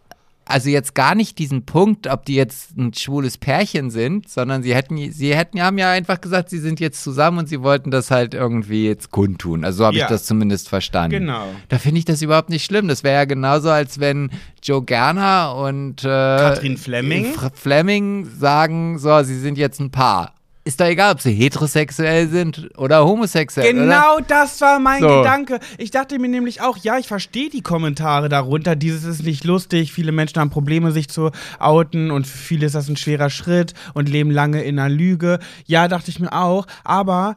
also 0.45 0.69
jetzt 0.69 0.93
gar 0.93 1.15
nicht 1.15 1.39
diesen 1.39 1.65
Punkt, 1.65 2.07
ob 2.07 2.25
die 2.25 2.35
jetzt 2.35 2.77
ein 2.77 2.93
schwules 2.93 3.37
Pärchen 3.37 3.89
sind, 3.89 4.29
sondern 4.29 4.61
sie 4.61 4.75
hätten, 4.75 5.11
sie 5.11 5.35
hätten, 5.35 5.61
haben 5.61 5.77
ja 5.77 5.89
einfach 5.91 6.21
gesagt, 6.21 6.49
sie 6.49 6.59
sind 6.59 6.79
jetzt 6.79 7.03
zusammen 7.03 7.39
und 7.39 7.49
sie 7.49 7.61
wollten 7.61 7.89
das 7.91 8.11
halt 8.11 8.33
irgendwie 8.33 8.85
jetzt 8.85 9.11
kundtun. 9.11 9.65
Also 9.65 9.79
so 9.79 9.85
habe 9.85 9.97
ja. 9.97 10.05
ich 10.05 10.09
das 10.09 10.25
zumindest 10.25 10.69
verstanden. 10.69 11.19
Genau. 11.19 11.47
Da 11.69 11.79
finde 11.79 11.99
ich 11.99 12.05
das 12.05 12.21
überhaupt 12.21 12.49
nicht 12.49 12.63
schlimm. 12.63 12.87
Das 12.87 13.03
wäre 13.03 13.15
ja 13.15 13.25
genauso, 13.25 13.69
als 13.69 13.99
wenn 13.99 14.29
Joe 14.61 14.83
Gerner 14.83 15.55
und 15.55 16.03
äh, 16.03 16.07
Katrin 16.07 16.77
Fleming. 16.77 17.33
Fleming 17.53 18.25
sagen, 18.25 18.99
so, 18.99 19.23
sie 19.23 19.39
sind 19.39 19.57
jetzt 19.57 19.79
ein 19.79 19.91
Paar 19.91 20.35
ist 20.65 20.79
da 20.79 20.87
egal, 20.87 21.13
ob 21.13 21.21
sie 21.21 21.31
heterosexuell 21.31 22.27
sind 22.27 22.71
oder 22.75 23.05
homosexuell. 23.05 23.71
Genau 23.71 24.15
oder? 24.15 24.25
das 24.27 24.59
war 24.61 24.79
mein 24.79 24.99
so. 24.99 25.07
Gedanke. 25.07 25.59
Ich 25.77 25.91
dachte 25.91 26.17
mir 26.17 26.27
nämlich 26.27 26.59
auch, 26.61 26.75
ja, 26.77 26.97
ich 26.97 27.07
verstehe 27.07 27.51
die 27.51 27.61
Kommentare 27.61 28.29
darunter. 28.29 28.75
Dieses 28.75 29.03
ist 29.03 29.23
nicht 29.23 29.43
lustig. 29.43 29.93
Viele 29.93 30.11
Menschen 30.11 30.39
haben 30.39 30.49
Probleme, 30.49 30.91
sich 30.91 31.07
zu 31.07 31.29
outen 31.59 32.09
und 32.09 32.25
für 32.25 32.39
viele 32.39 32.65
ist 32.65 32.73
das 32.73 32.89
ein 32.89 32.97
schwerer 32.97 33.29
Schritt 33.29 33.75
und 33.93 34.09
leben 34.09 34.31
lange 34.31 34.63
in 34.63 34.79
einer 34.79 34.89
Lüge. 34.89 35.37
Ja, 35.67 35.87
dachte 35.87 36.09
ich 36.09 36.19
mir 36.19 36.33
auch. 36.33 36.65
Aber 36.83 37.35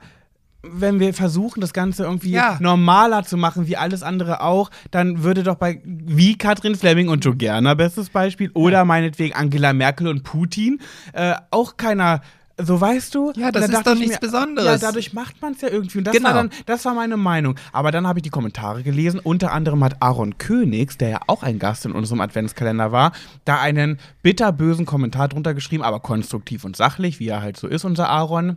wenn 0.62 0.98
wir 0.98 1.12
versuchen, 1.12 1.60
das 1.60 1.74
Ganze 1.74 2.04
irgendwie 2.04 2.30
ja. 2.30 2.56
normaler 2.60 3.24
zu 3.24 3.36
machen, 3.36 3.66
wie 3.68 3.76
alles 3.76 4.02
andere 4.02 4.40
auch, 4.40 4.70
dann 4.90 5.22
würde 5.22 5.42
doch 5.42 5.56
bei, 5.56 5.80
wie 5.84 6.36
Katrin 6.36 6.76
Fleming 6.76 7.08
und 7.08 7.24
Joe 7.24 7.36
Gerner, 7.36 7.76
bestes 7.76 8.08
Beispiel, 8.08 8.50
oder 8.54 8.86
meinetwegen 8.86 9.34
Angela 9.34 9.72
Merkel 9.72 10.08
und 10.08 10.24
Putin, 10.24 10.80
äh, 11.12 11.34
auch 11.50 11.76
keiner 11.76 12.22
so 12.60 12.80
weißt 12.80 13.14
du? 13.14 13.32
Ja, 13.36 13.52
das 13.52 13.68
ist 13.68 13.86
doch 13.86 13.94
nichts 13.94 14.14
mir, 14.14 14.18
Besonderes. 14.18 14.66
Ja, 14.66 14.88
dadurch 14.88 15.12
macht 15.12 15.40
man 15.40 15.52
es 15.52 15.60
ja 15.60 15.68
irgendwie. 15.68 15.98
Und 15.98 16.04
das 16.04 16.14
genau. 16.14 16.28
war 16.28 16.34
dann, 16.34 16.50
das 16.66 16.84
war 16.84 16.94
meine 16.94 17.16
Meinung. 17.16 17.54
Aber 17.72 17.90
dann 17.90 18.06
habe 18.06 18.18
ich 18.18 18.22
die 18.22 18.30
Kommentare 18.30 18.82
gelesen. 18.82 19.20
Unter 19.22 19.52
anderem 19.52 19.82
hat 19.84 20.02
Aaron 20.02 20.38
Königs, 20.38 20.98
der 20.98 21.08
ja 21.08 21.20
auch 21.26 21.42
ein 21.42 21.58
Gast 21.58 21.86
in 21.86 21.92
unserem 21.92 22.20
Adventskalender 22.20 22.92
war, 22.92 23.12
da 23.44 23.60
einen 23.60 23.98
bitterbösen 24.22 24.86
Kommentar 24.86 25.28
drunter 25.28 25.54
geschrieben, 25.54 25.82
aber 25.82 26.00
konstruktiv 26.00 26.64
und 26.64 26.76
sachlich, 26.76 27.20
wie 27.20 27.28
er 27.28 27.42
halt 27.42 27.56
so 27.56 27.68
ist, 27.68 27.84
unser 27.84 28.08
Aaron 28.08 28.56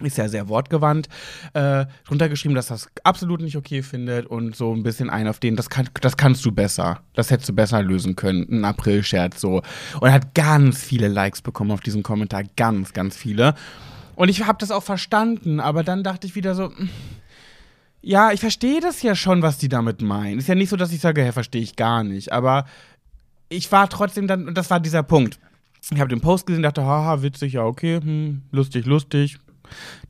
ist 0.00 0.18
ja 0.18 0.28
sehr 0.28 0.48
wortgewandt, 0.48 1.08
äh, 1.52 1.86
drunter 2.06 2.28
geschrieben, 2.28 2.54
dass 2.54 2.68
das 2.68 2.88
absolut 3.02 3.40
nicht 3.40 3.56
okay 3.56 3.82
findet 3.82 4.26
und 4.26 4.56
so 4.56 4.72
ein 4.72 4.82
bisschen 4.82 5.10
ein 5.10 5.28
auf 5.28 5.38
den, 5.38 5.56
das, 5.56 5.70
kann, 5.70 5.88
das 6.00 6.16
kannst 6.16 6.44
du 6.44 6.52
besser. 6.52 7.00
Das 7.14 7.30
hättest 7.30 7.48
du 7.48 7.52
besser 7.52 7.82
lösen 7.82 8.16
können. 8.16 8.46
Ein 8.50 8.64
April-Scherz 8.64 9.40
so. 9.40 9.62
Und 10.00 10.08
er 10.08 10.12
hat 10.12 10.34
ganz 10.34 10.82
viele 10.82 11.08
Likes 11.08 11.42
bekommen 11.42 11.70
auf 11.70 11.80
diesen 11.80 12.02
Kommentar. 12.02 12.44
Ganz, 12.56 12.92
ganz 12.92 13.16
viele. 13.16 13.54
Und 14.16 14.28
ich 14.28 14.46
habe 14.46 14.58
das 14.60 14.70
auch 14.70 14.82
verstanden, 14.82 15.60
aber 15.60 15.82
dann 15.82 16.02
dachte 16.02 16.26
ich 16.26 16.34
wieder 16.34 16.54
so, 16.54 16.70
hm, 16.70 16.88
ja, 18.00 18.32
ich 18.32 18.40
verstehe 18.40 18.80
das 18.80 19.02
ja 19.02 19.14
schon, 19.14 19.42
was 19.42 19.58
die 19.58 19.68
damit 19.68 20.02
meinen. 20.02 20.38
Ist 20.38 20.48
ja 20.48 20.54
nicht 20.54 20.68
so, 20.68 20.76
dass 20.76 20.92
ich 20.92 21.00
sage, 21.00 21.22
hey, 21.22 21.32
verstehe 21.32 21.62
ich 21.62 21.74
gar 21.74 22.04
nicht. 22.04 22.32
Aber 22.32 22.66
ich 23.48 23.70
war 23.72 23.88
trotzdem 23.88 24.26
dann, 24.26 24.46
und 24.46 24.58
das 24.58 24.70
war 24.70 24.78
dieser 24.78 25.02
Punkt. 25.02 25.38
Ich 25.90 26.00
habe 26.00 26.08
den 26.08 26.20
Post 26.20 26.46
gesehen, 26.46 26.62
dachte, 26.62 26.84
haha, 26.84 27.22
witzig, 27.22 27.54
ja, 27.54 27.64
okay, 27.64 28.00
hm, 28.00 28.42
lustig, 28.50 28.86
lustig, 28.86 29.38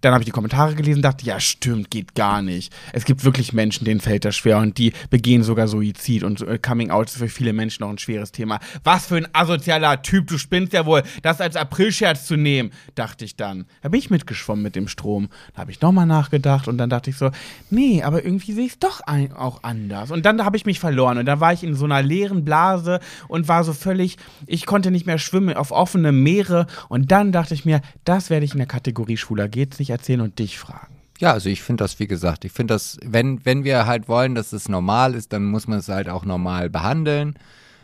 dann 0.04 0.12
habe 0.12 0.22
ich 0.22 0.26
die 0.26 0.32
Kommentare 0.32 0.74
gelesen 0.74 0.98
und 0.98 1.02
dachte, 1.02 1.24
ja, 1.24 1.40
stimmt, 1.40 1.90
geht 1.90 2.14
gar 2.14 2.42
nicht. 2.42 2.72
Es 2.92 3.04
gibt 3.04 3.24
wirklich 3.24 3.52
Menschen, 3.52 3.84
denen 3.84 4.00
fällt 4.00 4.24
das 4.24 4.36
schwer 4.36 4.58
und 4.58 4.76
die 4.76 4.92
begehen 5.10 5.42
sogar 5.42 5.66
Suizid 5.66 6.24
und 6.24 6.42
äh, 6.42 6.58
Coming 6.58 6.90
Out 6.90 7.06
ist 7.06 7.16
für 7.16 7.28
viele 7.28 7.52
Menschen 7.52 7.82
noch 7.82 7.90
ein 7.90 7.98
schweres 7.98 8.30
Thema. 8.30 8.60
Was 8.82 9.06
für 9.06 9.16
ein 9.16 9.28
asozialer 9.32 10.02
Typ, 10.02 10.26
du 10.26 10.36
spinnst 10.36 10.72
ja 10.74 10.84
wohl, 10.84 11.02
das 11.22 11.40
als 11.40 11.56
Aprilscherz 11.56 12.26
zu 12.26 12.36
nehmen, 12.36 12.70
dachte 12.94 13.24
ich 13.24 13.36
dann. 13.36 13.64
Da 13.82 13.88
bin 13.88 13.98
ich 13.98 14.10
mitgeschwommen 14.10 14.62
mit 14.62 14.76
dem 14.76 14.88
Strom. 14.88 15.28
Da 15.54 15.62
habe 15.62 15.70
ich 15.70 15.80
nochmal 15.80 16.06
nachgedacht 16.06 16.68
und 16.68 16.76
dann 16.76 16.90
dachte 16.90 17.10
ich 17.10 17.16
so, 17.16 17.30
nee, 17.70 18.02
aber 18.02 18.24
irgendwie 18.24 18.52
sehe 18.52 18.66
ich 18.66 18.72
es 18.72 18.78
doch 18.78 19.00
ein, 19.00 19.32
auch 19.32 19.62
anders. 19.62 20.10
Und 20.10 20.26
dann 20.26 20.44
habe 20.44 20.56
ich 20.56 20.66
mich 20.66 20.80
verloren 20.80 21.18
und 21.18 21.26
da 21.26 21.40
war 21.40 21.52
ich 21.52 21.64
in 21.64 21.74
so 21.74 21.86
einer 21.86 22.02
leeren 22.02 22.44
Blase 22.44 23.00
und 23.28 23.48
war 23.48 23.64
so 23.64 23.72
völlig, 23.72 24.18
ich 24.46 24.66
konnte 24.66 24.90
nicht 24.90 25.06
mehr 25.06 25.18
schwimmen 25.18 25.56
auf 25.56 25.70
offene 25.70 26.12
Meere 26.12 26.66
und 26.88 27.10
dann 27.10 27.32
dachte 27.32 27.54
ich 27.54 27.64
mir, 27.64 27.80
das 28.04 28.28
werde 28.28 28.44
ich 28.44 28.52
in 28.52 28.58
der 28.58 28.66
Kategorie 28.66 29.16
Schwuler 29.16 29.43
geht's 29.48 29.78
nicht 29.78 29.90
erzählen 29.90 30.20
und 30.20 30.38
dich 30.38 30.58
fragen. 30.58 30.94
Ja, 31.18 31.32
also 31.32 31.48
ich 31.48 31.62
finde 31.62 31.84
das, 31.84 31.98
wie 32.00 32.06
gesagt, 32.06 32.44
ich 32.44 32.52
finde 32.52 32.74
das, 32.74 32.98
wenn, 33.04 33.44
wenn 33.44 33.64
wir 33.64 33.86
halt 33.86 34.08
wollen, 34.08 34.34
dass 34.34 34.52
es 34.52 34.68
normal 34.68 35.14
ist, 35.14 35.32
dann 35.32 35.44
muss 35.44 35.68
man 35.68 35.78
es 35.78 35.88
halt 35.88 36.08
auch 36.08 36.24
normal 36.24 36.70
behandeln. 36.70 37.34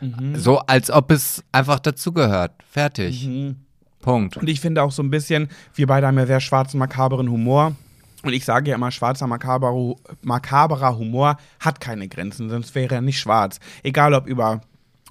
Mhm. 0.01 0.37
So, 0.37 0.59
als 0.59 0.91
ob 0.91 1.11
es 1.11 1.45
einfach 1.53 1.79
dazugehört. 1.79 2.53
Fertig. 2.69 3.27
Mhm. 3.27 3.57
Punkt. 4.01 4.37
Und 4.37 4.49
ich 4.49 4.61
finde 4.61 4.83
auch 4.83 4.93
so 4.93 5.03
ein 5.03 5.11
bisschen, 5.11 5.49
wir 5.75 5.87
beide 5.87 6.07
haben 6.07 6.19
ja 6.19 6.27
sehr 6.27 6.41
schwarzen, 6.41 6.79
makaberen 6.79 7.31
Humor. 7.31 7.77
Und 8.23 8.33
ich 8.33 8.45
sage 8.45 8.71
ja 8.71 8.77
immer, 8.77 8.91
schwarzer, 8.91 9.27
makaber, 9.27 9.95
makaberer 10.23 10.99
Humor 10.99 11.39
hat 11.59 11.81
keine 11.81 12.09
Grenzen, 12.09 12.51
sonst 12.51 12.75
wäre 12.75 12.97
er 12.97 13.01
nicht 13.01 13.19
schwarz. 13.19 13.61
Egal 13.83 14.13
ob 14.13 14.27
über 14.27 14.61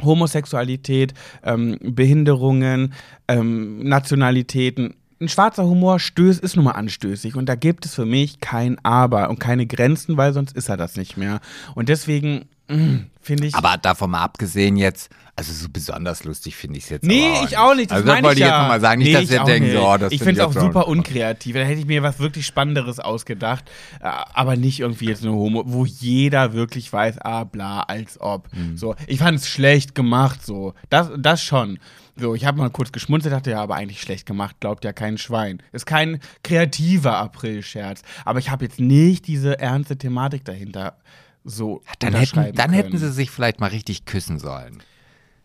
Homosexualität, 0.01 1.13
ähm, 1.43 1.77
Behinderungen, 1.81 2.93
ähm, 3.27 3.79
Nationalitäten, 3.83 4.95
ein 5.21 5.29
schwarzer 5.29 5.65
Humor 5.65 5.99
stößt, 5.99 6.39
ist 6.39 6.55
nun 6.55 6.65
mal 6.65 6.71
anstößig 6.71 7.35
und 7.35 7.47
da 7.47 7.55
gibt 7.55 7.85
es 7.85 7.95
für 7.95 8.05
mich 8.05 8.39
kein 8.39 8.77
Aber 8.83 9.29
und 9.29 9.39
keine 9.39 9.65
Grenzen, 9.67 10.17
weil 10.17 10.33
sonst 10.33 10.55
ist 10.55 10.69
er 10.69 10.77
das 10.77 10.95
nicht 10.95 11.17
mehr. 11.17 11.41
Und 11.75 11.89
deswegen 11.89 12.45
mm, 12.69 12.97
finde 13.21 13.47
ich. 13.47 13.55
Aber 13.55 13.77
davon 13.77 14.11
mal 14.11 14.23
abgesehen 14.23 14.77
jetzt, 14.77 15.09
also 15.35 15.53
so 15.53 15.67
besonders 15.71 16.23
lustig 16.23 16.55
finde 16.55 16.77
ich 16.77 16.85
es 16.85 16.89
jetzt 16.89 17.05
Nee, 17.05 17.31
auch 17.31 17.47
ich 17.47 17.57
auch 17.57 17.75
nicht. 17.75 17.91
Das 17.91 17.97
also 17.97 18.07
das 18.07 18.23
wollte 18.23 18.39
ich 18.39 18.45
jetzt 18.45 18.57
nochmal 18.57 18.81
sagen. 18.81 18.99
Nicht, 18.99 19.13
nee, 19.13 19.21
dass 19.21 19.31
ihr 19.31 19.43
denkt, 19.43 19.75
oh, 19.77 19.97
das 19.97 20.11
Ich 20.11 20.21
finde 20.21 20.41
es 20.41 20.47
auch 20.47 20.53
super 20.53 20.87
unkreativ. 20.87 21.55
Da 21.55 21.61
hätte 21.61 21.79
ich 21.79 21.85
mir 21.85 22.03
was 22.03 22.19
wirklich 22.19 22.45
Spannenderes 22.45 22.99
ausgedacht. 22.99 23.63
Äh, 24.01 24.09
aber 24.33 24.55
nicht 24.55 24.81
irgendwie 24.81 25.05
jetzt 25.05 25.23
eine 25.23 25.33
Homo, 25.33 25.63
wo 25.65 25.85
jeder 25.85 26.53
wirklich 26.53 26.91
weiß, 26.91 27.19
ah, 27.19 27.45
bla, 27.45 27.81
als 27.81 28.19
ob. 28.19 28.47
Mhm. 28.53 28.77
So, 28.77 28.95
ich 29.07 29.19
fand 29.19 29.39
es 29.39 29.47
schlecht 29.47 29.95
gemacht, 29.95 30.45
so. 30.45 30.73
Das, 30.89 31.09
das 31.17 31.41
schon. 31.41 31.79
So, 32.19 32.35
ich 32.35 32.45
habe 32.45 32.57
mal 32.57 32.69
kurz 32.69 32.91
geschmunzelt, 32.91 33.33
dachte 33.33 33.51
ja, 33.51 33.61
aber 33.61 33.75
eigentlich 33.75 34.01
schlecht 34.01 34.25
gemacht, 34.25 34.57
glaubt 34.59 34.83
ja 34.83 34.93
kein 34.93 35.17
Schwein. 35.17 35.61
Ist 35.71 35.85
kein 35.85 36.19
kreativer 36.43 37.17
April-Scherz. 37.17 38.01
Aber 38.25 38.39
ich 38.39 38.49
habe 38.49 38.65
jetzt 38.65 38.79
nicht 38.79 39.27
diese 39.27 39.59
ernste 39.59 39.97
Thematik 39.97 40.43
dahinter 40.45 40.97
so. 41.43 41.81
Dann, 41.99 42.13
hätten, 42.13 42.53
dann 42.53 42.73
hätten 42.73 42.97
sie 42.97 43.11
sich 43.11 43.31
vielleicht 43.31 43.59
mal 43.59 43.67
richtig 43.67 44.05
küssen 44.05 44.39
sollen. 44.39 44.83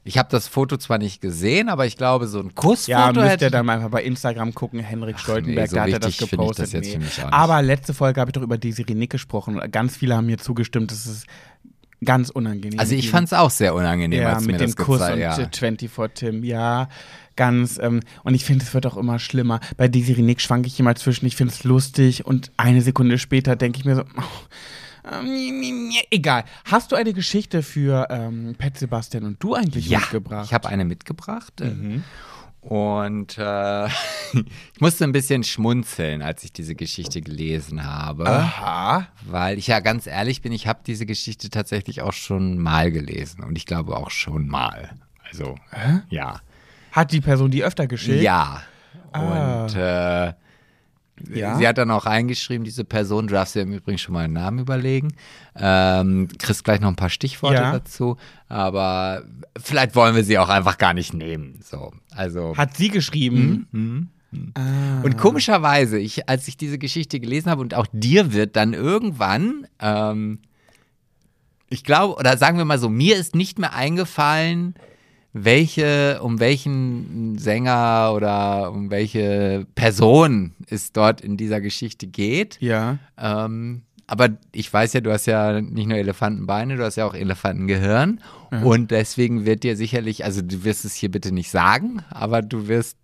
Ich 0.07 0.19
habe 0.19 0.29
das 0.31 0.49
Foto 0.49 0.77
zwar 0.77 0.99
nicht 0.99 1.23
gesehen, 1.23 1.71
aber 1.71 1.87
ich 1.87 1.97
glaube, 1.97 2.27
so 2.27 2.39
ein 2.39 2.55
Kussfoto. 2.55 2.91
Ja, 2.91 3.11
müsst 3.11 3.41
ihr 3.41 3.51
dann 3.51 3.71
einfach 3.71 3.89
bei 3.89 4.03
Instagram 4.03 4.53
gucken. 4.53 4.81
Henrik 4.81 5.19
Stoltenberg, 5.19 5.65
nee, 5.65 5.71
so 5.71 5.77
da 5.77 5.83
hat 5.85 5.91
er 5.91 5.99
das 5.99 6.19
gepostet. 6.19 6.75
Das 6.75 6.83
nee. 6.83 6.99
Aber 7.31 7.63
letzte 7.63 7.95
Folge 7.95 8.21
habe 8.21 8.29
ich 8.29 8.35
doch 8.35 8.43
über 8.43 8.59
Desiree 8.59 8.95
Nick 8.95 9.11
gesprochen. 9.11 9.59
Ganz 9.71 9.97
viele 9.97 10.15
haben 10.15 10.27
mir 10.27 10.37
zugestimmt, 10.37 10.91
dass 10.91 11.07
es 11.07 11.25
ganz 12.05 12.31
unangenehm. 12.31 12.79
Also 12.81 12.95
ich 12.95 13.11
fand 13.11 13.27
es 13.27 13.33
auch 13.33 13.51
sehr 13.51 13.75
unangenehm, 13.75 14.23
ja, 14.23 14.33
als 14.35 14.45
mit 14.45 14.59
mir 14.59 14.67
dem 14.67 14.75
Kuss 14.75 15.01
und 15.01 15.19
ja. 15.19 15.35
24 15.35 15.91
Tim, 16.15 16.45
ja, 16.45 16.89
ganz. 17.37 17.79
Ähm, 17.79 18.01
und 18.23 18.35
ich 18.35 18.45
finde, 18.45 18.65
es 18.65 18.73
wird 18.75 18.87
auch 18.87 18.97
immer 18.97 19.19
schlimmer. 19.19 19.61
Bei 19.77 19.89
Desiree 19.89 20.23
Nick 20.23 20.41
schwanke 20.41 20.69
ich 20.69 20.79
immer 20.81 20.95
zwischen, 20.95 21.27
ich 21.27 21.37
finde 21.37 21.53
es 21.53 21.65
lustig 21.65 22.25
und 22.27 22.51
eine 22.57 22.83
Sekunde 22.83 23.19
später 23.19 23.57
denke 23.57 23.79
ich 23.79 23.85
mir 23.85 23.97
so, 23.97 24.03
oh, 24.17 24.23
Ähm, 25.13 25.91
egal. 26.11 26.45
Hast 26.65 26.91
du 26.93 26.97
eine 26.97 27.13
Geschichte 27.13 27.63
für 27.63 28.07
ähm, 28.11 28.55
Pet 28.57 28.79
Sebastian 28.79 29.25
und 29.25 29.43
du 29.43 29.55
eigentlich 29.55 29.87
Ja, 29.89 29.99
mitgebracht? 29.99 30.47
ich 30.47 30.55
habe 30.55 30.69
eine 30.69 30.85
mitgebracht. 30.87 31.61
äh, 31.61 31.67
Mhm. 31.71 32.05
Und 32.65 33.37
äh, 33.37 33.87
ich 34.33 34.81
musste 34.81 35.05
ein 35.05 35.13
bisschen 35.13 35.45
schmunzeln, 35.45 36.23
als 36.23 36.45
ich 36.45 36.53
diese 36.53 36.75
Geschichte 36.75 37.21
gelesen 37.21 37.85
habe. 37.85 38.27
Aha. 38.27 39.07
Weil 39.27 39.59
ich 39.59 39.67
ja 39.67 39.81
ganz 39.81 40.07
ehrlich 40.07 40.41
bin, 40.41 40.51
ich 40.51 40.67
habe 40.67 40.81
diese 40.87 41.05
Geschichte 41.05 41.51
tatsächlich 41.51 42.01
auch 42.01 42.15
schon 42.15 42.59
mal 42.59 42.91
gelesen. 42.91 43.45
Und 43.45 43.59
ich 43.59 43.67
glaube 43.67 43.97
auch 43.97 44.11
schon 44.11 44.49
mal. 44.49 44.91
Also, 45.31 45.57
ja. 46.09 46.41
Hat 46.91 47.13
die 47.13 47.21
Person 47.21 47.51
die 47.51 47.65
öfter 47.65 47.87
geschickt? 47.87 48.23
Ja. 48.23 48.63
Ah. 49.13 49.65
Und 49.65 49.77
äh, 49.77 50.33
Ja? 51.33 51.57
sie 51.57 51.67
hat 51.69 51.79
dann 51.79 51.91
auch 51.91 52.07
reingeschrieben, 52.07 52.65
diese 52.65 52.85
Person, 52.85 53.27
du 53.27 53.35
darfst 53.35 53.55
dir 53.55 53.63
im 53.63 53.73
Übrigen 53.73 53.99
schon 53.99 54.13
mal 54.15 54.25
einen 54.25 54.35
Namen 54.35 54.59
überlegen. 54.59 55.15
Ähm, 55.57 56.29
kriegst 56.39 56.65
gleich 56.65 56.81
noch 56.81 56.89
ein 56.89 56.97
paar 56.97 57.11
Stichworte 57.11 57.57
Ja. 57.57 57.73
dazu. 57.73 58.17
Aber 58.49 59.25
vielleicht 59.59 59.95
wollen 59.95 60.15
wir 60.17 60.25
sie 60.25 60.39
auch 60.39 60.49
einfach 60.49 60.79
gar 60.79 60.95
nicht 60.95 61.15
nehmen. 61.15 61.61
So, 61.63 61.93
also. 62.15 62.57
Hat 62.57 62.77
sie 62.77 62.89
geschrieben? 62.89 64.11
Ah. 64.55 65.01
Und 65.03 65.17
komischerweise, 65.17 65.99
ich, 65.99 66.29
als 66.29 66.49
ich 66.49 66.57
diese 66.57 66.79
Geschichte 66.79 67.21
gelesen 67.21 67.51
habe 67.51 67.61
und 67.61 67.75
auch 67.75 67.87
dir 67.93 68.33
wird 68.33 68.57
dann 68.57 68.75
irgendwann, 68.75 69.67
ähm, 69.81 70.41
ich 71.69 71.85
glaube, 71.85 72.17
oder 72.19 72.37
sagen 72.37 72.59
wir 72.59 72.65
mal 72.65 72.79
so, 72.79 72.89
mir 72.89 73.17
ist 73.17 73.35
nicht 73.35 73.59
mehr 73.59 73.75
eingefallen, 73.75 74.75
welche, 75.35 76.21
um 76.23 76.41
welchen 76.41 77.37
Sänger 77.37 78.13
oder 78.15 78.73
um 78.73 78.91
welche 78.91 79.67
Person 79.75 80.53
es 80.71 80.93
dort 80.93 81.21
in 81.21 81.37
dieser 81.37 81.61
Geschichte 81.61 82.07
geht. 82.07 82.57
Ja. 82.61 82.99
Ähm, 83.19 83.83
aber 84.07 84.29
ich 84.53 84.73
weiß 84.73 84.93
ja, 84.93 85.01
du 85.01 85.11
hast 85.11 85.27
ja 85.27 85.61
nicht 85.61 85.89
nur 85.89 85.99
Elefantenbeine, 85.99 86.77
du 86.77 86.85
hast 86.85 86.97
ja 86.97 87.07
auch 87.07 87.15
Elefantengehirn. 87.15 88.21
Und 88.63 88.93
deswegen 88.93 89.45
wird 89.45 89.65
dir 89.65 89.77
sicherlich, 89.77 90.25
also 90.25 90.41
du 90.41 90.63
wirst 90.63 90.85
es 90.85 90.95
hier 90.95 91.11
bitte 91.11 91.33
nicht 91.33 91.51
sagen, 91.51 92.03
aber 92.11 92.41
du 92.41 92.69
wirst 92.69 92.97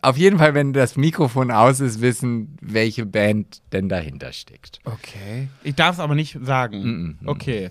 auf 0.00 0.16
jeden 0.16 0.38
Fall, 0.38 0.54
wenn 0.54 0.72
das 0.72 0.96
Mikrofon 0.96 1.50
aus 1.50 1.80
ist, 1.80 2.00
wissen, 2.00 2.56
welche 2.62 3.04
Band 3.04 3.60
denn 3.72 3.90
dahinter 3.90 4.32
steckt. 4.32 4.80
Okay. 4.84 5.48
Ich 5.62 5.74
darf 5.74 5.96
es 5.96 6.00
aber 6.00 6.14
nicht 6.14 6.38
sagen. 6.42 7.18
Okay. 7.26 7.70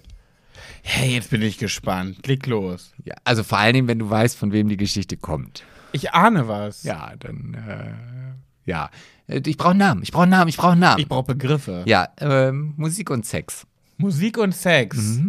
Hey, 0.83 1.13
jetzt 1.13 1.29
bin 1.29 1.41
ich 1.41 1.57
gespannt. 1.57 2.25
Leg 2.27 2.45
los. 2.47 2.93
Ja, 3.03 3.15
also 3.23 3.43
vor 3.43 3.57
allen 3.57 3.73
Dingen, 3.73 3.87
wenn 3.87 3.99
du 3.99 4.09
weißt, 4.09 4.37
von 4.37 4.51
wem 4.51 4.67
die 4.69 4.77
Geschichte 4.77 5.17
kommt. 5.17 5.63
Ich 5.91 6.13
ahne 6.13 6.47
was. 6.47 6.83
Ja, 6.83 7.13
dann, 7.19 7.53
äh, 7.53 8.69
ja. 8.69 8.89
Äh, 9.27 9.41
Ich 9.45 9.57
brauche 9.57 9.71
einen 9.71 9.79
Namen, 9.79 10.03
ich 10.03 10.11
brauche 10.11 10.23
einen 10.23 10.31
Namen, 10.31 10.47
ich 10.49 10.57
brauche 10.57 10.71
einen 10.71 10.81
Namen. 10.81 10.99
Ich 11.01 11.07
brauche 11.07 11.23
Begriffe. 11.33 11.83
ja, 11.85 12.07
ähm, 12.19 12.73
Musik 12.77 13.09
und 13.09 13.25
Sex. 13.25 13.65
Musik 13.97 14.37
und 14.37 14.53
Sex. 14.55 15.19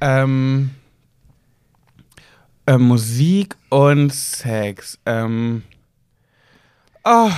Ähm, 0.00 0.70
äh, 2.66 2.78
Musik 2.78 3.56
und 3.68 4.12
Sex. 4.12 4.98
Ähm, 5.06 5.62
oh, 7.04 7.30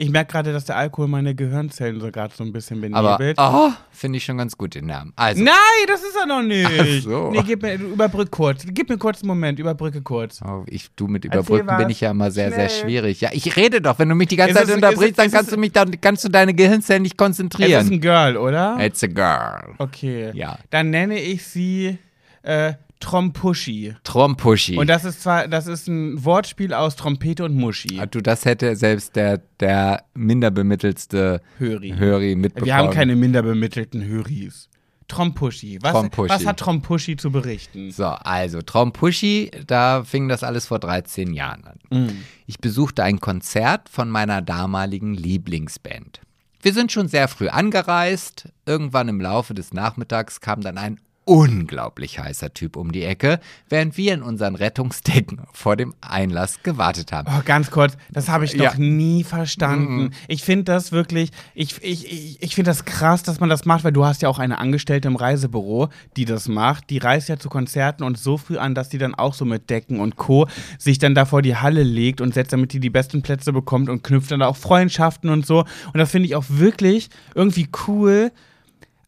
ich 0.00 0.10
merke 0.10 0.30
gerade, 0.32 0.52
dass 0.52 0.64
der 0.64 0.76
Alkohol 0.76 1.08
meine 1.08 1.34
Gehirnzellen 1.34 2.00
so 2.00 2.10
gerade 2.10 2.32
so 2.34 2.44
ein 2.44 2.52
bisschen 2.52 2.94
Aber, 2.94 3.18
benebelt. 3.18 3.36
oh, 3.38 3.70
finde 3.90 4.16
ich 4.18 4.24
schon 4.24 4.38
ganz 4.38 4.56
gut 4.56 4.74
den 4.76 4.86
Namen. 4.86 5.12
Also, 5.16 5.42
Nein, 5.42 5.54
das 5.88 6.00
ist 6.02 6.16
er 6.18 6.24
noch 6.26 6.42
nicht. 6.42 6.70
Ach 6.80 7.02
so. 7.02 7.30
Nee, 7.32 7.42
gib 7.44 7.62
mir, 7.62 7.74
überbrück 7.74 8.30
kurz. 8.30 8.64
Gib 8.66 8.88
mir 8.88 8.96
kurz 8.96 9.20
einen 9.22 9.28
Moment, 9.28 9.58
überbrücke 9.58 10.00
kurz. 10.00 10.40
Oh, 10.42 10.62
ich, 10.68 10.88
du 10.94 11.08
mit 11.08 11.24
Überbrücken 11.24 11.76
bin 11.76 11.90
ich 11.90 12.00
ja 12.00 12.12
immer 12.12 12.30
sehr, 12.30 12.50
sehr 12.52 12.68
Schnell. 12.68 12.80
schwierig. 12.84 13.20
Ja, 13.20 13.30
ich 13.32 13.56
rede 13.56 13.80
doch. 13.80 13.98
Wenn 13.98 14.08
du 14.08 14.14
mich 14.14 14.28
die 14.28 14.36
ganze 14.36 14.52
Ist 14.52 14.58
Zeit 14.60 14.68
es- 14.68 14.74
unterbrichst, 14.76 15.10
ist 15.10 15.18
dann 15.18 15.26
ist 15.26 15.32
kannst 15.34 15.52
du 15.52 15.56
mich, 15.58 15.72
dann 15.72 16.00
kannst 16.00 16.24
du 16.24 16.28
deine 16.28 16.54
Gehirnzellen 16.54 17.02
nicht 17.02 17.12
Es 17.12 17.14
ist 17.14 17.18
konzentrieren. 17.18 17.86
ein 17.92 18.00
Girl, 18.00 18.36
oder? 18.36 18.76
It's 18.80 19.02
a 19.02 19.08
girl. 19.08 19.74
Okay. 19.78 20.30
Ja. 20.34 20.58
Dann 20.70 20.90
nenne 20.90 21.18
ich 21.20 21.44
sie 21.44 21.98
äh, 22.42 22.74
Trompuschi. 23.00 23.94
Trompuschi. 24.04 24.76
Und 24.76 24.88
das 24.88 25.04
ist 25.04 25.22
zwar, 25.22 25.48
das 25.48 25.66
ist 25.66 25.88
ein 25.88 26.24
Wortspiel 26.24 26.74
aus 26.74 26.96
Trompete 26.96 27.44
und 27.44 27.54
Muschi. 27.54 27.98
Ah, 28.00 28.06
du, 28.06 28.20
das 28.20 28.44
hätte 28.44 28.74
selbst 28.76 29.16
der, 29.16 29.38
der 29.60 30.04
minder 30.14 30.50
bemittelste 30.50 31.40
Höri. 31.58 31.94
Höri 31.96 32.34
mitbekommen. 32.34 32.66
Wir 32.66 32.76
haben 32.76 32.90
keine 32.90 33.16
minder 33.16 33.42
bemittelten 33.42 34.04
Höris. 34.04 34.68
Trompuschi. 35.08 35.78
Was, 35.80 35.92
Trompuschi. 35.92 36.28
was 36.30 36.46
hat 36.46 36.58
Trompuschi 36.58 37.16
zu 37.16 37.30
berichten? 37.30 37.90
So, 37.90 38.04
also 38.04 38.60
Trompuschi, 38.60 39.50
da 39.66 40.04
fing 40.04 40.28
das 40.28 40.44
alles 40.44 40.66
vor 40.66 40.78
13 40.78 41.32
Jahren 41.32 41.64
an. 41.64 41.78
Mm. 41.90 42.24
Ich 42.46 42.58
besuchte 42.58 43.02
ein 43.02 43.18
Konzert 43.18 43.88
von 43.88 44.10
meiner 44.10 44.42
damaligen 44.42 45.14
Lieblingsband. 45.14 46.20
Wir 46.60 46.74
sind 46.74 46.92
schon 46.92 47.08
sehr 47.08 47.28
früh 47.28 47.48
angereist. 47.48 48.48
Irgendwann 48.66 49.08
im 49.08 49.20
Laufe 49.20 49.54
des 49.54 49.72
Nachmittags 49.72 50.40
kam 50.40 50.60
dann 50.60 50.76
ein 50.76 51.00
unglaublich 51.28 52.18
heißer 52.18 52.54
Typ 52.54 52.76
um 52.76 52.90
die 52.90 53.04
Ecke, 53.04 53.38
während 53.68 53.98
wir 53.98 54.14
in 54.14 54.22
unseren 54.22 54.54
Rettungsdecken 54.54 55.42
vor 55.52 55.76
dem 55.76 55.94
Einlass 56.00 56.62
gewartet 56.62 57.12
haben. 57.12 57.28
Oh, 57.30 57.42
ganz 57.44 57.70
kurz, 57.70 57.98
das 58.10 58.30
habe 58.30 58.46
ich 58.46 58.56
noch 58.56 58.64
Ja. 58.64 58.72
Mhm. 58.78 58.96
nie 58.96 59.24
verstanden. 59.24 60.10
Ich 60.26 60.42
finde 60.42 60.64
das 60.64 60.90
wirklich, 60.90 61.30
ich, 61.54 61.82
ich, 61.82 62.10
ich, 62.10 62.42
ich 62.42 62.54
finde 62.54 62.70
das 62.70 62.86
krass, 62.86 63.22
dass 63.24 63.40
man 63.40 63.50
das 63.50 63.66
macht, 63.66 63.84
weil 63.84 63.92
du 63.92 64.06
hast 64.06 64.22
ja 64.22 64.30
auch 64.30 64.38
eine 64.38 64.56
Angestellte 64.58 65.06
im 65.08 65.16
Reisebüro, 65.16 65.88
die 66.16 66.24
das 66.24 66.48
macht. 66.48 66.88
Die 66.88 66.96
reist 66.98 67.28
ja 67.28 67.36
zu 67.38 67.50
Konzerten 67.50 68.04
und 68.04 68.16
so 68.18 68.38
früh 68.38 68.56
an, 68.56 68.74
dass 68.74 68.88
die 68.88 68.98
dann 68.98 69.14
auch 69.14 69.34
so 69.34 69.44
mit 69.44 69.68
Decken 69.68 70.00
und 70.00 70.16
Co. 70.16 70.48
sich 70.78 70.98
dann 70.98 71.14
da 71.14 71.26
vor 71.26 71.42
die 71.42 71.56
Halle 71.56 71.82
legt 71.82 72.22
und 72.22 72.32
setzt, 72.32 72.54
damit 72.54 72.72
die 72.72 72.80
die 72.80 72.88
besten 72.90 73.20
Plätze 73.20 73.52
bekommt 73.52 73.90
und 73.90 74.02
knüpft 74.02 74.30
dann 74.30 74.40
auch 74.40 74.56
Freundschaften 74.56 75.28
und 75.28 75.44
so. 75.44 75.60
Und 75.92 75.98
das 75.98 76.10
finde 76.10 76.26
ich 76.26 76.36
auch 76.36 76.44
wirklich 76.48 77.10
irgendwie 77.34 77.68
cool. 77.86 78.32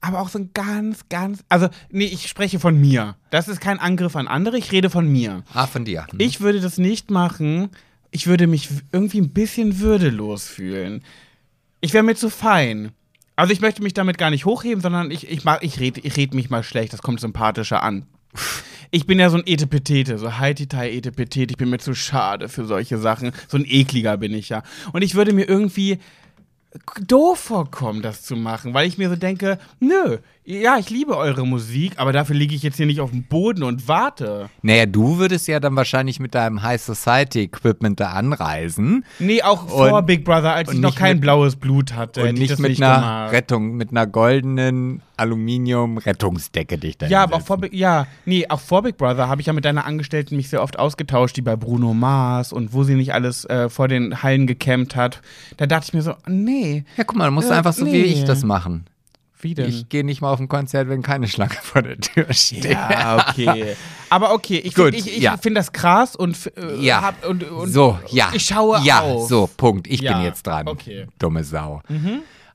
Aber 0.01 0.21
auch 0.21 0.29
so 0.31 0.39
ein 0.39 0.51
ganz, 0.55 1.09
ganz. 1.11 1.45
Also, 1.49 1.69
nee, 1.91 2.05
ich 2.07 2.27
spreche 2.29 2.59
von 2.59 2.81
mir. 2.81 3.17
Das 3.31 3.49
ist 3.49 3.61
kein 3.61 3.79
Angriff 3.79 4.17
an 4.17 4.29
andere, 4.29 4.57
ich 4.57 4.73
rede 4.73 4.89
von 4.91 5.07
mir. 5.07 5.43
Ah, 5.53 5.67
von 5.67 5.85
dir. 5.85 6.07
Hm. 6.11 6.19
Ich 6.21 6.41
würde 6.41 6.61
das 6.61 6.79
nicht 6.79 7.11
machen. 7.11 7.69
Ich 8.11 8.27
würde 8.27 8.47
mich 8.47 8.69
irgendwie 8.93 9.21
ein 9.21 9.31
bisschen 9.31 9.79
würdelos 9.79 10.47
fühlen. 10.49 11.03
Ich 11.81 11.93
wäre 11.93 12.03
mir 12.03 12.15
zu 12.17 12.31
fein. 12.31 12.93
Also 13.37 13.53
ich 13.53 13.61
möchte 13.61 13.83
mich 13.83 13.95
damit 13.95 14.19
gar 14.19 14.31
nicht 14.31 14.45
hochheben, 14.47 14.81
sondern 14.83 15.11
ich, 15.11 15.31
ich, 15.31 15.45
mach- 15.45 15.63
ich 15.63 15.81
rede 15.81 16.01
ich 16.01 16.17
red 16.17 16.35
mich 16.35 16.51
mal 16.51 16.63
schlecht, 16.63 16.93
das 16.93 17.01
kommt 17.03 17.21
sympathischer 17.21 17.83
an. 17.83 18.07
Ich 18.91 19.07
bin 19.07 19.19
ja 19.19 19.31
so 19.31 19.37
ein 19.39 19.47
Etepetete, 19.47 20.19
so 20.19 20.39
Haititai 20.39 20.91
Etepetete, 20.93 21.53
ich 21.53 21.57
bin 21.57 21.71
mir 21.71 21.79
zu 21.79 21.95
schade 21.95 22.49
für 22.49 22.65
solche 22.67 22.99
Sachen. 22.99 23.33
So 23.49 23.57
ein 23.57 23.65
ekliger 23.67 24.17
bin 24.17 24.35
ich 24.35 24.49
ja. 24.51 24.63
Und 24.93 25.03
ich 25.03 25.15
würde 25.15 25.33
mir 25.33 25.49
irgendwie 25.49 25.99
doof 27.01 27.39
vorkommen, 27.41 28.03
das 28.03 28.23
zu 28.23 28.37
machen, 28.37 28.75
weil 28.75 28.87
ich 28.87 28.99
mir 28.99 29.09
so 29.09 29.17
denke, 29.17 29.59
nö, 29.81 30.19
ja, 30.45 30.79
ich 30.79 30.91
liebe 30.91 31.17
eure 31.17 31.47
Musik, 31.47 31.93
aber 31.97 32.13
dafür 32.13 32.35
liege 32.35 32.55
ich 32.55 32.63
jetzt 32.63 32.77
hier 32.77 32.87
nicht 32.87 33.01
auf 33.01 33.11
dem 33.11 33.23
Boden 33.25 33.63
und 33.63 33.87
warte. 33.89 34.49
Naja, 34.63 34.87
du 34.87 35.19
würdest 35.19 35.47
ja 35.49 35.61
dann 35.61 35.77
wahrscheinlich 35.77 36.19
mit 36.19 36.35
deinem 36.35 36.63
High 36.63 36.81
Society 36.81 37.43
Equipment 37.43 38.01
da 38.01 38.11
anreisen 38.11 39.05
Nee, 39.19 39.43
auch 39.43 39.69
vor 39.69 39.93
Und- 39.99 40.07
Big 40.07 40.25
Brother, 40.25 40.55
als 40.55 40.73
ich 40.73 40.79
noch 40.81 40.95
kein 40.97 41.17
mit- 41.17 41.21
blaues 41.23 41.57
Blut 41.57 41.95
hatte. 41.95 42.23
und 42.23 42.39
nicht 42.39 42.59
mit 42.59 42.71
nicht 42.71 42.83
einer 42.83 42.95
gemacht. 42.97 43.33
Rettung, 43.33 43.77
mit 43.77 43.91
einer 43.91 44.07
goldenen 44.07 45.03
Aluminium-Rettungsdecke 45.17 46.79
dich 46.79 46.99
da 46.99 47.07
Ja, 47.07 47.23
aber 47.23 47.37
auch 47.37 47.43
vor, 47.43 47.59
ja, 47.73 48.07
nee, 48.25 48.47
auch 48.49 48.61
vor 48.61 48.83
Big 48.83 48.97
Brother 48.97 49.29
habe 49.29 49.41
ich 49.41 49.47
ja 49.47 49.53
mit 49.53 49.65
deiner 49.65 49.85
Angestellten 49.85 50.37
mich 50.37 50.49
sehr 50.49 50.63
oft 50.63 50.79
ausgetauscht, 50.79 51.37
die 51.37 51.43
bei 51.43 51.57
Bruno 51.57 51.95
Mars 51.95 52.53
und 52.53 52.73
wo 52.73 52.83
sie 52.85 52.95
nicht 52.95 53.13
alles 53.15 53.45
äh, 53.45 53.69
vor 53.69 53.89
den 53.89 54.23
Hallen 54.23 54.47
gecampt 54.47 54.97
hat. 54.97 55.21
Da 55.59 55.67
dachte 55.67 55.87
ich 55.89 55.95
mir 55.95 56.03
so, 56.03 56.15
nee, 56.27 56.85
Ja, 56.97 57.05
guck 57.05 57.17
mal, 57.17 57.27
du 57.27 57.33
musst 57.33 57.51
Ja, 57.51 57.59
einfach 57.59 57.73
so 57.73 57.87
wie 57.87 57.91
nee. 57.91 58.03
ich 58.03 58.25
das 58.25 58.43
machen. 58.45 58.87
Wie 59.43 59.55
denn? 59.55 59.69
Ich 59.69 59.89
gehe 59.89 60.05
nicht 60.05 60.21
mal 60.21 60.33
auf 60.33 60.41
ein 60.41 60.49
Konzert, 60.49 60.89
wenn 60.89 61.03
keine 61.03 61.29
Schlange 61.29 61.55
vor 61.63 61.83
der 61.83 61.99
Tür 61.99 62.33
steht. 62.33 62.65
ja, 62.65 63.25
okay. 63.29 63.75
Aber 64.11 64.33
okay, 64.35 64.59
ich, 64.59 64.75
find- 64.75 64.95
ich 64.95 65.19
ja. 65.19 65.37
finde 65.37 65.61
das 65.61 65.73
krass 65.73 66.17
und, 66.17 66.37
äh, 66.57 66.77
Ja. 66.81 67.03
hab, 67.03 67.27
und, 67.29 67.45
und 67.45 67.73
so, 67.73 67.99
ja. 68.09 68.31
ich 68.33 68.45
schaue 68.45 68.81
Ja, 68.83 69.01
auf. 69.01 69.29
so, 69.29 69.49
Punkt. 69.57 69.87
Ich 69.87 70.01
Ja, 70.01 70.15
bin 70.15 70.25
jetzt 70.25 70.47
dran. 70.47 70.67
okay. 70.69 71.05
Mhm. 71.07 71.11
Dumme 71.19 71.45
Sau. 71.45 71.81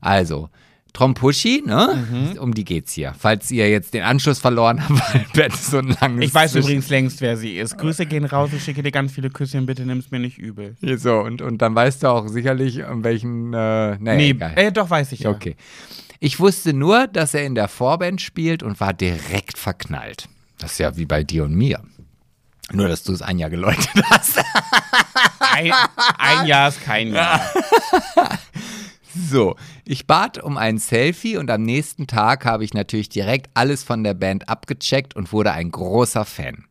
Also, 0.00 0.50
Trompuschi, 0.92 1.62
ne? 1.66 2.36
Um 2.40 2.54
die 2.54 2.64
geht's 2.64 2.92
hier. 2.94 3.14
Falls 3.18 3.50
ihr 3.50 3.68
jetzt 3.68 3.92
den 3.92 4.02
Anschluss 4.02 4.38
verloren 4.38 4.82
habt, 4.88 5.14
weil 5.14 5.26
Bett 5.34 5.52
so 5.54 5.78
ein 5.78 5.94
langes 6.00 6.24
Ich 6.26 6.34
weiß 6.34 6.52
Zwischen- 6.52 6.64
übrigens 6.68 6.88
längst, 6.88 7.20
wer 7.20 7.36
sie 7.36 7.58
ist. 7.58 7.76
Grüße 7.76 8.06
gehen 8.06 8.24
raus, 8.24 8.50
ich 8.56 8.62
schicke 8.64 8.82
dir 8.82 8.90
ganz 8.92 9.12
viele 9.12 9.28
Küsschen, 9.28 9.66
bitte 9.66 9.84
nimm's 9.84 10.10
mir 10.10 10.20
nicht 10.20 10.38
übel. 10.38 10.74
So, 10.96 11.18
und, 11.18 11.42
und 11.42 11.60
dann 11.60 11.74
weißt 11.74 12.02
du 12.02 12.08
auch 12.08 12.28
sicherlich, 12.28 12.82
um 12.84 13.04
welchen. 13.04 13.52
Äh, 13.52 13.96
nee, 13.98 14.16
Nee, 14.16 14.30
egal. 14.30 14.52
äh, 14.56 14.72
doch, 14.72 14.88
weiß 14.88 15.12
ich 15.12 15.20
ja. 15.20 15.30
Okay. 15.30 15.56
Ich 16.20 16.40
wusste 16.40 16.72
nur, 16.72 17.06
dass 17.06 17.34
er 17.34 17.44
in 17.44 17.54
der 17.54 17.68
Vorband 17.68 18.20
spielt 18.20 18.62
und 18.62 18.80
war 18.80 18.94
direkt 18.94 19.58
verknallt. 19.58 20.28
Das 20.58 20.72
ist 20.72 20.78
ja 20.78 20.96
wie 20.96 21.06
bei 21.06 21.22
dir 21.22 21.44
und 21.44 21.54
mir. 21.54 21.80
Nur, 22.72 22.88
dass 22.88 23.04
du 23.04 23.12
es 23.12 23.22
ein 23.22 23.38
Jahr 23.38 23.50
geläutet 23.50 23.90
hast. 24.10 24.38
Ein, 25.38 25.72
ein 26.18 26.46
Jahr 26.46 26.68
ist 26.68 26.82
kein 26.82 27.12
Jahr. 27.12 27.40
So, 29.30 29.56
ich 29.86 30.06
bat 30.06 30.42
um 30.42 30.58
ein 30.58 30.76
Selfie 30.76 31.38
und 31.38 31.50
am 31.50 31.62
nächsten 31.62 32.06
Tag 32.06 32.44
habe 32.44 32.64
ich 32.64 32.74
natürlich 32.74 33.08
direkt 33.08 33.48
alles 33.54 33.82
von 33.82 34.04
der 34.04 34.12
Band 34.12 34.48
abgecheckt 34.48 35.16
und 35.16 35.32
wurde 35.32 35.52
ein 35.52 35.70
großer 35.70 36.26
Fan. 36.26 36.66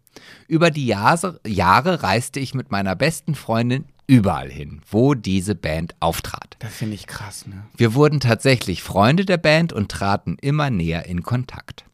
Über 0.48 0.70
die 0.70 0.86
Jahre, 0.86 1.40
Jahre 1.46 2.04
reiste 2.04 2.40
ich 2.40 2.54
mit 2.54 2.72
meiner 2.72 2.96
besten 2.96 3.34
Freundin 3.34 3.86
überall 4.08 4.50
hin, 4.50 4.82
wo 4.90 5.14
diese 5.14 5.56
Band 5.56 5.96
auftrat. 6.00 6.56
Das 6.60 6.74
finde 6.74 6.96
ich 6.96 7.08
krass, 7.08 7.48
ne? 7.48 7.66
Wir 7.76 7.94
wurden 7.94 8.20
tatsächlich 8.20 8.84
Freunde 8.84 9.26
der 9.26 9.38
Band 9.38 9.74
und 9.74 9.90
traten 9.90 10.38
immer 10.42 10.70
näher 10.70 11.06
in 11.06 11.24
Kontakt. 11.24 11.86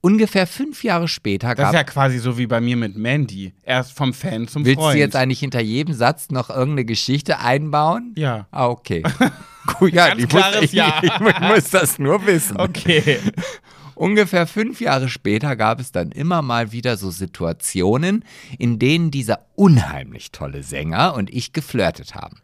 Ungefähr 0.00 0.46
fünf 0.46 0.84
Jahre 0.84 1.08
später 1.08 1.48
Das 1.48 1.56
gab 1.56 1.68
ist 1.70 1.74
ja 1.74 1.82
quasi 1.84 2.18
so 2.18 2.38
wie 2.38 2.46
bei 2.46 2.60
mir 2.60 2.76
mit 2.76 2.96
Mandy. 2.96 3.52
Erst 3.64 3.92
vom 3.92 4.14
Fan 4.14 4.46
zum 4.46 4.64
Willst 4.64 4.78
Freund. 4.80 4.94
du 4.94 4.98
jetzt 5.00 5.16
eigentlich 5.16 5.40
hinter 5.40 5.60
jedem 5.60 5.94
Satz 5.94 6.30
noch 6.30 6.48
irgendeine 6.48 6.84
Geschichte 6.84 7.40
einbauen? 7.40 8.12
Ja. 8.16 8.46
Ah, 8.52 8.68
okay. 8.68 9.02
Gut, 9.78 9.92
ja, 9.92 10.08
Ganz 10.08 10.22
ich, 10.22 10.28
klares 10.28 10.60
muss, 10.60 10.64
ich, 10.64 10.72
Ja. 10.74 11.00
ich 11.02 11.40
muss 11.40 11.70
das 11.70 11.98
nur 11.98 12.24
wissen. 12.24 12.56
Okay. 12.56 13.18
Ungefähr 13.96 14.46
fünf 14.46 14.82
Jahre 14.82 15.08
später 15.08 15.56
gab 15.56 15.80
es 15.80 15.90
dann 15.90 16.12
immer 16.12 16.42
mal 16.42 16.70
wieder 16.70 16.98
so 16.98 17.10
Situationen, 17.10 18.26
in 18.58 18.78
denen 18.78 19.10
dieser 19.10 19.46
unheimlich 19.54 20.32
tolle 20.32 20.62
Sänger 20.62 21.14
und 21.14 21.32
ich 21.32 21.54
geflirtet 21.54 22.14
haben. 22.14 22.36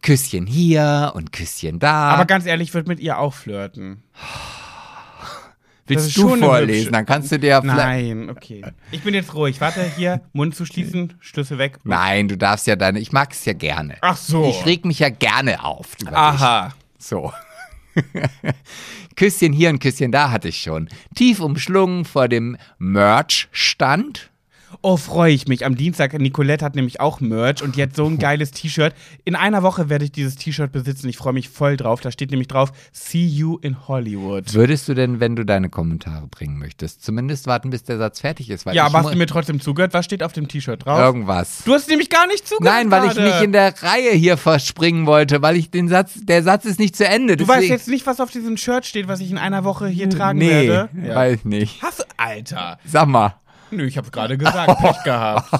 Küsschen 0.00 0.46
hier 0.46 1.10
und 1.14 1.32
Küsschen 1.32 1.80
da. 1.80 2.10
Aber 2.10 2.24
ganz 2.24 2.46
ehrlich, 2.46 2.68
ich 2.68 2.74
würde 2.74 2.88
mit 2.88 3.00
ihr 3.00 3.18
auch 3.18 3.34
flirten. 3.34 4.04
Willst 5.86 6.16
du 6.16 6.36
vorlesen? 6.36 6.92
Dann 6.92 7.04
kannst 7.04 7.32
du 7.32 7.38
dir 7.40 7.48
ja 7.48 7.60
vielleicht. 7.60 7.78
Nein, 7.78 8.30
okay. 8.30 8.64
Ich 8.92 9.02
bin 9.02 9.12
jetzt 9.12 9.34
ruhig. 9.34 9.60
Warte, 9.60 9.82
hier, 9.96 10.20
Mund 10.32 10.54
zu 10.54 10.64
schließen, 10.64 11.14
Schlüssel 11.18 11.58
weg. 11.58 11.80
Nein, 11.82 12.28
du 12.28 12.38
darfst 12.38 12.68
ja 12.68 12.76
deine. 12.76 13.00
Ich 13.00 13.10
mag 13.10 13.32
es 13.32 13.44
ja 13.44 13.54
gerne. 13.54 13.96
Ach 14.02 14.16
so. 14.16 14.48
Ich 14.48 14.64
reg 14.66 14.84
mich 14.84 15.00
ja 15.00 15.08
gerne 15.08 15.64
auf. 15.64 15.96
Über 16.00 16.10
dich. 16.10 16.18
Aha. 16.18 16.72
So. 16.96 17.32
Küsschen 19.16 19.52
hier 19.52 19.70
und 19.70 19.78
Küsschen 19.78 20.12
da 20.12 20.30
hatte 20.30 20.48
ich 20.48 20.62
schon. 20.62 20.88
Tief 21.14 21.40
umschlungen 21.40 22.04
vor 22.04 22.28
dem 22.28 22.56
Merch-Stand. 22.78 24.31
Oh, 24.80 24.96
freue 24.96 25.32
ich 25.32 25.46
mich. 25.46 25.64
Am 25.64 25.76
Dienstag, 25.76 26.18
Nicolette 26.18 26.64
hat 26.64 26.74
nämlich 26.74 27.00
auch 27.00 27.20
Merch 27.20 27.62
und 27.62 27.76
die 27.76 27.82
hat 27.82 27.94
so 27.94 28.06
ein 28.06 28.18
geiles 28.20 28.50
T-Shirt. 28.50 28.94
In 29.24 29.36
einer 29.36 29.62
Woche 29.62 29.88
werde 29.88 30.04
ich 30.04 30.12
dieses 30.12 30.36
T-Shirt 30.36 30.72
besitzen. 30.72 31.08
Ich 31.08 31.16
freue 31.16 31.32
mich 31.32 31.48
voll 31.48 31.76
drauf. 31.76 32.00
Da 32.00 32.10
steht 32.10 32.30
nämlich 32.30 32.48
drauf, 32.48 32.72
See 32.92 33.24
you 33.24 33.58
in 33.58 33.86
Hollywood. 33.86 34.54
Würdest 34.54 34.88
du 34.88 34.94
denn, 34.94 35.20
wenn 35.20 35.36
du 35.36 35.44
deine 35.44 35.68
Kommentare 35.68 36.26
bringen 36.26 36.58
möchtest, 36.58 37.04
zumindest 37.04 37.46
warten, 37.46 37.70
bis 37.70 37.84
der 37.84 37.98
Satz 37.98 38.20
fertig 38.20 38.50
ist? 38.50 38.66
Weil 38.66 38.74
Ja, 38.74 38.86
aber 38.86 38.98
hast 38.98 39.12
du 39.12 39.18
mir 39.18 39.26
trotzdem 39.26 39.60
zugehört? 39.60 39.94
Was 39.94 40.04
steht 40.04 40.22
auf 40.22 40.32
dem 40.32 40.48
T-Shirt 40.48 40.84
drauf? 40.84 41.12
irgendwas. 41.12 41.62
Du 41.64 41.74
hast 41.74 41.88
nämlich 41.88 42.08
gar 42.08 42.26
nicht 42.26 42.46
zugehört. 42.48 42.74
Nein, 42.74 42.90
weil 42.90 43.06
ich 43.06 43.14
gerade. 43.14 43.30
mich 43.30 43.42
in 43.42 43.52
der 43.52 43.74
Reihe 43.82 44.12
hier 44.12 44.36
verspringen 44.36 45.06
wollte, 45.06 45.42
weil 45.42 45.56
ich 45.56 45.70
den 45.70 45.88
Satz, 45.88 46.12
der 46.22 46.42
Satz 46.42 46.64
ist 46.64 46.78
nicht 46.78 46.96
zu 46.96 47.06
Ende. 47.06 47.36
Du 47.36 47.46
weißt 47.46 47.68
jetzt 47.68 47.88
nicht, 47.88 48.06
was 48.06 48.20
auf 48.20 48.30
diesem 48.30 48.56
Shirt 48.56 48.86
steht, 48.86 49.08
was 49.08 49.20
ich 49.20 49.30
in 49.30 49.38
einer 49.38 49.64
Woche 49.64 49.88
hier 49.88 50.08
tragen 50.08 50.38
nee, 50.38 50.68
werde? 50.68 50.88
weiß 50.94 51.44
nicht. 51.44 51.82
Hast 51.82 52.00
du, 52.00 52.04
Alter. 52.16 52.78
Sag 52.84 53.08
mal. 53.08 53.41
Nö, 53.72 53.84
ich 53.86 53.96
hab's 53.98 54.12
gerade 54.12 54.36
gesagt, 54.38 54.78
Pech 54.80 55.02
gehabt. 55.04 55.50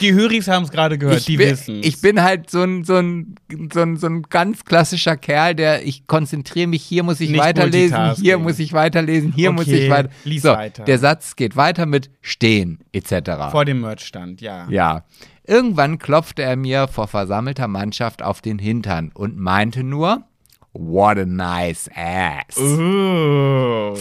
Die 0.00 0.12
Höris 0.12 0.48
haben 0.48 0.64
es 0.64 0.70
gerade 0.70 0.98
gehört, 0.98 1.18
Ich 1.20 1.24
die 1.24 1.36
bin, 1.36 1.50
wissen. 1.50 1.80
ich 1.82 2.00
bin 2.00 2.22
halt 2.22 2.50
so 2.50 2.62
ein, 2.62 2.84
so, 2.84 2.96
ein, 2.96 3.34
so, 3.72 3.80
ein, 3.80 3.96
so 3.96 4.06
ein 4.06 4.22
ganz 4.22 4.64
klassischer 4.64 5.16
Kerl, 5.16 5.54
der 5.54 5.86
ich 5.86 6.06
konzentriere 6.06 6.66
mich, 6.68 6.82
hier 6.82 7.02
muss 7.02 7.20
ich 7.20 7.30
Nicht 7.30 7.40
weiterlesen, 7.40 8.14
hier 8.16 8.38
muss 8.38 8.58
ich 8.58 8.72
weiterlesen, 8.72 9.32
hier 9.32 9.50
muss 9.52 9.66
Okay, 9.66 9.84
ich 9.86 9.90
weiter. 9.90 10.10
lies 10.24 10.42
so, 10.42 10.50
weiter. 10.50 10.84
Der 10.84 10.98
Satz 10.98 11.36
geht 11.36 11.56
weiter 11.56 11.86
mit 11.86 12.10
stehen 12.20 12.80
etc. 12.92 13.50
Vor 13.50 13.64
dem 13.64 13.80
Merchstand, 13.80 14.40
ja. 14.40 14.66
Ja. 14.70 15.04
Irgendwann 15.44 15.98
klopfte 15.98 16.42
er 16.42 16.56
mir 16.56 16.88
vor 16.88 17.08
versammelter 17.08 17.68
Mannschaft 17.68 18.22
auf 18.22 18.42
den 18.42 18.58
Hintern 18.58 19.10
und 19.14 19.38
meinte 19.38 19.82
nur, 19.82 20.24
what 20.72 21.18
a 21.18 21.24
nice 21.24 21.88
ass. 21.94 22.56
Oh. 22.58 23.96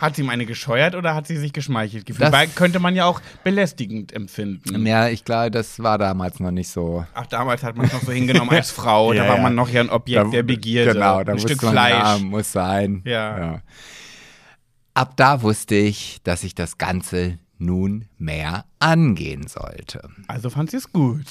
Hat 0.00 0.16
sie 0.16 0.22
ihm 0.22 0.30
eine 0.30 0.46
gescheuert 0.46 0.94
oder 0.94 1.14
hat 1.14 1.26
sie 1.26 1.36
sich 1.36 1.52
geschmeichelt 1.52 2.06
gefühlt? 2.06 2.26
Das- 2.26 2.32
Weil 2.32 2.48
könnte 2.48 2.80
man 2.80 2.94
ja 2.94 3.04
auch 3.06 3.20
belästigend 3.44 4.12
empfinden. 4.12 4.84
Ja, 4.86 5.08
ich 5.08 5.24
glaube, 5.24 5.50
das 5.50 5.80
war 5.82 5.98
damals 5.98 6.40
noch 6.40 6.50
nicht 6.50 6.68
so. 6.68 7.04
Ach, 7.14 7.26
damals 7.26 7.62
hat 7.62 7.76
man 7.76 7.86
es 7.86 7.92
noch 7.92 8.02
so 8.02 8.12
hingenommen 8.12 8.50
als 8.50 8.70
Frau. 8.70 9.12
Ja, 9.18 9.22
da 9.24 9.28
war 9.30 9.36
ja. 9.36 9.42
man 9.42 9.54
noch 9.54 9.68
ja 9.68 9.80
ein 9.80 9.90
Objekt 9.90 10.32
der 10.32 10.42
Begierde. 10.42 10.92
Genau, 10.92 11.24
da 11.24 11.32
ein 11.32 11.38
Stück 11.38 11.62
man, 11.62 11.72
Fleisch. 11.72 11.92
Ja, 11.94 12.18
muss 12.18 12.52
sein. 12.52 13.02
Ja. 13.04 13.62
Ab 14.94 15.12
da 15.16 15.42
wusste 15.42 15.74
ich, 15.76 16.18
dass 16.24 16.44
ich 16.44 16.54
das 16.54 16.78
Ganze 16.78 17.38
nun 17.58 18.04
mehr 18.18 18.64
angehen 18.80 19.46
sollte. 19.48 20.08
Also 20.28 20.50
fand 20.50 20.70
sie 20.70 20.76
es 20.76 20.92
gut. 20.92 21.24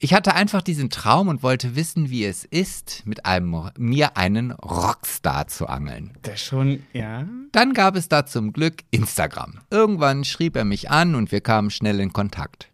Ich 0.00 0.12
hatte 0.12 0.34
einfach 0.34 0.60
diesen 0.60 0.90
Traum 0.90 1.28
und 1.28 1.42
wollte 1.42 1.76
wissen, 1.76 2.10
wie 2.10 2.26
es 2.26 2.44
ist, 2.44 3.02
mit 3.06 3.24
einem, 3.24 3.70
mir 3.78 4.16
einen 4.18 4.50
Rockstar 4.50 5.46
zu 5.46 5.66
angeln. 5.66 6.12
Das 6.22 6.40
schon, 6.42 6.82
ja. 6.92 7.24
Dann 7.52 7.72
gab 7.72 7.96
es 7.96 8.08
da 8.08 8.26
zum 8.26 8.52
Glück 8.52 8.82
Instagram. 8.90 9.60
Irgendwann 9.70 10.24
schrieb 10.24 10.56
er 10.56 10.64
mich 10.64 10.90
an 10.90 11.14
und 11.14 11.32
wir 11.32 11.40
kamen 11.40 11.70
schnell 11.70 12.00
in 12.00 12.12
Kontakt. 12.12 12.68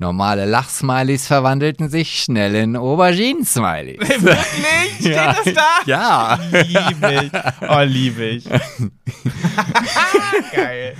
Normale 0.00 0.44
Lachsmilies 0.44 1.26
verwandelten 1.26 1.88
sich 1.88 2.22
schnell 2.22 2.54
in 2.54 2.76
Auberginen-Smileys. 2.76 3.98
Wirklich? 4.00 4.94
Steht 5.00 5.14
Ja. 5.16 5.32
das 5.32 5.54
da? 5.54 5.68
Ja. 5.86 6.38
Liebe 6.52 7.24
ich. 7.24 7.32
Oh, 7.68 7.80
liebe 7.82 8.24
ich. 8.26 8.44
Geil. 10.54 10.96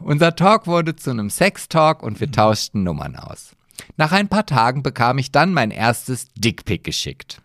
Unser 0.00 0.36
Talk 0.36 0.66
wurde 0.66 0.94
zu 0.96 1.10
einem 1.10 1.30
Sex-Talk 1.30 2.02
und 2.02 2.20
wir 2.20 2.30
tauschten 2.30 2.82
Nummern 2.82 3.16
aus. 3.16 3.52
Nach 3.96 4.12
ein 4.12 4.28
paar 4.28 4.46
Tagen 4.46 4.82
bekam 4.82 5.18
ich 5.18 5.32
dann 5.32 5.52
mein 5.52 5.70
erstes 5.70 6.28
Dickpick 6.34 6.84
geschickt. 6.84 7.40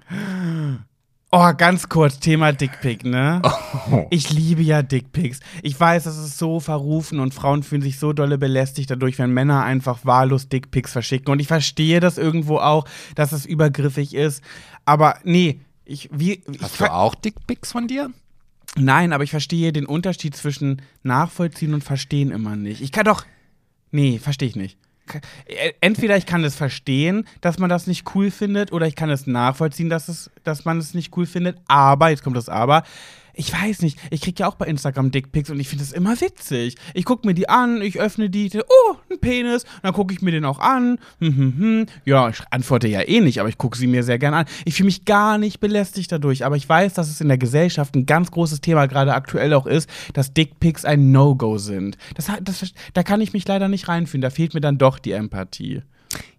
Oh, 1.30 1.52
ganz 1.58 1.90
kurz, 1.90 2.20
Thema 2.20 2.54
Dickpick, 2.54 3.04
ne? 3.04 3.42
Oh. 3.92 4.08
Ich 4.12 4.32
liebe 4.32 4.62
ja 4.62 4.82
Dickpics. 4.82 5.42
Ich 5.62 5.78
weiß, 5.78 6.06
das 6.06 6.18
ist 6.18 6.38
so 6.38 6.62
verrufen 6.62 7.20
und 7.20 7.34
Frauen 7.34 7.64
fühlen 7.64 7.82
sich 7.82 8.00
so 8.00 8.14
dolle 8.14 8.38
belästigt 8.38 8.90
dadurch, 8.90 9.20
wenn 9.20 9.32
Männer 9.32 9.64
einfach 9.64 10.06
wahllos 10.06 10.48
Dickpics 10.48 10.94
verschicken. 10.94 11.30
Und 11.32 11.40
ich 11.40 11.48
verstehe 11.48 12.00
das 12.00 12.18
irgendwo 12.18 12.60
auch, 12.60 12.86
dass 13.16 13.34
es 13.34 13.46
übergriffig 13.46 14.14
ist. 14.14 14.42
Aber 14.86 15.20
nee, 15.26 15.60
ich, 15.84 16.10
wie, 16.14 16.42
ich 16.50 16.62
Hast 16.62 16.78
ver- 16.78 16.88
du 16.88 16.94
auch 16.94 17.16
Dickpics 17.16 17.74
von 17.74 17.88
dir? 17.88 18.10
Nein, 18.78 19.12
aber 19.12 19.24
ich 19.26 19.32
verstehe 19.32 19.74
den 19.74 19.86
Unterschied 19.86 20.36
zwischen 20.36 20.82
nachvollziehen 21.04 21.74
und 21.74 21.84
verstehen 21.84 22.32
immer 22.32 22.56
nicht. 22.56 22.82
Ich 22.82 22.92
kann 22.94 23.06
doch. 23.06 23.26
Nee, 23.92 24.20
verstehe 24.20 24.48
ich 24.48 24.56
nicht. 24.56 24.78
Äh, 25.46 25.74
Entweder 25.82 26.18
ich 26.18 26.26
kann 26.26 26.44
es 26.44 26.56
verstehen, 26.56 27.28
dass 27.42 27.60
man 27.60 27.70
das 27.70 27.88
nicht 27.88 28.16
cool 28.16 28.32
findet, 28.32 28.72
oder 28.72 28.88
ich 28.88 28.96
kann 28.96 29.10
es 29.10 29.28
nachvollziehen, 29.28 29.90
dass, 29.90 30.08
es, 30.08 30.30
dass 30.44 30.66
man 30.66 30.78
es 30.78 30.94
nicht 30.94 31.16
cool 31.18 31.26
findet. 31.26 31.58
Aber, 31.68 32.10
jetzt 32.10 32.24
kommt 32.24 32.38
das 32.38 32.50
Aber, 32.50 32.84
ich 33.38 33.54
weiß 33.54 33.84
nicht, 33.84 34.00
ich 34.10 34.22
kriege 34.22 34.42
ja 34.42 34.48
auch 34.48 34.56
bei 34.56 34.66
Instagram 34.66 35.12
Dickpics 35.12 35.50
und 35.50 35.60
ich 35.60 35.70
finde 35.70 35.84
das 35.84 35.94
immer 35.94 36.20
witzig. 36.20 36.76
Ich 36.94 37.06
gucke 37.06 37.28
mir 37.28 37.34
die 37.34 37.48
an, 37.48 37.82
ich 37.82 38.00
öffne 38.00 38.30
die, 38.30 38.50
oh, 38.58 38.96
ein 39.12 39.20
Penis, 39.20 39.64
dann 39.84 39.94
gucke 39.94 40.14
ich 40.14 40.22
mir 40.22 40.32
den 40.32 40.44
auch 40.44 40.60
an. 40.60 40.98
Hm, 41.20 41.38
hm, 41.38 41.58
hm. 41.58 41.86
Ja, 42.06 42.30
ich 42.30 42.40
antworte 42.50 42.88
ja 42.88 43.08
eh 43.08 43.22
nicht, 43.22 43.40
aber 43.40 43.50
ich 43.50 43.58
gucke 43.58 43.78
sie 43.78 43.88
mir 43.88 44.04
sehr 44.04 44.18
gerne 44.18 44.38
an. 44.38 44.46
Ich 44.66 44.76
fühle 44.76 44.88
mich 44.88 45.06
gar 45.06 45.38
nicht 45.38 45.60
belästigt 45.60 46.12
dadurch, 46.12 46.46
aber 46.46 46.56
ich 46.56 46.68
weiß, 46.68 46.96
dass 46.96 47.10
es 47.10 47.22
in 47.22 47.28
der 47.28 47.38
Gesellschaft 47.38 47.96
ein 47.96 48.06
ganz 48.06 48.32
großes 48.32 48.62
Thema 48.62 48.88
gerade 48.88 49.14
aktuell 49.14 49.54
auch 49.54 49.68
ist, 49.68 49.90
dass 50.14 50.34
Dickpics 50.34 50.84
ein 50.84 51.12
No-Go 51.12 51.60
sind. 51.60 51.98
Das, 52.16 52.32
das, 52.42 52.74
da 52.94 53.04
kann 53.04 53.22
ich 53.22 53.34
mich 53.34 53.48
leider 53.48 53.68
nicht 53.68 53.88
reinfühlen, 53.88 54.22
da 54.22 54.32
fehlt 54.32 54.56
mir 54.56 54.62
dann 54.62 54.80
doch 54.80 54.98
die 54.98 55.12
Empathie. 55.12 55.84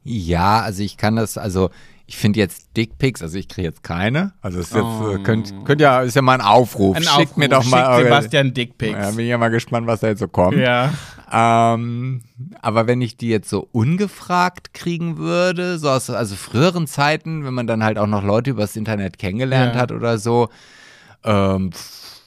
Ja, 0.02 0.60
also 0.60 0.82
ich 0.82 0.96
kann 0.96 1.16
das, 1.16 1.38
also 1.38 1.70
ich 2.08 2.16
finde 2.16 2.38
jetzt 2.38 2.74
Dickpics, 2.74 3.20
also 3.20 3.36
ich 3.36 3.48
kriege 3.48 3.68
jetzt 3.68 3.82
keine. 3.82 4.32
Also 4.40 4.58
es 4.60 4.68
ist 4.68 4.74
jetzt, 4.76 5.20
äh, 5.20 5.22
könnt, 5.22 5.52
könnt 5.66 5.78
ja, 5.82 6.00
ist 6.00 6.16
ja 6.16 6.22
mal 6.22 6.32
ein 6.32 6.40
Aufruf. 6.40 6.96
Ein 6.96 7.02
Schickt 7.02 7.36
mir 7.36 7.50
doch 7.50 7.58
Aufruf, 7.58 7.70
mal 7.70 7.96
schickt 7.96 8.06
Sebastian 8.06 8.54
Dickpics. 8.54 8.98
Ja, 8.98 9.10
bin 9.10 9.20
ich 9.20 9.28
ja 9.28 9.36
mal 9.36 9.50
gespannt, 9.50 9.86
was 9.86 10.00
da 10.00 10.06
jetzt 10.08 10.20
so 10.20 10.26
kommt. 10.26 10.56
Ja. 10.56 10.90
Ähm, 11.30 12.22
aber 12.62 12.86
wenn 12.86 13.02
ich 13.02 13.18
die 13.18 13.28
jetzt 13.28 13.50
so 13.50 13.68
ungefragt 13.72 14.72
kriegen 14.72 15.18
würde, 15.18 15.78
so 15.78 15.90
aus 15.90 16.08
also 16.08 16.34
früheren 16.34 16.86
Zeiten, 16.86 17.44
wenn 17.44 17.52
man 17.52 17.66
dann 17.66 17.84
halt 17.84 17.98
auch 17.98 18.06
noch 18.06 18.24
Leute 18.24 18.50
übers 18.52 18.74
Internet 18.74 19.18
kennengelernt 19.18 19.74
Ja. 19.74 19.80
hat 19.82 19.92
oder 19.92 20.16
so, 20.16 20.48
ähm, 21.24 21.72
pff, 21.72 22.17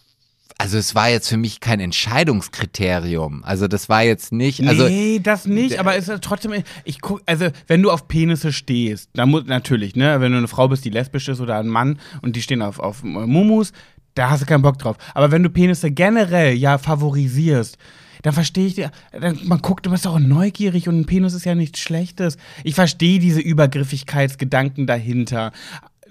also 0.61 0.77
es 0.77 0.93
war 0.93 1.09
jetzt 1.09 1.27
für 1.27 1.38
mich 1.38 1.59
kein 1.59 1.79
Entscheidungskriterium. 1.79 3.43
Also 3.43 3.67
das 3.67 3.89
war 3.89 4.03
jetzt 4.03 4.31
nicht, 4.31 4.61
also 4.67 4.88
nee, 4.88 5.19
das 5.21 5.45
nicht, 5.45 5.79
aber 5.79 5.95
es 5.95 6.07
ist 6.07 6.23
trotzdem, 6.23 6.53
ich 6.83 7.01
guck, 7.01 7.21
also 7.25 7.47
wenn 7.67 7.81
du 7.81 7.89
auf 7.91 8.07
Penisse 8.07 8.53
stehst, 8.53 9.09
dann 9.13 9.29
muss, 9.29 9.45
natürlich, 9.45 9.95
ne, 9.95 10.21
wenn 10.21 10.31
du 10.31 10.38
eine 10.38 10.47
Frau 10.47 10.67
bist, 10.67 10.85
die 10.85 10.91
lesbisch 10.91 11.27
ist 11.29 11.39
oder 11.41 11.57
ein 11.57 11.67
Mann 11.67 11.99
und 12.21 12.35
die 12.35 12.41
stehen 12.43 12.61
auf, 12.61 12.79
auf 12.79 13.01
Mumus, 13.03 13.71
da 14.13 14.29
hast 14.29 14.43
du 14.43 14.45
keinen 14.45 14.61
Bock 14.61 14.77
drauf. 14.77 14.97
Aber 15.15 15.31
wenn 15.31 15.41
du 15.41 15.49
Penisse 15.49 15.89
generell 15.89 16.53
ja 16.53 16.77
favorisierst, 16.77 17.77
dann 18.21 18.33
verstehe 18.33 18.67
ich, 18.67 18.75
dir- 18.75 18.91
dann, 19.19 19.39
man 19.45 19.63
guckt, 19.63 19.85
du 19.88 19.89
bist 19.89 20.05
auch 20.05 20.19
neugierig 20.19 20.88
und 20.88 20.99
ein 20.99 21.05
Penis 21.05 21.33
ist 21.33 21.45
ja 21.45 21.55
nichts 21.55 21.79
Schlechtes. 21.79 22.38
Ich 22.63 22.75
verstehe 22.75 23.17
diese 23.17 23.39
Übergriffigkeitsgedanken 23.39 24.85
dahinter 24.85 25.53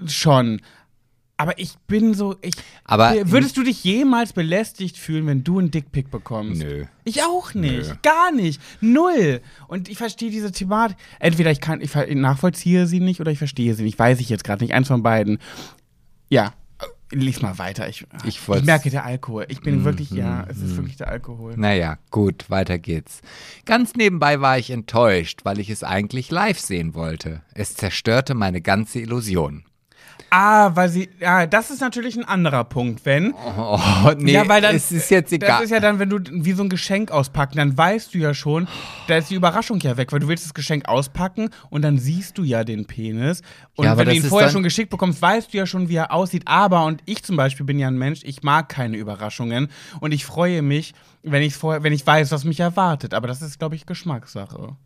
schon. 0.06 0.60
Aber 1.40 1.58
ich 1.58 1.78
bin 1.86 2.12
so, 2.12 2.36
ich. 2.42 2.52
Aber- 2.84 3.14
würdest 3.30 3.56
du 3.56 3.62
dich 3.62 3.82
jemals 3.82 4.34
belästigt 4.34 4.98
fühlen, 4.98 5.26
wenn 5.26 5.42
du 5.42 5.58
einen 5.58 5.70
Dickpick 5.70 6.10
bekommst? 6.10 6.60
Nö. 6.62 6.84
Ich 7.04 7.22
auch 7.22 7.54
nicht. 7.54 7.88
Nö. 7.88 7.94
Gar 8.02 8.30
nicht. 8.32 8.60
Null. 8.82 9.40
Und 9.66 9.88
ich 9.88 9.96
verstehe 9.96 10.30
diese 10.30 10.52
Thematik. 10.52 10.98
Entweder 11.18 11.50
ich 11.50 11.62
kann, 11.62 11.80
ich 11.80 11.94
nachvollziehe 12.14 12.86
sie 12.86 13.00
nicht 13.00 13.20
oder 13.22 13.32
ich 13.32 13.38
verstehe 13.38 13.74
sie 13.74 13.84
nicht. 13.84 13.98
Weiß 13.98 14.20
ich 14.20 14.28
jetzt 14.28 14.44
gerade 14.44 14.62
nicht. 14.62 14.74
Eins 14.74 14.88
von 14.88 15.02
beiden. 15.02 15.38
Ja. 16.28 16.52
Lies 17.10 17.40
mal 17.40 17.58
weiter. 17.58 17.88
Ich, 17.88 18.06
Ich 18.24 18.38
ich, 18.46 18.62
merke 18.64 18.90
der 18.90 19.04
Alkohol. 19.04 19.46
Ich 19.48 19.62
bin 19.62 19.80
Mm, 19.80 19.84
wirklich, 19.84 20.10
ja, 20.10 20.44
mm, 20.46 20.50
es 20.50 20.58
ist 20.58 20.74
mm. 20.74 20.76
wirklich 20.76 20.96
der 20.98 21.08
Alkohol. 21.08 21.54
Naja, 21.56 21.96
gut, 22.10 22.50
weiter 22.50 22.78
geht's. 22.78 23.22
Ganz 23.64 23.94
nebenbei 23.94 24.40
war 24.42 24.58
ich 24.58 24.70
enttäuscht, 24.70 25.40
weil 25.44 25.58
ich 25.58 25.70
es 25.70 25.82
eigentlich 25.82 26.30
live 26.30 26.60
sehen 26.60 26.94
wollte. 26.94 27.42
Es 27.54 27.74
zerstörte 27.74 28.34
meine 28.34 28.60
ganze 28.60 29.00
Illusion. 29.00 29.64
Ah, 30.30 30.70
weil 30.76 30.88
sie, 30.88 31.10
ja, 31.18 31.46
das 31.46 31.70
ist 31.70 31.80
natürlich 31.80 32.16
ein 32.16 32.24
anderer 32.24 32.62
Punkt, 32.64 33.04
wenn. 33.04 33.34
Oh, 33.34 33.78
nee, 34.16 34.32
ja, 34.32 34.48
weil 34.48 34.62
dann, 34.62 34.76
es 34.76 34.92
ist 34.92 35.10
jetzt 35.10 35.32
egal. 35.32 35.48
Das 35.48 35.62
ist 35.62 35.70
ja 35.70 35.80
dann, 35.80 35.98
wenn 35.98 36.08
du 36.08 36.20
wie 36.30 36.52
so 36.52 36.62
ein 36.62 36.68
Geschenk 36.68 37.10
auspacken, 37.10 37.56
dann 37.56 37.76
weißt 37.76 38.14
du 38.14 38.18
ja 38.18 38.32
schon, 38.32 38.68
da 39.08 39.16
ist 39.16 39.30
die 39.30 39.34
Überraschung 39.34 39.80
ja 39.80 39.96
weg, 39.96 40.12
weil 40.12 40.20
du 40.20 40.28
willst 40.28 40.44
das 40.44 40.54
Geschenk 40.54 40.88
auspacken 40.88 41.50
und 41.68 41.82
dann 41.82 41.98
siehst 41.98 42.38
du 42.38 42.44
ja 42.44 42.62
den 42.62 42.86
Penis. 42.86 43.42
Und 43.74 43.86
Ja, 43.86 43.96
wenn 43.96 44.06
du 44.06 44.14
ihn 44.14 44.22
vorher 44.22 44.50
schon 44.50 44.62
geschickt 44.62 44.90
bekommst, 44.90 45.20
weißt 45.20 45.52
du 45.52 45.58
ja 45.58 45.66
schon, 45.66 45.88
wie 45.88 45.96
er 45.96 46.12
aussieht. 46.12 46.42
Aber, 46.46 46.84
und 46.84 47.02
ich 47.06 47.24
zum 47.24 47.36
Beispiel 47.36 47.66
bin 47.66 47.78
ja 47.78 47.88
ein 47.88 47.98
Mensch, 47.98 48.20
ich 48.22 48.42
mag 48.44 48.68
keine 48.68 48.96
Überraschungen 48.96 49.68
und 50.00 50.12
ich 50.12 50.24
freue 50.24 50.62
mich, 50.62 50.94
wenn 51.22 51.42
ich 51.42 51.54
vorher, 51.56 51.82
wenn 51.82 51.92
ich 51.92 52.06
weiß, 52.06 52.30
was 52.30 52.44
mich 52.44 52.60
erwartet. 52.60 53.14
Aber 53.14 53.26
das 53.26 53.42
ist, 53.42 53.58
glaube 53.58 53.74
ich, 53.74 53.84
Geschmackssache. 53.84 54.76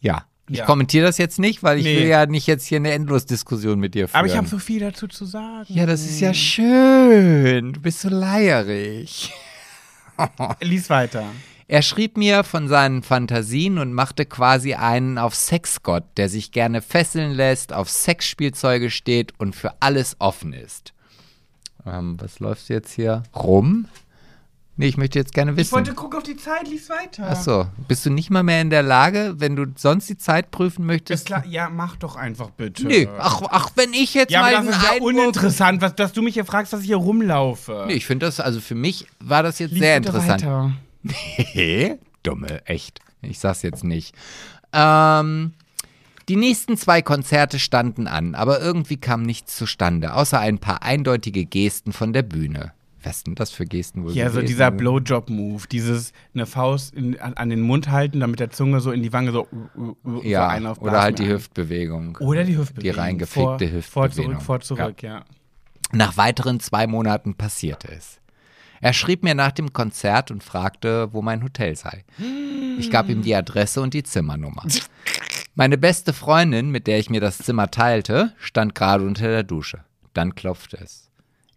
ja. 0.00 0.22
Ich 0.50 0.58
Ja. 0.58 0.64
kommentiere 0.66 1.06
das 1.06 1.16
jetzt 1.16 1.38
nicht, 1.38 1.62
weil 1.62 1.78
ich 1.78 1.84
Nee. 1.84 1.96
will 2.00 2.06
ja 2.08 2.26
nicht 2.26 2.46
jetzt 2.48 2.66
hier 2.66 2.76
eine 2.78 2.90
Endlosdiskussion 2.90 3.78
mit 3.78 3.94
dir 3.94 4.08
führen. 4.08 4.18
Aber 4.18 4.26
ich 4.26 4.36
habe 4.36 4.48
so 4.48 4.58
viel 4.58 4.80
dazu 4.80 5.06
zu 5.06 5.24
sagen. 5.24 5.64
ja, 5.68 5.86
das 5.86 6.00
ist 6.02 6.18
ja 6.20 6.34
schön. 6.34 7.72
Du 7.72 7.80
bist 7.80 8.00
so 8.00 8.08
leierig. 8.08 9.32
Lies 10.60 10.90
weiter. 10.90 11.24
Er 11.68 11.82
schrieb 11.82 12.16
mir 12.16 12.42
von 12.42 12.66
seinen 12.66 13.04
Fantasien 13.04 13.78
und 13.78 13.92
machte 13.94 14.26
quasi 14.26 14.74
einen 14.74 15.18
auf 15.18 15.36
Sexgott, 15.36 16.02
der 16.16 16.28
sich 16.28 16.50
gerne 16.50 16.82
fesseln 16.82 17.30
lässt, 17.30 17.72
auf 17.72 17.88
Sexspielzeuge 17.88 18.90
steht 18.90 19.32
und 19.38 19.54
für 19.54 19.74
alles 19.78 20.16
offen 20.18 20.52
ist. 20.52 20.92
Ähm, 21.86 22.16
was 22.20 22.40
läuft 22.40 22.68
jetzt 22.70 22.92
hier? 22.92 23.22
Rum? 23.36 23.86
Nee, 24.80 24.86
ich 24.88 24.96
möchte 24.96 25.18
jetzt 25.18 25.34
gerne 25.34 25.50
Ich 25.52 25.56
wissen. 25.58 25.72
wollte 25.72 25.92
gucken 25.94 26.16
auf 26.18 26.22
die 26.24 26.36
Zeit, 26.36 26.66
lies 26.68 26.88
weiter. 26.88 27.28
Achso, 27.28 27.66
bist 27.86 28.06
du 28.06 28.10
nicht 28.10 28.30
mal 28.30 28.42
mehr 28.42 28.62
in 28.62 28.70
der 28.70 28.82
Lage, 28.82 29.34
wenn 29.36 29.54
du 29.54 29.66
sonst 29.76 30.08
die 30.08 30.16
Zeit 30.16 30.50
prüfen 30.50 30.86
möchtest? 30.86 31.26
klar, 31.26 31.44
ja, 31.46 31.68
mach 31.68 31.96
doch 31.96 32.16
einfach 32.16 32.48
bitte. 32.50 32.86
Nee, 32.86 33.06
ach, 33.18 33.42
ach, 33.50 33.70
wenn 33.76 33.92
ich 33.92 34.14
jetzt 34.14 34.30
Ja, 34.32 34.40
mal 34.40 34.54
aber 34.56 34.66
das 34.66 34.76
ist 34.76 34.82
ja 34.82 34.90
Einwurf- 34.92 35.02
uninteressant, 35.02 35.82
was, 35.82 35.94
dass 35.96 36.12
du 36.14 36.22
mich 36.22 36.32
hier 36.34 36.46
fragst, 36.46 36.72
dass 36.72 36.80
ich 36.80 36.86
hier 36.86 36.96
rumlaufe. 36.96 37.84
Nee, 37.88 37.92
ich 37.92 38.06
finde 38.06 38.24
das, 38.26 38.40
also 38.40 38.58
für 38.60 38.74
mich 38.74 39.06
war 39.20 39.42
das 39.42 39.58
jetzt 39.58 39.72
Lies 39.72 39.80
sehr 39.80 39.96
interessant. 39.98 40.42
Weiter. 40.42 40.72
Hehe, 41.08 41.98
dumme, 42.22 42.66
echt. 42.66 43.00
Ich 43.22 43.38
sag's 43.38 43.60
jetzt 43.62 43.84
nicht. 43.84 44.14
Ähm, 44.72 45.52
die 46.28 46.36
nächsten 46.36 46.76
zwei 46.76 47.02
Konzerte 47.02 47.58
standen 47.58 48.06
an, 48.06 48.34
aber 48.34 48.60
irgendwie 48.60 48.96
kam 48.96 49.22
nichts 49.22 49.56
zustande, 49.56 50.14
außer 50.14 50.38
ein 50.40 50.58
paar 50.58 50.82
eindeutige 50.82 51.44
Gesten 51.44 51.92
von 51.92 52.12
der 52.12 52.22
Bühne. 52.22 52.72
Was 53.02 53.20
sind 53.22 53.40
das 53.40 53.50
für 53.50 53.64
Gesten 53.64 54.04
wohl 54.04 54.12
Ja, 54.12 54.26
so 54.28 54.34
gewesen? 54.36 54.46
dieser 54.48 54.70
Blowjob-Move, 54.70 55.66
dieses 55.70 56.12
eine 56.34 56.46
Faust 56.46 56.92
in, 56.94 57.18
an, 57.20 57.34
an 57.34 57.48
den 57.48 57.60
Mund 57.62 57.90
halten, 57.90 58.20
damit 58.20 58.40
der 58.40 58.50
Zunge 58.50 58.80
so 58.80 58.92
in 58.92 59.02
die 59.02 59.12
Wange 59.12 59.32
so, 59.32 59.48
uh, 59.50 59.80
uh, 59.80 59.88
uh, 60.04 60.16
so 60.20 60.22
Ja, 60.22 60.58
auf 60.70 60.80
oder 60.82 61.00
halt 61.00 61.18
die 61.18 61.22
Blasme- 61.24 61.34
Hüftbewegung. 61.34 62.16
Oder 62.20 62.44
die 62.44 62.58
Hüftbewegung. 62.58 62.82
Die 62.94 62.98
reingefickte 63.00 63.68
vor, 63.82 63.82
Vor, 63.82 64.04
Hüftbewegung. 64.04 64.32
zurück, 64.34 64.42
vor, 64.44 64.60
zurück, 64.60 65.02
ja. 65.02 65.24
Nach 65.92 66.16
weiteren 66.16 66.60
zwei 66.60 66.86
Monaten 66.86 67.34
passierte 67.34 67.88
es. 67.90 68.20
Er 68.82 68.92
schrieb 68.94 69.22
mir 69.24 69.34
nach 69.34 69.52
dem 69.52 69.72
Konzert 69.74 70.30
und 70.30 70.42
fragte, 70.42 71.12
wo 71.12 71.20
mein 71.20 71.42
Hotel 71.42 71.76
sei. 71.76 72.04
Ich 72.78 72.90
gab 72.90 73.10
ihm 73.10 73.20
die 73.20 73.34
Adresse 73.34 73.82
und 73.82 73.92
die 73.92 74.02
Zimmernummer. 74.02 74.64
Meine 75.54 75.76
beste 75.76 76.12
Freundin, 76.14 76.70
mit 76.70 76.86
der 76.86 76.98
ich 76.98 77.10
mir 77.10 77.20
das 77.20 77.36
Zimmer 77.38 77.70
teilte, 77.70 78.32
stand 78.38 78.74
gerade 78.74 79.04
unter 79.04 79.28
der 79.28 79.42
Dusche. 79.42 79.80
Dann 80.14 80.34
klopfte 80.34 80.78
es. 80.78 81.09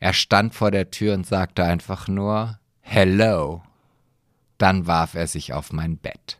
Er 0.04 0.12
stand 0.12 0.54
vor 0.54 0.70
der 0.70 0.92
Tür 0.92 1.14
und 1.14 1.26
sagte 1.26 1.64
einfach 1.64 2.10
nur 2.10 2.60
Hello. 2.82 3.62
Dann 4.58 4.86
warf 4.86 5.14
er 5.14 5.28
sich 5.28 5.54
auf 5.54 5.72
mein 5.72 5.96
Bett. 5.96 6.40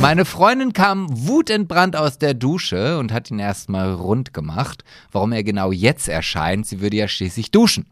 Meine 0.00 0.24
Freundin 0.24 0.72
kam 0.72 1.08
wutentbrannt 1.10 1.96
aus 1.96 2.18
der 2.18 2.34
Dusche 2.34 3.00
und 3.00 3.12
hat 3.12 3.32
ihn 3.32 3.40
erstmal 3.40 3.92
rund 3.92 4.32
gemacht, 4.32 4.84
warum 5.10 5.32
er 5.32 5.42
genau 5.42 5.72
jetzt 5.72 6.08
erscheint. 6.08 6.68
Sie 6.68 6.80
würde 6.80 6.98
ja 6.98 7.08
schließlich 7.08 7.50
duschen. 7.50 7.84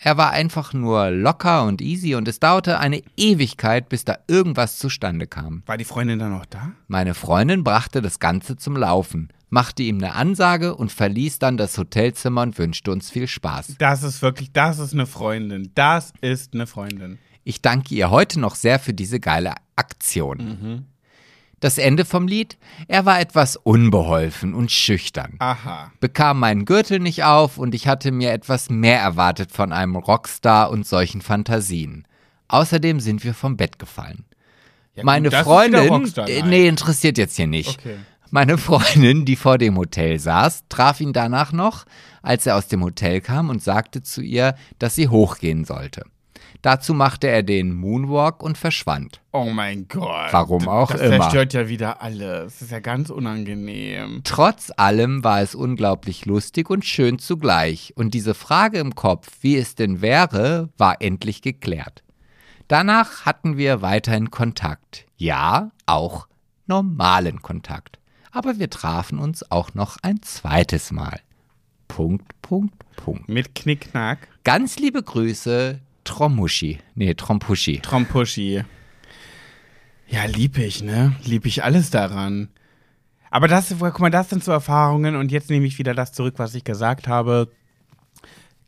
Er 0.00 0.16
war 0.16 0.30
einfach 0.30 0.72
nur 0.72 1.10
locker 1.10 1.64
und 1.64 1.80
easy 1.80 2.14
und 2.14 2.28
es 2.28 2.38
dauerte 2.38 2.78
eine 2.78 3.02
Ewigkeit, 3.16 3.88
bis 3.88 4.04
da 4.04 4.18
irgendwas 4.28 4.78
zustande 4.78 5.26
kam. 5.26 5.64
War 5.66 5.76
die 5.76 5.84
Freundin 5.84 6.20
dann 6.20 6.30
noch 6.30 6.46
da? 6.46 6.70
Meine 6.86 7.14
Freundin 7.14 7.64
brachte 7.64 8.00
das 8.00 8.20
Ganze 8.20 8.56
zum 8.56 8.76
Laufen, 8.76 9.28
machte 9.50 9.82
ihm 9.82 9.98
eine 9.98 10.14
Ansage 10.14 10.76
und 10.76 10.92
verließ 10.92 11.40
dann 11.40 11.56
das 11.56 11.76
Hotelzimmer 11.76 12.42
und 12.42 12.58
wünschte 12.58 12.92
uns 12.92 13.10
viel 13.10 13.26
Spaß. 13.26 13.74
Das 13.78 14.04
ist 14.04 14.22
wirklich, 14.22 14.52
das 14.52 14.78
ist 14.78 14.92
eine 14.92 15.06
Freundin. 15.06 15.72
Das 15.74 16.12
ist 16.20 16.54
eine 16.54 16.68
Freundin. 16.68 17.18
Ich 17.42 17.60
danke 17.60 17.94
ihr 17.94 18.10
heute 18.10 18.38
noch 18.38 18.54
sehr 18.54 18.78
für 18.78 18.94
diese 18.94 19.18
geile 19.18 19.54
Aktion. 19.74 20.86
Das 21.60 21.78
Ende 21.78 22.04
vom 22.04 22.28
Lied? 22.28 22.56
Er 22.86 23.04
war 23.04 23.20
etwas 23.20 23.56
unbeholfen 23.56 24.54
und 24.54 24.70
schüchtern. 24.70 25.34
Aha. 25.40 25.90
bekam 26.00 26.38
meinen 26.38 26.64
Gürtel 26.64 27.00
nicht 27.00 27.24
auf 27.24 27.58
und 27.58 27.74
ich 27.74 27.88
hatte 27.88 28.12
mir 28.12 28.32
etwas 28.32 28.70
mehr 28.70 29.00
erwartet 29.00 29.50
von 29.50 29.72
einem 29.72 29.96
Rockstar 29.96 30.70
und 30.70 30.86
solchen 30.86 31.20
Fantasien. 31.20 32.06
Außerdem 32.46 33.00
sind 33.00 33.24
wir 33.24 33.34
vom 33.34 33.56
Bett 33.56 33.78
gefallen. 33.78 34.24
Ja, 34.94 35.04
Meine 35.04 35.30
Freundin, 35.30 36.12
äh, 36.26 36.42
nee, 36.42 36.66
interessiert 36.66 37.18
jetzt 37.18 37.36
hier 37.36 37.46
nicht. 37.46 37.78
Okay. 37.80 37.96
Meine 38.30 38.58
Freundin, 38.58 39.24
die 39.24 39.36
vor 39.36 39.58
dem 39.58 39.76
Hotel 39.76 40.18
saß, 40.18 40.64
traf 40.68 41.00
ihn 41.00 41.12
danach 41.12 41.52
noch, 41.52 41.84
als 42.22 42.46
er 42.46 42.56
aus 42.56 42.68
dem 42.68 42.82
Hotel 42.84 43.20
kam 43.20 43.48
und 43.48 43.62
sagte 43.62 44.02
zu 44.02 44.20
ihr, 44.22 44.54
dass 44.78 44.94
sie 44.94 45.08
hochgehen 45.08 45.64
sollte. 45.64 46.04
Dazu 46.62 46.92
machte 46.92 47.28
er 47.28 47.42
den 47.42 47.72
Moonwalk 47.72 48.42
und 48.42 48.58
verschwand. 48.58 49.20
Oh 49.32 49.44
mein 49.44 49.86
Gott. 49.88 50.32
Warum 50.32 50.68
auch 50.68 50.90
das 50.90 51.00
immer. 51.00 51.20
zerstört 51.20 51.52
ja 51.54 51.68
wieder 51.68 52.02
alles. 52.02 52.54
Das 52.54 52.62
ist 52.62 52.72
ja 52.72 52.80
ganz 52.80 53.10
unangenehm. 53.10 54.22
Trotz 54.24 54.72
allem 54.76 55.22
war 55.22 55.40
es 55.40 55.54
unglaublich 55.54 56.26
lustig 56.26 56.68
und 56.68 56.84
schön 56.84 57.18
zugleich, 57.18 57.92
und 57.96 58.14
diese 58.14 58.34
Frage 58.34 58.78
im 58.78 58.94
Kopf, 58.94 59.28
wie 59.40 59.56
es 59.56 59.76
denn 59.76 60.00
wäre, 60.00 60.68
war 60.76 61.00
endlich 61.00 61.42
geklärt. 61.42 62.02
Danach 62.66 63.24
hatten 63.24 63.56
wir 63.56 63.80
weiterhin 63.80 64.30
Kontakt. 64.30 65.06
Ja, 65.16 65.70
auch 65.86 66.26
normalen 66.66 67.40
Kontakt. 67.40 67.98
Aber 68.30 68.58
wir 68.58 68.68
trafen 68.68 69.18
uns 69.18 69.50
auch 69.50 69.74
noch 69.74 69.96
ein 70.02 70.20
zweites 70.22 70.90
Mal. 70.90 71.20
Punkt, 71.88 72.40
Punkt, 72.42 72.74
Punkt. 72.96 73.28
Mit 73.28 73.54
Knickknack. 73.54 74.28
Ganz 74.44 74.78
liebe 74.78 75.02
Grüße, 75.02 75.80
Tromuschi. 76.08 76.78
Nee, 76.94 77.14
Trompuschi. 77.14 77.80
Trompuschi. 77.80 78.64
Ja, 80.08 80.24
lieb 80.24 80.56
ich, 80.56 80.82
ne? 80.82 81.14
Lieb 81.22 81.44
ich 81.44 81.62
alles 81.62 81.90
daran. 81.90 82.48
Aber 83.30 83.46
das, 83.46 83.74
guck 83.78 84.00
mal, 84.00 84.10
das 84.10 84.30
sind 84.30 84.42
so 84.42 84.50
Erfahrungen 84.50 85.16
und 85.16 85.30
jetzt 85.30 85.50
nehme 85.50 85.66
ich 85.66 85.78
wieder 85.78 85.92
das 85.92 86.12
zurück, 86.12 86.34
was 86.38 86.54
ich 86.54 86.64
gesagt 86.64 87.08
habe. 87.08 87.50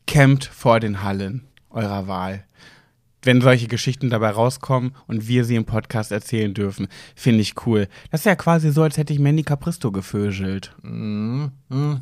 Campt 0.05 0.45
vor 0.45 0.79
den 0.79 1.01
Hallen 1.01 1.47
eurer 1.71 2.07
Wahl. 2.07 2.45
Wenn 3.23 3.41
solche 3.41 3.67
Geschichten 3.67 4.11
dabei 4.11 4.29
rauskommen 4.29 4.95
und 5.07 5.27
wir 5.27 5.43
sie 5.43 5.55
im 5.55 5.65
Podcast 5.65 6.11
erzählen 6.11 6.53
dürfen, 6.53 6.87
finde 7.15 7.41
ich 7.41 7.65
cool. 7.65 7.87
Das 8.11 8.21
ist 8.21 8.25
ja 8.25 8.35
quasi 8.35 8.71
so, 8.71 8.83
als 8.83 8.97
hätte 8.97 9.13
ich 9.13 9.19
Mandy 9.19 9.43
Capristo 9.43 9.91
gevögelt. 9.91 10.75
Ah, 10.83 12.01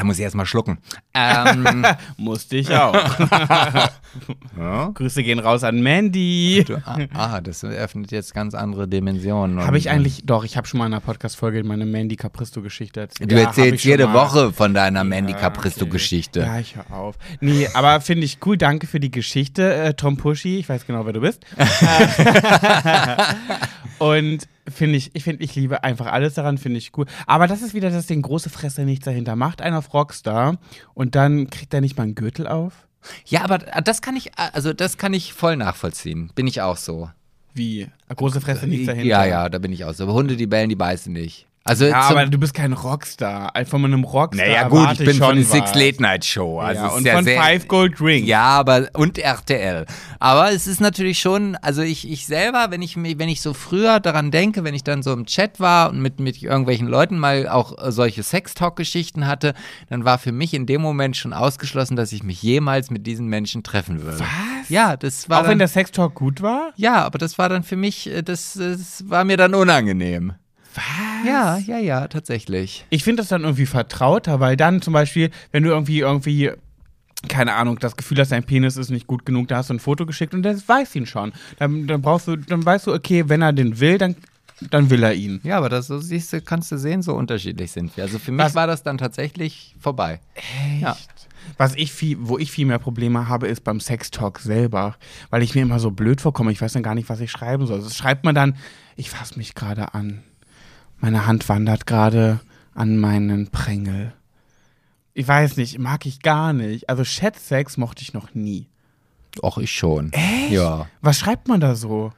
da 0.00 0.04
muss 0.04 0.16
ich 0.16 0.22
erstmal 0.22 0.46
schlucken. 0.46 0.78
Ähm, 1.12 1.84
Musste 2.16 2.56
ich 2.56 2.74
auch. 2.74 2.94
Grüße 4.94 5.22
gehen 5.22 5.38
raus 5.38 5.62
an 5.62 5.82
Mandy. 5.82 6.64
du, 6.66 6.76
ah, 6.86 6.96
ah, 7.12 7.40
das 7.42 7.62
eröffnet 7.62 8.10
jetzt 8.10 8.32
ganz 8.32 8.54
andere 8.54 8.88
Dimensionen. 8.88 9.60
Habe 9.60 9.76
ich 9.76 9.90
eigentlich, 9.90 10.22
doch, 10.24 10.44
ich 10.44 10.56
habe 10.56 10.66
schon 10.66 10.78
mal 10.78 10.86
in 10.86 10.94
einer 10.94 11.02
Podcast-Folge 11.02 11.62
meine 11.64 11.84
Mandy 11.84 12.16
Capristo-Geschichte 12.16 13.00
erzählt. 13.00 13.30
Du 13.30 13.34
Ja, 13.36 13.42
erzählst 13.42 13.84
jede 13.84 14.06
mal. 14.06 14.14
Woche 14.14 14.54
von 14.54 14.72
deiner 14.72 15.04
Mandy 15.04 15.32
Ja, 15.32 15.38
Capristo-Geschichte. 15.38 16.40
Okay. 16.40 16.48
Ja, 16.48 16.58
ich 16.60 16.76
hör 16.76 16.90
auf. 16.96 17.16
Nee, 17.40 17.68
aber 17.74 18.00
finde 18.00 18.24
ich 18.24 18.38
cool. 18.46 18.56
Danke 18.56 18.86
für 18.86 19.00
die 19.00 19.10
Geschichte, 19.10 19.74
äh, 19.74 19.92
Tom 19.92 20.16
Pushy. 20.16 20.60
Ich 20.60 20.68
weiß 20.70 20.86
genau, 20.86 21.04
wer 21.04 21.12
du 21.12 21.20
bist. 21.20 21.44
Und 23.98 24.48
finde 24.68 24.96
ich, 24.96 25.14
ich 25.14 25.24
finde, 25.24 25.42
ich 25.42 25.54
liebe 25.54 25.84
einfach 25.84 26.06
alles 26.06 26.34
daran, 26.34 26.58
finde 26.58 26.78
ich 26.78 26.96
cool. 26.96 27.06
Aber 27.26 27.46
das 27.46 27.62
ist 27.62 27.74
wieder 27.74 27.90
das 27.90 28.06
Ding, 28.06 28.22
große 28.22 28.50
Fresse 28.50 28.82
nichts 28.82 29.04
dahinter. 29.04 29.36
Macht 29.36 29.62
einer 29.62 29.78
auf 29.78 29.92
Rockstar 29.92 30.58
und 30.94 31.14
dann 31.14 31.50
kriegt 31.50 31.72
er 31.74 31.80
nicht 31.80 31.96
mal 31.96 32.04
einen 32.04 32.14
Gürtel 32.14 32.46
auf? 32.46 32.86
Ja, 33.26 33.42
aber 33.44 33.58
das 33.58 34.02
kann 34.02 34.16
ich, 34.16 34.32
also 34.36 34.72
das 34.72 34.98
kann 34.98 35.14
ich 35.14 35.32
voll 35.32 35.56
nachvollziehen. 35.56 36.30
Bin 36.34 36.46
ich 36.46 36.60
auch 36.60 36.76
so. 36.76 37.10
Wie? 37.54 37.88
Große 38.14 38.40
Fresse 38.40 38.66
nichts 38.66 38.86
dahinter. 38.86 39.08
Ja, 39.08 39.24
ja, 39.24 39.48
da 39.48 39.58
bin 39.58 39.72
ich 39.72 39.84
auch 39.84 39.94
so. 39.94 40.04
Aber 40.04 40.14
Hunde, 40.14 40.36
die 40.36 40.46
bellen, 40.46 40.68
die 40.68 40.76
beißen 40.76 41.12
nicht. 41.12 41.46
Also 41.62 41.84
Ja, 41.84 42.00
aber 42.00 42.24
du 42.26 42.38
bist 42.38 42.54
kein 42.54 42.72
Rockstar. 42.72 43.52
Von 43.66 43.84
einem 43.84 44.04
Rockstar. 44.04 44.46
naja 44.46 44.68
gut, 44.68 44.92
ich 44.92 44.98
bin 44.98 45.16
schon 45.16 45.18
von 45.18 45.38
was. 45.38 45.50
Six 45.50 45.74
Late 45.74 46.02
Night 46.02 46.24
Show. 46.24 46.58
Also 46.58 46.82
ja, 46.82 46.88
und 46.88 47.04
ja 47.04 47.14
von 47.16 47.24
sehr, 47.24 47.40
Five 47.40 47.68
Gold 47.68 48.00
Rings. 48.00 48.26
Ja, 48.26 48.42
aber 48.44 48.88
und 48.94 49.18
RTL. 49.18 49.84
Aber 50.18 50.52
es 50.52 50.66
ist 50.66 50.80
natürlich 50.80 51.20
schon, 51.20 51.56
also 51.56 51.82
ich, 51.82 52.10
ich 52.10 52.26
selber, 52.26 52.68
wenn 52.70 52.80
ich 52.80 52.96
wenn 52.96 53.28
ich 53.28 53.42
so 53.42 53.52
früher 53.52 54.00
daran 54.00 54.30
denke, 54.30 54.64
wenn 54.64 54.72
ich 54.74 54.84
dann 54.84 55.02
so 55.02 55.12
im 55.12 55.26
Chat 55.26 55.60
war 55.60 55.90
und 55.90 56.00
mit, 56.00 56.18
mit 56.18 56.42
irgendwelchen 56.42 56.88
Leuten 56.88 57.18
mal 57.18 57.46
auch 57.46 57.76
äh, 57.76 57.92
solche 57.92 58.22
Sextalk-Geschichten 58.22 59.26
hatte, 59.26 59.52
dann 59.90 60.06
war 60.06 60.16
für 60.18 60.32
mich 60.32 60.54
in 60.54 60.64
dem 60.64 60.80
Moment 60.80 61.16
schon 61.18 61.34
ausgeschlossen, 61.34 61.94
dass 61.94 62.12
ich 62.12 62.22
mich 62.22 62.42
jemals 62.42 62.90
mit 62.90 63.06
diesen 63.06 63.26
Menschen 63.26 63.62
treffen 63.62 64.02
würde. 64.02 64.20
Was? 64.20 64.68
Ja, 64.70 64.96
das 64.96 65.28
war 65.28 65.38
Auch 65.38 65.42
dann, 65.42 65.52
wenn 65.52 65.58
der 65.58 65.68
Sextalk 65.68 66.14
gut 66.14 66.40
war? 66.40 66.72
ja, 66.76 67.04
aber 67.04 67.18
das 67.18 67.36
war 67.36 67.50
dann 67.50 67.64
für 67.64 67.76
mich, 67.76 68.08
äh, 68.08 68.22
das, 68.22 68.54
das 68.54 69.08
war 69.10 69.24
mir 69.24 69.36
dann 69.36 69.54
unangenehm. 69.54 70.32
Was? 70.74 70.84
Ja, 71.24 71.58
ja, 71.58 71.78
ja, 71.78 72.08
tatsächlich. 72.08 72.84
Ich 72.90 73.04
finde 73.04 73.22
das 73.22 73.28
dann 73.28 73.42
irgendwie 73.42 73.66
vertrauter, 73.66 74.40
weil 74.40 74.56
dann 74.56 74.82
zum 74.82 74.92
Beispiel, 74.92 75.30
wenn 75.52 75.62
du 75.62 75.70
irgendwie 75.70 76.00
irgendwie 76.00 76.50
keine 77.28 77.52
Ahnung, 77.52 77.78
das 77.78 77.96
Gefühl 77.98 78.18
hast, 78.18 78.32
dein 78.32 78.44
Penis 78.44 78.78
ist 78.78 78.88
nicht 78.88 79.06
gut 79.06 79.26
genug, 79.26 79.48
da 79.48 79.56
hast 79.58 79.68
du 79.68 79.74
ein 79.74 79.78
Foto 79.78 80.06
geschickt 80.06 80.32
und 80.32 80.42
der 80.42 80.56
weiß 80.66 80.96
ihn 80.96 81.04
schon. 81.04 81.32
Dann, 81.58 81.86
dann 81.86 82.00
brauchst 82.00 82.26
du, 82.28 82.36
dann 82.36 82.64
weißt 82.64 82.86
du, 82.86 82.94
okay, 82.94 83.28
wenn 83.28 83.42
er 83.42 83.52
den 83.52 83.78
will, 83.78 83.98
dann, 83.98 84.16
dann 84.70 84.88
will 84.88 85.02
er 85.02 85.12
ihn. 85.12 85.38
Ja, 85.42 85.58
aber 85.58 85.68
das 85.68 85.86
so 85.88 85.98
siehst 85.98 86.32
du, 86.32 86.40
kannst 86.40 86.72
du 86.72 86.78
sehen, 86.78 87.02
so 87.02 87.12
unterschiedlich 87.14 87.72
sind 87.72 87.94
wir. 87.94 88.04
Also 88.04 88.18
für 88.18 88.32
mich 88.32 88.42
Was- 88.46 88.54
war 88.54 88.66
das 88.66 88.82
dann 88.84 88.96
tatsächlich 88.96 89.74
vorbei. 89.78 90.20
Ja. 90.80 90.96
Was 91.58 91.74
ich 91.74 91.92
viel, 91.92 92.16
wo 92.20 92.38
ich 92.38 92.50
viel 92.50 92.64
mehr 92.64 92.78
Probleme 92.78 93.28
habe, 93.28 93.48
ist 93.48 93.64
beim 93.64 93.80
Sextalk 93.80 94.38
selber, 94.38 94.96
weil 95.28 95.42
ich 95.42 95.54
mir 95.54 95.60
immer 95.60 95.78
so 95.78 95.90
blöd 95.90 96.22
vorkomme. 96.22 96.52
Ich 96.52 96.62
weiß 96.62 96.72
dann 96.72 96.82
gar 96.82 96.94
nicht, 96.94 97.10
was 97.10 97.20
ich 97.20 97.30
schreiben 97.30 97.66
soll. 97.66 97.76
Also 97.80 97.90
schreibt 97.90 98.24
man 98.24 98.34
dann, 98.34 98.56
ich 98.96 99.10
fasse 99.10 99.36
mich 99.36 99.54
gerade 99.54 99.92
an. 99.92 100.22
Meine 101.00 101.26
Hand 101.26 101.48
wandert 101.48 101.86
gerade 101.86 102.40
an 102.74 102.96
meinen 102.98 103.48
Prängel. 103.48 104.12
Ich 105.14 105.26
weiß 105.26 105.56
nicht, 105.56 105.78
mag 105.78 106.06
ich 106.06 106.20
gar 106.22 106.52
nicht. 106.52 106.88
Also 106.88 107.02
Chatsex 107.04 107.76
mochte 107.76 108.02
ich 108.02 108.12
noch 108.14 108.34
nie. 108.34 108.68
Auch 109.42 109.58
ich 109.58 109.72
schon. 109.72 110.12
Echt? 110.12 110.50
Ja. 110.52 110.86
Was 111.00 111.18
schreibt 111.18 111.48
man 111.48 111.60
da 111.60 111.74
so? 111.74 112.12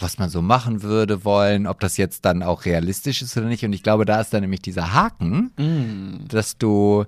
Was 0.00 0.18
man 0.18 0.28
so 0.28 0.42
machen 0.42 0.82
würde 0.82 1.24
wollen, 1.24 1.66
ob 1.66 1.80
das 1.80 1.96
jetzt 1.96 2.24
dann 2.24 2.42
auch 2.42 2.64
realistisch 2.66 3.22
ist 3.22 3.36
oder 3.36 3.46
nicht. 3.46 3.64
Und 3.64 3.72
ich 3.72 3.82
glaube, 3.82 4.04
da 4.04 4.20
ist 4.20 4.32
dann 4.34 4.42
nämlich 4.42 4.60
dieser 4.62 4.92
Haken, 4.92 5.52
Mm. 5.56 6.28
dass 6.28 6.58
du, 6.58 7.04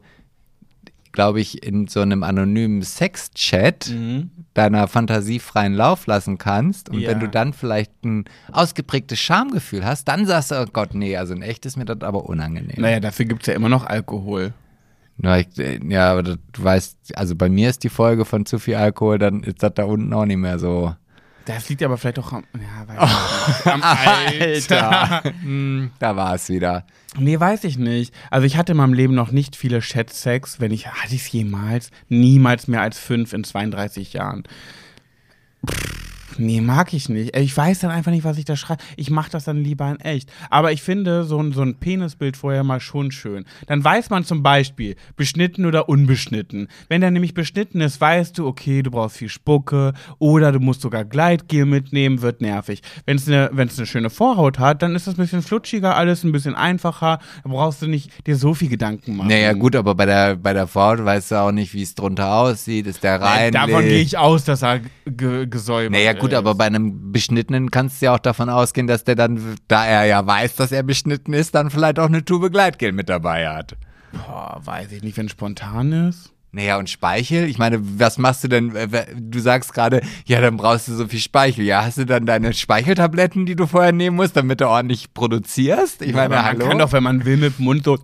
glaube 1.19 1.41
ich, 1.41 1.65
in 1.67 1.89
so 1.89 2.01
einem 2.01 2.23
anonymen 2.23 2.81
Sex-Chat 2.83 3.89
Mhm. 3.91 4.31
deiner 4.55 4.87
Fantasie 4.87 5.41
freien 5.41 5.75
Lauf 5.75 6.07
lassen 6.07 6.39
kannst. 6.39 6.91
Und 6.91 7.01
Ja. 7.01 7.11
wenn 7.11 7.19
du 7.19 7.29
dann 7.29 7.53
vielleicht 7.53 7.91
ein 8.05 8.27
ausgeprägtes 8.53 9.19
Schamgefühl 9.19 9.85
hast, 9.85 10.07
dann 10.07 10.27
sagst 10.27 10.53
du, 10.53 10.63
oh 10.63 10.67
Gott, 10.73 10.95
nee, 10.95 11.17
also 11.17 11.35
in 11.35 11.43
echt 11.43 11.67
ist 11.67 11.77
mir 11.77 11.87
das 11.87 12.03
aber 12.03 12.27
unangenehm. 12.27 12.77
Naja, 12.81 13.01
dafür 13.01 13.25
gibt 13.27 13.43
es 13.43 13.49
ja 13.49 13.55
immer 13.55 13.69
noch 13.69 13.85
Alkohol. 13.85 14.53
Ja, 15.21 15.39
äh, 15.39 15.81
ja, 15.89 16.13
aber 16.13 16.23
du 16.23 16.37
weißt, 16.57 17.17
also 17.17 17.35
bei 17.35 17.49
mir 17.49 17.69
ist 17.69 17.83
die 17.83 17.89
Folge 17.89 18.25
von 18.25 18.47
zu 18.47 18.61
viel 18.61 18.77
Alkohol, 18.77 19.19
dann 19.19 19.43
ist 19.43 19.61
das 19.61 19.75
da 19.75 19.83
unten 19.87 20.13
auch 20.13 20.25
nicht 20.25 20.37
mehr 20.37 20.61
so. 20.61 20.95
Das 21.49 21.67
liegt 21.71 21.83
aber 21.83 21.97
vielleicht 21.97 22.19
auch 22.19 22.31
am, 22.35 22.45
ja, 22.53 22.87
weiß 22.87 23.11
ich 23.49 23.57
nicht. 23.57 23.67
am 23.73 23.83
Alter. 23.83 25.33
Hm, 25.43 25.93
da 25.99 26.15
war 26.15 26.35
es 26.35 26.51
wieder. 26.51 26.85
Nee, 27.19 27.41
weiß 27.41 27.65
ich 27.65 27.79
nicht. 27.79 28.13
Also 28.31 28.47
ich 28.47 28.59
hatte 28.59 28.73
in 28.73 28.79
meinem 28.79 28.93
Leben 28.93 29.15
noch 29.15 29.31
nicht 29.31 29.57
viele 29.57 29.81
Chat-Sex. 29.81 30.61
Wenn 30.61 30.73
ich, 30.73 30.89
hatte 30.89 31.15
ich 31.15 31.23
es 31.23 31.33
jemals? 31.33 31.91
Niemals 32.11 32.69
mehr 32.69 32.83
als 32.83 32.99
fünf 32.99 33.33
in 33.33 33.45
32 33.45 34.13
Jahren. 34.13 34.45
Pff, 35.67 36.08
Nee, 36.39 36.61
mag 36.61 36.93
ich 36.95 37.09
nicht. 37.09 37.37
Ich 37.37 37.57
weiß 37.57 37.81
dann 37.81 37.91
einfach 37.91 38.11
nicht, 38.11 38.25
was 38.25 38.39
ich 38.39 38.45
da 38.45 38.57
schreibe. 38.57 38.83
Ich 38.97 39.11
mache 39.11 39.31
das 39.31 39.45
dann 39.45 39.63
lieber 39.63 39.91
in 39.91 40.01
echt. 40.01 40.31
Aber 40.51 40.73
ich 40.73 40.83
finde 40.83 41.25
so 41.25 41.39
ein, 41.41 41.53
so 41.53 41.63
ein 41.63 41.77
Penisbild 41.77 42.37
vorher 42.37 42.65
mal 42.65 42.81
schon 42.81 43.11
schön. 43.11 43.45
Dann 43.67 43.83
weiß 43.83 44.11
man 44.11 44.25
zum 44.25 44.43
Beispiel, 44.43 44.97
beschnitten 45.17 45.67
oder 45.67 45.89
unbeschnitten. 45.89 46.69
Wenn 46.89 47.01
der 47.01 47.11
nämlich 47.11 47.35
beschnitten 47.35 47.81
ist, 47.81 48.01
weißt 48.01 48.39
du, 48.39 48.47
okay, 48.47 48.83
du 48.83 48.91
brauchst 48.91 49.17
viel 49.17 49.29
Spucke 49.29 49.93
oder 50.19 50.53
du 50.53 50.61
musst 50.61 50.81
sogar 50.81 51.05
Gleitgel 51.05 51.67
mitnehmen, 51.67 52.23
wird 52.23 52.41
nervig. 52.41 52.83
Wenn 53.07 53.17
es 53.17 53.29
eine 53.29 53.51
eine 53.79 53.87
schöne 53.87 54.11
Vorhaut 54.11 54.59
hat, 54.59 54.83
dann 54.83 54.95
ist 54.95 55.07
das 55.07 55.15
ein 55.15 55.23
bisschen 55.23 55.43
flutschiger, 55.43 55.97
alles 55.97 56.25
ein 56.25 56.33
bisschen 56.33 56.55
einfacher. 56.55 57.19
Da 57.45 57.51
brauchst 57.51 57.83
du 57.83 57.87
nicht 57.87 58.11
dir 58.27 58.37
so 58.37 58.55
viel 58.55 58.69
Gedanken 58.69 59.17
machen. 59.17 59.29
Naja, 59.29 59.53
gut, 59.53 59.77
aber 59.77 59.95
bei 59.95 60.07
der, 60.07 60.37
bei 60.37 60.53
der 60.53 60.67
Frau 60.67 60.97
weißt 60.99 61.33
du 61.33 61.37
auch 61.37 61.53
nicht, 61.53 61.75
wie 61.75 61.83
es 61.83 61.95
drunter 61.95 62.33
aussieht. 62.33 62.87
Ist 62.87 63.03
der 63.03 63.21
rein? 63.21 63.53
Davon 63.53 63.83
gehe 63.83 64.01
ich 64.01 64.17
aus, 64.17 64.45
dass 64.45 64.63
er 64.63 64.81
ge 65.05 65.47
gesäubert 65.47 65.93
Naja, 65.93 66.13
gut, 66.13 66.28
ist. 66.33 66.39
aber 66.39 66.55
bei 66.55 66.65
einem 66.67 67.13
Beschnittenen 67.13 67.71
kannst 67.71 68.01
du 68.01 68.07
ja 68.07 68.15
auch 68.15 68.19
davon 68.19 68.49
ausgehen, 68.51 68.87
dass 68.87 69.05
der 69.05 69.15
dann, 69.15 69.57
da 69.69 69.87
er 69.87 70.05
ja 70.05 70.27
weiß, 70.27 70.57
dass 70.57 70.73
er 70.73 70.83
beschnitten 70.83 71.33
ist, 71.33 71.55
dann 71.55 71.71
vielleicht 71.71 71.99
auch 71.99 72.07
eine 72.07 72.25
Tube 72.25 72.51
Gleitgel 72.51 72.93
mit 72.93 73.09
dabei 73.09 73.49
hat. 73.49 73.77
Boah, 74.13 74.61
weiß 74.65 74.93
ich 74.93 75.03
nicht, 75.03 75.17
wenn 75.17 75.27
es 75.27 75.33
spontan 75.33 75.93
ist. 75.93 76.33
Naja, 76.51 76.79
und 76.79 76.89
Speichel? 76.89 77.47
Ich 77.47 77.59
meine, 77.59 77.79
was 77.83 78.17
machst 78.17 78.43
du 78.43 78.49
denn? 78.49 78.75
äh, 78.75 78.89
Du 79.17 79.39
sagst 79.39 79.75
gerade, 79.75 80.01
ja, 80.25 80.41
dann 80.41 80.57
brauchst 80.57 80.89
du 80.89 80.95
so 80.95 81.07
viel 81.07 81.21
Speichel. 81.21 81.65
Ja, 81.65 81.85
hast 81.85 81.99
du 81.99 82.07
dann 82.07 82.25
deine 82.25 82.55
Speicheltabletten, 82.55 83.45
die 83.45 83.55
du 83.55 83.67
vorher 83.67 83.93
nehmen 83.93 84.17
musst, 84.17 84.35
damit 84.35 84.63
du 84.63 84.67
ordentlich 84.69 85.13
produzierst? 85.13 86.01
Ich 86.01 86.15
meine, 86.15 86.31
man 86.31 86.45
hallo? 86.45 86.67
kann 86.67 86.79
doch, 86.79 86.93
wenn 86.93 87.03
man 87.03 87.27
will, 87.27 87.37
mit 87.37 87.59
dem 87.59 87.67
Mund 87.67 87.85
so. 87.85 87.99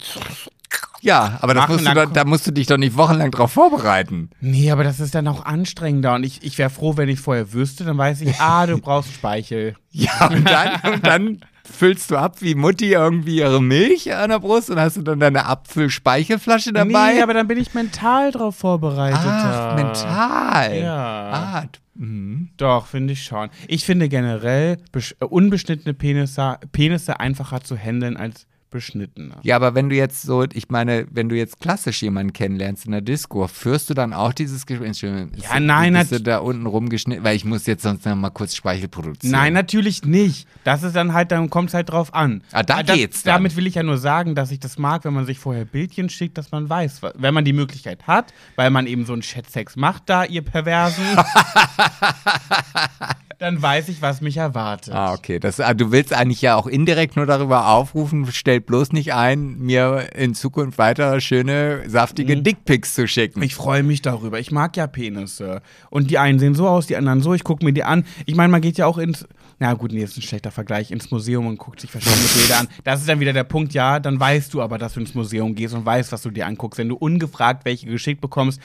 Ja, 1.04 1.38
aber 1.42 1.52
das 1.52 1.68
musst 1.68 1.86
du 1.86 1.92
dann 1.92 2.12
da 2.14 2.24
musst 2.24 2.46
du 2.46 2.50
dich 2.50 2.66
doch 2.66 2.78
nicht 2.78 2.96
wochenlang 2.96 3.30
drauf 3.30 3.52
vorbereiten. 3.52 4.30
Nee, 4.40 4.70
aber 4.70 4.84
das 4.84 5.00
ist 5.00 5.14
dann 5.14 5.28
auch 5.28 5.44
anstrengender. 5.44 6.14
Und 6.14 6.24
ich, 6.24 6.42
ich 6.42 6.56
wäre 6.56 6.70
froh, 6.70 6.96
wenn 6.96 7.10
ich 7.10 7.20
vorher 7.20 7.52
wüsste, 7.52 7.84
dann 7.84 7.98
weiß 7.98 8.22
ich, 8.22 8.40
ah, 8.40 8.66
du 8.66 8.78
brauchst 8.80 9.12
Speichel. 9.12 9.76
Ja, 9.90 10.28
und 10.28 10.48
dann, 10.48 10.92
und 10.94 11.06
dann 11.06 11.40
füllst 11.62 12.10
du 12.10 12.16
ab 12.16 12.40
wie 12.40 12.54
Mutti 12.54 12.92
irgendwie 12.92 13.40
ihre 13.40 13.62
Milch 13.62 14.14
an 14.14 14.30
der 14.30 14.38
Brust 14.38 14.70
und 14.70 14.80
hast 14.80 14.96
du 14.96 15.02
dann 15.02 15.20
deine 15.20 15.44
Abfüllspeichelflasche 15.44 16.72
dabei. 16.72 17.14
Nee, 17.14 17.22
aber 17.22 17.34
dann 17.34 17.48
bin 17.48 17.58
ich 17.58 17.74
mental 17.74 18.30
drauf 18.30 18.56
vorbereitet. 18.56 19.20
Ach, 19.22 19.76
mental. 19.76 20.78
Ja. 20.78 21.30
Ah, 21.30 21.64
mhm. 21.96 22.48
Doch, 22.56 22.86
finde 22.86 23.12
ich 23.12 23.24
schon. 23.24 23.50
Ich 23.68 23.84
finde 23.84 24.08
generell 24.08 24.78
äh, 24.94 25.24
unbeschnittene 25.24 25.92
Penisse, 25.92 26.58
Penisse 26.72 27.20
einfacher 27.20 27.62
zu 27.62 27.76
handeln 27.76 28.16
als 28.16 28.46
beschnittene. 28.74 29.36
Ja, 29.42 29.54
aber 29.54 29.76
wenn 29.76 29.88
du 29.88 29.94
jetzt 29.94 30.22
so, 30.22 30.44
ich 30.52 30.68
meine, 30.68 31.06
wenn 31.10 31.28
du 31.28 31.36
jetzt 31.36 31.60
klassisch 31.60 32.02
jemanden 32.02 32.32
kennenlernst 32.32 32.86
in 32.86 32.92
der 32.92 33.02
Disco, 33.02 33.46
führst 33.46 33.88
du 33.88 33.94
dann 33.94 34.12
auch 34.12 34.32
dieses 34.32 34.66
Gespräch? 34.66 35.00
Ja, 35.00 35.60
nein, 35.60 35.94
bist 35.94 36.10
du 36.10 36.20
da 36.20 36.38
unten 36.38 36.66
rumgeschnitten, 36.66 37.22
weil 37.22 37.36
ich 37.36 37.44
muss 37.44 37.66
jetzt 37.66 37.84
sonst 37.84 38.04
noch 38.04 38.16
mal 38.16 38.30
kurz 38.30 38.56
Speichel 38.56 38.88
produzieren. 38.88 39.30
Nein, 39.30 39.52
natürlich 39.52 40.04
nicht. 40.04 40.48
Das 40.64 40.82
ist 40.82 40.96
dann 40.96 41.14
halt, 41.14 41.30
dann 41.30 41.50
kommt 41.50 41.68
es 41.68 41.74
halt 41.74 41.90
drauf 41.90 42.12
an. 42.12 42.42
Ah, 42.50 42.64
da 42.64 42.82
das, 42.82 42.96
geht's 42.96 43.22
dann. 43.22 43.34
Damit 43.34 43.54
will 43.54 43.68
ich 43.68 43.76
ja 43.76 43.84
nur 43.84 43.98
sagen, 43.98 44.34
dass 44.34 44.50
ich 44.50 44.58
das 44.58 44.76
mag, 44.76 45.04
wenn 45.04 45.14
man 45.14 45.24
sich 45.24 45.38
vorher 45.38 45.64
Bildchen 45.64 46.08
schickt, 46.08 46.36
dass 46.36 46.50
man 46.50 46.68
weiß, 46.68 47.00
wenn 47.14 47.32
man 47.32 47.44
die 47.44 47.52
Möglichkeit 47.52 48.08
hat, 48.08 48.34
weil 48.56 48.70
man 48.70 48.88
eben 48.88 49.06
so 49.06 49.12
einen 49.12 49.22
Chatsex 49.22 49.76
macht, 49.76 50.02
da 50.06 50.24
ihr 50.24 50.42
Perversen, 50.42 51.04
dann 53.44 53.60
weiß 53.60 53.90
ich, 53.90 54.00
was 54.00 54.22
mich 54.22 54.38
erwartet. 54.38 54.94
Ah, 54.94 55.12
okay. 55.12 55.38
Das, 55.38 55.60
ah, 55.60 55.74
du 55.74 55.92
willst 55.92 56.14
eigentlich 56.14 56.40
ja 56.40 56.56
auch 56.56 56.66
indirekt 56.66 57.16
nur 57.16 57.26
darüber 57.26 57.68
aufrufen, 57.68 58.26
stellt 58.32 58.64
bloß 58.64 58.92
nicht 58.92 59.12
ein, 59.12 59.58
mir 59.58 60.08
in 60.14 60.34
Zukunft 60.34 60.78
weiter 60.78 61.20
schöne, 61.20 61.82
saftige 61.86 62.38
Dickpics 62.38 62.94
zu 62.94 63.06
schicken. 63.06 63.42
Ich 63.42 63.54
freue 63.54 63.82
mich 63.82 64.00
darüber. 64.00 64.40
Ich 64.40 64.50
mag 64.50 64.78
ja 64.78 64.86
Penisse. 64.86 65.60
Und 65.90 66.10
die 66.10 66.16
einen 66.16 66.38
sehen 66.38 66.54
so 66.54 66.66
aus, 66.66 66.86
die 66.86 66.96
anderen 66.96 67.20
so. 67.20 67.34
Ich 67.34 67.44
gucke 67.44 67.62
mir 67.64 67.74
die 67.74 67.84
an. 67.84 68.06
Ich 68.24 68.34
meine, 68.34 68.50
man 68.50 68.62
geht 68.62 68.78
ja 68.78 68.86
auch 68.86 68.96
ins. 68.96 69.28
Na 69.58 69.74
gut, 69.74 69.92
nee, 69.92 70.02
ist 70.02 70.16
ein 70.16 70.22
schlechter 70.22 70.50
Vergleich. 70.50 70.90
Ins 70.90 71.10
Museum 71.10 71.46
und 71.46 71.58
guckt 71.58 71.80
sich 71.80 71.90
verschiedene 71.90 72.26
Bilder 72.34 72.60
an. 72.60 72.68
Das 72.82 73.00
ist 73.00 73.08
dann 73.10 73.20
wieder 73.20 73.34
der 73.34 73.44
Punkt, 73.44 73.74
ja, 73.74 74.00
dann 74.00 74.18
weißt 74.18 74.54
du 74.54 74.62
aber, 74.62 74.78
dass 74.78 74.94
du 74.94 75.00
ins 75.00 75.14
Museum 75.14 75.54
gehst 75.54 75.74
und 75.74 75.84
weißt, 75.84 76.12
was 76.12 76.22
du 76.22 76.30
dir 76.30 76.46
anguckst. 76.46 76.78
Wenn 76.78 76.88
du 76.88 76.96
ungefragt 76.96 77.66
welche 77.66 77.86
geschickt 77.86 78.22
bekommst, 78.22 78.58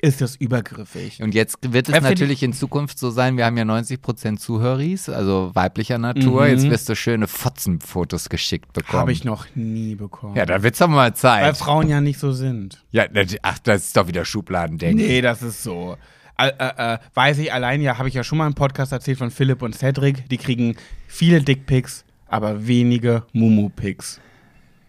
ist 0.00 0.20
das 0.20 0.36
übergriffig. 0.36 1.22
Und 1.22 1.34
jetzt 1.34 1.58
wird 1.62 1.88
es 1.88 1.94
Ja, 1.94 2.00
find 2.00 2.10
natürlich 2.10 2.42
in 2.42 2.52
Zukunft 2.52 2.98
so 2.98 3.10
sein, 3.10 3.36
wir 3.36 3.44
haben 3.44 3.56
ja 3.56 3.64
90% 3.64 4.36
Zuhöris, 4.36 5.08
also 5.08 5.50
weiblicher 5.54 5.98
Natur. 5.98 6.44
Mhm. 6.44 6.50
Jetzt 6.50 6.70
wirst 6.70 6.88
du 6.88 6.94
schöne 6.94 7.26
Fotzenfotos 7.26 8.28
geschickt 8.28 8.72
bekommen. 8.72 9.00
Habe 9.00 9.12
ich 9.12 9.24
noch 9.24 9.46
nie 9.54 9.94
bekommen. 9.94 10.36
Ja, 10.36 10.46
da 10.46 10.62
wird's 10.62 10.78
doch 10.78 10.88
mal 10.88 11.10
Weil 11.10 11.14
Zeit. 11.14 11.56
Frauen 11.56 11.88
ja 11.88 12.00
nicht 12.00 12.18
so 12.18 12.32
sind. 12.32 12.84
Ja, 12.90 13.06
ach, 13.42 13.58
das 13.58 13.86
ist 13.86 13.96
doch 13.96 14.08
wieder 14.08 14.24
Schubladendenken. 14.24 15.04
Nee, 15.04 15.20
das 15.20 15.42
ist 15.42 15.62
so. 15.62 15.96
Äh, 16.38 16.52
äh, 16.58 16.94
äh, 16.94 16.98
weiß 17.14 17.38
ich 17.38 17.52
allein 17.52 17.80
ja, 17.80 17.98
habe 17.98 18.08
ich 18.08 18.14
ja 18.14 18.22
schon 18.22 18.38
mal 18.38 18.46
im 18.46 18.54
Podcast 18.54 18.92
erzählt 18.92 19.18
von 19.18 19.30
Philipp 19.32 19.60
und 19.62 19.74
Cedric. 19.74 20.28
Die 20.28 20.38
kriegen 20.38 20.76
viele 21.08 21.42
Dickpics, 21.42 22.04
aber 22.28 22.68
wenige 22.68 23.24
Mumu-Pics. 23.32 24.20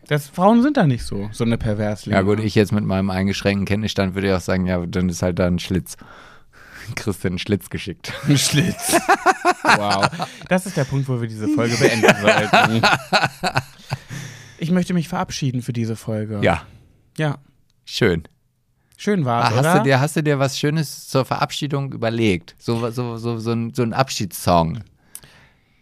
Das, 0.09 0.27
Frauen 0.27 0.63
sind 0.63 0.75
da 0.75 0.87
nicht 0.87 1.03
so, 1.03 1.29
so 1.31 1.43
eine 1.43 1.57
Perverslinge. 1.59 2.15
Ja 2.17 2.23
gut, 2.23 2.39
ich 2.39 2.55
jetzt 2.55 2.71
mit 2.71 2.83
meinem 2.83 3.11
eingeschränkten 3.11 3.65
Kenntnisstand 3.65 4.15
würde 4.15 4.29
ja 4.29 4.37
auch 4.37 4.41
sagen, 4.41 4.65
ja, 4.65 4.83
dann 4.85 5.07
ist 5.07 5.21
halt 5.21 5.37
da 5.37 5.45
ein 5.45 5.59
Schlitz. 5.59 5.97
Kriegst 6.95 7.23
einen 7.27 7.37
Schlitz 7.37 7.69
geschickt. 7.69 8.11
Ein 8.27 8.37
Schlitz. 8.39 8.93
wow. 9.63 10.07
Das 10.47 10.65
ist 10.65 10.75
der 10.77 10.85
Punkt, 10.85 11.07
wo 11.07 11.21
wir 11.21 11.27
diese 11.27 11.47
Folge 11.49 11.75
beenden 11.77 12.11
sollten. 12.21 12.81
Ich 14.57 14.71
möchte 14.71 14.95
mich 14.95 15.07
verabschieden 15.07 15.61
für 15.61 15.73
diese 15.73 15.95
Folge. 15.95 16.39
Ja, 16.43 16.63
Ja. 17.17 17.37
schön. 17.85 18.23
Schön 18.97 19.23
war's, 19.23 19.45
Ah, 19.45 19.49
hast, 19.51 19.59
oder? 19.59 19.77
du 19.77 19.83
dir, 19.83 19.99
hast 20.01 20.15
du 20.17 20.23
dir 20.23 20.39
was 20.39 20.57
Schönes 20.59 21.07
zur 21.07 21.23
Verabschiedung 21.23 21.93
überlegt? 21.93 22.55
So, 22.57 22.89
so, 22.89 23.15
so, 23.17 23.37
so, 23.37 23.51
ein, 23.51 23.73
so 23.73 23.83
ein 23.83 23.93
Abschiedssong. 23.93 24.79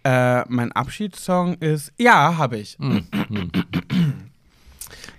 Äh, 0.04 0.44
mein 0.48 0.72
Abschiedssong 0.72 1.56
ist, 1.56 1.92
ja, 1.98 2.38
habe 2.38 2.58
ich. 2.60 2.78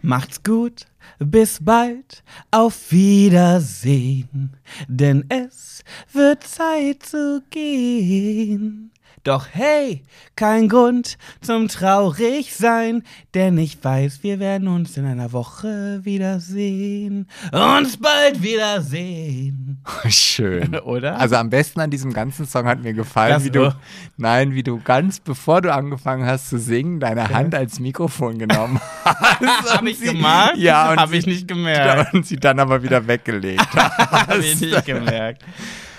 Macht's 0.03 0.43
gut, 0.43 0.87
bis 1.19 1.59
bald, 1.61 2.23
auf 2.51 2.93
Wiedersehen, 2.93 4.57
denn 4.87 5.25
es 5.29 5.83
wird 6.13 6.45
Zeit 6.45 7.03
zu 7.03 7.43
gehen. 7.51 8.93
Doch 9.29 9.47
hey, 9.53 10.05
kein 10.37 10.71
Grund 10.71 11.19
zum 11.43 11.69
traurig 11.69 12.55
sein, 12.55 13.03
denn 13.35 13.59
ich 13.59 13.77
weiß, 13.85 14.23
wir 14.23 14.39
werden 14.41 14.69
uns 14.69 14.97
in 14.97 15.05
einer 15.05 15.33
Woche 15.35 16.01
wiedersehen. 16.03 17.29
Uns 17.53 17.99
bald 17.99 18.43
wiedersehen. 18.43 19.83
Schön. 20.09 20.75
Oder? 20.81 21.19
Also 21.19 21.37
am 21.37 21.51
besten 21.51 21.81
an 21.81 21.91
diesem 21.91 22.15
ganzen 22.15 22.47
Song 22.47 22.67
hat 22.67 22.83
mir 22.83 22.95
gefallen, 22.95 23.35
Das 23.35 23.45
wie 23.45 23.51
du, 23.51 23.75
nein, 24.17 24.55
wie 24.55 24.63
du 24.63 24.81
ganz 24.81 25.21
bevor 25.21 25.61
du 25.61 25.75
angefangen 25.75 26.25
hast 26.27 26.49
zu 26.49 26.59
singen, 26.59 26.99
deine 26.99 27.29
Hand 27.29 27.55
als 27.55 27.81
Mikrofon 27.81 28.39
genommen 28.39 28.81
hast. 29.05 29.75
Habe 29.77 29.91
ich 29.91 30.01
gemacht? 30.01 30.55
Ja, 30.57 30.93
und 30.93 31.01
Habe 31.01 31.13
sie- 31.13 31.19
ich 31.19 31.27
nicht 31.27 31.49
gemerkt. 31.49 32.15
und 32.15 32.27
sie 32.27 32.37
dann 32.37 32.59
aber 32.61 32.83
wieder 32.83 33.07
weggelegt 33.07 33.67
hast. 33.77 34.29
Habe 34.29 34.39
ich 34.39 34.59
nicht 34.59 34.87
gemerkt. 34.87 35.43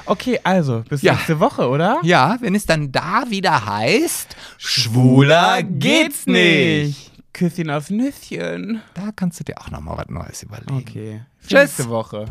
Okay, 0.09 0.39
also, 0.43 0.83
bis 0.89 1.01
Ja. 1.03 1.13
nächste 1.13 1.39
Woche, 1.39 1.69
oder? 1.69 1.99
Ja, 2.03 2.37
wenn 2.41 2.55
es 2.55 2.65
dann 2.65 2.91
da 2.91 3.23
wieder 3.29 3.65
heißt, 3.65 4.35
Schwuler 4.57 5.61
geht's 5.63 6.25
nicht. 6.25 7.11
Küsschen 7.31 7.69
aufs 7.69 7.89
Nüsschen. 7.89 8.81
da 8.95 9.11
kannst 9.15 9.39
du 9.39 9.43
dir 9.43 9.61
auch 9.61 9.69
noch 9.71 9.79
mal 9.81 9.95
was 9.97 10.09
Neues 10.09 10.43
überlegen. 10.43 10.77
Okay. 10.77 11.21
Tschüss. 11.41 11.51
Nächste 11.53 11.89
Woche. 11.89 12.25